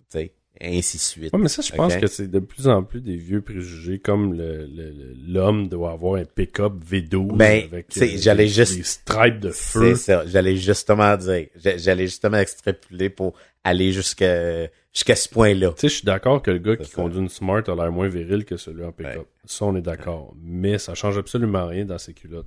sais, 0.09 0.35
ainsi 0.61 0.97
de 0.99 1.03
suite. 1.03 1.33
Ouais, 1.33 1.39
mais 1.39 1.49
ça, 1.49 1.63
je 1.63 1.73
pense 1.73 1.97
que 1.97 2.07
c'est 2.07 2.29
de 2.31 2.39
plus 2.39 2.69
en 2.69 2.83
plus 2.83 3.01
des 3.01 3.17
vieux 3.17 3.41
préjugés, 3.41 3.99
comme 3.99 4.35
le- 4.35 4.67
le- 4.67 4.91
le- 4.91 5.15
l'homme 5.29 5.69
doit 5.69 5.93
avoir 5.93 6.15
un 6.21 6.25
pick-up 6.25 6.73
V12 6.89 7.37
Ben, 7.37 7.65
avec 7.65 7.87
euh, 7.99 8.07
j'allais 8.17 8.49
juste- 8.49 8.77
des 8.77 8.83
stripes 8.85 9.41
de 9.41 9.51
C'est 9.51 9.73
feu. 9.79 9.95
ça. 9.97 10.25
J'allais 10.27 10.57
justement 10.57 11.17
dire. 11.17 11.47
J'a- 11.57 11.77
J'allais 11.77 12.07
justement 12.07 12.39
extrapoler 12.39 13.11
pour 13.11 13.35
aller 13.65 13.93
jusqu'à 13.93 14.69
jusqu'à 14.93 15.17
ce 15.17 15.29
point-là. 15.29 15.71
Tu 15.73 15.81
sais, 15.81 15.89
je 15.89 15.95
suis 15.97 16.05
d'accord 16.05 16.41
que 16.41 16.53
le 16.53 16.59
gars 16.59 16.77
qui 16.77 16.85
ça. 16.89 16.95
conduit 16.95 17.19
une 17.19 17.29
Smart 17.29 17.63
a 17.67 17.75
l'air 17.75 17.91
moins 17.91 18.09
viril 18.09 18.45
que 18.45 18.57
celui 18.57 18.85
en 18.85 18.93
pick-up. 18.93 19.17
Ouais. 19.17 19.27
Ça, 19.45 19.65
on 19.65 19.75
est 19.75 19.83
d'accord. 19.83 20.35
Mais 20.41 20.79
ça 20.79 20.95
change 20.95 21.19
absolument 21.19 21.67
rien 21.67 21.85
dans 21.85 21.99
ses 21.99 22.15
culottes. 22.15 22.47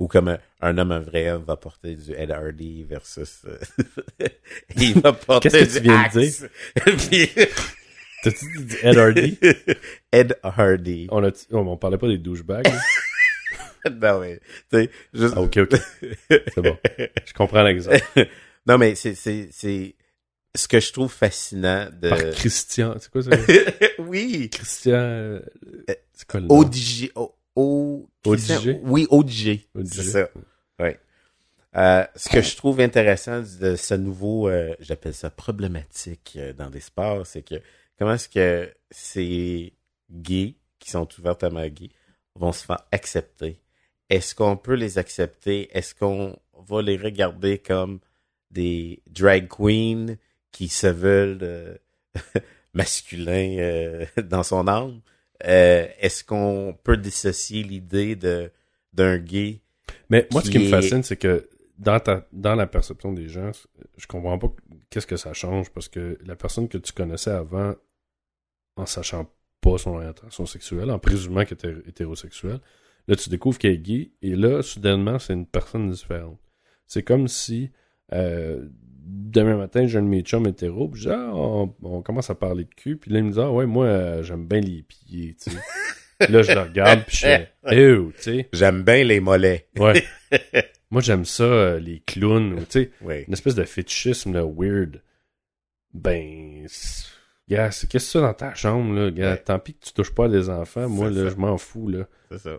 Ou 0.00 0.08
comme 0.08 0.28
un, 0.28 0.38
un 0.62 0.78
homme, 0.78 0.92
un 0.92 0.98
vrai 1.00 1.30
homme 1.30 1.44
va 1.44 1.56
porter 1.56 1.94
du 1.94 2.12
Ed 2.14 2.30
Hardy 2.30 2.84
versus... 2.84 3.42
euh, 3.46 4.26
il 4.76 4.98
va 5.00 5.12
porter 5.12 5.50
Qu'est-ce 5.50 5.74
que 5.74 5.78
tu 5.78 5.84
viens 5.84 6.08
de 6.12 6.18
Axe. 6.20 6.44
Puis- 7.08 7.28
T'as-tu 8.22 8.64
dit 8.64 8.76
Ed 8.82 8.98
Hardy? 8.98 9.38
Ed 10.12 10.36
Hardy. 10.42 11.06
on, 11.10 11.24
a 11.24 11.30
on, 11.52 11.58
on 11.66 11.76
parlait 11.78 11.96
pas 11.98 12.08
des 12.08 12.18
douchebags. 12.18 12.66
non, 13.90 14.20
mais, 14.20 14.40
tu 14.70 14.90
juste... 15.14 15.34
Ah, 15.36 15.40
ok, 15.40 15.56
ok. 15.58 15.80
C'est 16.28 16.60
bon. 16.60 16.76
Je 17.24 17.32
comprends 17.32 17.62
l'exemple. 17.62 17.98
non, 18.66 18.76
mais 18.76 18.94
c'est, 18.94 19.14
c'est, 19.14 19.48
c'est 19.50 19.94
ce 20.54 20.68
que 20.68 20.80
je 20.80 20.92
trouve 20.92 21.10
fascinant 21.10 21.88
de... 21.98 22.08
Par 22.10 22.18
Christian. 22.32 22.94
C'est 22.98 23.10
quoi 23.10 23.22
ça? 23.22 23.30
oui! 23.98 24.50
Christian. 24.50 24.92
euh, 24.98 25.40
C'est 26.12 26.26
quoi 26.28 26.40
le 26.40 26.46
nom? 26.46 26.58
ODG. 26.58 27.12
O, 27.14 27.34
o, 27.56 27.89
ODG? 28.24 28.80
Oui, 28.84 29.06
ODG. 29.10 29.68
ODG. 29.74 29.92
C'est 29.92 30.02
ça. 30.02 30.28
Oui. 30.78 30.90
Euh, 31.76 32.04
ce 32.16 32.28
que 32.28 32.42
je 32.42 32.56
trouve 32.56 32.80
intéressant 32.80 33.42
de 33.60 33.76
ce 33.76 33.94
nouveau, 33.94 34.48
euh, 34.48 34.74
j'appelle 34.80 35.14
ça 35.14 35.30
problématique 35.30 36.34
euh, 36.36 36.52
dans 36.52 36.68
des 36.68 36.80
sports, 36.80 37.26
c'est 37.26 37.42
que 37.42 37.56
comment 37.96 38.14
est-ce 38.14 38.28
que 38.28 38.74
ces 38.90 39.72
gays 40.10 40.56
qui 40.80 40.90
sont 40.90 41.08
ouvertement 41.18 41.66
gays 41.68 41.90
vont 42.34 42.52
se 42.52 42.64
faire 42.64 42.84
accepter? 42.90 43.60
Est-ce 44.08 44.34
qu'on 44.34 44.56
peut 44.56 44.74
les 44.74 44.98
accepter? 44.98 45.68
Est-ce 45.76 45.94
qu'on 45.94 46.36
va 46.54 46.82
les 46.82 46.96
regarder 46.96 47.58
comme 47.58 48.00
des 48.50 49.00
drag 49.08 49.46
queens 49.46 50.16
qui 50.50 50.66
se 50.66 50.88
veulent 50.88 51.38
euh, 51.42 51.76
masculins 52.74 54.04
dans 54.24 54.42
son 54.42 54.66
âme? 54.66 55.00
Euh, 55.46 55.86
Est-ce 55.98 56.24
qu'on 56.24 56.76
peut 56.82 56.96
dissocier 56.96 57.62
l'idée 57.62 58.16
de 58.16 58.50
d'un 58.92 59.18
gay 59.18 59.60
Mais 60.08 60.26
moi, 60.32 60.42
ce 60.42 60.50
qui 60.50 60.58
me 60.58 60.68
fascine, 60.68 61.02
c'est 61.02 61.16
que 61.16 61.48
dans, 61.78 62.00
ta, 62.00 62.26
dans 62.32 62.54
la 62.54 62.66
perception 62.66 63.12
des 63.12 63.28
gens, 63.28 63.52
je 63.96 64.06
comprends 64.06 64.38
pas 64.38 64.52
qu'est-ce 64.90 65.06
que 65.06 65.16
ça 65.16 65.32
change 65.32 65.70
parce 65.70 65.88
que 65.88 66.18
la 66.24 66.36
personne 66.36 66.68
que 66.68 66.78
tu 66.78 66.92
connaissais 66.92 67.30
avant, 67.30 67.74
en 68.76 68.86
sachant 68.86 69.32
pas 69.60 69.78
son 69.78 69.92
orientation 69.92 70.44
sexuelle, 70.44 70.90
en 70.90 70.98
présumant 70.98 71.44
qu'elle 71.44 71.58
était 71.58 71.88
hétérosexuelle, 71.88 72.60
là, 73.06 73.16
tu 73.16 73.30
découvres 73.30 73.58
qu'elle 73.58 73.72
est 73.72 73.78
gay 73.78 74.10
et 74.22 74.34
là, 74.34 74.62
soudainement, 74.62 75.18
c'est 75.18 75.34
une 75.34 75.46
personne 75.46 75.90
différente. 75.90 76.38
C'est 76.86 77.02
comme 77.02 77.28
si 77.28 77.70
euh, 78.12 78.68
demain 79.10 79.56
matin, 79.56 79.86
j'ai 79.86 79.98
un 79.98 80.02
de 80.02 80.08
mes 80.08 80.22
chums 80.22 80.46
hétéro, 80.46 80.88
puis 80.88 81.02
je 81.02 81.08
dis, 81.08 81.14
ah, 81.14 81.30
on, 81.34 81.74
on 81.82 82.02
commence 82.02 82.30
à 82.30 82.34
parler 82.34 82.64
de 82.64 82.74
cul, 82.74 82.96
puis 82.96 83.10
là, 83.10 83.18
il 83.18 83.24
me 83.26 83.32
dit, 83.32 83.40
ah 83.40 83.50
ouais, 83.50 83.66
moi, 83.66 83.86
euh, 83.86 84.22
j'aime 84.22 84.46
bien 84.46 84.60
les 84.60 84.82
pieds, 84.82 85.36
tu 85.42 85.50
sais. 85.50 85.56
Là, 86.28 86.42
je 86.42 86.52
le 86.52 86.60
regarde, 86.60 87.04
puis 87.06 87.16
je 87.16 87.20
fais, 87.22 87.52
ew, 87.72 88.12
tu 88.16 88.22
sais. 88.22 88.48
J'aime 88.52 88.82
bien 88.82 89.04
les 89.04 89.20
mollets. 89.20 89.68
Ouais. 89.78 90.04
Moi, 90.90 91.00
j'aime 91.02 91.24
ça, 91.24 91.44
euh, 91.44 91.78
les 91.78 92.00
clowns, 92.00 92.54
ou, 92.54 92.58
tu 92.60 92.66
sais, 92.70 92.90
Oui. 93.02 93.24
une 93.26 93.32
espèce 93.32 93.54
de 93.54 93.64
fétichisme, 93.64 94.32
là, 94.34 94.44
weird. 94.44 95.02
Ben, 95.94 96.66
gars, 97.48 97.68
qu'est-ce 97.70 97.86
que 97.86 97.98
c'est 97.98 98.20
dans 98.20 98.34
ta 98.34 98.54
chambre, 98.54 98.92
là, 98.94 99.10
gars? 99.10 99.30
Ouais. 99.32 99.38
Tant 99.38 99.58
pis 99.58 99.74
que 99.74 99.84
tu 99.86 99.92
touches 99.92 100.14
pas 100.14 100.26
à 100.26 100.28
des 100.28 100.48
enfants, 100.50 100.88
moi, 100.88 101.08
là, 101.10 101.24
ça. 101.24 101.30
je 101.30 101.36
m'en 101.36 101.56
fous, 101.58 101.88
là. 101.88 102.06
C'est 102.30 102.38
ça. 102.38 102.58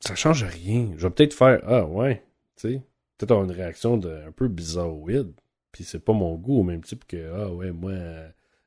Ça 0.00 0.14
change 0.14 0.44
rien. 0.44 0.90
Je 0.96 1.06
vais 1.06 1.10
peut-être 1.12 1.34
faire, 1.34 1.60
ah, 1.66 1.84
ouais, 1.86 2.22
tu 2.56 2.68
sais, 2.70 2.82
peut-être 3.18 3.30
avoir 3.32 3.44
une 3.44 3.52
réaction 3.52 3.96
de, 3.96 4.10
un 4.26 4.32
peu 4.32 4.48
bizarroïde, 4.48 5.32
puis 5.72 5.84
c'est 5.84 5.98
pas 6.04 6.12
mon 6.12 6.34
goût, 6.36 6.60
au 6.60 6.62
même 6.62 6.82
type 6.82 7.06
que, 7.06 7.32
ah, 7.34 7.50
ouais, 7.52 7.70
moi, 7.72 7.92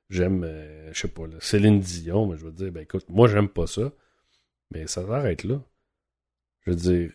j'aime, 0.09 0.43
euh, 0.43 0.89
je 0.93 0.99
sais 0.99 1.07
pas, 1.07 1.27
là, 1.27 1.35
Céline 1.39 1.79
Dion, 1.79 2.27
mais 2.27 2.37
je 2.37 2.45
veux 2.45 2.51
dire, 2.51 2.71
ben, 2.71 2.81
écoute, 2.81 3.05
moi, 3.09 3.27
j'aime 3.27 3.49
pas 3.49 3.67
ça, 3.67 3.91
mais 4.71 4.87
ça 4.87 5.05
s'arrête 5.05 5.43
là. 5.43 5.61
Je 6.65 6.71
veux 6.71 6.77
dire, 6.77 7.11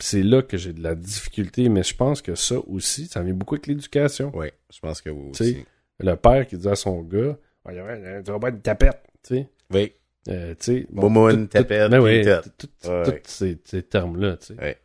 c'est 0.00 0.22
là 0.22 0.42
que 0.42 0.56
j'ai 0.56 0.72
de 0.72 0.82
la 0.82 0.94
difficulté, 0.94 1.68
mais 1.68 1.82
je 1.82 1.94
pense 1.94 2.20
que 2.20 2.34
ça 2.34 2.56
aussi, 2.66 3.06
ça 3.06 3.22
vient 3.22 3.32
beaucoup 3.34 3.54
avec 3.54 3.66
l'éducation. 3.66 4.32
Oui, 4.34 4.48
je 4.72 4.80
pense 4.80 5.00
que 5.00 5.10
oui 5.10 5.30
sais, 5.34 5.44
aussi. 5.44 5.64
Le 6.00 6.14
père 6.16 6.46
qui 6.46 6.58
dit 6.58 6.68
à 6.68 6.74
son 6.74 7.02
gars, 7.02 7.38
ouais, 7.64 8.22
tu 8.24 8.30
vas 8.30 8.38
pas 8.38 8.48
une 8.50 8.60
tapette, 8.60 9.02
tu 9.22 9.36
sais. 9.36 9.48
Oui. 9.72 9.92
Euh, 10.28 10.54
tu 10.58 10.64
sais, 10.64 10.86
tout- 11.08 11.14
tout- 11.42 11.46
tapette, 11.46 11.90
ben 11.90 12.00
oui, 12.00 12.22
tout. 12.58 12.68
Ouais, 12.88 13.20
tous 13.20 13.30
ces, 13.30 13.58
ces 13.64 13.82
termes-là, 13.82 14.36
tu 14.38 14.46
sais. 14.46 14.54
Ouais. 14.60 14.78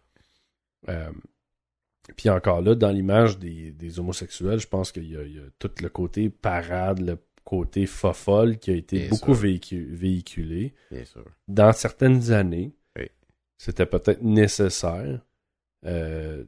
Euh, 0.88 1.12
puis 2.16 2.30
encore 2.30 2.62
là, 2.62 2.74
dans 2.76 2.90
l'image 2.92 3.38
des, 3.38 3.72
des 3.72 4.00
homosexuels, 4.00 4.60
je 4.60 4.68
pense 4.68 4.92
qu'il 4.92 5.10
y, 5.12 5.18
a- 5.18 5.24
il 5.24 5.36
y 5.36 5.40
a 5.40 5.44
tout 5.60 5.72
le 5.82 5.90
côté 5.90 6.30
parade, 6.30 7.00
le 7.02 7.18
côté 7.44 7.86
fofolle 7.86 8.58
qui 8.58 8.72
a 8.72 8.76
été 8.76 9.00
Bien 9.00 9.10
beaucoup 9.10 9.34
véhicu- 9.34 9.88
véhiculé. 9.94 10.74
Bien 10.92 11.06
sûr. 11.06 11.26
Dans 11.48 11.72
certaines 11.74 12.32
années, 12.32 12.74
Oui. 12.98 13.08
c'était 13.58 13.86
peut-être 13.86 14.22
nécessaire 14.22 15.22
euh, 15.86 16.44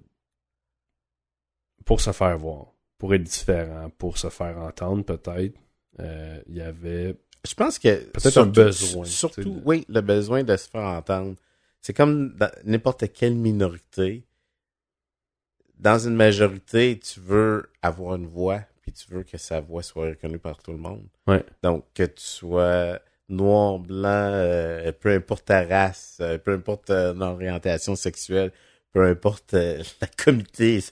pour 1.86 2.02
se 2.02 2.12
faire 2.12 2.38
voir, 2.38 2.68
pour 2.98 3.14
être 3.14 3.24
différent, 3.24 3.90
pour 3.98 4.18
se 4.18 4.30
faire 4.30 4.58
entendre 4.60 5.04
peut-être. 5.04 5.58
Euh, 6.00 6.42
Il 6.48 6.56
y 6.56 6.62
avait 6.62 7.16
Je 7.48 7.54
pense 7.56 7.80
que 7.80 8.04
Peut-être 8.12 8.38
un 8.38 8.46
besoin, 8.46 9.04
Surtout, 9.06 9.42
tu 9.44 9.50
sais, 9.50 9.56
de- 9.56 9.62
oui, 9.66 9.86
le 9.90 10.02
besoin 10.02 10.44
de 10.44 10.56
se 10.56 10.70
faire 10.70 10.84
entendre. 10.84 11.36
C'est 11.82 11.94
comme 11.94 12.38
n'importe 12.64 13.12
quelle 13.14 13.36
minorité. 13.36 14.24
Dans 15.80 15.98
une 15.98 16.16
majorité, 16.16 17.00
tu 17.00 17.20
veux 17.20 17.70
avoir 17.82 18.16
une 18.16 18.28
voix, 18.28 18.62
puis 18.82 18.92
tu 18.94 19.12
veux 19.12 19.24
que 19.24 19.38
sa 19.38 19.62
voix 19.62 19.82
soit 19.82 20.10
reconnue 20.10 20.38
par 20.38 20.62
tout 20.62 20.72
le 20.72 20.78
monde. 20.78 21.08
Ouais. 21.26 21.44
Donc, 21.64 21.86
que 21.96 22.04
tu 22.04 22.24
sois 22.24 23.00
noir, 23.30 23.80
blanc, 23.80 24.06
euh, 24.34 24.92
peu 24.92 25.10
importe 25.10 25.46
ta 25.46 25.66
race, 25.66 26.18
euh, 26.22 26.38
peu 26.38 26.52
importe 26.54 26.92
euh, 26.92 27.14
ton 27.14 27.22
orientation 27.22 27.96
sexuelle, 27.96 28.52
peu 28.92 29.04
importe 29.06 29.56
euh, 29.56 29.82
la 30.02 30.08
comité, 30.08 30.84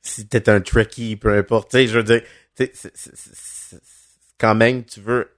si 0.00 0.26
t'es 0.26 0.48
un 0.48 0.60
Trekkie, 0.60 1.14
peu 1.16 1.36
importe, 1.36 1.70
tu 1.70 1.76
sais, 1.76 1.86
je 1.86 1.98
veux 1.98 2.04
dire, 2.04 2.22
c'est- 2.56 2.74
c'est- 2.74 3.80
quand 4.38 4.54
même, 4.56 4.84
tu 4.84 5.00
veux 5.00 5.28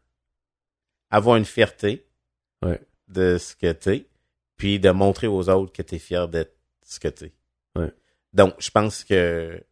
avoir 1.10 1.36
une 1.36 1.44
fierté 1.44 2.06
Ouais. 2.64 2.80
de 3.08 3.36
ce 3.36 3.54
que 3.54 3.70
t'es, 3.72 4.06
puis 4.56 4.78
de 4.80 4.90
montrer 4.90 5.26
aux 5.26 5.48
autres 5.48 5.72
que 5.72 5.82
t'es 5.82 5.98
fier 5.98 6.28
d'être 6.28 6.54
ce 6.82 7.00
que 7.00 7.08
t'es. 7.08 7.32
Ouais. 7.76 7.92
Donc, 8.32 8.54
je 8.58 8.70
pense 8.70 9.04
que 9.04 9.62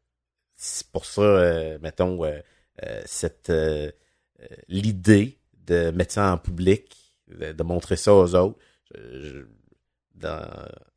c'est 0.56 0.86
pour 0.90 1.04
ça, 1.04 1.22
euh, 1.22 1.78
mettons, 1.80 2.24
euh, 2.24 2.40
euh, 2.84 3.02
cette 3.06 3.50
euh, 3.50 3.90
euh, 4.40 4.46
l'idée 4.68 5.38
de 5.66 5.90
mettre 5.90 6.14
ça 6.14 6.32
en 6.32 6.38
public, 6.38 6.96
de, 7.28 7.52
de 7.52 7.62
montrer 7.62 7.96
ça 7.96 8.14
aux 8.14 8.34
autres, 8.34 8.59
je- 8.94 9.20
je- 9.20 9.46
dans, 10.14 10.48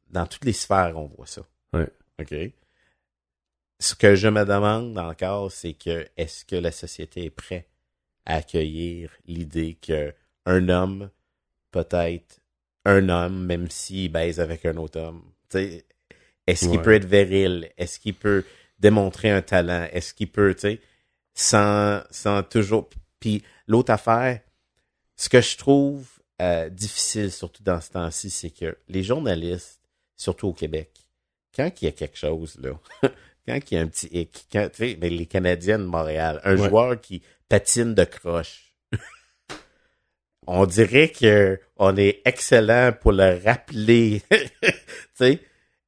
dans 0.10 0.26
toutes 0.28 0.46
les 0.46 0.54
sphères, 0.54 0.98
on 0.98 1.06
voit 1.08 1.26
ça. 1.28 1.42
Ouais. 1.74 1.88
OK? 2.20 2.34
Ce 3.80 3.94
que 3.96 4.16
je 4.16 4.28
me 4.28 4.46
demande 4.46 4.98
encore, 4.98 5.52
c'est 5.52 5.74
que 5.74 6.06
est-ce 6.18 6.46
que 6.46 6.56
la 6.56 6.72
société 6.72 7.26
est 7.26 7.30
prête 7.30 7.70
à 8.26 8.36
accueillir 8.36 9.12
l'idée 9.26 9.76
que 9.76 10.14
un 10.46 10.70
homme 10.70 11.10
peut 11.72 11.88
être 11.92 12.40
un 12.86 13.10
homme, 13.10 13.46
même 13.46 13.70
s'il 13.70 14.12
baise 14.12 14.40
avec 14.40 14.66
un 14.66 14.78
autre 14.78 15.00
homme? 15.00 15.24
Tu 15.50 15.58
sais, 15.58 15.86
Est-ce 16.48 16.68
qu'il 16.70 16.78
Ouais. 16.78 16.84
peut 16.84 16.94
être 16.94 17.06
viril? 17.06 17.72
Est-ce 17.78 18.00
qu'il 18.00 18.14
peut 18.14 18.44
démontrer 18.80 19.32
un 19.32 19.42
talent? 19.42 19.88
Est-ce 19.92 20.14
qu'il 20.14 20.32
peut, 20.32 20.54
tu 20.54 20.62
sais, 20.62 20.80
sans, 21.34 22.02
sans 22.12 22.44
toujours. 22.44 22.88
Puis 23.20 23.44
l'autre 23.68 23.92
affaire, 23.92 24.42
ce 25.16 25.28
que 25.30 25.42
je 25.42 25.58
trouve 25.58 26.08
euh, 26.42 26.70
difficile, 26.70 27.32
surtout 27.32 27.64
dans 27.64 27.82
ce 27.82 27.90
temps-ci, 27.92 28.30
c'est 28.30 28.50
que 28.52 28.78
les 28.90 29.02
journalistes, 29.04 29.80
surtout 30.16 30.48
au 30.50 30.54
Québec, 30.54 30.92
quand 31.56 31.72
il 31.82 31.86
y 31.86 31.88
a 31.88 31.92
quelque 31.92 32.18
chose, 32.18 32.58
là, 32.62 32.72
quand 33.48 33.60
il 33.72 33.74
y 33.74 33.78
a 33.78 33.82
un 33.82 33.88
petit 33.88 34.08
hic, 34.12 34.46
quand, 34.52 34.70
tu 34.70 34.78
sais, 34.78 34.98
mais 35.02 35.10
les 35.10 35.26
Canadiens 35.26 35.80
de 35.80 35.86
Montréal, 35.86 36.42
un 36.44 36.58
Ouais. 36.60 36.68
joueur 36.70 37.00
qui 37.02 37.22
patine 37.50 37.96
de 37.96 38.04
croche, 38.04 38.65
on 40.48 40.66
dirait 40.66 41.10
que 41.10 41.60
on 41.78 41.96
est 41.98 42.22
excellent 42.26 42.92
pour 43.00 43.12
le 43.12 43.40
rappeler. 43.44 44.22
tu 44.32 44.72
sais, 45.14 45.40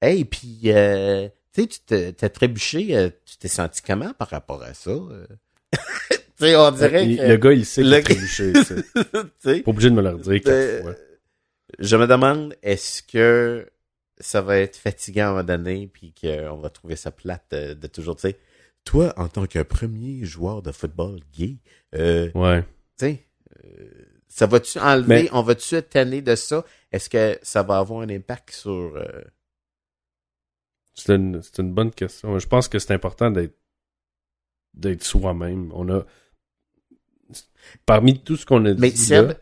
hey, 0.01 0.25
puis, 0.25 0.59
euh, 0.65 1.27
tu 1.53 1.61
sais, 1.61 1.67
tu 1.67 1.79
t'es- 1.81 2.13
t'as 2.13 2.29
trébuché, 2.29 2.95
euh, 2.97 3.09
tu 3.25 3.37
t'es 3.37 3.47
senti 3.47 3.81
comment 3.81 4.13
par 4.13 4.29
rapport 4.29 4.61
à 4.63 4.73
ça? 4.73 4.91
euh? 4.91 5.25
tu 6.09 6.17
sais, 6.39 6.55
on 6.55 6.71
dirait 6.71 7.05
Il- 7.07 7.17
que... 7.17 7.23
Le 7.23 7.37
gars, 7.37 7.53
il 7.53 7.65
sait 7.65 7.81
qu'il 7.81 7.91
le 7.91 7.97
a 7.97 8.01
trébuché. 8.01 8.53
tu 8.53 9.61
Pas 9.63 9.69
obligé 9.71 9.89
de 9.89 9.95
me 9.95 10.01
le 10.01 10.09
redire 10.09 10.41
quatre 10.41 10.81
fois. 10.81 10.95
je 11.79 11.95
me 11.97 12.07
demande, 12.07 12.55
est-ce 12.63 13.03
que 13.03 13.67
ça 14.19 14.41
va 14.41 14.57
être 14.57 14.77
fatigant 14.77 15.25
à 15.25 15.27
un 15.27 15.31
moment 15.31 15.43
donné, 15.43 15.87
puis 15.91 16.13
qu'on 16.19 16.57
va 16.57 16.69
trouver 16.69 16.95
ça 16.95 17.11
plate 17.11 17.43
de, 17.51 17.73
de 17.73 17.87
toujours, 17.87 18.15
tu 18.15 18.21
sais, 18.29 18.37
toi, 18.83 19.13
en 19.17 19.27
tant 19.27 19.45
que 19.45 19.59
premier 19.63 20.23
joueur 20.25 20.61
de 20.61 20.71
football 20.71 21.19
gay, 21.37 21.57
euh, 21.95 22.29
Ouais. 22.33 22.61
tu 22.97 23.05
sais, 23.05 23.19
euh, 23.65 23.89
ça 24.37 24.45
va-tu 24.45 24.77
enlever, 24.77 25.23
Mais- 25.23 25.29
on 25.33 25.41
va-tu 25.41 25.73
être 25.73 25.89
tanné 25.89 26.21
de 26.21 26.35
ça? 26.35 26.63
Est-ce 26.91 27.09
que 27.09 27.39
ça 27.41 27.63
va 27.63 27.79
avoir 27.79 28.01
un 28.01 28.09
impact 28.09 28.51
sur... 28.51 28.95
euh, 28.95 29.23
C'est 30.93 31.15
une, 31.15 31.41
bonne 31.73 31.89
question. 31.89 32.37
Je 32.37 32.47
pense 32.47 32.67
que 32.67 32.77
c'est 32.77 32.93
important 32.93 33.31
d'être 33.31 33.57
d'être 34.75 35.03
soi-même. 35.03 35.71
On 35.73 35.89
a 35.89 36.05
parmi 37.87 38.21
tout 38.21 38.35
ce 38.35 38.45
qu'on 38.45 38.63
a 38.65 38.75
dit 38.75 38.79
Mais 38.79 38.91
là, 38.91 38.95
Seb, 38.95 39.33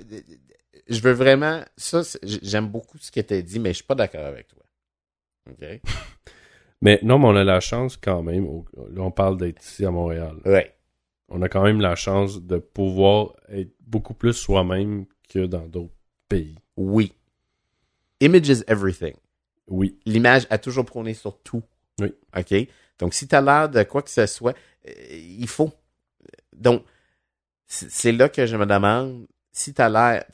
je 0.88 1.02
veux 1.02 1.12
vraiment... 1.12 1.62
Ça, 1.76 2.04
j'aime 2.24 2.70
beaucoup 2.70 2.98
ce 2.98 3.12
que 3.12 3.20
tu 3.20 3.34
as 3.34 3.42
dit, 3.42 3.60
mais 3.60 3.72
je 3.72 3.76
suis 3.76 3.84
pas 3.84 3.96
d'accord 3.96 4.26
avec 4.26 4.48
toi. 4.48 4.64
OK? 5.50 5.82
mais 6.82 7.02
non, 7.04 7.20
mais 7.20 7.26
on 7.26 7.36
a 7.36 7.44
la 7.44 7.60
chance 7.60 7.98
quand 7.98 8.24
même. 8.24 8.46
Là, 8.92 9.02
on 9.02 9.12
parle 9.12 9.36
d'être 9.36 9.62
ici 9.62 9.86
à 9.86 9.92
Montréal. 9.92 10.38
Ouais. 10.46 10.74
On 11.30 11.42
a 11.42 11.50
quand 11.50 11.64
même 11.64 11.82
la 11.82 11.96
chance 11.96 12.42
de 12.42 12.58
pouvoir 12.58 13.34
être 13.50 13.74
beaucoup 13.82 14.14
plus 14.14 14.34
soi-même 14.34 15.06
que 15.30 15.46
dans 15.46 15.68
d'autres 15.68 15.94
pays. 16.30 16.56
Oui. 16.78 17.14
Image 18.20 18.50
is 18.50 18.64
everything. 18.68 19.14
Oui. 19.68 19.98
l'image 20.06 20.46
a 20.52 20.60
toujours 20.60 20.86
prôné 20.86 21.14
sur 21.16 21.40
tout. 21.42 21.64
Oui. 22.00 22.14
OK? 22.38 22.54
Donc, 23.00 23.14
si 23.16 23.28
tu 23.28 23.34
as 23.36 23.42
l'air 23.42 23.68
de 23.70 23.82
quoi 23.84 24.04
que 24.04 24.12
ce 24.12 24.26
soit, 24.28 24.56
euh, 24.88 24.92
il 25.12 25.48
faut. 25.48 25.72
Donc, 26.56 26.84
c'est 27.68 28.12
là 28.12 28.30
que 28.30 28.46
je 28.46 28.56
me 28.56 28.66
demande 28.68 29.26
si 29.52 29.74
tu 29.74 29.82
as 29.82 29.90
l'air. 29.90 30.26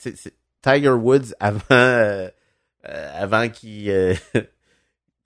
Tiger 0.62 0.90
Woods, 0.90 1.34
avant, 1.40 1.62
euh, 1.72 2.30
euh, 2.90 3.12
avant 3.16 3.48
qu'il 3.50 4.14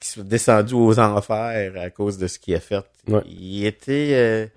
soit 0.02 0.24
descendu 0.24 0.76
aux 0.76 1.00
enfers 1.00 1.76
à 1.78 1.90
cause 1.90 2.18
de 2.20 2.28
ce 2.28 2.38
qu'il 2.38 2.54
a 2.56 2.60
fait, 2.60 2.86
Ouais. 3.08 3.24
il 3.26 3.66
était. 3.66 4.52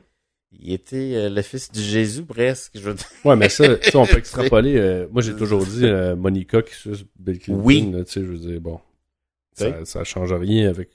Il 0.53 0.73
était 0.73 1.13
euh, 1.15 1.29
le 1.29 1.43
fils 1.43 1.71
du 1.71 1.81
Jésus 1.83 2.25
presque. 2.25 2.73
Je 2.75 2.81
veux 2.81 2.95
dire. 2.95 3.07
Ouais, 3.25 3.37
mais 3.37 3.49
ça, 3.49 3.81
ça, 3.83 3.99
on 3.99 4.07
peut 4.07 4.19
extrapoler. 4.19 4.77
euh, 4.77 5.07
moi, 5.11 5.23
j'ai 5.23 5.37
toujours 5.37 5.65
dit 5.65 5.85
euh, 5.85 6.17
Monica 6.17 6.63
qui 6.63 6.75
suce 6.75 7.05
Bill 7.19 7.39
Clinton. 7.39 7.63
Oui. 7.65 7.91
là, 7.93 8.05
tu 8.05 8.13
sais, 8.13 8.21
je 8.21 8.27
veux 8.27 8.39
dire, 8.39 8.61
bon, 8.61 8.81
ça, 9.53 9.85
ça 9.85 10.05
change 10.05 10.33
rien 10.33 10.69
avec 10.69 10.91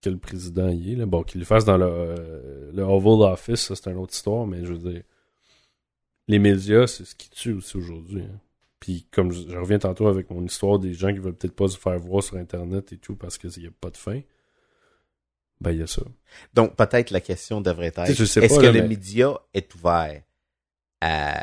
quel 0.00 0.18
président 0.18 0.68
il 0.68 0.92
est. 0.92 0.96
Là. 0.96 1.06
Bon, 1.06 1.22
qu'il 1.22 1.40
le 1.40 1.46
fasse 1.46 1.64
dans 1.64 1.78
le, 1.78 2.70
le 2.72 2.82
Oval 2.82 3.32
Office, 3.32 3.60
ça, 3.60 3.74
c'est 3.76 3.90
une 3.90 3.96
autre 3.98 4.12
histoire, 4.14 4.46
mais 4.46 4.64
je 4.64 4.72
veux 4.74 4.90
dire, 4.92 5.02
les 6.28 6.38
médias, 6.38 6.86
c'est 6.86 7.04
ce 7.04 7.14
qui 7.14 7.30
tue 7.30 7.52
aussi 7.52 7.76
aujourd'hui. 7.76 8.22
hein. 8.22 8.40
Puis, 8.80 9.06
comme 9.12 9.30
je, 9.32 9.48
je 9.48 9.56
reviens 9.56 9.78
tantôt 9.78 10.08
avec 10.08 10.28
mon 10.30 10.44
histoire 10.44 10.78
des 10.80 10.92
gens 10.92 11.12
qui 11.12 11.18
veulent 11.20 11.34
peut-être 11.36 11.54
pas 11.54 11.68
se 11.68 11.78
faire 11.78 11.96
voir 11.98 12.22
sur 12.22 12.36
Internet 12.36 12.92
et 12.92 12.96
tout 12.96 13.14
parce 13.14 13.38
qu'il 13.38 13.50
n'y 13.58 13.66
a 13.66 13.70
pas 13.80 13.90
de 13.90 13.96
fin, 13.96 14.20
ben, 15.62 15.70
il 15.72 15.78
y 15.78 15.82
a 15.82 15.86
ça. 15.86 16.02
Donc, 16.54 16.76
peut-être 16.76 17.10
la 17.10 17.20
question 17.20 17.60
devrait 17.60 17.86
être 17.88 18.00
est-ce 18.00 18.38
que 18.58 18.62
là, 18.62 18.72
le 18.72 18.82
mais- 18.82 18.88
média 18.88 19.38
est 19.54 19.74
ouvert 19.74 20.22
à. 21.00 21.42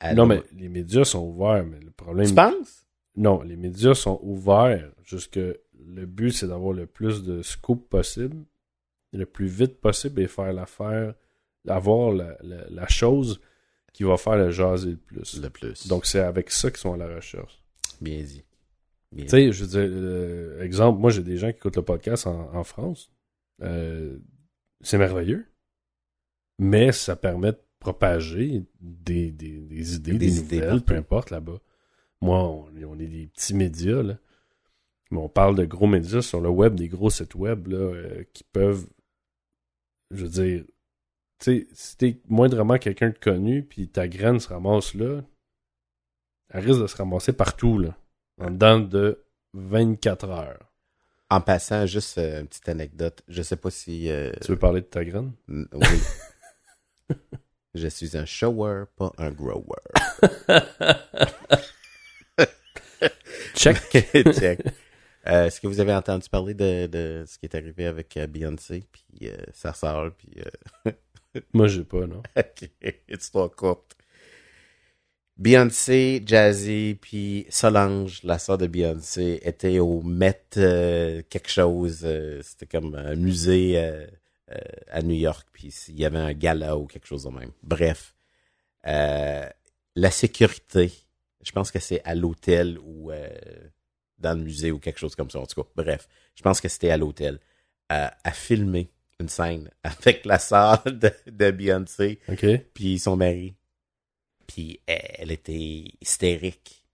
à 0.00 0.14
non, 0.14 0.26
mais 0.26 0.42
les 0.56 0.68
médias 0.68 1.04
sont 1.04 1.20
ouverts, 1.26 1.64
mais 1.64 1.78
le 1.80 1.90
problème. 1.90 2.26
Tu 2.28 2.34
penses? 2.34 2.84
Non, 3.16 3.42
les 3.42 3.56
médias 3.56 3.94
sont 3.94 4.18
ouverts. 4.22 4.90
Jusque 5.04 5.36
le 5.38 6.06
but, 6.06 6.32
c'est 6.32 6.46
d'avoir 6.48 6.72
le 6.72 6.86
plus 6.86 7.22
de 7.22 7.42
scoop 7.42 7.88
possible, 7.88 8.44
le 9.12 9.26
plus 9.26 9.46
vite 9.48 9.80
possible 9.80 10.20
et 10.22 10.28
faire 10.28 10.52
l'affaire, 10.52 11.14
avoir 11.68 12.12
la, 12.12 12.36
la, 12.42 12.64
la 12.70 12.88
chose 12.88 13.40
qui 13.92 14.04
va 14.04 14.16
faire 14.16 14.36
le 14.36 14.50
jaser 14.50 14.90
le 14.92 14.96
plus. 14.96 15.40
Le 15.42 15.50
plus. 15.50 15.86
Donc, 15.88 16.06
c'est 16.06 16.20
avec 16.20 16.50
ça 16.50 16.70
qu'ils 16.70 16.78
sont 16.80 16.94
à 16.94 16.96
la 16.96 17.14
recherche. 17.14 17.62
bien 18.00 18.22
dit. 18.22 18.44
Tu 19.14 19.28
sais, 19.28 19.52
je 19.52 19.64
veux 19.64 19.70
dire, 19.70 19.80
euh, 19.92 20.62
exemple, 20.62 20.98
moi, 20.98 21.10
j'ai 21.10 21.22
des 21.22 21.36
gens 21.36 21.48
qui 21.52 21.58
écoutent 21.58 21.76
le 21.76 21.82
podcast 21.82 22.26
en, 22.26 22.48
en 22.54 22.64
France. 22.64 23.10
Euh, 23.62 24.18
c'est 24.80 24.98
merveilleux. 24.98 25.46
Mais 26.58 26.92
ça 26.92 27.16
permet 27.16 27.52
de 27.52 27.60
propager 27.78 28.62
des, 28.80 29.32
des, 29.32 29.58
des 29.58 29.94
idées, 29.96 30.12
Des 30.12 30.18
des, 30.18 30.38
idées 30.38 30.56
nouvelles, 30.56 30.70
partout. 30.70 30.84
peu 30.84 30.96
importe 30.96 31.30
là-bas. 31.30 31.58
Moi, 32.20 32.38
on, 32.42 32.68
on 32.86 32.98
est 32.98 33.06
des 33.08 33.26
petits 33.26 33.54
médias, 33.54 34.02
là. 34.02 34.18
Mais 35.10 35.18
on 35.18 35.28
parle 35.28 35.56
de 35.56 35.64
gros 35.66 35.86
médias 35.86 36.22
sur 36.22 36.40
le 36.40 36.48
web, 36.48 36.74
des 36.74 36.88
gros 36.88 37.10
sites 37.10 37.34
web, 37.34 37.66
là, 37.66 37.76
euh, 37.76 38.24
qui 38.32 38.44
peuvent, 38.44 38.86
je 40.10 40.24
veux 40.24 40.30
dire, 40.30 40.64
tu 41.38 41.44
sais, 41.44 41.66
si 41.74 41.96
t'es 41.98 42.20
moindrement 42.28 42.78
quelqu'un 42.78 43.10
de 43.10 43.18
connu, 43.18 43.62
puis 43.62 43.88
ta 43.88 44.08
graine 44.08 44.40
se 44.40 44.48
ramasse 44.48 44.94
là, 44.94 45.20
elle 46.48 46.64
risque 46.64 46.80
de 46.80 46.86
se 46.86 46.96
ramasser 46.96 47.32
partout, 47.34 47.78
là, 47.78 47.94
en 48.40 48.50
dedans 48.50 48.78
de 48.80 49.22
24 49.54 50.30
heures. 50.30 50.71
En 51.32 51.40
passant, 51.40 51.86
juste 51.86 52.18
euh, 52.18 52.40
une 52.42 52.46
petite 52.46 52.68
anecdote. 52.68 53.22
Je 53.26 53.40
sais 53.42 53.56
pas 53.56 53.70
si. 53.70 54.10
euh, 54.10 54.32
Tu 54.42 54.48
veux 54.52 54.58
parler 54.58 54.82
de 54.82 54.86
ta 54.86 55.02
graine? 55.02 55.32
n- 55.48 55.66
oui. 55.72 57.16
Je 57.74 57.86
suis 57.88 58.18
un 58.18 58.26
shower, 58.26 58.84
pas 58.96 59.10
un 59.16 59.30
grower. 59.30 59.64
Check. 63.54 63.76
Check. 64.38 64.60
Euh, 65.26 65.46
Est-ce 65.46 65.58
que 65.60 65.66
vous 65.68 65.80
avez 65.80 65.94
entendu 65.94 66.28
parler 66.28 66.52
de, 66.52 66.86
de 66.86 67.24
ce 67.26 67.38
qui 67.38 67.46
est 67.46 67.54
arrivé 67.54 67.86
avec 67.86 68.14
euh, 68.18 68.26
Beyoncé? 68.26 68.84
Puis 68.92 69.28
euh, 69.28 69.36
sa 69.54 69.72
sœur 69.72 70.12
puis 70.16 70.34
euh, 70.86 70.92
Moi, 71.54 71.68
j'ai 71.68 71.84
pas, 71.84 72.06
non. 72.06 72.22
Ok, 72.36 72.68
histoire 73.08 73.50
courte. 73.52 73.96
Beyoncé, 75.38 76.22
Jazzy, 76.24 76.96
puis 77.00 77.46
Solange, 77.48 78.22
la 78.22 78.38
sœur 78.38 78.58
de 78.58 78.66
Beyoncé, 78.66 79.40
étaient 79.42 79.78
au 79.78 80.02
Met 80.02 80.44
euh, 80.58 81.22
quelque 81.28 81.50
chose. 81.50 82.00
euh, 82.04 82.40
C'était 82.42 82.66
comme 82.66 82.94
un 82.94 83.16
musée 83.16 83.72
euh, 83.76 84.06
à 84.90 85.02
New 85.02 85.14
York, 85.16 85.48
puis 85.52 85.74
il 85.88 85.98
y 85.98 86.04
avait 86.04 86.18
un 86.18 86.32
gala 86.34 86.76
ou 86.76 86.86
quelque 86.86 87.06
chose 87.06 87.24
de 87.24 87.30
même. 87.30 87.50
Bref, 87.62 88.14
la 88.84 90.10
sécurité, 90.10 90.92
je 91.42 91.52
pense 91.52 91.70
que 91.70 91.78
c'est 91.78 92.02
à 92.04 92.14
l'hôtel 92.14 92.78
ou 92.84 93.10
dans 94.18 94.36
le 94.38 94.44
musée 94.44 94.70
ou 94.70 94.78
quelque 94.78 94.98
chose 94.98 95.14
comme 95.14 95.30
ça. 95.30 95.40
En 95.40 95.46
tout 95.46 95.62
cas, 95.62 95.68
bref, 95.74 96.06
je 96.34 96.42
pense 96.42 96.60
que 96.60 96.68
c'était 96.68 96.90
à 96.90 96.96
l'hôtel. 96.98 97.38
À 97.88 98.30
filmer 98.32 98.90
une 99.20 99.28
scène 99.28 99.70
avec 99.82 100.24
la 100.26 100.38
sœur 100.38 100.82
de, 100.84 101.10
de 101.30 101.50
Beyoncé 101.50 102.18
puis 102.74 102.98
son 102.98 103.16
mari. 103.16 103.54
Puis 104.52 104.80
elle, 104.86 105.00
elle 105.18 105.30
était 105.32 105.84
hystérique. 106.00 106.84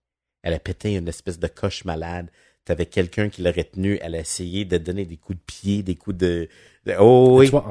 Elle 0.43 0.55
a 0.55 0.61
pété 0.61 0.95
une 0.95 1.09
espèce 1.09 1.39
de 1.41 1.49
coche 1.49 1.85
malade. 1.85 2.31
T'avais 2.65 2.87
quelqu'un 2.87 3.29
qui 3.31 3.43
l'aurait 3.43 3.65
tenu. 3.65 3.99
Elle 4.01 4.15
a 4.15 4.21
essayé 4.21 4.65
de 4.65 4.79
donner 4.79 5.05
des 5.07 5.17
coups 5.17 5.39
de 5.39 5.45
pied, 5.45 5.83
des 5.83 5.97
coups 5.97 6.17
de... 6.19 6.49
de- 6.87 6.95
Oh 7.01 7.39
oui. 7.41 7.47
vois, 7.51 7.63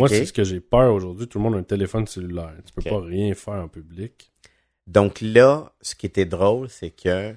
moi, 0.00 0.08
c'est 0.08 0.26
ce 0.26 0.32
que 0.32 0.44
j'ai 0.44 0.60
peur 0.60 0.94
aujourd'hui. 0.94 1.26
Tout 1.28 1.38
le 1.38 1.44
monde 1.44 1.56
a 1.56 1.58
un 1.58 1.62
téléphone 1.62 2.06
cellulaire. 2.06 2.54
Tu 2.64 2.72
peux 2.72 2.82
pas 2.90 3.00
rien 3.00 3.34
faire 3.34 3.54
en 3.54 3.68
public. 3.68 4.30
Donc 4.86 5.20
là, 5.20 5.72
ce 5.82 5.94
qui 5.94 6.06
était 6.06 6.24
drôle, 6.24 6.68
c'est 6.70 6.90
que 6.90 7.36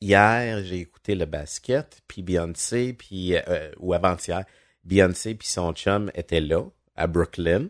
hier, 0.00 0.62
j'ai 0.64 0.80
écouté 0.80 1.14
le 1.14 1.24
basket, 1.24 2.02
puis 2.08 2.22
Beyoncé, 2.22 2.92
puis 2.92 3.34
euh, 3.36 3.70
ou 3.78 3.94
avant-hier, 3.94 4.44
Beyoncé 4.84 5.34
puis 5.34 5.48
son 5.48 5.72
chum 5.72 6.10
étaient 6.14 6.40
là, 6.40 6.64
à 6.96 7.06
Brooklyn. 7.06 7.68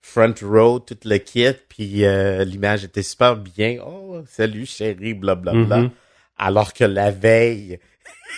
Front 0.00 0.34
row, 0.42 0.78
tout 0.78 0.96
le 1.04 1.18
kit, 1.18 1.52
puis 1.68 2.04
euh, 2.04 2.44
l'image 2.44 2.84
était 2.84 3.02
super 3.02 3.36
bien. 3.36 3.78
Oh, 3.84 4.22
salut 4.26 4.64
chérie, 4.64 5.14
blablabla. 5.14 5.78
Mhm. 5.78 5.90
Alors 6.36 6.72
que 6.72 6.84
la 6.84 7.10
veille, 7.10 7.78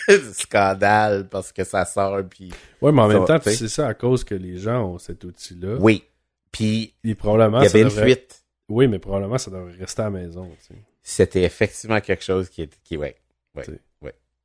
scandale, 0.32 1.28
parce 1.28 1.52
que 1.52 1.64
ça 1.64 1.84
sort, 1.84 2.22
puis... 2.28 2.50
Ouais, 2.80 2.92
mais 2.92 3.02
en 3.02 3.08
même 3.08 3.24
va, 3.24 3.38
temps, 3.38 3.50
c'est 3.50 3.68
ça 3.68 3.88
à 3.88 3.94
cause 3.94 4.24
que 4.24 4.34
les 4.34 4.58
gens 4.58 4.84
ont 4.84 4.98
cet 4.98 5.24
outil-là. 5.24 5.76
Oui. 5.78 6.04
Puis, 6.50 6.94
il 7.04 7.10
y 7.10 7.16
avait 7.22 7.82
une 7.82 7.90
fuite. 7.90 8.42
Oui, 8.68 8.88
mais 8.88 8.98
probablement, 8.98 9.38
ça 9.38 9.50
devrait 9.50 9.74
rester 9.74 10.02
à 10.02 10.06
la 10.06 10.10
maison. 10.10 10.48
tu 10.60 10.74
sais. 10.74 10.80
C'était 11.02 11.42
effectivement 11.42 12.00
quelque 12.00 12.24
chose 12.24 12.48
qui 12.48 12.62
est... 12.62 12.80
Qui, 12.82 12.96
ouais. 12.96 13.16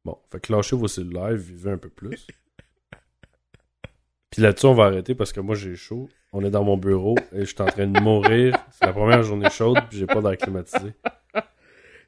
Bon, 0.06 0.20
fait 0.32 0.40
que 0.40 0.54
lâchez 0.54 0.76
vos 0.76 0.88
cellulaires, 0.88 1.34
vivez 1.34 1.72
un 1.72 1.78
peu 1.80 1.90
plus. 1.90 2.28
Puis 4.30 4.42
là-dessus, 4.42 4.68
on 4.68 4.76
va 4.76 4.86
arrêter 4.86 5.16
parce 5.16 5.34
que 5.34 5.40
moi, 5.40 5.56
j'ai 5.56 5.76
chaud. 5.76 6.08
On 6.34 6.44
est 6.44 6.50
dans 6.50 6.64
mon 6.64 6.78
bureau 6.78 7.16
et 7.34 7.42
je 7.42 7.46
suis 7.46 7.62
en 7.62 7.66
train 7.66 7.88
de 7.88 8.00
mourir. 8.00 8.58
C'est 8.72 8.86
la 8.86 8.94
première 8.94 9.24
journée 9.24 9.50
chaude 9.50 9.80
puis 9.90 10.00
j'ai 10.00 10.06
pas 10.06 10.22
d'air 10.22 10.38
climatisé. 10.38 10.94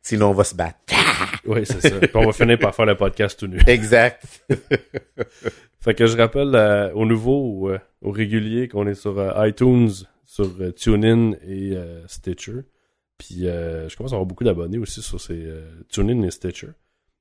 Sinon, 0.02 0.30
on 0.30 0.34
va 0.34 0.44
se 0.44 0.56
battre. 0.56 0.77
Oui, 1.45 1.65
c'est 1.65 1.80
ça. 1.81 1.98
Puis 1.99 2.10
on 2.14 2.26
va 2.26 2.34
finir 2.34 2.60
par 2.60 2.76
faire 2.76 2.85
le 2.85 2.95
podcast 2.95 3.39
tout 3.39 3.48
nu. 3.48 3.57
exact. 3.68 4.44
Fait 5.80 5.94
que 5.95 6.06
je 6.06 6.18
rappelle 6.18 6.53
euh, 6.56 6.91
aux 6.94 7.06
nouveaux 7.06 7.52
ou 7.52 7.69
euh, 7.69 7.80
aux 8.02 8.11
réguliers 8.11 8.68
qu'on 8.68 8.88
est 8.88 8.94
sur 8.95 9.18
euh, 9.18 9.48
iTunes, 9.48 9.89
sur 10.26 10.49
euh, 10.60 10.72
TuneIn 10.72 11.34
et 11.48 11.76
euh, 11.76 12.06
Stitcher. 12.07 12.61
Puis 13.18 13.45
je 13.45 13.95
commence 13.95 14.11
à 14.11 14.15
avoir 14.15 14.26
beaucoup 14.27 14.44
d'abonnés 14.44 14.77
aussi 14.77 15.02
sur 15.02 15.19
ces 15.19 15.52
TuneIn 15.89 16.22
et 16.22 16.30
Stitcher, 16.30 16.69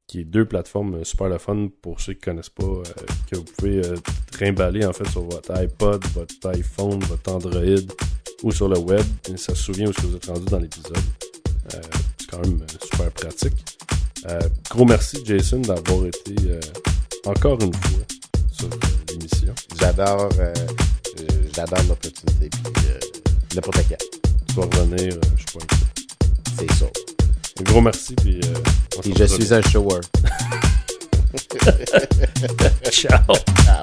qui 0.06 0.20
est 0.20 0.24
deux 0.24 0.44
plateformes 0.44 0.96
euh, 0.96 1.04
super 1.04 1.28
le 1.28 1.38
fun 1.38 1.68
pour 1.82 2.00
ceux 2.00 2.14
qui 2.14 2.20
connaissent 2.20 2.48
pas, 2.48 2.64
euh, 2.64 2.82
que 3.30 3.36
vous 3.36 3.44
pouvez 3.44 3.84
euh, 3.84 3.96
trimballer 4.30 4.84
en 4.84 4.92
fait 4.92 5.08
sur 5.08 5.22
votre 5.22 5.52
iPod, 5.52 6.04
votre 6.14 6.34
iPhone, 6.50 7.00
votre 7.04 7.32
Android 7.32 7.62
ou 8.42 8.52
sur 8.52 8.68
le 8.68 8.78
web. 8.78 9.04
Et 9.32 9.36
ça 9.36 9.54
se 9.54 9.62
souvient 9.62 9.86
où 9.86 9.90
est-ce 9.90 10.02
que 10.02 10.06
vous 10.06 10.16
êtes 10.16 10.26
rendu 10.26 10.44
dans 10.46 10.58
l'épisode. 10.60 10.96
Euh, 11.74 11.80
c'est 12.18 12.30
quand 12.30 12.40
même 12.40 12.60
euh, 12.62 12.86
super 12.86 13.10
pratique. 13.10 13.64
Euh, 14.28 14.40
gros 14.70 14.84
merci 14.84 15.22
Jason 15.24 15.60
d'avoir 15.60 16.06
été 16.06 16.34
euh, 16.48 16.60
encore 17.26 17.60
une 17.62 17.74
fois 17.74 18.00
sur 18.52 18.68
l'émission. 19.08 19.54
J'adore, 19.78 20.28
j'adore 21.54 21.78
l'opportunité. 21.88 22.48
Puis 22.50 22.72
euh, 22.88 22.98
n'importe 23.54 23.78
quel, 23.88 23.98
Tu 24.48 24.54
vas 24.54 24.62
revenir, 24.62 25.18
je 25.36 25.42
suis 25.42 25.58
pas 25.58 25.64
inquiet. 25.64 25.86
c'est 26.58 26.72
ça. 26.72 26.86
Un 27.58 27.62
gros 27.62 27.80
merci, 27.80 28.14
puis 28.16 28.38
euh, 28.44 28.52
Puis 29.00 29.14
je 29.16 29.24
suis 29.24 29.54
un 29.54 29.62
shower. 29.62 30.00
Ciao! 32.90 33.34
Ciao. 33.64 33.82